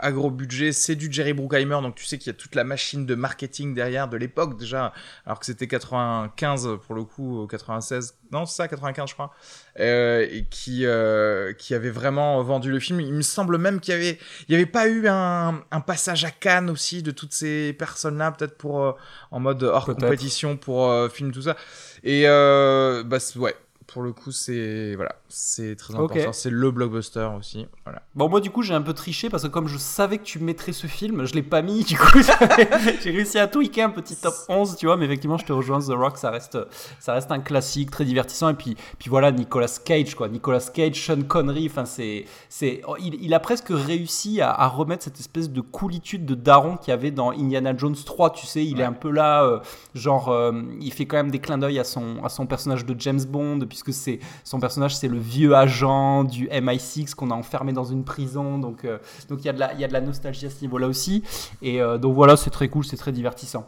à 0.06 0.11
gros 0.11 0.30
budget, 0.30 0.73
c'est 0.73 0.95
du 0.95 1.07
Jerry 1.10 1.31
Bruckheimer, 1.31 1.80
donc 1.81 1.95
tu 1.95 2.03
sais 2.03 2.18
qu'il 2.18 2.27
y 2.27 2.35
a 2.35 2.38
toute 2.38 2.56
la 2.56 2.65
machine 2.65 3.06
de 3.06 3.15
marketing 3.15 3.73
derrière 3.73 4.10
de 4.10 4.18
l'époque 4.18 4.57
déjà, 4.60 4.91
alors 5.26 5.39
que 5.39 5.45
c'était 5.45 5.68
95 5.68 6.68
pour 6.85 6.94
le 6.95 7.06
coup, 7.06 7.44
ou 7.44 7.48
96, 7.48 8.15
non 8.34 8.45
c'est 8.45 8.57
ça, 8.57 8.68
95 8.68 9.07
je 9.10 9.14
crois, 9.14 9.31
euh, 9.80 10.27
et 10.30 10.44
qui, 10.49 10.85
euh, 10.85 11.53
qui 11.53 11.73
avait 11.73 11.89
vraiment 11.89 12.44
vendu 12.44 12.69
le 12.69 12.81
film. 12.81 12.99
Il 12.99 13.14
me 13.14 13.22
semble 13.22 13.57
même 13.57 13.80
qu'il 13.80 13.94
y 13.94 13.98
avait, 13.98 14.19
il 14.49 14.52
y 14.52 14.56
avait 14.56 14.65
pas 14.65 14.89
eu 14.89 15.07
un, 15.07 15.61
un 15.72 15.80
passage 15.80 16.26
à 16.26 16.31
Cannes 16.31 16.69
aussi 16.69 17.02
de 17.02 17.11
toutes 17.11 17.34
ces 17.34 17.72
personnes-là, 17.80 18.31
peut-être 18.34 18.57
pour 18.57 18.84
euh, 18.84 18.91
en 19.31 19.39
mode 19.39 19.64
hors 19.64 19.85
compétition 19.85 20.57
pour 20.57 20.91
euh, 20.91 21.07
film 21.07 21.31
tout 21.31 21.44
ça. 21.44 21.56
Et 22.03 22.23
euh, 22.27 23.03
bah 23.03 23.19
ouais. 23.38 23.56
Pour 23.88 24.01
le 24.03 24.11
coup, 24.11 24.31
c'est 24.34 24.95
voilà, 24.95 25.15
c'est 25.30 25.77
très 25.77 25.93
important. 25.95 26.34
C'est 26.34 26.49
le 26.49 26.72
blockbuster 26.72 27.30
aussi. 27.39 27.68
Voilà. 27.85 28.01
Bon, 28.15 28.27
moi, 28.27 28.41
du 28.41 28.49
coup, 28.49 28.61
j'ai 28.61 28.73
un 28.73 28.81
peu 28.81 28.93
triché 28.93 29.30
parce 29.30 29.43
que 29.43 29.47
comme 29.47 29.68
je 29.69 29.77
savais 29.77 30.18
que 30.18 30.23
tu 30.23 30.39
mettrais 30.39 30.73
ce 30.73 30.88
film, 30.88 31.26
je 31.26 31.34
l'ai 31.34 31.41
pas 31.41 31.61
mis. 31.61 31.85
Du 31.85 31.97
coup, 31.97 32.19
j'ai 33.01 33.11
réussi 33.11 33.39
à 33.39 33.47
tweaker 33.47 33.85
un 33.88 33.89
petit 33.91 34.15
top 34.18 34.34
11, 34.49 34.76
tu 34.76 34.88
vois. 34.88 34.97
Mais 34.97 35.05
effectivement, 35.05 35.38
je 35.38 35.45
te 35.45 35.53
rejoins. 35.53 35.80
The 35.80 35.91
Rock, 35.93 36.18
ça 36.18 36.31
reste, 36.31 36.57
ça 36.99 37.14
reste 37.14 37.31
un 37.31 37.39
classique 37.39 37.89
très 37.89 38.03
divertissant. 38.03 38.49
Et 38.49 38.55
puis, 38.55 38.76
puis 38.99 39.09
voilà, 39.09 39.31
Nicolas 39.31 39.80
Cage, 39.84 40.15
quoi. 40.15 40.27
Nicolas 40.27 40.69
Cage, 40.73 41.05
Sean 41.05 41.22
Connery. 41.22 41.68
Enfin, 41.72 41.85
c'est, 41.85 42.26
c'est, 42.49 42.81
oh, 42.88 42.95
il, 42.99 43.15
il 43.23 43.34
a 43.34 43.39
presque 43.39 43.68
réussi 43.69 44.41
à, 44.41 44.51
à 44.51 44.68
remettre 44.68 45.03
cette 45.05 45.19
espèce 45.22 45.49
de 45.49 45.61
coolitude 45.61 46.26
de 46.26 46.35
daron 46.35 46.76
qu'il 46.76 46.89
y 46.89 46.93
avait 46.93 47.11
dans 47.11 47.31
Indiana 47.31 47.73
Jones 47.76 47.95
3. 47.95 48.31
Tu 48.34 48.45
sais, 48.47 48.65
il 48.65 48.76
Ouais. 48.76 48.81
est 48.81 48.85
un 48.85 48.93
peu 48.93 49.09
là, 49.11 49.43
euh, 49.45 49.59
genre, 49.95 50.27
euh, 50.30 50.51
il 50.81 50.91
fait 50.91 51.05
quand 51.05 51.18
même 51.18 51.31
des 51.31 51.39
clins 51.39 51.57
d'œil 51.57 51.80
à 51.80 51.84
son, 51.85 52.23
à 52.23 52.30
son 52.30 52.45
personnage 52.45 52.85
de 52.85 52.95
James 52.99 53.23
Bond, 53.27 53.59
puisque 53.83 53.93
c'est 53.97 54.19
son 54.43 54.59
personnage, 54.59 54.95
c'est 54.95 55.07
le 55.07 55.17
vieux 55.19 55.55
agent 55.55 56.23
du 56.23 56.47
MI6 56.47 57.13
qu'on 57.15 57.31
a 57.31 57.35
enfermé 57.35 57.73
dans 57.73 57.83
une 57.85 58.03
prison. 58.03 58.57
Donc, 58.57 58.85
euh, 58.85 58.97
donc 59.29 59.39
il 59.41 59.45
y, 59.45 59.49
a 59.49 59.53
de 59.53 59.59
la- 59.59 59.73
il 59.73 59.79
y 59.79 59.83
a 59.83 59.87
de 59.87 59.93
la 59.93 60.01
nostalgie 60.01 60.45
à 60.45 60.49
ce 60.49 60.61
niveau-là 60.61 60.87
aussi. 60.87 61.23
Et 61.61 61.81
euh, 61.81 61.97
donc 61.97 62.15
voilà, 62.15 62.37
c'est 62.37 62.49
très 62.49 62.67
cool, 62.69 62.85
c'est 62.85 62.97
très 62.97 63.11
divertissant. 63.11 63.67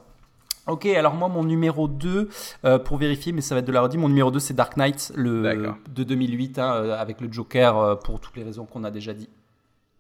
Ok, 0.68 0.86
alors 0.86 1.16
moi, 1.16 1.30
mon 1.30 1.44
numéro 1.44 1.88
2, 1.88 2.30
euh, 2.66 2.78
pour 2.80 2.98
vérifier, 2.98 3.32
mais 3.32 3.42
ça 3.42 3.56
va 3.56 3.60
être 3.60 3.66
de 3.66 3.72
la 3.72 3.82
redit, 3.82 3.98
mon 3.98 4.10
numéro 4.10 4.30
2, 4.30 4.40
c'est 4.40 4.54
Dark 4.54 4.78
Knight 4.78 5.12
le, 5.16 5.74
de 5.96 6.04
2008, 6.04 6.60
hein, 6.60 6.92
avec 6.92 7.22
le 7.22 7.32
Joker, 7.32 7.78
euh, 7.78 7.96
pour 7.96 8.20
toutes 8.20 8.36
les 8.38 8.44
raisons 8.44 8.66
qu'on 8.66 8.84
a 8.84 8.92
déjà 8.92 9.14
dit. 9.14 9.30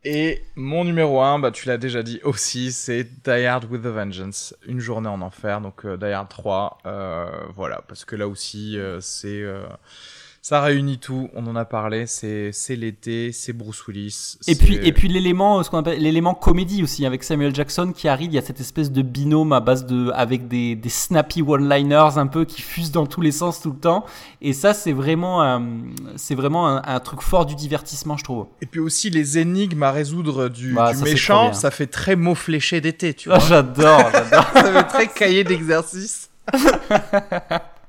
Et 0.05 0.43
mon 0.55 0.85
numéro 0.85 1.21
1, 1.21 1.39
bah, 1.39 1.51
tu 1.51 1.67
l'as 1.67 1.77
déjà 1.77 2.03
dit 2.03 2.21
aussi, 2.23 2.71
c'est 2.71 3.03
Die 3.03 3.45
Hard 3.45 3.65
with 3.65 3.85
a 3.85 3.89
Vengeance. 3.89 4.55
Une 4.65 4.79
journée 4.79 5.09
en 5.09 5.21
enfer, 5.21 5.59
donc 5.59 5.85
euh, 5.85 5.97
Die 5.97 6.05
Hard 6.05 6.29
3. 6.29 6.77
euh, 6.85 7.29
voilà, 7.53 7.81
parce 7.87 8.05
que 8.05 8.15
là 8.15 8.27
aussi, 8.27 8.77
euh, 8.77 9.01
c'est. 9.01 9.43
Euh, 10.39 10.49
ça 10.49 10.61
réunit 10.61 10.97
tout, 10.97 11.29
on 11.35 11.45
en 11.47 11.55
a 11.55 11.65
parlé, 11.65 12.05
c'est 12.07 12.51
l'été, 12.69 13.31
c'est 13.31 13.53
Bruce 13.53 13.85
Willis. 13.87 14.37
Et 14.47 14.55
puis, 14.55 14.75
et 14.75 14.93
puis 14.93 15.07
l'élément, 15.07 15.61
ce 15.63 15.69
qu'on 15.69 15.77
appelle 15.79 16.01
l'élément 16.01 16.33
comédie 16.33 16.83
aussi, 16.83 17.05
avec 17.05 17.23
Samuel 17.23 17.53
Jackson 17.53 17.91
qui 17.95 18.07
arrive, 18.07 18.31
il 18.31 18.35
y 18.35 18.37
a 18.37 18.41
cette 18.41 18.59
espèce 18.59 18.91
de 18.91 19.01
binôme 19.01 19.53
à 19.53 19.59
base 19.59 19.85
de, 19.85 20.11
avec 20.13 20.47
des, 20.47 20.75
des 20.75 20.89
snappy 20.89 21.41
one-liners 21.41 22.17
un 22.17 22.27
peu 22.27 22.45
qui 22.45 22.61
fusent 22.61 22.91
dans 22.91 23.05
tous 23.05 23.21
les 23.21 23.31
sens 23.31 23.61
tout 23.61 23.71
le 23.71 23.77
temps. 23.77 24.05
Et 24.41 24.53
ça, 24.53 24.73
c'est 24.73 24.93
vraiment, 24.93 25.43
un, 25.43 25.63
c'est 26.15 26.35
vraiment 26.35 26.67
un, 26.67 26.81
un 26.85 26.99
truc 26.99 27.21
fort 27.21 27.45
du 27.45 27.55
divertissement, 27.55 28.17
je 28.17 28.23
trouve. 28.23 28.47
Et 28.61 28.65
puis 28.65 28.79
aussi 28.79 29.09
les 29.09 29.37
énigmes 29.37 29.83
à 29.83 29.91
résoudre 29.91 30.49
du, 30.49 30.73
Bah, 30.73 30.91
du 30.93 30.99
ça, 30.99 31.03
méchant, 31.05 31.53
ça 31.53 31.71
fait 31.71 31.87
très 31.87 32.15
mot 32.15 32.35
fléché 32.35 32.81
d'été, 32.81 33.13
tu 33.13 33.29
vois. 33.29 33.39
j'adore, 33.39 34.09
j'adore. 34.11 34.49
ça 34.53 34.73
fait 34.73 34.83
très 34.83 35.07
cahier 35.07 35.43
d'exercice. 35.43 36.29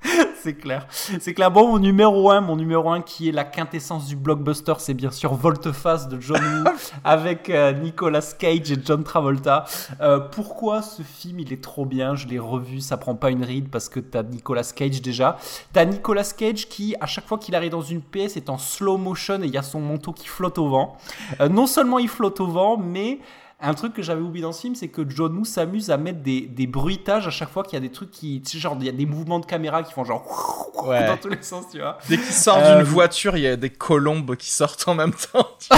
c'est 0.43 0.55
clair. 0.55 0.87
C'est 0.91 1.35
clair. 1.35 1.51
Bon, 1.51 1.69
mon 1.69 1.79
numéro 1.79 2.31
1, 2.31 2.41
mon 2.41 2.57
numéro 2.57 2.91
1 2.91 3.03
qui 3.03 3.29
est 3.29 3.33
la 3.33 3.45
quintessence 3.45 4.07
du 4.07 4.17
blockbuster, 4.17 4.75
c'est 4.79 4.95
bien 4.95 5.11
sûr 5.11 5.35
Volteface 5.35 6.09
de 6.09 6.21
John 6.21 6.41
Woo 6.41 6.71
avec 7.05 7.51
euh, 7.51 7.73
Nicolas 7.73 8.35
Cage 8.39 8.73
et 8.73 8.79
John 8.83 9.05
Travolta. 9.05 9.65
Euh, 10.01 10.19
pourquoi 10.19 10.83
ce 10.83 11.03
film 11.03 11.41
il 11.41 11.53
est 11.53 11.63
trop 11.63 11.85
bien? 11.85 12.15
Je 12.15 12.27
l'ai 12.27 12.39
revu, 12.39 12.81
ça 12.81 12.97
prend 12.97 13.15
pas 13.15 13.31
une 13.31 13.45
ride 13.45 13.69
parce 13.69 13.89
que 13.89 14.01
t'as 14.01 14.23
Nicolas 14.23 14.73
Cage 14.75 15.03
déjà. 15.03 15.39
T'as 15.73 15.85
Nicolas 15.85 16.33
Cage 16.37 16.69
qui, 16.69 16.95
à 17.01 17.07
chaque 17.07 17.27
fois 17.27 17.39
qu'il 17.39 17.55
arrive 17.55 17.73
dans 17.73 17.83
une 17.83 18.03
pièce, 18.03 18.37
est 18.37 18.49
en 18.49 18.59
slow 18.59 18.97
motion 18.97 19.43
et 19.43 19.47
il 19.47 19.53
y 19.53 19.59
a 19.59 19.63
son 19.63 19.81
manteau 19.81 20.13
qui 20.13 20.29
flotte 20.29 20.59
au 20.59 20.69
vent. 20.69 20.97
Euh, 21.41 21.49
non 21.49 21.67
seulement 21.67 21.99
il 21.99 22.09
flotte 22.09 22.41
au 22.41 22.47
vent, 22.47 22.77
mais 22.77 23.21
un 23.63 23.75
truc 23.75 23.93
que 23.95 24.03
j'avais 24.03 24.21
oublié 24.23 24.43
dans 24.43 24.53
ce 24.53 24.61
film, 24.63 24.75
c'est 24.75 24.89
que 24.89 25.03
John 25.09 25.37
Woo 25.37 25.45
s'amuse 25.45 25.91
à 25.91 25.97
mettre 25.97 26.21
des, 26.23 26.43
des 26.43 26.67
bruitages 26.67 27.27
à 27.27 27.31
chaque 27.31 27.51
fois 27.51 27.63
qu'il 27.63 27.75
y 27.75 27.77
a 27.77 27.81
des 27.81 27.91
trucs 27.93 28.11
qui. 28.11 28.41
Tu 28.43 28.53
sais, 28.53 28.59
genre, 28.59 28.77
il 28.81 28.87
y 28.87 28.89
a 28.89 28.93
des 28.93 29.07
mouvements 29.07 29.39
de 29.41 29.47
caméra 29.47 29.83
qui 29.83 29.93
font 29.93 30.05
genre. 30.05 30.25
Ouais. 30.81 31.07
dans 31.07 31.19
tous 31.19 31.29
les 31.29 31.43
sens, 31.43 31.67
tu 31.71 31.79
vois. 31.79 31.99
Dès 32.09 32.17
qu'il 32.17 32.25
sort 32.33 32.57
Euh, 32.57 32.77
d'une 32.77 32.85
voiture, 32.85 33.37
il 33.37 33.43
y 33.43 33.47
a 33.47 33.57
des 33.57 33.69
colombes 33.69 34.35
qui 34.37 34.49
sortent 34.51 34.89
en 34.89 34.95
même 34.95 35.13
temps. 35.13 35.47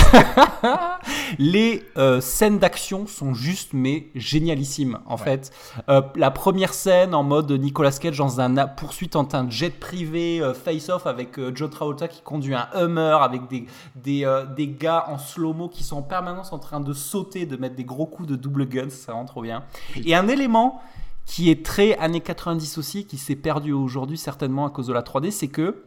Les 1.38 1.84
euh, 1.96 2.20
scènes 2.20 2.58
d'action 2.58 3.06
sont 3.06 3.34
juste 3.34 3.70
mais 3.72 4.08
génialissimes 4.14 4.98
en 5.06 5.16
fait. 5.16 5.50
Euh, 5.88 6.02
la 6.16 6.30
première 6.30 6.74
scène 6.74 7.14
en 7.14 7.22
mode 7.22 7.50
Nicolas 7.52 7.92
Cage 7.92 8.18
dans 8.18 8.40
un 8.40 8.66
poursuite 8.66 9.16
en 9.16 9.26
un 9.32 9.48
jet 9.48 9.70
privé 9.70 10.40
euh, 10.40 10.54
face-off 10.54 11.06
avec 11.06 11.40
Joe 11.54 11.70
Travolta 11.70 12.08
qui 12.08 12.22
conduit 12.22 12.54
un 12.54 12.68
Hummer 12.74 13.18
avec 13.20 13.48
des 13.48 13.66
des, 13.96 14.42
des 14.56 14.68
gars 14.68 15.06
en 15.08 15.18
slow-mo 15.18 15.68
qui 15.68 15.84
sont 15.84 15.96
en 15.96 16.02
permanence 16.02 16.52
en 16.52 16.58
train 16.58 16.80
de 16.80 16.92
sauter, 16.92 17.46
de 17.46 17.56
mettre 17.56 17.76
des 17.76 17.84
gros 17.84 18.06
coups 18.06 18.28
de 18.28 18.36
double 18.36 18.68
gun, 18.68 18.90
ça 18.90 19.12
rend 19.12 19.24
trop 19.24 19.42
bien. 19.42 19.64
Et 20.04 20.14
un 20.14 20.28
élément 20.28 20.82
qui 21.24 21.50
est 21.50 21.64
très 21.64 21.96
années 21.98 22.20
90 22.20 22.78
aussi, 22.78 23.06
qui 23.06 23.16
s'est 23.16 23.36
perdu 23.36 23.72
aujourd'hui 23.72 24.18
certainement 24.18 24.66
à 24.66 24.70
cause 24.70 24.86
de 24.86 24.92
la 24.92 25.02
3D, 25.02 25.30
c'est 25.30 25.48
que 25.48 25.84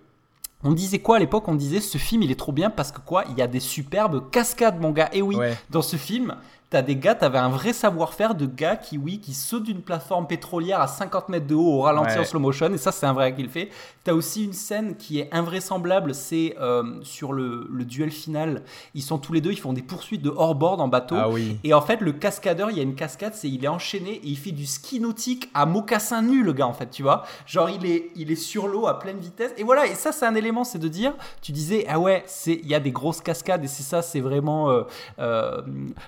on 0.65 0.73
disait 0.73 0.99
quoi 0.99 1.15
à 1.15 1.19
l'époque? 1.19 1.47
On 1.47 1.55
disait 1.55 1.79
ce 1.79 1.97
film 1.97 2.23
il 2.23 2.31
est 2.31 2.39
trop 2.39 2.51
bien 2.51 2.69
parce 2.69 2.91
que 2.91 2.99
quoi? 2.99 3.23
Il 3.29 3.37
y 3.37 3.41
a 3.41 3.47
des 3.47 3.59
superbes 3.61 4.29
cascades 4.31 4.81
mon 4.81 4.91
gars. 4.91 5.09
Et 5.13 5.21
oui, 5.21 5.35
Ouais. 5.35 5.57
dans 5.69 5.81
ce 5.81 5.95
film, 5.95 6.35
t'as 6.75 6.81
des 6.81 6.97
gars, 6.97 7.15
t'avais 7.15 7.37
un 7.37 7.47
vrai 7.47 7.71
savoir-faire 7.71 8.35
de 8.35 8.45
gars 8.45 8.75
qui 8.75 8.97
oui, 8.97 9.19
qui 9.21 9.33
sautent 9.33 9.63
d'une 9.63 9.81
plateforme 9.81 10.27
pétrolière 10.27 10.81
à 10.81 10.87
50 10.87 11.29
mètres 11.29 11.47
de 11.47 11.55
haut 11.55 11.75
au 11.75 11.81
ralenti 11.83 12.15
Ouais. 12.15 12.19
en 12.19 12.25
slow 12.25 12.41
motion. 12.41 12.73
Et 12.73 12.77
ça 12.77 12.91
c'est 12.91 13.05
un 13.05 13.13
vrai 13.13 13.29
gars 13.31 13.37
qui 13.37 13.43
le 13.43 13.49
fait. 13.49 13.69
T'as 14.03 14.11
aussi 14.11 14.43
une 14.43 14.51
scène 14.51 14.97
qui 14.97 15.19
est 15.19 15.29
invraisemblable, 15.33 16.13
c'est 16.13 16.55
euh, 16.59 16.83
sur 17.01 17.31
le, 17.31 17.65
le 17.71 17.85
duel 17.85 18.11
final. 18.11 18.63
Ils 18.93 19.01
sont 19.01 19.17
tous 19.19 19.31
les 19.31 19.39
deux, 19.39 19.51
ils 19.53 19.59
font 19.59 19.71
des 19.71 19.81
poursuites 19.81 20.21
de 20.21 20.29
hors-bord 20.35 20.81
en 20.81 20.89
bateau. 20.89 21.15
Ah 21.17 21.29
oui. 21.29 21.57
Et 21.63 21.73
en 21.73 21.79
fait, 21.81 22.01
le 22.01 22.11
cascadeur, 22.11 22.69
il 22.71 22.77
y 22.77 22.81
a 22.81 22.83
une 22.83 22.95
cascade, 22.95 23.33
c'est 23.35 23.49
il 23.49 23.63
est 23.63 23.69
enchaîné 23.69 24.15
et 24.15 24.27
il 24.27 24.37
fait 24.37 24.51
du 24.51 24.65
ski 24.65 24.99
nautique 24.99 25.49
à 25.53 25.65
mocassin 25.65 26.21
nu, 26.23 26.43
le 26.43 26.51
gars, 26.51 26.67
en 26.67 26.73
fait, 26.73 26.89
tu 26.91 27.03
vois. 27.03 27.23
Genre, 27.47 27.69
il 27.69 27.85
est, 27.85 28.11
il 28.17 28.31
est 28.31 28.35
sur 28.35 28.67
l'eau 28.67 28.85
à 28.85 28.99
pleine 28.99 29.17
vitesse. 29.17 29.53
Et 29.57 29.63
voilà, 29.63 29.87
et 29.87 29.95
ça, 29.95 30.11
c'est 30.11 30.25
un 30.25 30.35
élément, 30.35 30.65
c'est 30.65 30.77
de 30.79 30.89
dire, 30.89 31.13
tu 31.41 31.53
disais, 31.53 31.85
ah 31.87 31.97
ouais, 31.99 32.25
il 32.45 32.67
y 32.67 32.75
a 32.75 32.79
des 32.81 32.91
grosses 32.91 33.21
cascades 33.21 33.63
et 33.63 33.67
c'est 33.67 33.83
ça, 33.83 34.01
c'est 34.01 34.19
vraiment 34.19 34.69
euh, 34.69 34.83
euh, 35.19 35.61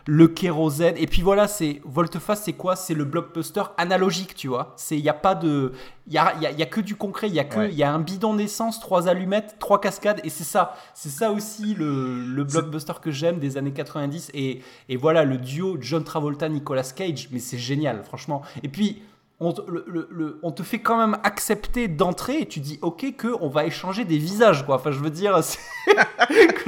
le 0.06 0.28
kérosène. 0.58 0.96
Et 0.98 1.08
puis 1.08 1.22
voilà, 1.22 1.48
c'est 1.48 1.82
Volteface, 1.86 2.44
c'est 2.44 2.54
quoi? 2.54 2.76
C'est 2.76 2.94
le 2.94 3.06
blockbuster 3.06 3.64
analogique, 3.78 4.36
tu 4.36 4.48
vois. 4.48 4.74
C'est, 4.76 4.98
il 4.98 5.04
y 5.04 5.10
a 5.10 5.14
pas 5.14 5.36
de, 5.36 5.72
il 6.08 6.14
y 6.14 6.18
a, 6.18 6.34
y 6.42 6.46
a- 6.46 6.52
il 6.52 6.60
y 6.60 6.64
a 6.64 6.66
que 6.66 6.82
du 6.82 6.96
concret, 6.96 7.28
il 7.28 7.34
y 7.36 7.40
a 7.40 7.44
que, 7.44 7.60
Ouais. 7.60 7.74
y 7.74 7.84
a 7.84 7.92
un 7.94 8.00
bidon 8.00 8.34
d'essence, 8.36 8.80
trois 8.80 9.08
allumettes, 9.08 9.56
trois 9.60 9.80
cascades, 9.80 10.20
et 10.24 10.30
c'est 10.30 10.44
ça, 10.44 10.76
c'est 10.94 11.10
ça 11.10 11.32
aussi 11.32 11.74
le, 11.76 12.24
le 12.24 12.44
blockbuster 12.44 12.94
que 13.02 13.12
j'aime 13.12 13.40
des 13.40 13.58
années 13.58 13.74
90. 13.74 14.32
Et, 14.34 14.62
et 14.90 14.98
voilà, 14.98 15.24
le 15.24 15.38
duo 15.38 15.78
John 15.80 16.04
Travolta, 16.04 16.50
Nicolas 16.50 16.84
Cage, 16.96 17.30
mais 17.32 17.40
c'est 17.40 17.58
génial, 17.60 18.04
franchement. 18.04 18.42
Et 18.64 18.68
puis, 18.70 19.02
on 19.40 19.52
te, 19.54 19.62
le- 19.70 19.86
le- 19.88 20.08
le- 20.10 20.40
on 20.42 20.52
te 20.52 20.64
fait 20.64 20.80
quand 20.80 20.98
même 20.98 21.16
accepter 21.24 21.88
d'entrer 21.88 22.40
et 22.42 22.48
tu 22.48 22.60
dis, 22.60 22.80
ok, 22.82 23.06
que 23.16 23.28
on 23.40 23.50
va 23.50 23.66
échanger 23.66 24.04
des 24.04 24.18
visages, 24.18 24.66
quoi. 24.66 24.78
Enfin, 24.78 24.90
je 24.92 24.98
veux 25.00 25.12
dire, 25.12 25.40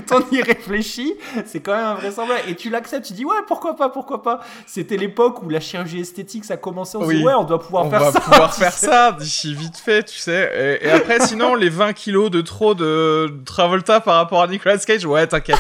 quand 0.08 0.20
on 0.22 0.36
y 0.36 0.42
réfléchit, 0.42 1.16
c'est 1.46 1.62
quand 1.62 1.76
même 1.76 1.86
invraisemblable. 1.86 2.42
Et 2.48 2.56
tu 2.56 2.70
l'acceptes, 2.70 3.06
tu 3.08 3.14
dis, 3.14 3.26
ouais, 3.26 3.38
pourquoi 3.48 3.76
pas, 3.76 3.90
pourquoi 3.90 4.22
pas. 4.22 4.42
C'était 4.68 4.98
l'époque 4.98 5.42
où 5.42 5.50
la 5.50 5.60
chirurgie 5.60 6.00
esthétique, 6.00 6.46
ça 6.46 6.58
commençait, 6.58 6.98
on 6.98 7.02
se 7.02 7.08
Oui. 7.08 7.18
dit, 7.18 7.24
ouais, 7.26 7.34
on 7.34 7.44
doit 7.44 7.60
pouvoir 7.60 7.86
on 7.86 7.90
faire 7.90 8.02
va 8.04 8.12
ça. 8.12 8.20
pouvoir 8.20 8.54
faire 8.56 8.72
sais. 8.74 8.86
ça 8.86 9.12
d'ici 9.14 9.56
vite 9.56 9.78
fait, 9.78 10.04
tu 10.04 10.18
sais. 10.20 10.78
Et, 10.84 10.88
et 10.88 10.92
après, 10.92 11.20
sinon, 11.22 11.56
les 11.56 11.70
20 11.70 11.94
kilos 11.94 12.30
de 12.30 12.42
trop 12.42 12.76
de 12.76 13.34
Travolta 13.46 14.00
par 14.00 14.16
rapport 14.18 14.44
à 14.44 14.48
Nicolas 14.48 14.78
Cage, 14.78 15.06
ouais, 15.06 15.26
t'inquiète, 15.26 15.58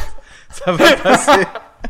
ça 0.52 0.72
va 0.72 0.95
passer. 1.03 1.41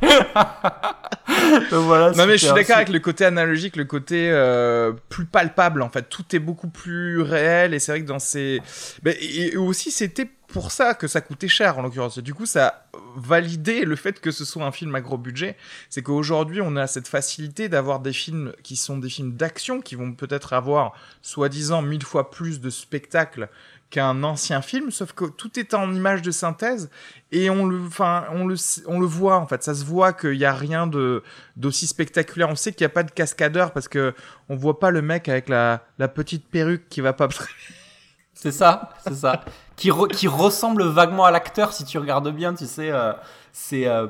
Donc 1.72 1.86
voilà, 1.86 2.12
non 2.12 2.26
mais 2.26 2.38
je 2.38 2.46
suis 2.46 2.54
d'accord 2.56 2.78
avec 2.78 2.90
le 2.90 3.00
côté 3.00 3.26
analogique, 3.26 3.76
le 3.76 3.86
côté 3.86 4.30
euh, 4.32 4.94
plus 5.10 5.26
palpable 5.26 5.82
en 5.82 5.90
fait. 5.90 6.04
Tout 6.10 6.24
est 6.36 6.40
beaucoup 6.40 6.70
plus 6.70 7.22
réel 7.22 7.74
et 7.74 7.80
c'est 7.80 7.92
vrai 7.92 8.02
que 8.02 8.08
dans 8.08 8.20
ces... 8.20 8.62
Et 9.06 9.50
et 9.50 9.58
aussi 9.58 9.92
c'était 9.92 10.30
pour 10.48 10.72
ça 10.72 10.96
que 10.96 11.08
ça 11.08 11.22
coûtait 11.22 11.48
cher 11.48 11.78
en 11.78 11.84
l'occurrence. 11.84 12.20
Du 12.20 12.34
coup 12.34 12.46
ça 12.46 12.68
a 12.68 12.84
validé 13.16 13.86
le 13.86 13.96
fait 13.96 14.20
que 14.20 14.32
ce 14.32 14.46
soit 14.46 14.64
un 14.64 14.72
film 14.72 14.94
à 14.96 15.02
gros 15.02 15.18
budget. 15.18 15.56
C'est 15.90 16.02
qu'aujourd'hui 16.02 16.62
on 16.62 16.76
a 16.76 16.88
cette 16.88 17.08
facilité 17.08 17.70
d'avoir 17.70 18.00
des 18.00 18.14
films 18.14 18.54
qui 18.64 18.76
sont 18.76 18.98
des 18.98 19.10
films 19.10 19.36
d'action 19.36 19.82
qui 19.82 19.96
vont 19.96 20.14
peut-être 20.14 20.54
avoir 20.54 20.94
soi-disant 21.22 21.82
mille 21.82 22.04
fois 22.04 22.32
plus 22.32 22.60
de 22.60 22.70
spectacles 22.70 23.50
qu'un 23.90 24.24
ancien 24.24 24.62
film, 24.62 24.92
sauf 24.92 25.14
que 25.14 25.26
tout 25.26 25.60
est 25.60 25.74
en 25.74 25.92
image 25.94 26.22
de 26.22 26.32
synthèse 26.32 26.90
et 27.32 27.50
on 27.50 27.66
le, 27.66 27.80
enfin, 27.88 28.26
on 28.32 28.46
le, 28.46 28.56
on 28.88 29.00
le 29.00 29.06
voit 29.08 29.38
en 29.38 29.48
fait, 29.48 29.64
ça 29.64 29.74
se 29.74 29.84
voit 29.84 30.14
qu'il 30.14 30.38
n'y 30.38 30.46
a 30.46 30.54
rien 30.54 30.86
de 30.88 31.24
d'aussi 31.56 31.88
spectaculaire. 31.88 32.50
On 32.50 32.56
sait 32.56 32.72
qu'il 32.72 32.86
n'y 32.86 32.92
a 32.92 32.94
pas 32.94 33.04
de 33.04 33.12
cascadeur 33.12 33.72
parce 33.72 33.88
que 33.88 34.14
on 34.48 34.56
voit 34.56 34.80
pas 34.80 34.92
le 34.92 35.02
mec 35.02 35.28
avec 35.28 35.50
la, 35.50 35.84
la 35.98 36.08
petite 36.08 36.48
perruque 36.48 36.88
qui 36.90 37.02
va 37.02 37.14
pas. 37.14 37.28
C'est 38.34 38.52
ça, 38.54 38.92
c'est 39.06 39.16
ça. 39.16 39.44
Qui, 39.76 39.90
re- 39.90 40.08
qui 40.10 40.30
ressemble 40.30 40.84
vaguement 40.88 41.26
à 41.26 41.32
l'acteur 41.32 41.74
si 41.74 41.84
tu 41.84 41.98
regardes 41.98 42.30
bien, 42.34 42.54
tu 42.54 42.68
sais. 42.68 42.90
euh, 42.90 43.12
c'est. 43.52 43.86
euh, 43.86 44.08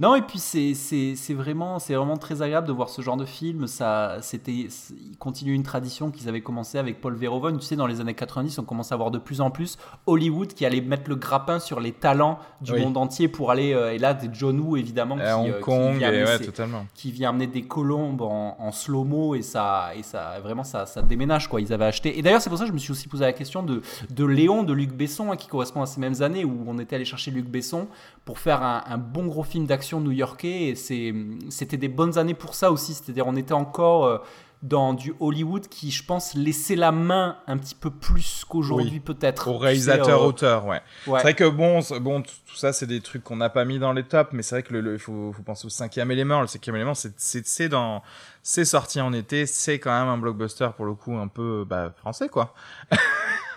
Non, 0.00 0.14
et 0.14 0.22
puis 0.22 0.38
c'est 0.38 1.34
vraiment, 1.34 1.78
vraiment 1.78 2.16
très 2.16 2.40
agréable 2.40 2.68
de 2.68 2.72
voir 2.72 2.88
ce 2.88 3.02
genre 3.02 3.16
de 3.16 3.24
film. 3.24 3.66
Ça, 3.66 4.18
c'était, 4.20 4.52
il 4.52 5.16
continue 5.18 5.52
une 5.54 5.64
tradition 5.64 6.12
qu'ils 6.12 6.28
avaient 6.28 6.40
commencé 6.40 6.78
avec 6.78 7.00
Paul 7.00 7.16
Verhoeven. 7.16 7.58
Tu 7.58 7.66
sais, 7.66 7.74
dans 7.74 7.88
les 7.88 8.00
années 8.00 8.14
90, 8.14 8.58
on 8.60 8.62
commence 8.62 8.92
à 8.92 8.96
voir 8.96 9.10
de 9.10 9.18
plus 9.18 9.40
en 9.40 9.50
plus 9.50 9.76
Hollywood 10.06 10.52
qui 10.54 10.64
allait 10.64 10.80
mettre 10.80 11.08
le 11.08 11.16
grappin 11.16 11.58
sur 11.58 11.80
les 11.80 11.90
talents 11.90 12.38
du 12.60 12.74
Oui. 12.74 12.80
monde 12.84 12.96
entier 12.96 13.26
pour 13.26 13.50
aller. 13.50 13.72
euh, 13.72 13.92
et 13.92 13.98
là, 13.98 14.14
des 14.14 14.28
John 14.32 14.60
Woo, 14.60 14.76
évidemment, 14.76 15.16
qui, 15.16 15.22
à 15.22 15.36
euh, 15.36 15.40
Hong 15.40 15.54
qui 15.56 15.60
Kong, 15.62 15.96
vient 15.96 16.12
et 16.12 16.16
amener 16.18 16.24
ouais, 16.30 16.38
ses- 16.38 16.46
totalement. 16.46 16.86
qui 16.94 17.10
vient 17.10 17.30
amener 17.30 17.48
des 17.48 17.62
colombes 17.62 18.22
en, 18.22 18.54
en 18.56 18.70
slow-mo 18.70 19.34
et 19.34 19.42
ça, 19.42 19.90
et 19.96 20.04
ça 20.04 20.38
vraiment 20.40 20.62
ça, 20.62 20.86
ça 20.86 21.02
déménage 21.02 21.48
quoi. 21.48 21.60
Ils 21.60 21.72
avaient 21.72 21.86
acheté. 21.86 22.16
Et 22.16 22.22
d'ailleurs 22.22 22.40
c'est 22.40 22.50
pour 22.50 22.58
ça 22.58 22.64
que 22.64 22.68
je 22.68 22.74
me 22.74 22.78
suis 22.78 22.92
aussi 22.92 23.08
posé 23.08 23.24
la 23.24 23.32
question 23.32 23.64
de, 23.64 23.82
de 24.10 24.24
Léon, 24.24 24.62
de 24.62 24.72
Luc 24.72 24.92
Besson, 24.92 25.32
hein, 25.32 25.36
qui 25.36 25.48
correspond 25.48 25.82
à 25.82 25.86
ces 25.86 25.98
mêmes 26.00 26.22
années 26.22 26.44
où 26.44 26.64
on 26.68 26.78
était 26.78 26.94
allé 26.94 27.04
chercher 27.04 27.32
Luc 27.32 27.46
Besson 27.48 27.88
pour 28.24 28.38
faire 28.38 28.62
un, 28.62 28.84
un 28.86 28.98
bon 28.98 29.26
gros 29.26 29.42
film 29.42 29.66
d'action 29.66 29.87
new-yorkais. 30.00 30.68
Et 30.68 30.74
c'était 30.74 31.76
des 31.76 31.88
bonnes 31.88 32.18
années 32.18 32.34
pour 32.34 32.54
ça 32.54 32.70
aussi. 32.70 32.94
C'est-à-dire 32.94 33.26
on 33.26 33.36
était 33.36 33.52
encore 33.52 34.06
euh, 34.06 34.18
dans 34.62 34.92
du 34.92 35.14
Hollywood 35.20 35.68
qui, 35.68 35.90
je 35.92 36.04
pense, 36.04 36.34
laissait 36.34 36.74
la 36.74 36.90
main 36.90 37.38
un 37.46 37.56
petit 37.58 37.76
peu 37.76 37.90
plus 37.90 38.44
qu'aujourd'hui 38.48 38.90
Oui. 38.94 39.00
peut-être. 39.00 39.46
Au 39.48 39.56
réalisateur 39.58 40.22
euh, 40.22 40.26
auteur, 40.26 40.66
ouais. 40.66 40.80
ouais. 41.06 41.18
C'est 41.18 41.22
vrai 41.22 41.34
que 41.34 41.48
bon, 41.48 41.80
bon, 42.00 42.22
tout 42.22 42.56
ça, 42.56 42.72
c'est 42.72 42.86
des 42.86 43.00
trucs 43.00 43.22
qu'on 43.22 43.36
n'a 43.36 43.50
pas 43.50 43.64
mis 43.64 43.78
dans 43.78 43.92
les 43.92 44.02
tops, 44.02 44.32
mais 44.32 44.42
c'est 44.42 44.56
vrai 44.56 44.62
que 44.64 44.72
le, 44.72 44.80
le- 44.80 44.94
il 44.94 44.98
faut, 44.98 45.32
faut 45.32 45.42
penser 45.42 45.66
au 45.66 45.70
cinquième 45.70 46.10
élément. 46.10 46.40
Le 46.40 46.48
cinquième 46.48 46.74
élément, 46.74 46.94
c'est, 46.94 47.68
dans, 47.68 48.02
c'est 48.42 48.64
sorti 48.64 49.00
en 49.00 49.12
été, 49.12 49.46
c'est 49.46 49.78
quand 49.78 49.96
même 49.96 50.08
un 50.08 50.18
blockbuster 50.18 50.68
pour 50.76 50.86
le 50.86 50.94
coup 50.94 51.16
un 51.16 51.28
peu, 51.28 51.64
bah, 51.64 51.92
français 51.96 52.28
quoi. 52.28 52.52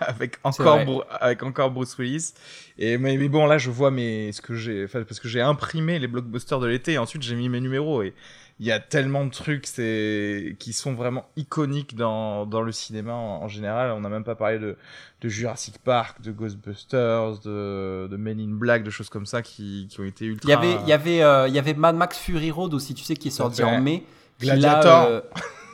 avec 0.00 0.38
encore. 0.44 0.84
Bru- 0.84 1.02
avec 1.20 1.42
encore 1.42 1.70
Bruce 1.70 1.96
Willis. 1.98 2.32
Et 2.78 2.98
mais, 2.98 3.16
mais 3.16 3.28
bon, 3.28 3.46
là, 3.46 3.58
je 3.58 3.70
vois 3.70 3.90
mes, 3.90 4.32
ce 4.32 4.40
que 4.40 4.54
j'ai, 4.54 4.86
parce 4.86 5.20
que 5.20 5.28
j'ai 5.28 5.40
imprimé 5.40 5.98
les 5.98 6.06
blockbusters 6.08 6.60
de 6.60 6.66
l'été, 6.66 6.92
et 6.92 6.98
ensuite 6.98 7.22
j'ai 7.22 7.34
mis 7.36 7.48
mes 7.48 7.60
numéros 7.60 8.02
et 8.02 8.14
il 8.62 8.66
y 8.66 8.70
a 8.70 8.78
tellement 8.78 9.24
de 9.24 9.30
trucs, 9.30 9.66
c'est, 9.66 10.54
qui 10.60 10.72
sont 10.72 10.94
vraiment 10.94 11.24
iconiques 11.34 11.96
dans, 11.96 12.46
dans 12.46 12.62
le 12.62 12.70
cinéma 12.70 13.12
en, 13.12 13.42
en 13.42 13.48
général. 13.48 13.90
On 13.90 13.98
n'a 13.98 14.08
même 14.08 14.22
pas 14.22 14.36
parlé 14.36 14.60
de, 14.60 14.76
de 15.20 15.28
Jurassic 15.28 15.78
Park, 15.78 16.22
de 16.22 16.30
Ghostbusters, 16.30 17.40
de, 17.40 18.06
de 18.08 18.16
Men 18.16 18.38
in 18.38 18.54
Black, 18.54 18.84
de 18.84 18.90
choses 18.90 19.08
comme 19.08 19.26
ça 19.26 19.42
qui, 19.42 19.88
qui 19.90 19.98
ont 19.98 20.04
été 20.04 20.26
ultra. 20.26 20.48
Il 20.48 20.52
y 20.52 20.54
avait, 20.54 20.80
il 20.80 20.88
y 20.88 20.92
avait, 20.92 21.22
euh, 21.24 21.48
il 21.48 21.54
y 21.54 21.58
avait 21.58 21.74
Mad 21.74 21.96
Max 21.96 22.16
Fury 22.16 22.52
Road 22.52 22.72
aussi, 22.72 22.94
tu 22.94 23.02
sais, 23.02 23.16
qui 23.16 23.28
est 23.28 23.32
sorti 23.32 23.64
en 23.64 23.80
mai. 23.80 24.04
qui 24.38 24.46
l'a, 24.46 25.06
euh, 25.08 25.20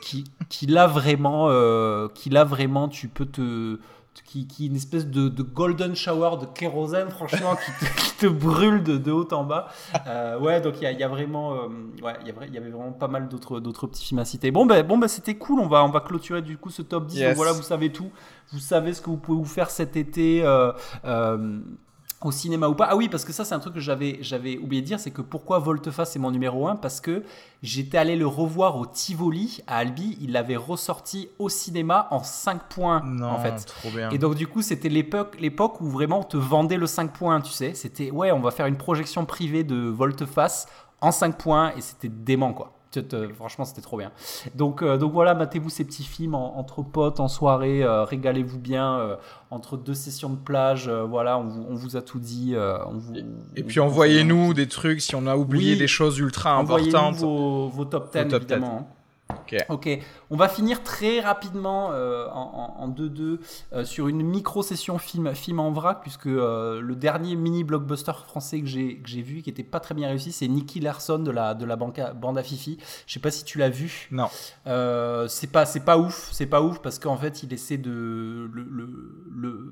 qui, 0.01 0.23
qui 0.49 0.65
l'a 0.65 0.87
vraiment, 0.87 1.45
euh, 1.49 2.07
qui 2.15 2.31
l'a 2.31 2.43
vraiment, 2.43 2.87
tu 2.87 3.07
peux 3.07 3.27
te, 3.27 3.77
qui, 4.25 4.47
qui 4.47 4.65
est 4.65 4.67
une 4.67 4.75
espèce 4.75 5.07
de, 5.07 5.29
de 5.29 5.43
golden 5.43 5.95
shower 5.95 6.37
de 6.39 6.45
kérosène, 6.45 7.09
franchement, 7.09 7.55
qui 7.55 7.85
te, 7.85 7.91
qui 8.01 8.13
te 8.17 8.27
brûle 8.27 8.83
de, 8.83 8.97
de 8.97 9.11
haut 9.11 9.27
en 9.33 9.43
bas. 9.43 9.69
Euh, 10.07 10.39
ouais, 10.39 10.61
donc 10.61 10.75
il 10.77 10.83
y 10.83 10.85
a, 10.85 10.91
il 10.91 10.99
y 10.99 11.03
a 11.03 11.07
vraiment, 11.07 11.53
euh, 11.53 11.67
ouais, 12.03 12.13
il 12.21 12.27
y, 12.27 12.57
avait 12.57 12.69
vraiment 12.69 12.91
pas 12.91 13.07
mal 13.07 13.27
d'autres, 13.29 13.59
d'autres 13.59 13.87
petits 13.87 14.05
films 14.05 14.19
à 14.19 14.25
citer. 14.25 14.51
Bon, 14.51 14.65
ben, 14.65 14.85
bon, 14.85 14.97
ben, 14.97 15.07
c'était 15.07 15.35
cool. 15.35 15.59
On 15.59 15.67
va, 15.67 15.83
on 15.83 15.89
va 15.89 16.01
clôturer 16.01 16.41
du 16.41 16.57
coup 16.57 16.69
ce 16.69 16.81
top 16.81 17.07
10. 17.07 17.17
Yes. 17.17 17.27
Donc 17.29 17.37
voilà, 17.37 17.53
vous 17.53 17.63
savez 17.63 17.91
tout. 17.91 18.11
Vous 18.51 18.59
savez 18.59 18.93
ce 18.93 19.01
que 19.01 19.09
vous 19.09 19.17
pouvez 19.17 19.37
vous 19.37 19.45
faire 19.45 19.69
cet 19.69 19.95
été. 19.95 20.41
euh, 20.43 20.71
au 22.21 22.31
cinéma 22.31 22.67
ou 22.67 22.75
pas. 22.75 22.87
Ah 22.89 22.95
oui, 22.97 23.07
parce 23.07 23.23
que 23.23 23.31
ça, 23.31 23.45
c'est 23.45 23.55
un 23.55 23.59
truc 23.59 23.75
que 23.75 23.79
j'avais, 23.79 24.17
j'avais 24.21 24.57
oublié 24.57 24.81
de 24.81 24.87
dire, 24.87 24.99
c'est 24.99 25.11
que 25.11 25.21
pourquoi 25.21 25.59
Volteface 25.59 26.15
est 26.15 26.19
mon 26.19 26.31
numéro 26.31 26.67
1 26.67 26.75
Parce 26.75 26.99
que 26.99 27.23
j'étais 27.63 27.97
allé 27.97 28.15
le 28.17 28.27
revoir 28.27 28.77
au 28.77 28.85
Tivoli 28.85 29.59
à 29.67 29.77
Albi, 29.77 30.17
il 30.19 30.33
l'avait 30.33 30.57
ressorti 30.57 31.29
au 31.39 31.47
cinéma 31.47 32.07
en 32.11 32.21
5 32.21 32.63
points, 32.69 33.01
Non, 33.05 33.29
en 33.29 33.39
fait. 33.39 33.65
trop 33.65 33.89
bien. 33.89 34.09
Et 34.09 34.17
donc 34.17 34.35
du 34.35 34.47
coup, 34.47 34.61
c'était 34.61 34.89
l'époque, 34.89 35.37
l'époque 35.39 35.79
où 35.79 35.85
vraiment 35.89 36.19
on 36.19 36.23
te 36.23 36.37
vendait 36.37 36.77
le 36.77 36.87
5 36.87 37.13
points, 37.13 37.39
tu 37.41 37.51
sais. 37.53 37.73
C'était, 37.73 38.11
ouais, 38.11 38.31
on 38.31 38.41
va 38.41 38.51
faire 38.51 38.65
une 38.65 38.77
projection 38.77 39.23
privée 39.25 39.63
de 39.63 39.87
Volteface 39.87 40.67
en 41.01 41.11
5 41.11 41.37
points, 41.37 41.71
et 41.77 41.81
c'était 41.81 42.09
dément, 42.09 42.51
quoi. 42.53 42.73
Franchement, 43.35 43.65
c'était 43.65 43.81
trop 43.81 43.97
bien. 43.97 44.11
Donc, 44.55 44.81
euh, 44.81 44.97
donc 44.97 45.13
voilà, 45.13 45.35
matez-vous 45.35 45.69
ces 45.69 45.85
petits 45.85 46.03
films 46.03 46.33
entre 46.33 46.81
potes, 46.81 47.19
en 47.19 47.27
soirée, 47.27 47.83
euh, 47.83 48.03
régalez-vous 48.03 48.57
bien, 48.57 48.99
euh, 48.99 49.15
entre 49.51 49.77
deux 49.77 49.93
sessions 49.93 50.29
de 50.29 50.37
plage, 50.37 50.89
voilà, 50.89 51.37
on 51.37 51.43
vous, 51.43 51.65
on 51.69 51.75
vous, 51.75 51.97
a 51.97 52.01
tout 52.01 52.19
dit. 52.19 52.55
On 52.57 52.97
vous, 52.97 53.13
et, 53.55 53.63
puis 53.63 53.79
envoyez-nous 53.79 54.53
des 54.53 54.67
trucs 54.67 55.01
si 55.01 55.15
on 55.15 55.27
a 55.27 55.35
oublié 55.35 55.75
des 55.75 55.87
choses 55.87 56.17
ultra 56.19 56.53
importantes. 56.55 57.15
Vos, 57.17 57.67
vos 57.69 57.85
top 57.85 58.11
10, 58.11 58.33
évidemment. 58.33 58.89
Hein. 59.53 59.65
Ok, 59.69 59.89
on 60.29 60.35
va 60.35 60.49
finir 60.49 60.83
très 60.83 61.19
rapidement 61.19 61.91
euh, 61.91 62.27
en 62.29 62.87
2-2 62.89 63.39
euh, 63.73 63.85
sur 63.85 64.07
une 64.07 64.23
micro-session 64.23 64.97
film, 64.97 65.33
film 65.33 65.59
en 65.59 65.71
vrac, 65.71 66.01
puisque 66.01 66.27
euh, 66.27 66.81
le 66.81 66.95
dernier 66.95 67.35
mini 67.35 67.63
blockbuster 67.63 68.11
français 68.25 68.61
que 68.61 68.67
j'ai 68.67 69.21
vu, 69.21 69.41
qui 69.41 69.49
était 69.49 69.63
pas 69.63 69.79
très 69.79 69.95
bien 69.95 70.07
réussi, 70.07 70.31
c'est 70.31 70.47
Nicky 70.47 70.79
Larson 70.79 71.19
de 71.19 71.31
la, 71.31 71.53
de 71.53 71.65
la 71.65 71.75
bande 71.75 72.37
à 72.37 72.43
Fifi. 72.43 72.77
Je 73.07 73.13
sais 73.13 73.19
pas 73.19 73.31
si 73.31 73.43
tu 73.43 73.57
l'as 73.57 73.69
vu. 73.69 74.07
Non. 74.11 74.27
c'est 75.27 75.51
pas, 75.51 75.65
pas 75.85 75.97
ouf, 75.97 76.29
c'est 76.31 76.47
pas 76.47 76.61
ouf, 76.61 76.81
parce 76.81 76.99
qu'en 76.99 77.17
fait, 77.17 77.43
il 77.43 77.53
essaie 77.53 77.77
de. 77.77 78.49
Le, 78.53 78.63
le, 78.63 79.71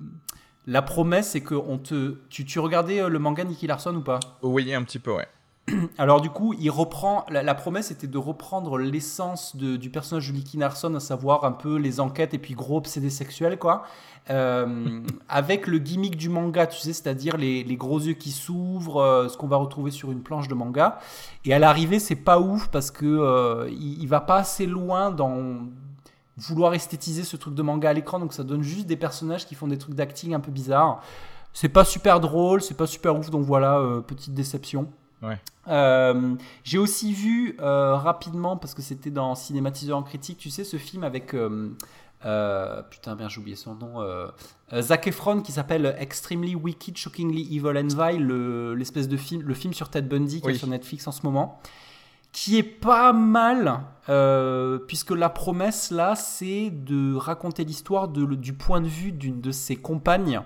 la 0.65 0.81
promesse, 0.81 1.31
c'est 1.31 1.41
que 1.41 1.55
on 1.55 1.77
te. 1.77 2.17
Tu, 2.29 2.45
tu 2.45 2.59
regardais 2.59 3.07
le 3.07 3.19
manga 3.19 3.43
Nicky 3.43 3.67
Larson 3.67 3.95
ou 3.95 4.01
pas? 4.01 4.19
Oui, 4.41 4.73
un 4.73 4.83
petit 4.83 4.99
peu, 4.99 5.13
ouais. 5.13 5.27
Alors 5.97 6.21
du 6.21 6.29
coup, 6.29 6.53
il 6.59 6.69
reprend. 6.69 7.25
La, 7.29 7.55
promesse 7.55 7.91
était 7.91 8.07
de 8.07 8.17
reprendre 8.17 8.77
l'essence 8.77 9.55
du 9.55 9.89
personnage 9.89 10.29
de 10.29 10.33
Nicky 10.33 10.57
Narson, 10.57 10.93
à 10.95 10.99
savoir 10.99 11.43
un 11.43 11.51
peu 11.51 11.77
les 11.77 11.99
enquêtes 11.99 12.33
et 12.33 12.37
puis 12.37 12.53
gros 12.53 12.77
obsédé 12.77 13.09
sexuel, 13.09 13.57
quoi. 13.57 13.83
Euh, 14.29 15.01
avec 15.29 15.67
le 15.67 15.77
gimmick 15.79 16.15
du 16.15 16.29
manga, 16.29 16.67
tu 16.67 16.79
sais, 16.79 16.93
c'est-à-dire 16.93 17.37
les, 17.37 17.63
gros 17.75 17.99
yeux 17.99 18.13
qui 18.13 18.31
s'ouvrent, 18.31 19.01
euh, 19.01 19.27
ce 19.27 19.37
qu'on 19.37 19.47
va 19.47 19.57
retrouver 19.57 19.91
sur 19.91 20.11
une 20.11 20.21
planche 20.21 20.47
de 20.47 20.53
manga. 20.53 20.99
Et 21.45 21.53
à 21.53 21.59
l'arrivée, 21.59 21.99
c'est 21.99 22.15
pas 22.15 22.39
ouf 22.39 22.69
parce 22.69 22.91
que 22.91 23.05
euh, 23.05 23.69
il, 23.69 24.07
va 24.07 24.21
pas 24.21 24.37
assez 24.37 24.65
loin 24.65 25.11
dans 25.11 25.67
vouloir 26.37 26.75
esthétiser 26.75 27.23
ce 27.23 27.35
truc 27.35 27.55
de 27.55 27.61
manga 27.63 27.89
à 27.89 27.93
l'écran, 27.93 28.19
donc 28.19 28.31
ça 28.31 28.43
donne 28.43 28.61
juste 28.61 28.85
des 28.85 28.95
personnages 28.95 29.47
qui 29.47 29.55
font 29.55 29.67
des 29.67 29.77
trucs 29.77 29.95
d'acting 29.95 30.33
un 30.33 30.39
peu 30.39 30.51
bizarres. 30.51 31.01
C'est 31.51 31.69
pas 31.69 31.83
super 31.83 32.19
drôle, 32.19 32.61
c'est 32.61 32.77
pas 32.77 32.85
super 32.85 33.17
ouf, 33.17 33.31
donc 33.31 33.43
voilà, 33.43 33.81
petite 34.05 34.35
déception. 34.35 34.87
Euh, 35.67 36.35
j'ai 36.63 36.77
aussi 36.77 37.13
vu 37.13 37.57
euh, 37.59 37.95
rapidement, 37.95 38.57
parce 38.57 38.73
que 38.73 38.81
c'était 38.81 39.09
dans 39.09 39.35
Cinématiseur 39.35 39.97
en 39.97 40.03
critique, 40.03 40.37
tu 40.37 40.49
sais, 40.49 40.63
ce 40.63 40.77
film 40.77 41.03
avec. 41.03 41.33
Euh, 41.33 41.69
putain, 42.89 43.15
merde, 43.15 43.29
j'ai 43.29 43.39
oublié 43.39 43.55
son 43.55 43.75
nom. 43.75 44.03
Zac 44.79 45.07
Efron 45.07 45.41
qui 45.41 45.51
s'appelle 45.51 45.95
Extremely 45.99 46.55
Wicked, 46.55 46.97
Shockingly 46.97 47.55
Evil 47.55 47.77
and 47.77 47.95
Vile, 47.95 48.73
l'espèce 48.75 49.07
de 49.07 49.17
film, 49.17 49.41
le 49.43 49.53
film 49.53 49.73
sur 49.73 49.89
Ted 49.89 50.07
Bundy 50.07 50.41
qui 50.41 50.49
est 50.49 50.55
sur 50.55 50.67
Netflix 50.67 51.07
en 51.07 51.11
ce 51.11 51.21
moment. 51.23 51.61
Qui 52.33 52.57
est 52.57 52.63
pas 52.63 53.13
mal, 53.13 53.81
puisque 54.87 55.11
la 55.11 55.29
promesse 55.29 55.91
là, 55.91 56.15
c'est 56.15 56.69
de 56.71 57.15
raconter 57.15 57.63
l'histoire 57.63 58.07
du 58.07 58.53
point 58.53 58.81
de 58.81 58.87
vue 58.87 59.11
d'une 59.11 59.39
de 59.39 59.51
ses 59.51 59.75
compagnes 59.75 60.41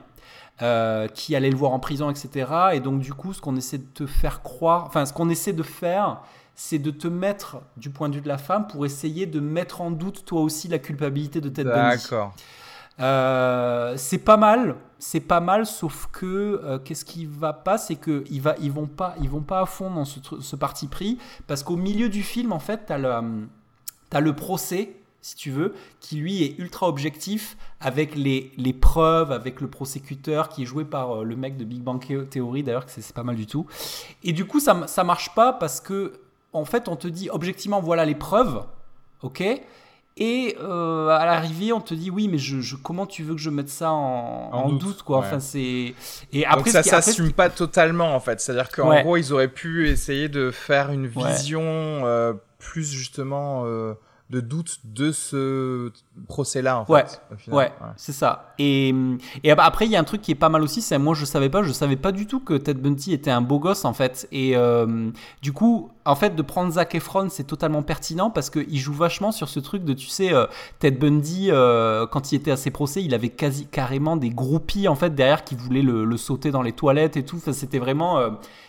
euh, 0.61 1.07
qui 1.07 1.35
allait 1.35 1.49
le 1.49 1.55
voir 1.55 1.71
en 1.71 1.79
prison, 1.79 2.09
etc. 2.09 2.51
Et 2.73 2.79
donc, 2.79 2.99
du 2.99 3.13
coup, 3.13 3.33
ce 3.33 3.41
qu'on 3.41 3.55
essaie 3.55 3.79
de 3.79 3.87
te 3.93 4.05
faire 4.05 4.43
croire, 4.43 4.85
enfin, 4.85 5.05
ce 5.05 5.13
qu'on 5.13 5.29
essaie 5.29 5.53
de 5.53 5.63
faire, 5.63 6.21
c'est 6.55 6.79
de 6.79 6.91
te 6.91 7.07
mettre 7.07 7.57
du 7.77 7.89
point 7.89 8.09
de 8.09 8.15
vue 8.15 8.21
de 8.21 8.27
la 8.27 8.37
femme 8.37 8.67
pour 8.67 8.85
essayer 8.85 9.25
de 9.25 9.39
mettre 9.39 9.81
en 9.81 9.89
doute 9.89 10.23
toi 10.25 10.41
aussi 10.41 10.67
la 10.67 10.77
culpabilité 10.77 11.41
de 11.41 11.49
Ted 11.49 11.69
Bundy. 11.69 12.03
D'accord. 12.03 12.35
Euh, 12.99 13.95
c'est 13.97 14.19
pas 14.19 14.37
mal, 14.37 14.75
c'est 14.99 15.21
pas 15.21 15.39
mal, 15.39 15.65
sauf 15.65 16.07
que 16.11 16.61
euh, 16.63 16.77
qu'est-ce 16.77 17.05
qui 17.05 17.25
va 17.25 17.53
pas, 17.53 17.79
c'est 17.79 17.95
que 17.95 18.23
ils, 18.29 18.41
va, 18.41 18.55
ils 18.61 18.71
vont 18.71 18.85
pas, 18.85 19.15
ils 19.21 19.29
vont 19.29 19.41
pas 19.41 19.61
à 19.61 19.65
fond 19.65 19.89
dans 19.89 20.05
ce, 20.05 20.19
ce 20.39 20.55
parti 20.55 20.87
pris, 20.87 21.17
parce 21.47 21.63
qu'au 21.63 21.77
milieu 21.77 22.09
du 22.09 22.21
film, 22.21 22.51
en 22.51 22.59
fait, 22.59 22.81
t'as 22.85 22.99
le, 22.99 23.47
as 24.11 24.19
le 24.19 24.35
procès 24.35 25.00
si 25.21 25.35
tu 25.35 25.51
veux, 25.51 25.73
qui 25.99 26.17
lui 26.17 26.43
est 26.43 26.57
ultra 26.57 26.87
objectif 26.87 27.55
avec 27.79 28.15
les, 28.15 28.51
les 28.57 28.73
preuves, 28.73 29.31
avec 29.31 29.61
le 29.61 29.69
prosécuteur 29.69 30.49
qui 30.49 30.63
est 30.63 30.65
joué 30.65 30.83
par 30.83 31.17
euh, 31.21 31.23
le 31.23 31.35
mec 31.35 31.57
de 31.57 31.63
Big 31.63 31.81
Bang 31.81 32.03
Theory, 32.29 32.63
d'ailleurs, 32.63 32.85
que 32.85 32.91
c'est 32.91 33.13
pas 33.13 33.23
mal 33.23 33.35
du 33.35 33.45
tout. 33.45 33.67
Et 34.23 34.33
du 34.33 34.45
coup, 34.45 34.59
ça, 34.59 34.87
ça 34.87 35.03
marche 35.03 35.33
pas 35.35 35.53
parce 35.53 35.79
que, 35.79 36.13
en 36.53 36.65
fait, 36.65 36.87
on 36.87 36.95
te 36.95 37.07
dit 37.07 37.29
objectivement, 37.29 37.79
voilà 37.81 38.03
les 38.03 38.15
preuves, 38.15 38.65
ok? 39.21 39.43
Et 40.17 40.57
euh, 40.59 41.07
à 41.07 41.25
l'arrivée, 41.25 41.71
on 41.71 41.79
te 41.79 41.93
dit 41.93 42.09
oui, 42.09 42.27
mais 42.27 42.37
je, 42.37 42.75
comment 42.75 43.05
tu 43.05 43.23
veux 43.23 43.33
que 43.33 43.39
je 43.39 43.49
mette 43.49 43.69
ça 43.69 43.91
en, 43.91 44.69
doute, 44.69 45.03
quoi? 45.03 45.19
Enfin, 45.19 45.39
c'est 45.39 45.93
et 46.33 46.45
après 46.45 46.57
Donc 46.57 46.67
ça 46.67 46.83
s'assume 46.83 47.31
pas 47.31 47.49
totalement 47.49 48.13
en 48.13 48.19
fait. 48.19 48.41
C'est-à-dire 48.41 48.69
qu'en 48.69 49.01
gros, 49.01 49.15
ils 49.15 49.31
auraient 49.31 49.47
pu 49.47 49.87
essayer 49.87 50.27
de 50.27 50.51
faire 50.51 50.91
une 50.91 51.07
vision 51.07 51.61
euh, 51.63 52.33
plus 52.59 52.91
justement 52.91 53.63
de 54.31 54.39
doute 54.39 54.79
de 54.85 55.11
ce 55.11 55.91
procès-là. 56.29 56.79
En 56.79 56.91
ouais, 56.91 57.03
ouais, 57.49 57.71
c'est 57.97 58.13
ça. 58.13 58.53
Et, 58.57 58.95
et 59.43 59.51
après, 59.51 59.85
il 59.85 59.91
y 59.91 59.97
a 59.97 59.99
un 59.99 60.05
truc 60.05 60.21
qui 60.21 60.31
est 60.31 60.35
pas 60.35 60.47
mal 60.47 60.61
aussi, 60.63 60.81
c'est 60.81 60.97
moi 60.97 61.13
je 61.13 61.25
savais 61.25 61.49
pas, 61.49 61.63
je 61.63 61.71
savais 61.73 61.97
pas 61.97 62.13
du 62.13 62.27
tout 62.27 62.39
que 62.39 62.53
Ted 62.53 62.79
Bundy 62.79 63.11
était 63.11 63.29
un 63.29 63.41
beau 63.41 63.59
gosse 63.59 63.83
en 63.83 63.91
fait. 63.91 64.29
Et 64.31 64.55
euh, 64.55 65.11
du 65.41 65.51
coup, 65.51 65.91
en 66.05 66.15
fait, 66.15 66.33
de 66.33 66.41
prendre 66.41 66.71
Zac 66.71 66.95
Efron, 66.95 67.27
c'est 67.29 67.43
totalement 67.43 67.83
pertinent 67.83 68.29
parce 68.29 68.49
qu'il 68.49 68.77
joue 68.79 68.93
vachement 68.93 69.33
sur 69.33 69.49
ce 69.49 69.59
truc 69.59 69.83
de, 69.83 69.91
tu 69.91 70.07
sais, 70.07 70.33
euh, 70.33 70.45
Ted 70.79 70.97
Bundy, 70.97 71.49
euh, 71.51 72.07
quand 72.07 72.31
il 72.31 72.35
était 72.35 72.51
à 72.51 72.57
ses 72.57 72.71
procès, 72.71 73.03
il 73.03 73.13
avait 73.13 73.29
quasi 73.29 73.65
carrément 73.65 74.15
des 74.15 74.29
groupies 74.29 74.87
en 74.87 74.95
fait 74.95 75.13
derrière 75.13 75.43
qui 75.43 75.55
voulaient 75.55 75.81
le, 75.81 76.17
sauter 76.17 76.51
dans 76.51 76.61
les 76.61 76.71
toilettes 76.71 77.17
et 77.17 77.25
tout. 77.25 77.35
Enfin, 77.35 77.51
c'était 77.51 77.79
vraiment, 77.79 78.19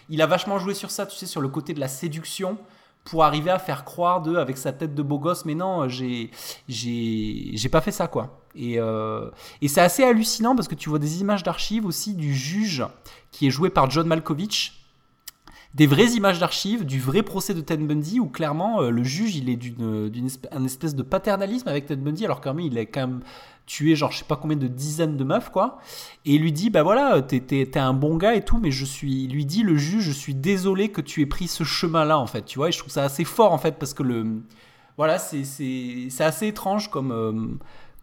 il 0.09 0.22
a 0.22 0.26
vachement 0.26 0.59
joué 0.59 0.74
sur 0.74 0.90
ça, 0.90 1.06
tu 1.06 1.16
sais, 1.16 1.26
sur 1.26 1.40
le 1.40 1.48
côté 1.48 1.72
de 1.72 1.80
la 1.80 1.89
séduction 1.89 2.59
pour 3.04 3.24
arriver 3.24 3.50
à 3.50 3.58
faire 3.58 3.84
croire 3.84 4.22
de 4.22 4.36
avec 4.36 4.56
sa 4.56 4.72
tête 4.72 4.94
de 4.94 5.02
beau 5.02 5.18
gosse 5.18 5.44
mais 5.44 5.54
non 5.54 5.88
j'ai 5.88 6.30
j'ai 6.68 7.68
pas 7.70 7.80
fait 7.80 7.90
ça 7.90 8.08
quoi. 8.08 8.38
Et, 8.54 8.78
euh, 8.78 9.30
et 9.62 9.68
c'est 9.68 9.80
assez 9.80 10.04
hallucinant 10.04 10.54
parce 10.54 10.68
que 10.68 10.74
tu 10.74 10.88
vois 10.88 10.98
des 10.98 11.20
images 11.20 11.42
d'archives 11.42 11.86
aussi 11.86 12.14
du 12.14 12.34
juge 12.34 12.84
qui 13.30 13.46
est 13.46 13.50
joué 13.50 13.70
par 13.70 13.90
John 13.90 14.06
Malkovich. 14.06 14.78
Des 15.74 15.86
vraies 15.86 16.10
images 16.10 16.38
d'archives 16.38 16.84
du 16.84 17.00
vrai 17.00 17.22
procès 17.22 17.54
de 17.54 17.62
Ted 17.62 17.82
Bundy 17.82 18.20
où 18.20 18.26
clairement 18.26 18.82
euh, 18.82 18.90
le 18.90 19.02
juge 19.04 19.36
il 19.36 19.48
est 19.48 19.56
d'une 19.56 20.26
espèce 20.66 20.94
de 20.94 21.02
paternalisme 21.02 21.66
avec 21.66 21.86
Ted 21.86 22.02
Bundy 22.02 22.26
alors 22.26 22.42
quand 22.42 22.52
même 22.52 22.66
il 22.66 22.76
est 22.76 22.84
quand 22.84 23.06
même 23.06 23.20
tué 23.66 23.97
genre 23.97 24.12
je 24.12 24.18
sais 24.18 24.24
pas 24.24 24.36
combien 24.36 24.56
de 24.56 24.66
dizaines 24.66 25.16
de 25.16 25.24
meufs 25.24 25.51
quoi. 25.51 25.78
Et 26.24 26.34
il 26.34 26.43
lui 26.43 26.52
dit 26.52 26.70
bah 26.70 26.82
voilà 26.82 27.22
t'es 27.22 27.78
un 27.78 27.94
bon 27.94 28.16
gars 28.16 28.34
et 28.34 28.44
tout 28.44 28.59
mais 28.59 28.70
je 28.70 28.84
suis 28.84 29.26
lui 29.26 29.47
dit 29.47 29.62
le 29.62 29.76
juge 29.76 30.05
je 30.05 30.12
suis 30.12 30.34
désolé 30.34 30.90
que 30.90 31.01
tu 31.01 31.20
aies 31.22 31.26
pris 31.26 31.48
ce 31.48 31.64
chemin 31.64 32.05
là 32.05 32.18
en 32.18 32.26
fait 32.26 32.44
tu 32.44 32.59
vois 32.59 32.68
et 32.68 32.72
je 32.72 32.78
trouve 32.78 32.93
ça 32.93 33.05
assez 33.05 33.24
fort 33.24 33.52
en 33.52 33.59
fait 33.59 33.78
parce 33.78 33.94
que 33.94 34.02
le 34.02 34.43
voilà 34.97 35.18
c'est 35.18 35.44
c'est 35.44 36.24
assez 36.24 36.48
étrange 36.48 36.90
comme 36.90 37.12
euh, 37.12 37.32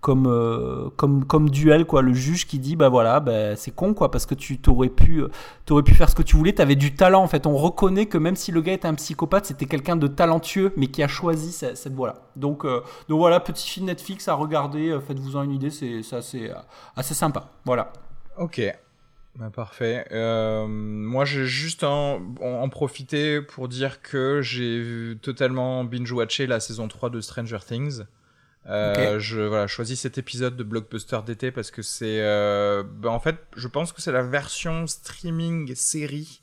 comme, 0.02 0.28
euh, 0.28 0.90
comme, 0.96 1.26
comme 1.26 1.50
duel, 1.50 1.86
quoi. 1.86 2.02
Le 2.02 2.14
juge 2.14 2.48
qui 2.48 2.60
dit, 2.60 2.76
bah 2.76 2.90
voilà, 2.90 3.20
bah, 3.20 3.56
c'est 3.56 3.72
con, 3.72 3.94
quoi, 3.94 4.12
parce 4.12 4.26
que 4.26 4.36
tu 4.36 4.60
t'aurais 4.60 4.90
pu, 4.90 5.24
aurais 5.70 5.84
pu 5.84 5.94
faire 5.94 6.10
ce 6.10 6.16
que 6.16 6.22
tu 6.22 6.38
voulais, 6.38 6.54
tu 6.54 6.62
avais 6.62 6.76
du 6.76 6.96
talent, 6.96 7.22
en 7.22 7.28
fait. 7.28 7.46
On 7.46 7.56
reconnaît 7.56 8.06
que 8.06 8.18
même 8.18 8.36
si 8.36 8.52
le 8.52 8.62
gars 8.62 8.74
était 8.74 8.88
un 8.88 8.94
psychopathe, 8.96 9.46
c'était 9.46 9.66
quelqu'un 9.66 9.98
de 9.98 10.08
talentueux, 10.08 10.72
mais 10.78 10.88
qui 10.88 11.04
a 11.04 11.08
choisi 11.08 11.52
cette, 11.52 11.94
voie-là. 11.94 12.16
Donc, 12.36 12.66
euh, 12.66 12.82
donc 13.10 13.20
voilà, 13.20 13.40
petit 13.40 13.68
film 13.70 13.88
Netflix 13.88 14.28
à 14.28 14.36
regarder, 14.36 14.90
euh, 14.90 15.02
faites-vous-en 15.02 15.44
une 15.44 15.54
idée, 15.54 15.70
c'est 15.70 16.02
assez, 16.14 16.52
assez 16.96 17.14
sympa. 17.14 17.50
Voilà. 17.66 17.92
Ok. 18.38 18.62
Bah, 19.36 19.50
parfait. 19.54 20.06
moi, 20.68 21.26
j'ai 21.26 21.46
juste 21.46 21.84
en, 21.84 22.22
en, 22.42 22.70
profité 22.70 23.42
pour 23.42 23.68
dire 23.68 24.02
que 24.02 24.42
j'ai 24.42 25.16
totalement 25.22 25.84
binge-watché 25.84 26.48
la 26.48 26.60
saison 26.60 26.88
3 26.88 27.10
de 27.10 27.20
Stranger 27.22 27.60
Things. 27.66 28.04
Euh, 28.68 29.20
je 29.20 29.42
voilà, 29.42 29.68
choisis 29.68 30.02
cet 30.02 30.18
épisode 30.18 30.56
de 30.56 30.64
blockbuster 30.64 31.20
d'été 31.26 31.52
parce 31.52 31.72
que 31.72 31.82
c'est, 31.82 32.22
euh, 32.22 32.84
ben, 32.84 33.10
en 33.10 33.20
fait, 33.20 33.38
je 33.56 33.68
pense 33.68 33.92
que 33.94 34.02
c'est 34.02 34.12
la 34.12 34.22
version 34.22 34.86
streaming 34.86 35.74
série 35.76 36.42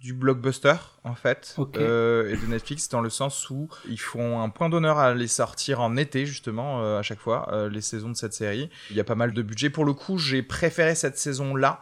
du 0.00 0.12
blockbuster 0.12 0.76
en 1.04 1.14
fait 1.14 1.56
euh, 1.78 2.30
et 2.30 2.36
de 2.36 2.46
Netflix 2.46 2.90
dans 2.90 3.00
le 3.00 3.08
sens 3.08 3.48
où 3.48 3.68
ils 3.88 3.98
font 3.98 4.42
un 4.42 4.50
point 4.50 4.68
d'honneur 4.68 4.98
à 4.98 5.14
les 5.14 5.26
sortir 5.26 5.80
en 5.80 5.96
été 5.96 6.26
justement 6.26 6.98
à 6.98 7.02
chaque 7.02 7.18
fois 7.18 7.68
les 7.70 7.80
saisons 7.80 8.10
de 8.10 8.16
cette 8.16 8.34
série. 8.34 8.68
Il 8.90 8.96
y 8.96 9.00
a 9.00 9.04
pas 9.04 9.14
mal 9.14 9.32
de 9.32 9.42
budget. 9.42 9.70
Pour 9.70 9.86
le 9.86 9.94
coup, 9.94 10.18
j'ai 10.18 10.42
préféré 10.42 10.94
cette 10.94 11.16
saison 11.16 11.56
là 11.56 11.80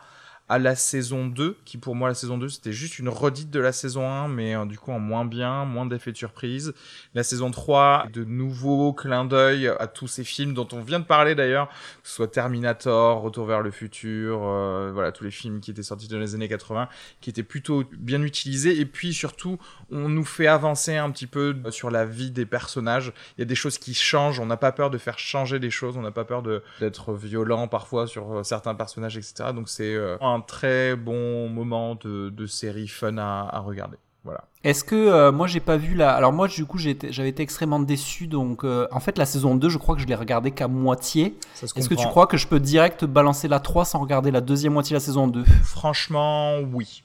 la 0.58 0.76
saison 0.76 1.26
2, 1.26 1.56
qui 1.64 1.78
pour 1.78 1.94
moi 1.94 2.08
la 2.08 2.14
saison 2.14 2.38
2 2.38 2.48
c'était 2.48 2.72
juste 2.72 2.98
une 2.98 3.08
redite 3.08 3.50
de 3.50 3.60
la 3.60 3.72
saison 3.72 4.10
1, 4.10 4.28
mais 4.28 4.54
euh, 4.54 4.64
du 4.64 4.78
coup 4.78 4.92
en 4.92 4.98
moins 4.98 5.24
bien, 5.24 5.64
moins 5.64 5.86
d'effets 5.86 6.12
de 6.12 6.16
surprise. 6.16 6.74
La 7.14 7.22
saison 7.22 7.50
3, 7.50 8.06
de 8.12 8.24
nouveaux 8.24 8.92
clins 8.92 9.24
d'œil 9.24 9.68
à 9.68 9.86
tous 9.86 10.06
ces 10.06 10.24
films 10.24 10.54
dont 10.54 10.68
on 10.72 10.80
vient 10.80 11.00
de 11.00 11.04
parler 11.04 11.34
d'ailleurs, 11.34 11.68
que 11.68 12.08
ce 12.08 12.14
soit 12.14 12.28
Terminator, 12.28 13.20
Retour 13.20 13.46
vers 13.46 13.60
le 13.60 13.70
futur, 13.70 14.40
euh, 14.44 14.90
voilà 14.92 15.12
tous 15.12 15.24
les 15.24 15.30
films 15.30 15.60
qui 15.60 15.70
étaient 15.70 15.82
sortis 15.82 16.08
dans 16.08 16.18
les 16.18 16.34
années 16.34 16.48
80, 16.48 16.88
qui 17.20 17.30
étaient 17.30 17.42
plutôt 17.42 17.84
bien 17.98 18.22
utilisés, 18.22 18.78
et 18.78 18.86
puis 18.86 19.14
surtout 19.14 19.58
on 19.90 20.08
nous 20.08 20.24
fait 20.24 20.46
avancer 20.46 20.96
un 20.96 21.10
petit 21.10 21.26
peu 21.26 21.56
sur 21.70 21.90
la 21.90 22.04
vie 22.04 22.30
des 22.30 22.46
personnages. 22.46 23.12
Il 23.36 23.40
y 23.40 23.42
a 23.42 23.46
des 23.46 23.54
choses 23.54 23.78
qui 23.78 23.94
changent, 23.94 24.40
on 24.40 24.46
n'a 24.46 24.56
pas 24.56 24.72
peur 24.72 24.90
de 24.90 24.98
faire 24.98 25.18
changer 25.18 25.58
des 25.58 25.70
choses, 25.70 25.96
on 25.96 26.02
n'a 26.02 26.10
pas 26.10 26.24
peur 26.24 26.42
d'être 26.80 27.14
violent 27.14 27.68
parfois 27.68 28.06
sur 28.06 28.38
euh, 28.38 28.42
certains 28.42 28.74
personnages, 28.74 29.16
etc. 29.16 29.50
Donc 29.54 29.68
c'est 29.68 29.94
un 30.20 30.40
très 30.46 30.96
bon 30.96 31.48
moment 31.48 31.94
de, 31.96 32.46
série 32.46 32.88
fun 32.88 33.18
à, 33.18 33.58
regarder. 33.60 33.96
Voilà. 34.24 34.44
Est-ce 34.62 34.84
que 34.84 34.94
euh, 34.94 35.32
moi 35.32 35.46
j'ai 35.46 35.60
pas 35.60 35.76
vu 35.76 35.94
la. 35.94 36.14
Alors 36.14 36.32
moi 36.32 36.48
du 36.48 36.64
coup 36.64 36.78
j'ai 36.78 36.90
été- 36.90 37.12
j'avais 37.12 37.28
été 37.28 37.42
extrêmement 37.42 37.78
déçu 37.78 38.26
donc 38.26 38.64
euh, 38.64 38.88
en 38.90 38.98
fait 39.00 39.18
la 39.18 39.26
saison 39.26 39.54
2 39.54 39.68
je 39.68 39.76
crois 39.76 39.94
que 39.94 40.00
je 40.00 40.06
l'ai 40.06 40.14
regardé 40.14 40.50
qu'à 40.50 40.66
moitié. 40.66 41.36
Est-ce 41.62 41.88
que 41.88 41.94
tu 41.94 42.06
crois 42.06 42.26
que 42.26 42.38
je 42.38 42.46
peux 42.46 42.58
direct 42.58 43.04
balancer 43.04 43.48
la 43.48 43.60
3 43.60 43.84
sans 43.84 43.98
regarder 43.98 44.30
la 44.30 44.40
deuxième 44.40 44.72
moitié 44.72 44.94
de 44.94 44.96
la 44.96 45.04
saison 45.04 45.28
2 45.28 45.44
Franchement, 45.64 46.58
oui. 46.72 47.02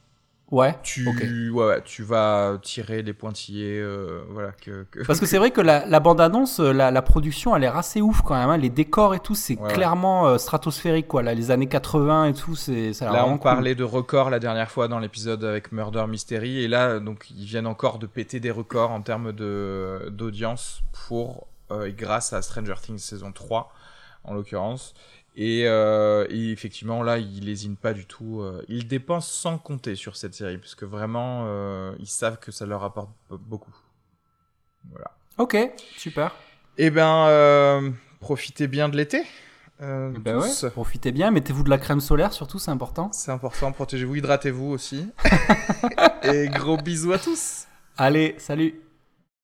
Ouais. 0.52 0.76
Tu, 0.82 1.08
ouais, 1.08 1.66
ouais, 1.66 1.82
tu 1.84 2.02
vas 2.02 2.58
tirer 2.64 3.04
les 3.04 3.14
pointillés, 3.14 3.80
euh, 3.80 4.24
voilà, 4.32 4.52
que, 4.52 4.84
que- 4.90 5.06
Parce 5.06 5.20
que 5.20 5.26
c'est 5.28 5.38
vrai 5.38 5.52
que 5.52 5.62
la, 5.62 5.86
la 5.86 6.00
bande-annonce, 6.00 6.60
euh, 6.60 6.72
la, 6.74 6.90
la 6.90 7.02
production, 7.04 7.56
elle 7.56 7.64
a 7.64 7.68
l'air 7.68 7.78
assez 7.78 8.02
ouf 8.02 8.22
quand 8.24 8.34
même. 8.36 8.50
hein. 8.50 8.58
Les 8.58 8.72
décors 8.72 9.14
et 9.14 9.20
tout, 9.20 9.36
c'est 9.36 9.60
Ouais, 9.60 9.72
clairement 9.72 10.28
euh, 10.28 10.38
stratosphérique 10.40 11.08
quoi. 11.08 11.22
Là, 11.22 11.36
les 11.36 11.52
années 11.52 11.68
80 11.68 12.26
et 12.26 12.34
tout, 12.34 12.56
c'est 12.56 12.94
ça 12.94 13.10
a 13.10 13.14
l'air 13.14 13.22
Là, 13.24 13.28
on 13.28 13.34
cool. 13.34 13.42
parlait 13.44 13.76
de 13.76 13.84
records 13.84 14.32
la 14.32 14.40
dernière 14.40 14.72
fois 14.72 14.88
dans 14.88 14.98
l'épisode 14.98 15.44
avec 15.44 15.72
Murder 15.72 16.06
Mystery, 16.08 16.64
et 16.64 16.68
là, 16.68 17.00
donc, 17.00 17.28
ils 17.30 17.46
viennent 17.46 17.68
encore 17.68 18.00
de 18.00 18.08
péter 18.08 18.40
des 18.40 18.50
records 18.52 18.90
en 18.90 19.02
termes 19.02 19.32
de 19.34 20.10
d'audience 20.12 20.82
pour 21.08 21.46
euh, 21.72 21.92
grâce 21.96 22.34
à 22.34 22.42
Stranger 22.42 22.74
Things 22.82 22.98
saison 22.98 23.32
3, 23.32 23.72
en 24.24 24.34
l'occurrence. 24.34 24.96
Et, 25.42 25.64
euh, 25.68 26.26
et 26.30 26.52
effectivement, 26.52 27.02
là, 27.02 27.18
ils 27.18 27.46
lésinent 27.46 27.78
pas 27.78 27.94
du 27.94 28.06
tout. 28.06 28.42
euh, 28.42 28.62
ils 28.68 28.88
dépensent 28.88 29.32
sans 29.32 29.58
compter 29.58 29.96
sur 29.96 30.18
cette 30.18 30.34
série, 30.34 30.58
parce 30.58 30.76
que 30.76 30.84
vraiment, 30.84 31.46
euh, 31.48 31.96
ils 32.00 32.08
savent 32.10 32.40
que 32.40 32.52
ça 32.52 32.66
leur 32.66 32.84
apporte 32.84 33.10
beaucoup. 33.30 33.74
Voilà. 34.92 35.12
Ok, 35.38 35.56
super. 35.96 36.36
Eh 36.78 36.90
ben, 36.90 37.94
profitez 38.20 38.68
bien 38.68 38.90
de 38.90 38.98
l'été. 38.98 39.24
euh, 39.82 40.12
Ben 40.20 40.38
ouais, 40.40 40.48
tous. 40.50 40.66
profitez 40.72 41.14
bien, 41.14 41.32
mettez-vous 41.32 41.64
de 41.64 41.70
la 41.70 41.78
crème 41.78 42.02
solaire 42.02 42.34
surtout, 42.34 42.60
c'est 42.60 42.72
important. 42.72 43.10
C'est 43.14 43.32
important, 43.32 43.72
protégez-vous, 43.72 44.16
hydratez-vous 44.18 44.72
aussi. 44.72 45.08
et 46.24 46.50
gros 46.50 46.76
bisous 46.76 47.14
à 47.14 47.18
tous. 47.20 47.66
Allez, 47.98 48.36
salut 48.40 48.76